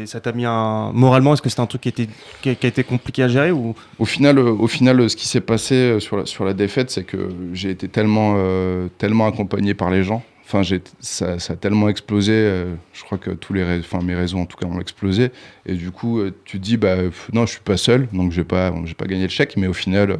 ça 0.05 0.19
t'a 0.21 0.31
mis 0.31 0.45
un. 0.45 0.91
Moralement, 0.93 1.33
est-ce 1.33 1.41
que 1.41 1.49
c'était 1.49 1.61
un 1.61 1.65
truc 1.65 1.81
qui, 1.81 1.89
était, 1.89 2.07
qui, 2.41 2.49
a, 2.49 2.55
qui 2.55 2.65
a 2.65 2.69
été 2.69 2.83
compliqué 2.85 3.23
à 3.23 3.27
gérer 3.27 3.51
ou... 3.51 3.75
Au 3.99 4.05
final, 4.05 4.37
euh, 4.37 4.51
au 4.51 4.67
final, 4.67 5.09
ce 5.09 5.15
qui 5.17 5.27
s'est 5.27 5.41
passé 5.41 5.75
euh, 5.75 5.99
sur 5.99 6.15
la, 6.15 6.25
sur 6.25 6.45
la 6.45 6.53
défaite, 6.53 6.89
c'est 6.89 7.03
que 7.03 7.29
j'ai 7.51 7.69
été 7.69 7.89
tellement, 7.89 8.35
euh, 8.37 8.87
tellement 8.97 9.27
accompagné 9.27 9.73
par 9.73 9.89
les 9.89 10.03
gens. 10.03 10.23
Enfin, 10.45 10.61
ça, 11.01 11.37
ça 11.39 11.53
a 11.53 11.55
tellement 11.57 11.89
explosé. 11.89 12.31
euh, 12.31 12.73
je 12.93 13.03
crois 13.03 13.17
que 13.17 13.31
tous 13.31 13.51
les, 13.51 13.79
enfin 13.79 13.99
mes 14.01 14.15
réseaux 14.15 14.37
en 14.37 14.45
tout 14.45 14.55
cas 14.55 14.65
ont 14.65 14.79
explosé. 14.79 15.31
Et 15.65 15.73
du 15.73 15.91
coup, 15.91 16.21
tu 16.45 16.59
te 16.59 16.63
dis, 16.63 16.77
bah 16.77 16.95
pff, 16.95 17.29
non, 17.33 17.45
je 17.45 17.51
suis 17.51 17.61
pas 17.61 17.75
seul, 17.75 18.07
donc 18.13 18.31
j'ai 18.31 18.45
pas, 18.45 18.73
j'ai 18.85 18.93
pas 18.93 19.05
gagné 19.05 19.23
le 19.23 19.29
chèque. 19.29 19.57
Mais 19.57 19.67
au 19.67 19.73
final, 19.73 20.11
euh, 20.11 20.17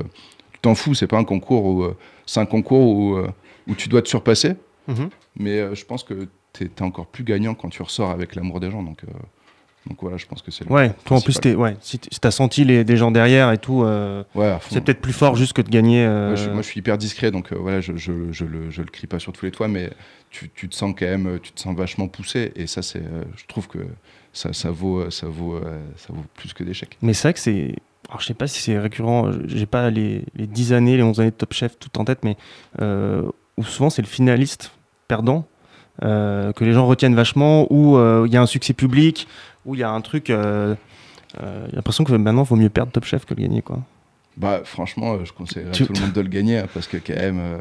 tu 0.52 0.60
t'en 0.62 0.76
fous. 0.76 0.94
C'est 0.94 1.08
pas 1.08 1.18
un 1.18 1.24
concours 1.24 1.64
où, 1.64 1.88
c'est 2.26 2.42
un 2.42 2.46
concours 2.46 2.86
où, 2.86 3.18
où 3.68 3.76
tu 3.76 3.88
dois 3.88 4.02
te 4.02 4.10
surpasser. 4.10 4.56
Mhm. 4.90 5.10
Mais 5.40 5.60
euh, 5.60 5.76
je 5.76 5.86
pense 5.86 6.04
que 6.04 6.28
t'es, 6.58 6.66
es 6.78 6.82
encore 6.82 7.08
plus 7.08 7.24
gagnant 7.24 7.54
quand 7.54 7.70
tu 7.70 7.82
ressors 7.82 8.10
avec 8.12 8.36
l'amour 8.36 8.60
des 8.60 8.70
gens. 8.72 8.84
Donc, 8.84 9.04
euh, 9.04 9.12
donc 9.88 9.98
voilà, 10.02 10.18
je 10.18 10.26
pense 10.26 10.42
que 10.42 10.52
c'est. 10.52 10.66
le 10.66 10.72
Ouais, 10.72 10.92
toi 11.06 11.18
en 11.18 11.22
plus, 11.22 11.38
ouais, 11.56 11.78
si 11.80 11.98
t- 11.98 12.10
si 12.12 12.20
t'as 12.20 12.32
senti 12.32 12.66
les, 12.66 12.84
des 12.84 12.98
gens 12.98 13.10
derrière 13.12 13.52
et 13.54 13.58
tout, 13.58 13.84
euh, 13.84 14.24
Ouais, 14.36 14.58
c'est 14.70 14.82
peut-être 14.82 15.00
plus 15.02 15.14
fort 15.14 15.36
juste 15.38 15.54
que 15.54 15.62
de 15.62 15.70
gagner. 15.70 16.06
euh, 16.06 16.28
Moi, 16.28 16.36
je, 16.36 16.50
moi, 16.50 16.62
je 16.62 16.68
suis 16.68 16.80
hyper 16.80 16.98
discret, 16.98 17.32
donc 17.32 17.54
voilà, 17.54 17.80
je, 17.80 17.96
je, 17.96 18.12
je 18.32 18.44
le, 18.46 18.70
je 18.70 18.82
le 18.82 18.88
crie 18.90 19.08
pas 19.08 19.20
sur 19.20 19.32
tous 19.32 19.46
les 19.46 19.52
toits, 19.52 19.70
mais 19.70 19.90
tu, 20.30 20.50
tu 20.50 20.68
te 20.68 20.76
sens 20.76 20.94
quand 20.98 21.06
même, 21.06 21.40
tu 21.42 21.54
te 21.54 21.60
sens 21.62 21.76
vachement 21.76 22.08
poussé, 22.10 22.52
et 22.58 22.68
ça, 22.68 22.82
c'est, 22.82 23.02
je 23.38 23.46
trouve 23.48 23.68
que 23.70 23.80
ça, 24.34 24.52
ça 24.52 24.72
vaut, 24.72 25.10
ça 25.10 25.28
vaut, 25.28 25.58
ça 25.96 26.08
vaut 26.12 26.26
plus 26.36 26.54
que 26.54 26.64
des 26.66 26.74
chèques. 26.74 26.98
Mais 27.02 27.14
c'est 27.14 27.30
vrai 27.30 27.34
que 27.34 27.40
c'est. 27.40 27.74
Alors, 28.10 28.20
je 28.22 28.26
sais 28.28 28.34
pas 28.34 28.48
si 28.48 28.62
c'est 28.62 28.78
récurrent, 28.80 29.32
j'ai 29.48 29.66
pas 29.66 29.90
les, 29.90 30.24
les 30.36 30.48
10 30.48 30.72
années, 30.74 30.96
les 30.98 31.04
11 31.04 31.20
années 31.22 31.32
de 31.32 31.36
Top 31.36 31.54
Chef 31.54 31.78
tout 31.80 31.98
en 31.98 32.04
tête, 32.06 32.20
mais 32.26 32.36
où 33.58 33.64
souvent 33.64 33.90
c'est 33.90 34.02
le 34.02 34.08
finaliste 34.08 34.72
perdant 35.08 35.46
que 36.02 36.64
les 36.64 36.74
gens 36.74 36.86
retiennent 36.86 37.16
vachement, 37.16 37.68
où 37.72 37.98
euh, 37.98 38.24
il 38.28 38.34
y 38.34 38.38
a 38.38 38.42
un 38.42 38.46
succès 38.46 38.74
public, 38.74 39.28
où 39.66 39.76
il 39.76 39.80
y 39.80 39.84
a 39.84 39.90
un 39.90 40.02
truc. 40.02 40.30
euh, 40.30 40.76
euh, 41.42 41.68
j'ai 41.70 41.76
l'impression 41.76 42.04
que 42.04 42.14
maintenant, 42.14 42.44
il 42.44 42.48
vaut 42.48 42.56
mieux 42.56 42.70
perdre 42.70 42.92
Top 42.92 43.06
Chef 43.06 43.26
que 43.26 43.34
le 43.34 43.42
gagner, 43.42 43.62
quoi. 43.62 43.80
Bah, 44.38 44.62
franchement, 44.64 45.14
euh, 45.16 45.26
je 45.26 45.34
conseillerais 45.34 45.72
Tu- 45.72 45.84
à 45.84 45.86
tout 45.88 45.94
le 45.94 46.00
monde 46.02 46.14
de 46.14 46.22
le 46.22 46.30
gagner, 46.30 46.60
hein, 46.60 46.68
parce 46.74 46.88
que 46.88 46.98
quand 46.98 47.16
même, 47.16 47.40
euh, 47.42 47.58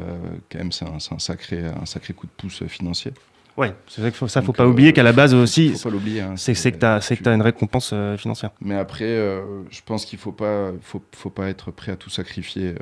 quand 0.51 0.59
même, 0.59 0.71
c'est 0.71 0.85
un, 0.85 0.99
sacré, 1.19 1.63
un 1.65 1.85
sacré 1.85 2.13
coup 2.13 2.27
de 2.27 2.31
pouce 2.37 2.61
euh, 2.61 2.67
financier. 2.67 3.11
Ouais, 3.57 3.73
c'est 3.87 4.01
vrai 4.01 4.11
que 4.11 4.17
faut- 4.17 4.27
ça, 4.27 4.43
faut 4.43 4.53
pas 4.53 4.63
euh, 4.63 4.67
oublier 4.69 4.93
qu'à 4.93 5.01
la 5.01 5.13
base 5.13 5.33
aussi, 5.33 5.69
Faut 5.69 5.89
pas 5.89 5.95
l'oublier. 5.95 6.21
hein, 6.21 6.33
c'est 6.37 6.53
que 6.53 6.59
c'est 6.59 6.71
que 6.71 6.77
tu- 7.15 7.23
t'as 7.23 7.33
une 7.33 7.41
récompense 7.41 7.89
euh, 7.93 8.15
financière. 8.15 8.51
Mais 8.61 8.75
après, 8.75 9.05
euh, 9.05 9.41
je 9.71 9.81
pense 9.83 10.05
qu'il 10.05 10.19
faut 10.19 10.31
pas, 10.31 10.71
faut, 10.83 11.01
faut 11.15 11.31
pas 11.31 11.47
être 11.49 11.71
prêt 11.71 11.91
à 11.91 11.95
tout 11.95 12.11
sacrifier. 12.11 12.67
euh, 12.67 12.75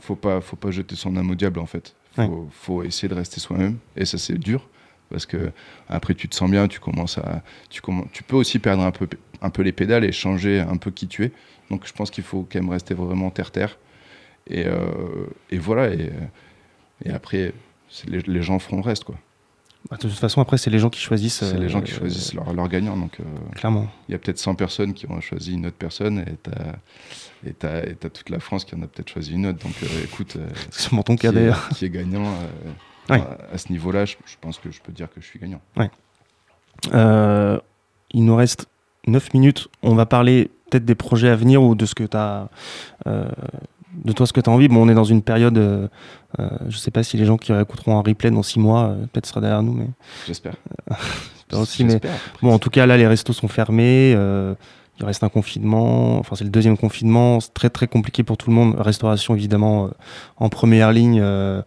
faut 0.00 0.16
pas, 0.16 0.40
faut 0.40 0.56
pas 0.56 0.70
jeter 0.70 0.96
son 0.96 1.14
âme 1.16 1.30
au 1.30 1.34
diable 1.34 1.60
en 1.60 1.66
fait. 1.66 1.94
Faut, 2.16 2.22
Ouais. 2.22 2.28
faut 2.50 2.82
essayer 2.82 3.08
de 3.08 3.14
rester 3.14 3.38
soi-même. 3.40 3.76
Et 3.96 4.04
ça 4.06 4.16
c'est 4.18 4.38
dur 4.38 4.66
parce 5.12 5.26
que 5.26 5.52
après 5.88 6.14
tu 6.14 6.28
te 6.28 6.34
sens 6.34 6.50
bien, 6.50 6.66
tu 6.66 6.80
commences 6.80 7.18
à, 7.18 7.42
tu 7.70 7.80
tu 8.12 8.22
peux 8.22 8.36
aussi 8.36 8.58
perdre 8.58 8.82
un 8.82 8.90
peu, 8.90 9.06
un 9.40 9.50
peu 9.50 9.62
les 9.62 9.72
pédales 9.72 10.04
et 10.04 10.12
changer 10.12 10.60
un 10.60 10.76
peu 10.76 10.90
qui 10.90 11.06
tu 11.06 11.24
es. 11.24 11.32
Donc 11.70 11.86
je 11.86 11.92
pense 11.92 12.10
qu'il 12.10 12.24
faut 12.24 12.46
quand 12.50 12.58
même 12.60 12.70
rester 12.70 12.94
vraiment 12.94 13.30
terre 13.30 13.50
terre. 13.50 13.78
Et, 14.48 14.66
euh, 14.66 15.26
et 15.50 15.58
voilà. 15.58 15.92
Et, 15.94 16.10
et 17.04 17.10
après, 17.10 17.52
les, 18.08 18.20
les 18.20 18.42
gens 18.42 18.58
feront 18.58 18.76
le 18.76 18.82
reste 18.82 19.04
quoi. 19.04 19.16
Bah, 19.90 19.96
de 19.96 20.02
toute 20.02 20.12
façon, 20.12 20.40
après, 20.40 20.58
c'est 20.58 20.70
les 20.70 20.78
gens 20.78 20.90
qui 20.90 21.00
choisissent. 21.00 21.42
C'est 21.44 21.58
les 21.58 21.64
euh, 21.66 21.68
gens 21.68 21.80
qui 21.80 21.92
choisissent 21.92 22.34
leur, 22.34 22.52
leur 22.52 22.68
gagnant. 22.68 22.96
Donc 22.96 23.18
euh, 23.20 23.24
Clairement. 23.56 23.88
il 24.08 24.12
y 24.12 24.14
a 24.14 24.18
peut-être 24.18 24.38
100 24.38 24.54
personnes 24.54 24.94
qui 24.94 25.06
ont 25.10 25.20
choisi 25.20 25.54
une 25.54 25.66
autre 25.66 25.76
personne 25.76 26.20
et 26.20 26.36
t'as 26.42 26.74
et 27.44 27.52
t'as, 27.52 27.82
et 27.84 27.96
t'as 27.96 28.08
toute 28.08 28.30
la 28.30 28.38
France 28.38 28.64
qui 28.64 28.74
en 28.76 28.82
a 28.82 28.86
peut-être 28.86 29.10
choisi 29.10 29.32
une 29.32 29.46
autre. 29.46 29.58
Donc 29.58 29.74
euh, 29.82 30.04
écoute, 30.04 30.36
euh, 30.36 30.48
C'est 30.70 30.82
sûrement 30.82 31.02
ton 31.02 31.16
cas 31.16 31.32
d'ailleurs. 31.32 31.68
qui 31.70 31.84
est 31.84 31.90
gagnant 31.90 32.32
euh, 33.10 33.14
à, 33.50 33.54
à 33.54 33.58
ce 33.58 33.70
niveau-là, 33.72 34.04
je, 34.04 34.16
je 34.24 34.36
pense 34.40 34.58
que 34.58 34.70
je 34.70 34.80
peux 34.80 34.92
dire 34.92 35.08
que 35.12 35.20
je 35.20 35.26
suis 35.26 35.38
gagnant. 35.38 35.60
Euh, 36.94 37.58
il 38.12 38.24
nous 38.24 38.36
reste 38.36 38.66
9 39.06 39.34
minutes. 39.34 39.68
On 39.82 39.94
va 39.94 40.06
parler 40.06 40.50
peut-être 40.70 40.84
des 40.84 40.94
projets 40.94 41.28
à 41.28 41.36
venir 41.36 41.62
ou 41.62 41.74
de 41.74 41.86
ce 41.86 41.94
que 41.94 42.04
tu 42.04 42.16
as. 42.16 42.48
de 43.06 44.12
toi, 44.12 44.26
ce 44.26 44.32
que 44.32 44.40
tu 44.40 44.48
as 44.50 44.52
envie. 44.52 44.68
Bon, 44.68 44.82
on 44.86 44.88
est 44.88 44.94
dans 44.94 45.04
une 45.04 45.22
période. 45.22 45.56
euh, 45.58 45.88
euh, 46.40 46.48
je 46.68 46.76
sais 46.78 46.90
pas 46.90 47.02
si 47.02 47.16
les 47.16 47.24
gens 47.24 47.36
qui 47.36 47.52
écouteront 47.52 47.98
un 47.98 48.02
replay 48.02 48.30
dans 48.30 48.42
6 48.42 48.58
mois, 48.58 48.84
euh, 48.88 49.06
peut-être 49.12 49.26
sera 49.26 49.40
derrière 49.40 49.62
nous. 49.62 49.74
Mais 49.74 49.86
J'espère. 50.26 50.54
J'espère 50.90 51.58
aussi, 51.60 51.84
mais- 51.84 52.00
bon, 52.42 52.52
en 52.52 52.58
tout 52.58 52.70
cas, 52.70 52.86
là, 52.86 52.96
les 52.96 53.06
restos 53.06 53.32
sont 53.32 53.48
fermés. 53.48 54.14
euh, 54.16 54.54
il 54.98 55.04
reste 55.06 55.24
un 55.24 55.28
confinement. 55.30 56.18
Enfin, 56.18 56.36
c'est 56.36 56.44
le 56.44 56.50
deuxième 56.50 56.76
confinement. 56.76 57.40
C'est 57.40 57.52
très, 57.54 57.70
très 57.70 57.86
compliqué 57.88 58.22
pour 58.22 58.36
tout 58.36 58.50
le 58.50 58.56
monde. 58.56 58.76
Restauration, 58.78 59.34
évidemment, 59.34 59.86
euh, 59.86 59.88
en 60.36 60.48
première 60.48 60.92
ligne 60.92 61.18
euh, 61.20 61.60
euh, 61.60 61.62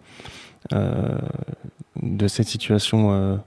de 0.72 2.28
cette 2.28 2.47
situation. 2.47 3.11
euh, 3.13 3.38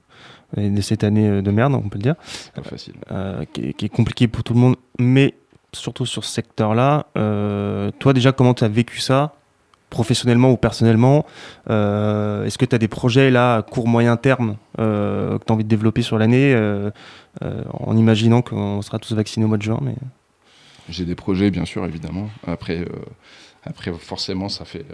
et 0.57 0.71
de 0.71 0.81
cette 0.81 1.05
année 1.05 1.29
euh, 1.29 1.43
de 1.43 1.51
merde, 1.51 1.75
on 1.75 1.91
peut 1.91 1.99
le 1.99 2.03
dire. 2.05 2.15
Pas 2.55 2.63
facile. 2.63 2.95
euh, 3.11 3.45
qui, 3.53 3.67
est, 3.67 3.73
qui 3.75 3.85
est 3.85 3.91
compliqué 3.91 4.29
pour 4.29 4.43
tout 4.43 4.55
le 4.55 4.61
monde, 4.61 4.77
mais 4.99 5.35
surtout 5.75 6.07
sur 6.07 6.25
ce 6.25 6.33
secteur-là. 6.33 7.05
Euh, 7.19 7.91
toi, 7.99 8.15
déjà, 8.15 8.33
comment 8.33 8.55
tu 8.55 8.65
as 8.65 8.69
vécu 8.69 8.99
ça, 8.99 9.35
professionnellement 9.91 10.51
ou 10.51 10.57
personnellement? 10.57 11.27
Euh, 11.69 12.47
Est-ce 12.47 12.57
que 12.57 12.65
tu 12.65 12.75
as 12.75 12.79
des 12.79 12.89
projets 12.89 13.31
là, 13.31 13.57
à 13.57 13.63
court, 13.63 13.87
moyen 13.89 14.17
terme, 14.17 14.57
euh, 14.79 15.39
que 15.39 15.45
tu 15.45 15.53
as 15.53 15.55
envie 15.55 15.65
de 15.65 15.69
développer 15.69 16.01
sur 16.01 16.17
l'année, 16.19 16.55
euh, 16.55 16.91
euh, 17.43 17.63
en 17.75 17.95
imaginant 17.99 18.41
qu'on 18.41 18.81
sera 18.81 18.99
tous 18.99 19.13
vaccinés 19.13 19.45
au 19.45 19.49
mois 19.49 19.59
de 19.59 19.63
juin 19.63 19.81
mais... 19.83 19.97
J'ai 20.89 21.05
des 21.05 21.15
projets, 21.15 21.51
bien 21.51 21.67
sûr, 21.67 21.85
évidemment. 21.85 22.31
Après, 22.47 22.79
euh, 22.79 22.87
après 23.65 23.93
forcément, 23.93 24.49
ça 24.49 24.65
fait. 24.65 24.87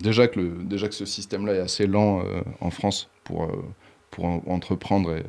Déjà 0.00 0.28
que, 0.28 0.40
le, 0.40 0.48
déjà 0.64 0.88
que 0.88 0.94
ce 0.94 1.04
système-là 1.04 1.54
est 1.54 1.60
assez 1.60 1.86
lent 1.86 2.20
euh, 2.24 2.40
en 2.60 2.70
France 2.70 3.08
pour, 3.24 3.44
euh, 3.44 3.64
pour 4.10 4.24
en- 4.24 4.42
entreprendre 4.46 5.14
et, 5.16 5.24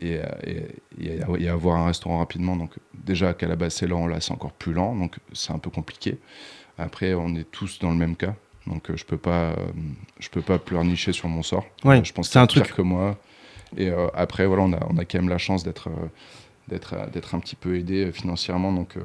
et, 0.00 0.20
et- 0.46 0.66
et- 1.00 1.20
et 1.40 1.48
avoir 1.48 1.76
un 1.80 1.86
restaurant 1.86 2.18
rapidement. 2.18 2.56
Donc, 2.56 2.70
déjà 2.94 3.34
qu'à 3.34 3.46
la 3.48 3.56
base, 3.56 3.74
c'est 3.74 3.86
lent, 3.86 4.06
là, 4.06 4.20
c'est 4.20 4.32
encore 4.32 4.52
plus 4.52 4.72
lent. 4.72 4.94
Donc, 4.94 5.16
c'est 5.32 5.52
un 5.52 5.58
peu 5.58 5.70
compliqué. 5.70 6.18
Après, 6.78 7.14
on 7.14 7.34
est 7.34 7.50
tous 7.50 7.78
dans 7.80 7.90
le 7.90 7.96
même 7.96 8.16
cas. 8.16 8.34
Donc, 8.66 8.90
euh, 8.90 8.96
je 8.96 9.04
peux 9.04 9.18
pas, 9.18 9.54
je 10.18 10.28
peux 10.30 10.40
pas 10.42 10.58
pleurnicher 10.58 11.12
sur 11.12 11.28
mon 11.28 11.42
sort. 11.42 11.66
Ouais, 11.84 12.02
je 12.04 12.12
pense 12.12 12.30
c'est 12.30 12.38
un 12.38 12.46
truc. 12.46 12.72
que 12.72 12.82
moi. 12.82 13.18
Et 13.76 13.90
après, 14.14 14.46
voilà, 14.46 14.62
on 14.62 14.72
a, 14.72 14.78
on 14.88 14.96
a 14.98 15.04
quand 15.04 15.18
même 15.18 15.28
la 15.28 15.38
chance 15.38 15.64
d'être 15.64 15.88
d'être 16.68 17.10
d'être 17.10 17.34
un 17.34 17.40
petit 17.40 17.56
peu 17.56 17.76
aidé 17.76 18.10
financièrement. 18.12 18.72
Donc, 18.72 18.96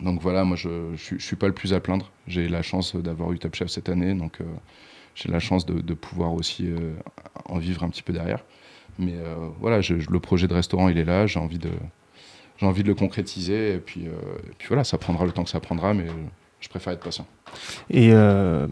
donc 0.00 0.20
voilà, 0.20 0.44
moi, 0.44 0.56
je 0.56 0.68
ne 0.92 0.96
suis, 0.96 1.36
pas 1.36 1.46
le 1.46 1.52
plus 1.52 1.74
à 1.74 1.80
plaindre. 1.80 2.10
J'ai 2.26 2.48
la 2.48 2.62
chance 2.62 2.94
d'avoir 2.94 3.32
eu 3.32 3.38
Top 3.38 3.54
Chef 3.54 3.68
cette 3.68 3.88
année. 3.88 4.14
Donc, 4.14 4.40
euh, 4.40 4.44
j'ai 5.14 5.28
la 5.28 5.40
chance 5.40 5.66
de, 5.66 5.94
pouvoir 5.94 6.32
aussi 6.34 6.66
euh, 6.66 6.94
en 7.46 7.58
vivre 7.58 7.82
un 7.82 7.90
petit 7.90 8.02
peu 8.02 8.12
derrière. 8.12 8.44
Mais 8.98 9.14
euh, 9.16 9.34
voilà, 9.60 9.80
le 9.80 10.20
projet 10.20 10.46
de 10.46 10.54
restaurant, 10.54 10.88
il 10.88 10.98
est 10.98 11.04
là. 11.04 11.26
J'ai 11.26 11.40
envie 11.40 11.58
de, 11.58 11.70
envie 12.62 12.82
de 12.82 12.88
le 12.88 12.94
concrétiser. 12.94 13.74
Et 13.74 13.78
puis, 13.78 14.04
et 14.04 14.54
puis 14.56 14.68
voilà, 14.68 14.84
ça 14.84 14.98
prendra 14.98 15.24
le 15.24 15.32
temps 15.32 15.44
que 15.44 15.50
ça 15.50 15.60
prendra, 15.60 15.94
mais 15.94 16.06
je 16.60 16.68
préfère 16.68 16.92
être 16.92 17.00
patient. 17.04 17.26
Et 17.88 18.10
euh, 18.12 18.66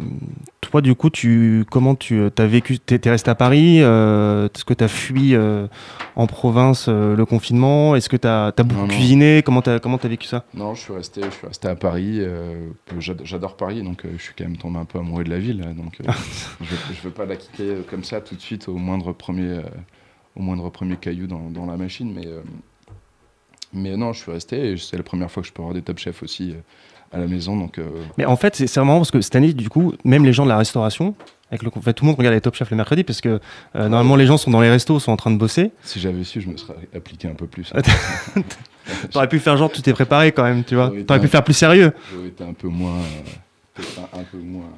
toi, 0.61 0.80
du 0.82 0.95
coup, 0.95 1.09
tu, 1.09 1.64
comment 1.70 1.95
tu 1.95 2.28
as 2.37 2.47
vécu 2.47 2.78
Tu 2.78 2.95
es, 2.95 3.11
resté 3.11 3.30
à 3.30 3.34
Paris 3.34 3.78
euh, 3.80 4.49
Est-ce 4.55 4.64
que 4.64 4.74
tu 4.74 4.84
as 4.84 4.89
fui 4.89 5.34
euh, 5.34 5.66
en 6.14 6.26
province 6.26 6.87
euh, 6.89 7.16
le 7.16 7.24
confinement? 7.24 7.97
Est-ce 7.97 8.09
que 8.09 8.16
tu 8.16 8.26
as, 8.28 8.53
beaucoup 8.59 8.74
Non, 8.74 8.82
non. 8.82 8.89
cuisiné? 8.89 9.43
Comment 9.45 9.62
tu 9.62 9.70
as, 9.70 9.78
comment 9.80 9.97
as 9.97 10.09
vécu 10.09 10.26
ça? 10.26 10.45
Non, 10.53 10.74
je 10.74 10.82
suis 10.82 10.93
resté, 10.93 11.22
je 11.22 11.30
suis 11.30 11.47
resté 11.47 11.68
à 11.68 11.76
Paris. 11.76 12.18
euh, 12.20 12.68
j'ad- 12.99 13.22
J'adore 13.24 13.57
Paris, 13.57 13.82
donc 13.82 14.05
euh, 14.05 14.11
je 14.18 14.22
suis 14.22 14.34
quand 14.37 14.45
même 14.45 14.59
tombé 14.59 14.78
un 14.78 14.84
peu 14.84 14.99
amoureux 14.99 15.24
de 15.24 15.30
la 15.30 15.39
ville. 15.39 15.61
là, 15.61 15.72
Donc, 15.72 15.99
euh, 16.01 16.12
je 16.61 16.74
ne 16.74 17.03
veux 17.05 17.11
pas 17.11 17.24
la 17.24 17.37
quitter 17.37 17.70
euh, 17.70 17.82
comme 17.89 18.05
ça 18.05 18.20
tout 18.20 18.34
de 18.34 18.41
suite 18.43 18.68
au 18.68 18.74
moindre 18.76 19.12
premier, 19.12 19.49
euh, 19.49 19.62
au 20.34 20.43
moindre 20.43 20.68
premier 20.70 20.97
caillou 20.97 21.26
dans, 21.26 21.49
dans 21.51 21.64
la 21.66 21.76
machine. 21.78 22.12
Mais, 22.12 22.26
euh, 22.26 22.43
mais 23.72 23.97
non, 23.97 24.12
je 24.12 24.20
suis 24.20 24.32
resté 24.32 24.76
c'est 24.76 24.97
la 24.97 25.03
première 25.03 25.30
fois 25.30 25.43
que 25.43 25.49
je 25.49 25.53
peux 25.53 25.62
avoir 25.62 25.74
des 25.74 25.82
top 25.82 25.99
chefs 25.99 26.22
aussi 26.22 26.51
euh, 26.53 26.61
à 27.17 27.21
la 27.21 27.27
maison. 27.27 27.57
Donc, 27.57 27.79
euh, 27.79 27.85
Mais 28.19 28.25
en 28.27 28.37
fait, 28.37 28.55
c'est 28.55 28.77
marrant 28.77 28.99
parce 28.99 29.11
que 29.11 29.21
cette 29.21 29.35
année, 29.37 29.53
du 29.55 29.69
coup, 29.69 29.95
même 30.05 30.25
les 30.25 30.33
gens 30.33 30.45
de 30.45 30.51
la 30.51 30.59
restauration, 30.59 31.14
avec 31.51 31.62
le, 31.62 31.71
en 31.75 31.81
fait, 31.81 31.93
tout 31.95 32.05
le 32.05 32.09
monde 32.09 32.19
regarde 32.19 32.35
les 32.35 32.41
Top 32.41 32.55
Chef 32.55 32.71
le 32.71 32.77
mercredi 32.77 33.05
parce 33.05 33.21
que 33.21 33.41
euh, 33.77 33.89
normalement 33.89 34.17
les 34.17 34.27
gens 34.27 34.37
sont 34.37 34.51
dans 34.51 34.61
les 34.61 34.69
restos, 34.71 34.99
sont 35.01 35.12
en 35.12 35.17
train 35.17 35.31
de 35.31 35.39
bosser. 35.39 35.71
si 35.83 36.01
j'avais 36.01 36.25
su, 36.25 36.41
je 36.41 36.49
me 36.49 36.57
serais 36.57 36.75
appliqué 36.95 37.29
un 37.29 37.35
peu 37.35 37.47
plus. 37.47 37.73
T'aurais 39.11 39.29
pu 39.29 39.39
faire 39.39 39.57
genre, 39.57 39.71
tu 39.73 39.81
t'es 39.83 39.93
préparé 39.93 40.33
quand 40.33 40.43
même, 40.45 40.62
tu 40.64 40.75
vois. 40.75 40.93
T'aurais 41.07 41.21
pu 41.21 41.29
faire 41.29 41.43
plus 41.45 41.55
sérieux. 41.55 41.93
J'aurais 42.12 42.29
été 42.29 42.45
un 42.45 42.53
peu 42.53 42.69
moins, 42.69 42.97
euh, 43.79 43.83
un, 44.14 44.21
un 44.21 44.25
peu 44.25 44.39
moins, 44.39 44.69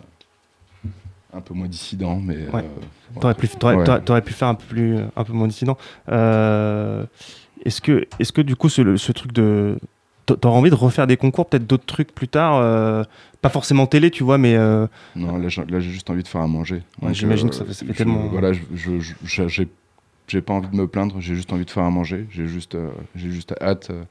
un 1.34 1.40
peu 1.40 1.54
moins 1.54 1.66
dissident, 1.68 2.16
mais 2.22 2.36
Ouais. 2.52 2.62
euh, 2.64 3.20
T'aurais 3.20 3.34
pu, 3.34 3.48
Ouais. 3.64 4.20
pu 4.22 4.32
faire 4.34 4.48
un 4.48 4.54
peu 4.54 4.64
plus, 4.68 4.96
un 5.16 5.24
peu 5.24 5.32
moins 5.32 5.46
dissident. 5.48 5.76
Est-ce 7.64 7.80
que, 7.80 8.06
est-ce 8.20 8.32
que 8.32 8.40
du 8.40 8.56
coup, 8.56 8.68
ce, 8.68 8.96
ce 8.96 9.12
truc 9.12 9.32
de, 9.32 9.78
t'a- 10.28 10.36
t'aurais 10.36 10.56
envie 10.58 10.70
de 10.70 10.74
refaire 10.74 11.06
des 11.06 11.16
concours, 11.16 11.46
peut-être 11.46 11.66
d'autres 11.66 11.86
trucs 11.86 12.14
plus 12.14 12.28
tard, 12.28 12.56
euh, 12.56 13.02
pas 13.42 13.48
forcément 13.48 13.86
télé, 13.86 14.10
tu 14.10 14.22
vois, 14.24 14.38
mais 14.38 14.54
euh, 14.56 14.86
Non, 15.16 15.36
là, 15.38 15.48
j'ai 15.48 15.80
juste 15.80 16.10
envie 16.10 16.22
de 16.22 16.28
faire 16.28 16.40
à 16.42 16.46
manger. 16.46 16.82
Ouais, 17.02 17.14
j'imagine 17.14 17.48
que 17.50 17.54
ça 17.54 17.64
fait- 17.64 17.72
ça 17.74 17.84
fait 17.86 17.92
je- 17.92 17.98
tellement- 17.98 18.28
Voilà, 18.28 18.52
j'ai 18.52 20.40
pas 20.42 20.52
envie 20.52 20.68
de 20.68 20.76
me 20.76 20.86
plaindre, 20.86 21.16
j'ai 21.20 21.34
juste 21.34 21.52
envie 21.52 21.64
de 21.64 21.70
faire 21.70 21.84
à 21.84 21.90
manger. 21.90 22.26
J'ai 22.30 22.46
juste, 22.46 22.74
euh, 22.74 22.90
j'ai 23.16 23.30
juste 23.30 23.54
hâte 23.60 23.88
euh, 23.90 24.02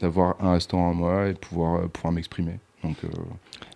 d'avoir 0.00 0.36
un 0.40 0.52
restaurant 0.52 0.90
à 0.90 0.94
moi 0.94 1.28
et 1.28 1.34
pouvoir, 1.34 1.80
euh, 1.80 1.88
pouvoir 1.88 2.12
m'exprimer. 2.12 2.58
Donc, 2.82 2.96
euh, 3.04 3.08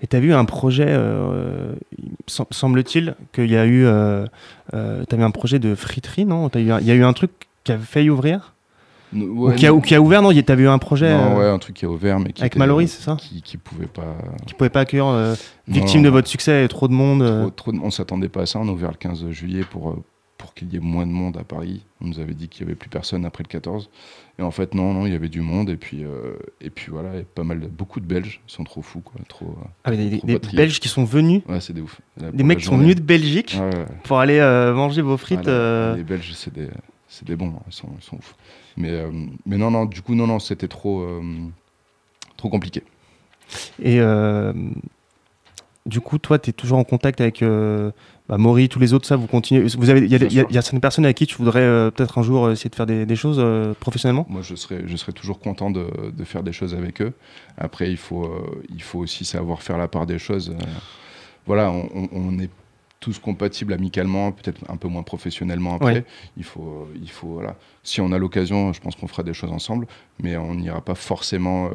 Et 0.02 0.06
tu 0.06 0.16
as 0.16 0.20
vu 0.20 0.34
un 0.34 0.44
projet, 0.44 0.86
euh, 0.86 1.74
il 1.98 2.10
sem- 2.26 2.44
semble-t-il, 2.50 3.14
qu'il 3.32 3.50
y 3.50 3.56
a 3.56 3.64
eu. 3.66 3.84
Euh, 3.86 4.26
euh, 4.74 5.04
tu 5.08 5.16
un 5.16 5.30
projet 5.30 5.58
de 5.58 5.74
friterie, 5.74 6.26
non? 6.26 6.48
Il 6.54 6.66
y 6.66 6.70
a 6.70 6.94
eu 6.94 7.04
un 7.04 7.12
truc 7.14 7.30
qui 7.64 7.72
a 7.72 7.78
failli 7.78 8.10
ouvrir? 8.10 8.54
Ou, 9.14 9.50
qui 9.52 9.66
a, 9.66 9.72
ou 9.72 9.80
qui 9.80 9.94
a 9.94 10.00
ouvert, 10.00 10.22
non 10.22 10.32
Tu 10.32 10.44
as 10.46 10.54
vu 10.54 10.68
un 10.68 10.78
projet 10.78 11.12
non, 11.16 11.36
euh, 11.36 11.38
ouais, 11.38 11.48
un 11.48 11.58
truc 11.58 11.76
qui 11.76 11.84
est 11.84 11.88
ouvert, 11.88 12.18
mais 12.20 12.32
qui 12.32 12.42
avec 12.42 12.52
était- 12.52 12.58
Mallory, 12.58 12.88
c'est 12.88 13.02
ça 13.02 13.16
qui, 13.18 13.42
qui 13.42 13.56
pouvait 13.56 13.86
pas. 13.86 14.16
Qui 14.46 14.54
pouvait 14.54 14.70
pas 14.70 14.80
accueillir, 14.80 15.06
euh, 15.06 15.34
victime 15.66 16.00
Non. 16.02 16.06
de 16.06 16.10
votre 16.10 16.28
succès, 16.28 16.64
et 16.64 16.68
trop 16.68 16.88
de 16.88 16.92
monde. 16.94 17.22
euh. 17.22 17.42
Trop, 17.42 17.50
trop 17.50 17.72
de- 17.72 17.78
on 17.82 17.90
s'attendait 17.90 18.28
pas 18.28 18.42
à 18.42 18.46
ça. 18.46 18.58
On 18.58 18.68
a 18.68 18.72
ouvert 18.72 18.90
le 18.90 18.96
15 18.96 19.28
juillet 19.30 19.62
pour, 19.68 19.90
euh, 19.90 20.02
pour 20.36 20.54
qu'il 20.54 20.72
y 20.72 20.76
ait 20.76 20.80
moins 20.80 21.06
de 21.06 21.10
monde 21.10 21.36
à 21.36 21.42
Paris. 21.44 21.84
On 22.00 22.06
nous 22.06 22.20
avait 22.20 22.34
dit 22.34 22.48
qu'il 22.48 22.62
y 22.62 22.64
avait 22.64 22.76
plus 22.76 22.88
personne 22.90 23.24
après 23.24 23.42
le 23.42 23.48
14. 23.48 23.90
Et 24.38 24.42
en 24.42 24.52
fait, 24.52 24.72
non, 24.74 24.92
non, 24.94 25.04
il 25.04 25.12
y 25.12 25.16
avait 25.16 25.28
du 25.28 25.40
monde. 25.40 25.68
Et 25.68 25.76
puis, 25.76 26.04
euh, 26.04 26.36
et 26.60 26.70
puis 26.70 26.92
voilà, 26.92 27.16
et 27.16 27.22
pas 27.24 27.42
mal, 27.42 27.58
de- 27.58 27.66
beaucoup 27.66 27.98
de 27.98 28.06
Belges. 28.06 28.40
Ils 28.48 28.52
sont 28.52 28.62
trop 28.62 28.82
fous, 28.82 29.00
quoi. 29.00 29.20
Trop, 29.28 29.46
euh, 29.46 29.64
Ah, 29.82 29.90
mais 29.90 29.96
des, 29.96 30.18
trop 30.18 30.26
des 30.28 30.34
patriotes. 30.34 30.54
Belges 30.56 30.78
qui 30.80 30.88
sont 30.88 31.02
venus, 31.04 31.42
Ouais, 31.48 31.60
c'est 31.60 31.72
des 31.72 31.80
ouf. 31.80 32.00
Là, 32.20 32.30
des 32.30 32.44
mecs 32.44 32.58
qui 32.58 32.66
sont 32.66 32.76
venus 32.78 32.94
de 32.94 33.00
Belgique 33.02 33.56
Ouais, 33.58 33.74
ouais. 33.78 33.84
pour 34.04 34.20
aller 34.20 34.38
euh, 34.38 34.72
manger 34.74 35.02
vos 35.02 35.16
frites. 35.16 35.48
Euh. 35.48 35.96
Les 35.96 36.04
Belges, 36.04 36.30
c'est 36.34 36.54
des, 36.54 36.68
c'est 37.08 37.26
des 37.26 37.34
bons. 37.34 37.48
hein. 37.56 37.62
Ils 37.66 37.72
sont, 37.72 37.88
ils 37.98 38.04
sont 38.04 38.16
ouf. 38.16 38.36
Mais, 38.78 38.90
euh, 38.90 39.10
mais 39.44 39.56
non, 39.58 39.70
non, 39.72 39.84
du 39.86 40.00
coup, 40.02 40.14
non, 40.14 40.26
non, 40.28 40.38
c'était 40.38 40.68
trop, 40.68 41.00
euh, 41.02 41.20
trop 42.36 42.48
compliqué. 42.48 42.82
Et 43.82 43.98
euh, 44.00 44.52
du 45.84 46.00
coup, 46.00 46.18
toi, 46.18 46.38
tu 46.38 46.50
es 46.50 46.52
toujours 46.52 46.78
en 46.78 46.84
contact 46.84 47.20
avec 47.20 47.42
bah, 48.28 48.36
Maury, 48.38 48.68
tous 48.68 48.78
les 48.78 48.92
autres, 48.92 49.06
ça, 49.06 49.16
vous 49.16 49.26
continuez. 49.26 49.62
Vous 49.76 49.88
avez, 49.90 50.00
il 50.00 50.12
y, 50.12 50.14
a 50.14 50.18
y 50.28 50.46
y 50.50 50.62
certaines 50.62 50.80
personnes 50.82 51.06
avec 51.06 51.16
qui 51.16 51.26
tu 51.26 51.36
voudrais 51.36 51.62
euh, 51.62 51.90
peut-être 51.90 52.18
un 52.18 52.22
jour 52.22 52.50
essayer 52.50 52.68
de 52.70 52.74
faire 52.76 52.86
des, 52.86 53.04
des 53.06 53.16
choses 53.16 53.38
euh, 53.40 53.72
professionnellement? 53.80 54.26
Moi, 54.28 54.42
je 54.42 54.54
serais, 54.54 54.82
je 54.86 54.96
serais 54.96 55.12
toujours 55.12 55.40
content 55.40 55.70
de, 55.70 55.86
de 56.14 56.24
faire 56.24 56.42
des 56.42 56.52
choses 56.52 56.74
avec 56.74 57.00
eux. 57.02 57.14
Après, 57.56 57.90
il 57.90 57.96
faut, 57.96 58.26
euh, 58.26 58.62
il 58.72 58.82
faut 58.82 58.98
aussi 59.00 59.24
savoir 59.24 59.62
faire 59.62 59.78
la 59.78 59.88
part 59.88 60.06
des 60.06 60.18
choses. 60.18 60.54
Voilà, 61.46 61.70
on, 61.72 61.88
on- 61.94 62.08
on 62.12 62.38
est 62.38 62.50
tous 63.00 63.18
compatibles 63.18 63.72
amicalement, 63.72 64.32
peut-être 64.32 64.60
un 64.68 64.76
peu 64.76 64.88
moins 64.88 65.02
professionnellement 65.02 65.76
après. 65.76 65.94
Ouais. 65.94 66.04
Il 66.36 66.44
faut, 66.44 66.86
euh, 66.90 66.98
il 67.00 67.10
faut, 67.10 67.28
voilà. 67.28 67.56
Si 67.84 68.00
on 68.00 68.10
a 68.12 68.18
l'occasion, 68.18 68.72
je 68.72 68.80
pense 68.80 68.96
qu'on 68.96 69.06
fera 69.06 69.22
des 69.22 69.34
choses 69.34 69.52
ensemble, 69.52 69.86
mais 70.20 70.36
on 70.36 70.54
n'ira 70.54 70.80
pas 70.80 70.94
forcément 70.96 71.66
euh, 71.66 71.70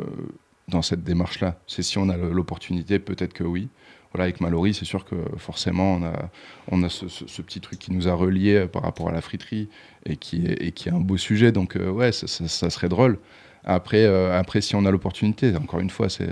dans 0.68 0.82
cette 0.82 1.04
démarche-là. 1.04 1.58
C'est 1.68 1.82
si 1.84 1.98
on 1.98 2.10
a 2.10 2.18
l'opportunité, 2.18 3.00
peut-être 3.00 3.34
que 3.34 3.44
oui. 3.44 3.70
Voilà, 4.12 4.26
avec 4.26 4.42
Mallory, 4.42 4.76
c'est 4.76 4.86
sûr 4.86 5.06
que 5.06 5.16
forcément, 5.38 5.96
on 5.96 6.04
a, 6.04 6.30
on 6.72 6.84
a 6.84 6.90
ce, 6.90 7.08
ce- 7.08 7.26
ce 7.26 7.42
petit 7.42 7.60
truc 7.62 7.80
qui 7.80 7.92
nous 7.92 8.08
a 8.08 8.14
reliés 8.14 8.56
euh, 8.58 8.68
par 8.68 8.84
rapport 8.84 9.10
à 9.10 9.12
la 9.12 9.22
friterie 9.22 9.70
et 10.06 10.18
qui 10.18 10.46
est, 10.46 10.62
et 10.62 10.72
qui 10.72 10.90
est 10.90 10.92
un 10.92 11.00
beau 11.00 11.18
sujet. 11.18 11.52
Donc, 11.52 11.76
euh, 11.78 11.90
ouais, 11.90 12.12
ça, 12.12 12.28
ça- 12.28 12.48
ça 12.48 12.70
serait 12.70 12.90
drôle. 12.90 13.18
Après, 13.64 14.04
euh, 14.06 14.38
après, 14.38 14.62
si 14.62 14.76
on 14.76 14.86
a 14.86 14.92
l'opportunité, 14.92 15.56
encore 15.56 15.80
une 15.80 15.90
fois, 15.90 16.10
c'est. 16.10 16.30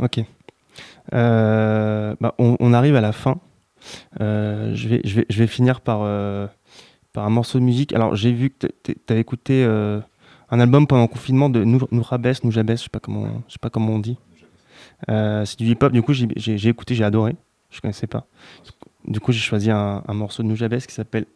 Ok. 0.00 0.20
Bah, 1.12 2.34
on, 2.38 2.56
on 2.60 2.72
arrive 2.72 2.96
à 2.96 3.00
la 3.00 3.12
fin. 3.12 3.38
Euh, 4.20 4.74
je, 4.74 4.88
vais, 4.88 5.46
finir 5.46 5.80
par, 5.80 6.00
euh, 6.02 6.46
par 7.12 7.24
un 7.24 7.30
morceau 7.30 7.58
de 7.58 7.64
musique. 7.64 7.92
Alors, 7.92 8.14
j'ai 8.14 8.32
vu 8.32 8.50
que 8.50 8.66
tu 8.82 8.94
avais 9.08 9.20
écouté 9.20 9.64
euh, 9.64 10.00
un 10.50 10.60
album 10.60 10.86
pendant 10.86 11.02
le 11.02 11.08
confinement 11.08 11.50
de 11.50 11.64
Nour- 11.64 11.88
Nourabès, 11.90 12.44
Noujabès, 12.44 12.76
je 12.76 12.84
sais 12.84 12.84
sais 12.84 13.58
pas 13.60 13.70
comment 13.70 13.92
on 13.92 13.98
dit. 13.98 14.18
C'est 15.08 15.58
du 15.58 15.70
hip-hop. 15.70 15.92
Du 15.92 16.02
coup, 16.02 16.12
j'ai 16.12 16.68
écouté, 16.68 16.94
j'ai 16.94 17.04
adoré. 17.04 17.36
Je 17.70 17.80
connaissais 17.80 18.06
pas. 18.06 18.26
Du 19.06 19.18
coup, 19.18 19.32
j'ai 19.32 19.40
choisi 19.40 19.70
un, 19.70 20.02
morceau 20.08 20.42
de 20.42 20.48
Noujabès 20.48 20.86
qui 20.86 20.94
s'appelle 20.94 21.26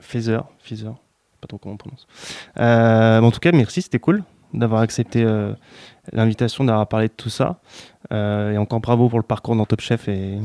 Feather. 0.00 0.44
Feather. 0.58 0.94
Pas 1.40 1.46
trop 1.46 1.58
comment 1.58 1.74
on 1.74 1.78
prononce. 1.78 2.06
En 2.56 3.30
tout 3.30 3.40
cas, 3.40 3.52
merci, 3.52 3.82
c'était 3.82 3.98
cool 3.98 4.22
d'avoir 4.52 4.80
accepté 4.80 5.26
l'invitation, 6.12 6.64
d'avoir 6.64 6.86
parlé 6.88 7.08
de 7.08 7.12
tout 7.12 7.30
ça. 7.30 7.60
Et 8.10 8.58
encore 8.58 8.80
bravo 8.80 9.08
pour 9.08 9.18
le 9.18 9.24
parcours 9.24 9.56
dans 9.56 9.64
Top 9.64 9.80
Chef 9.80 10.08
et, 10.08 10.38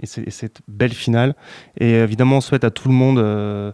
et 0.00 0.06
cette 0.06 0.60
belle 0.68 0.92
finale. 0.92 1.34
Et 1.78 1.92
évidemment, 1.92 2.36
on 2.36 2.40
souhaite 2.40 2.64
à 2.64 2.70
tout 2.70 2.88
le 2.88 2.94
monde, 2.94 3.18
euh, 3.18 3.72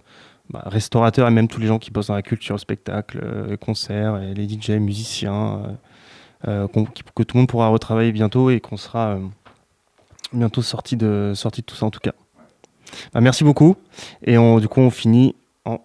bah, 0.51 0.63
restaurateurs 0.67 1.29
et 1.29 1.31
même 1.31 1.49
tous 1.49 1.61
les 1.61 1.67
gens 1.67 1.79
qui 1.79 1.91
bossent 1.91 2.09
dans 2.09 2.15
la 2.15 2.23
culture, 2.23 2.55
le 2.55 2.61
spectacle, 2.61 3.21
euh, 3.23 3.57
concerts, 3.57 4.19
les 4.19 4.49
DJ, 4.49 4.71
musiciens, 4.71 5.79
euh, 6.47 6.67
que 6.69 7.23
tout 7.23 7.37
le 7.37 7.41
monde 7.41 7.49
pourra 7.49 7.69
retravailler 7.69 8.13
bientôt 8.13 8.51
et 8.51 8.61
qu'on 8.61 8.77
sera 8.77 9.19
bientôt 10.33 10.63
sorti 10.63 10.97
de, 10.97 11.33
tout 11.67 11.75
ça 11.75 11.87
en 11.87 11.91
tout 11.91 12.01
cas. 12.01 12.13
Bah, 13.13 13.21
merci 13.21 13.45
beaucoup. 13.45 13.77
Et 14.23 14.37
du 14.37 14.69
coup, 14.69 14.81
on 14.81 14.91
finit 14.91 15.35
en 15.65 15.81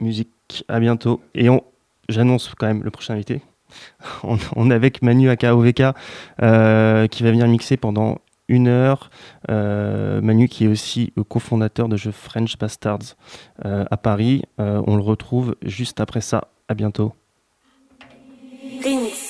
musique. 0.00 0.28
À 0.66 0.80
bientôt. 0.80 1.20
Et 1.34 1.50
on, 1.50 1.62
j'annonce 2.08 2.54
quand 2.56 2.66
même 2.66 2.82
le 2.82 2.90
prochain 2.90 3.12
invité. 3.12 3.42
On, 4.56 4.70
est 4.70 4.74
avec 4.74 5.02
Manu 5.02 5.28
aka 5.28 5.54
OVK 5.54 5.76
qui 5.76 7.22
va 7.22 7.30
venir 7.30 7.46
mixer 7.48 7.76
pendant 7.76 8.16
une 8.48 8.68
heure. 8.68 9.10
Euh, 9.50 10.20
Manu 10.20 10.48
qui 10.48 10.64
est 10.64 10.68
aussi 10.68 11.12
cofondateur 11.28 11.88
de 11.88 11.96
jeu 11.96 12.10
French 12.10 12.58
Bastards 12.58 13.16
euh, 13.64 13.84
à 13.90 13.96
Paris. 13.96 14.42
Euh, 14.60 14.82
on 14.86 14.96
le 14.96 15.02
retrouve 15.02 15.56
juste 15.64 16.00
après 16.00 16.20
ça. 16.20 16.48
À 16.68 16.74
bientôt. 16.74 17.14
Remix. 18.84 19.28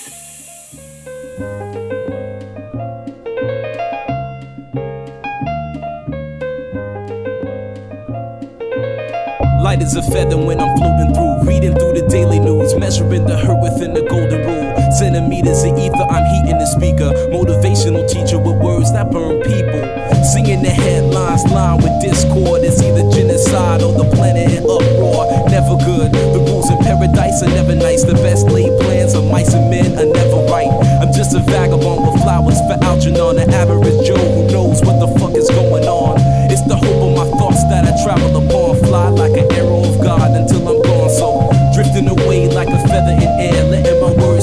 Light 9.63 9.83
as 9.83 9.97
a 9.97 10.03
feather 10.03 10.39
when 10.39 10.61
I'm 10.61 10.75
floating 10.79 11.13
through, 11.13 11.43
reading 11.47 11.75
through 11.75 11.93
the 11.93 12.07
daily 12.09 12.41
news, 12.41 12.75
measuring 12.77 13.27
the 13.27 13.37
hurt 13.37 13.61
within 13.61 13.93
the 13.93 14.03
golden 14.03 14.47
rule. 14.47 14.68
Centimeters 14.99 15.63
of 15.63 15.79
ether, 15.79 16.11
I'm 16.11 16.27
heating 16.27 16.59
the 16.59 16.67
speaker. 16.67 17.15
Motivational 17.31 18.03
teacher 18.11 18.35
with 18.35 18.59
words 18.59 18.91
that 18.91 19.15
burn 19.15 19.39
people. 19.47 19.79
Singing 20.27 20.59
the 20.67 20.75
headlines, 20.75 21.47
line 21.55 21.79
with 21.79 21.95
discord. 22.03 22.67
It's 22.67 22.83
either 22.83 23.07
genocide 23.15 23.87
or 23.87 23.95
the 23.95 24.11
planet 24.19 24.51
in 24.51 24.67
uproar. 24.67 25.31
Never 25.55 25.79
good. 25.87 26.11
The 26.11 26.43
rules 26.51 26.67
in 26.67 26.83
paradise 26.83 27.39
are 27.47 27.53
never 27.55 27.79
nice. 27.79 28.03
The 28.03 28.19
best 28.27 28.51
laid 28.51 28.75
plans 28.83 29.15
of 29.15 29.23
mice 29.31 29.55
and 29.55 29.71
men 29.71 29.95
are 30.03 30.11
never 30.11 30.43
right. 30.51 30.67
I'm 30.99 31.15
just 31.15 31.31
a 31.31 31.47
vagabond 31.47 32.03
with 32.03 32.19
flowers 32.27 32.59
for 32.67 32.75
Algernon, 32.83 33.39
an 33.39 33.55
average 33.55 34.03
Joe 34.03 34.19
who 34.19 34.51
knows 34.51 34.83
what 34.83 34.99
the 34.99 35.07
fuck 35.23 35.39
is 35.39 35.47
going 35.47 35.87
on. 35.87 36.19
It's 36.51 36.67
the 36.67 36.75
hope 36.75 37.07
of 37.07 37.15
my 37.15 37.39
thoughts 37.39 37.63
that 37.71 37.87
I 37.87 37.95
travel 38.03 38.35
upon. 38.35 38.83
Fly 38.83 39.15
like 39.15 39.39
an 39.39 39.47
arrow 39.55 39.87
of 39.87 40.03
God 40.03 40.35
until 40.35 40.67
I'm 40.67 40.83
gone. 40.83 41.11
So 41.15 41.47
drifting 41.71 42.11
away 42.11 42.51
like 42.51 42.67
a 42.67 42.81
feather 42.91 43.15
in 43.15 43.31
air, 43.39 43.63
letting 43.71 44.01
my 44.03 44.11
words 44.19 44.38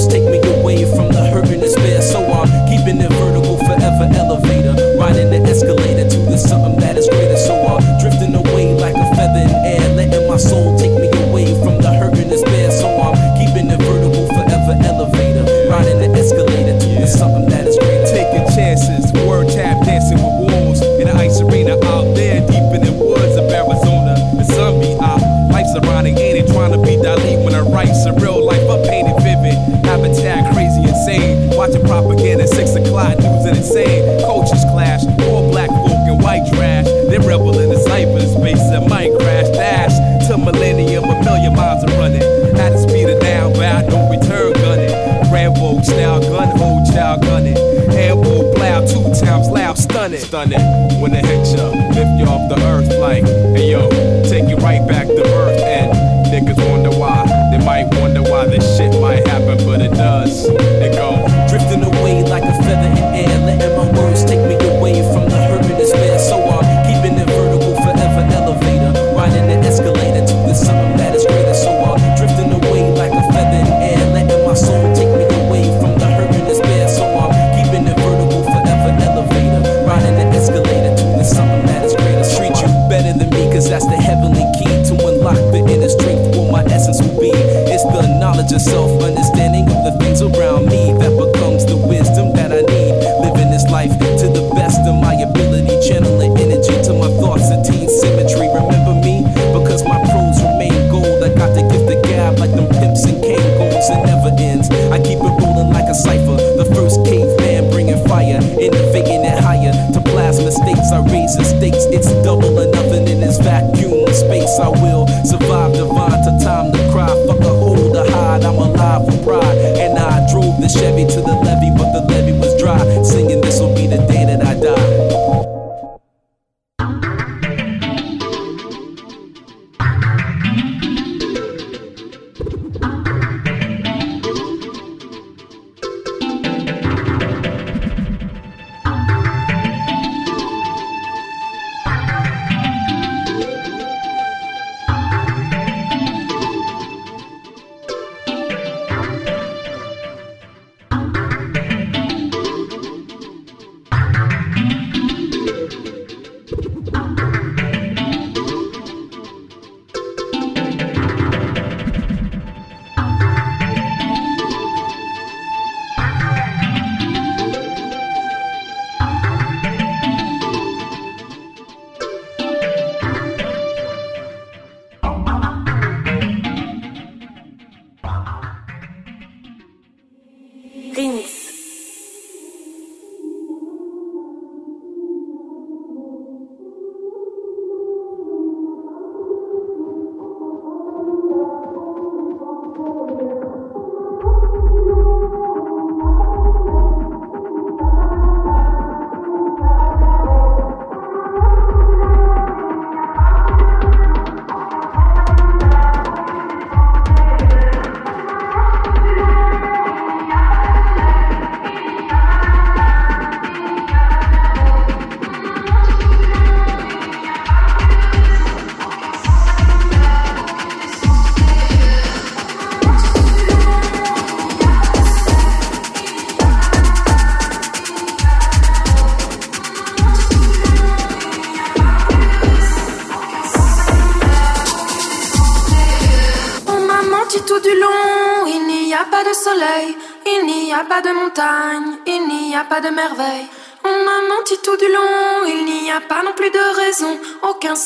I'm 2.88 2.92
keeping 2.92 3.35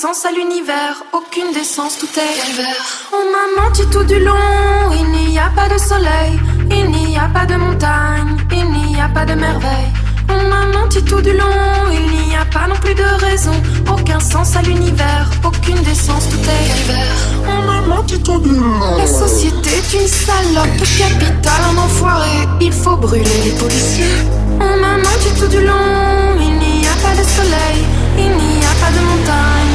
sens 0.01 0.25
à 0.25 0.33
l'univers, 0.33 1.05
aucune 1.13 1.53
décence, 1.53 1.99
tout 1.99 2.09
est 2.17 2.35
calvaire. 2.41 2.85
On 3.13 3.25
m'a 3.35 3.63
menti 3.63 3.83
tout 3.91 4.05
du 4.05 4.19
long, 4.19 4.93
il 4.99 5.29
n'y 5.29 5.39
a 5.39 5.51
pas 5.55 5.69
de 5.69 5.79
soleil, 5.79 6.41
il 6.71 6.91
n'y 6.91 7.19
a 7.19 7.29
pas 7.29 7.45
de 7.45 7.57
montagne, 7.57 8.35
il 8.51 8.65
n'y 8.71 8.99
a 8.99 9.09
pas 9.09 9.27
de 9.27 9.35
merveille. 9.35 9.93
On 10.31 10.49
m'a 10.49 10.65
menti 10.79 11.05
tout 11.05 11.21
du 11.21 11.33
long, 11.37 11.91
il 11.93 12.29
n'y 12.29 12.35
a 12.35 12.47
pas 12.47 12.67
non 12.67 12.77
plus 12.77 12.95
de 12.95 13.09
raison, 13.27 13.53
aucun 13.93 14.21
sens 14.21 14.57
à 14.57 14.63
l'univers, 14.63 15.29
aucune 15.45 15.83
décence, 15.83 16.31
tout 16.31 16.45
est 16.55 16.69
calvaire. 16.71 17.17
On 17.47 17.63
m'a 17.67 17.81
menti 17.83 18.19
tout 18.23 18.41
du 18.41 18.55
long. 18.55 18.97
La 18.97 19.07
société 19.07 19.69
est 19.69 19.93
une 20.01 20.09
salope, 20.09 20.81
capitale 20.97 21.63
un 21.75 21.77
enfoiré, 21.77 22.49
il 22.63 22.73
faut 22.73 22.97
brûler 22.97 23.39
les 23.45 23.53
policiers. 23.59 24.17
On 24.61 24.77
m'a 24.81 24.97
menti 24.97 25.29
tout 25.39 25.49
du 25.49 25.61
long, 25.61 26.39
il 26.41 26.57
n'y 26.59 26.87
a 26.87 26.97
pas 27.05 27.15
de 27.21 27.27
soleil, 27.37 27.85
il 28.17 28.31
n'y 28.31 28.65
a 28.65 28.75
pas 28.81 28.93
de 28.97 29.05
montagne 29.05 29.70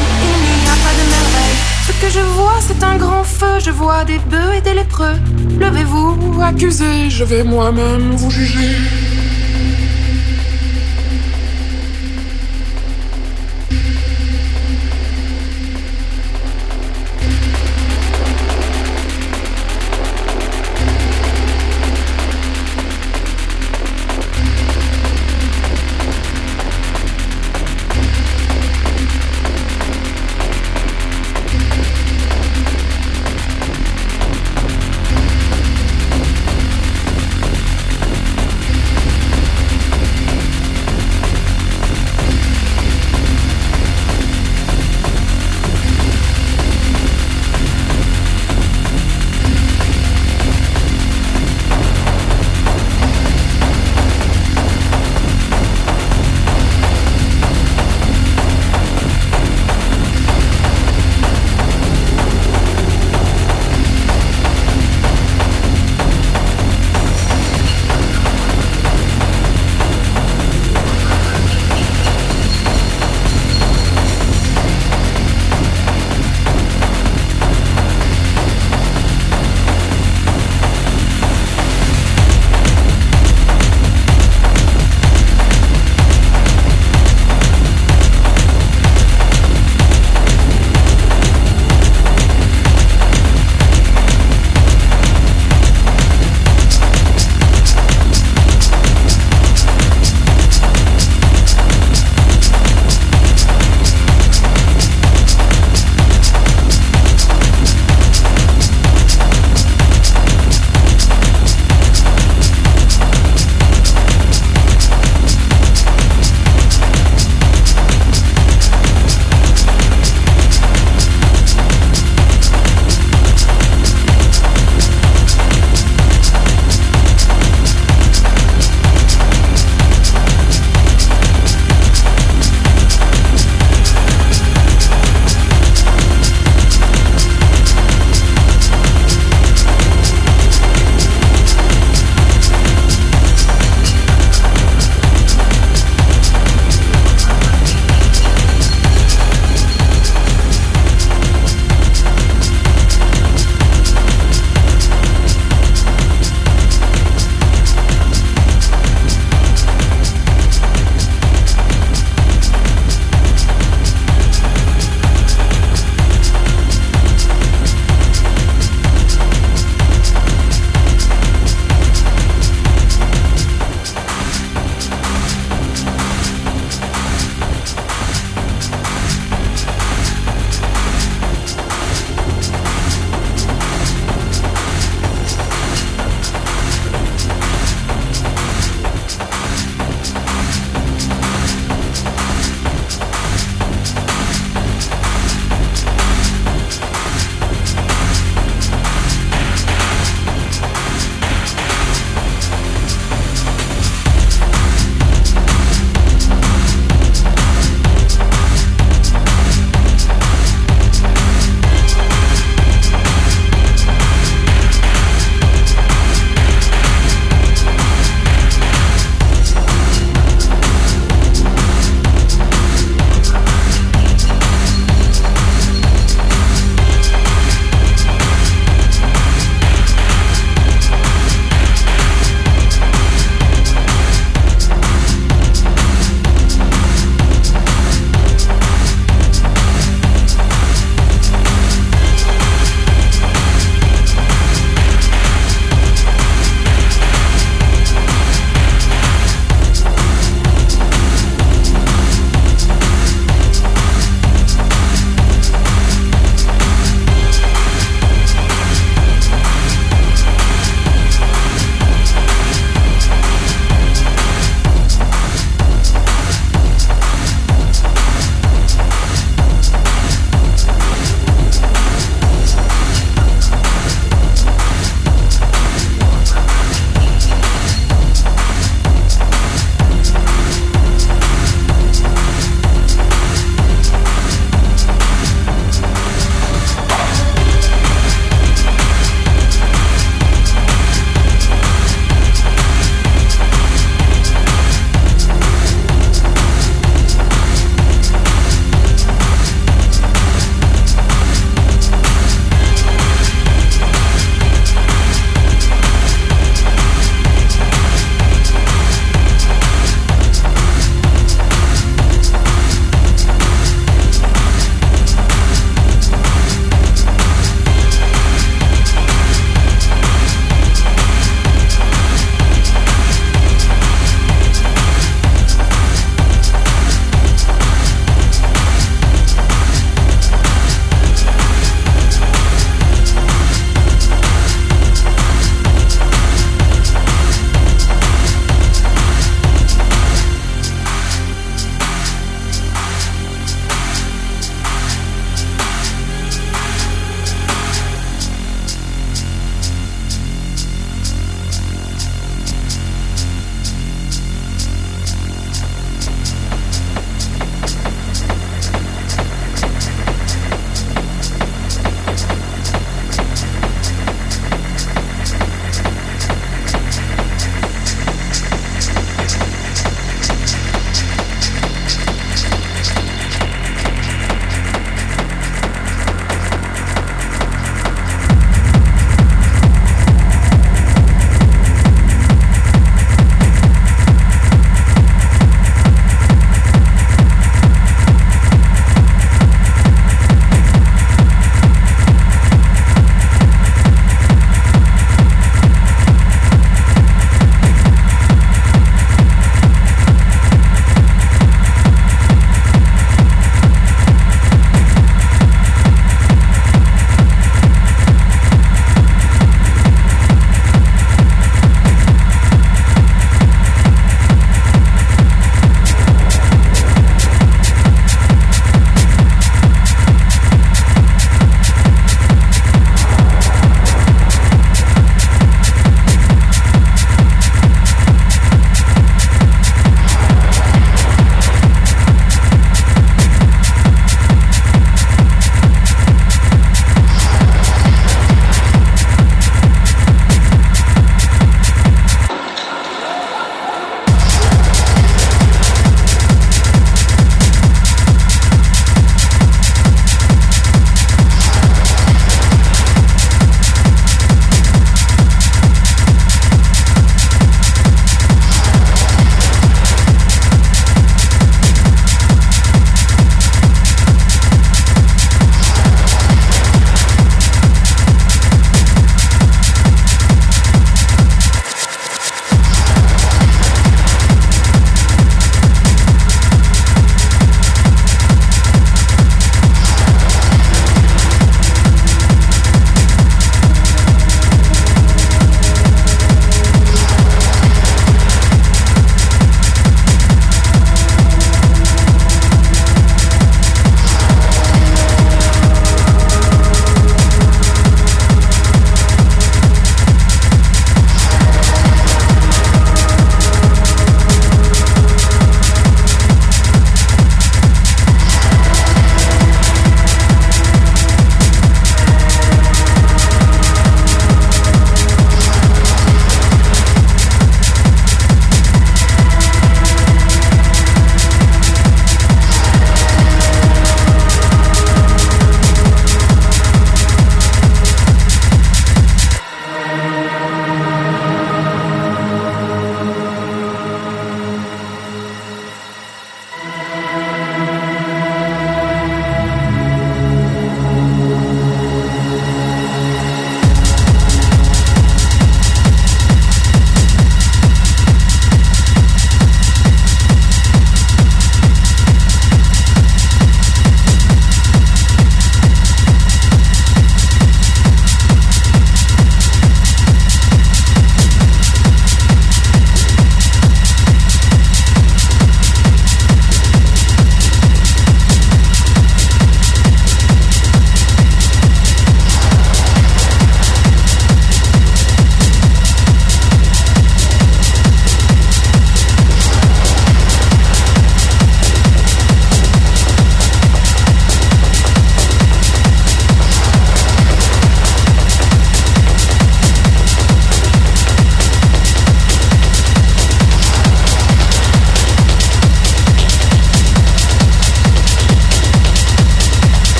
que 2.01 2.09
je 2.09 2.19
vois, 2.19 2.59
c'est 2.61 2.83
un 2.83 2.97
grand 2.97 3.23
feu. 3.23 3.59
Je 3.59 3.71
vois 3.71 4.03
des 4.05 4.19
bœufs 4.19 4.53
et 4.55 4.61
des 4.61 4.73
lépreux. 4.73 5.15
Levez-vous, 5.59 6.41
accusez, 6.41 7.09
je 7.09 7.23
vais 7.23 7.43
moi-même 7.43 8.11
vous 8.15 8.31
juger. 8.31 8.75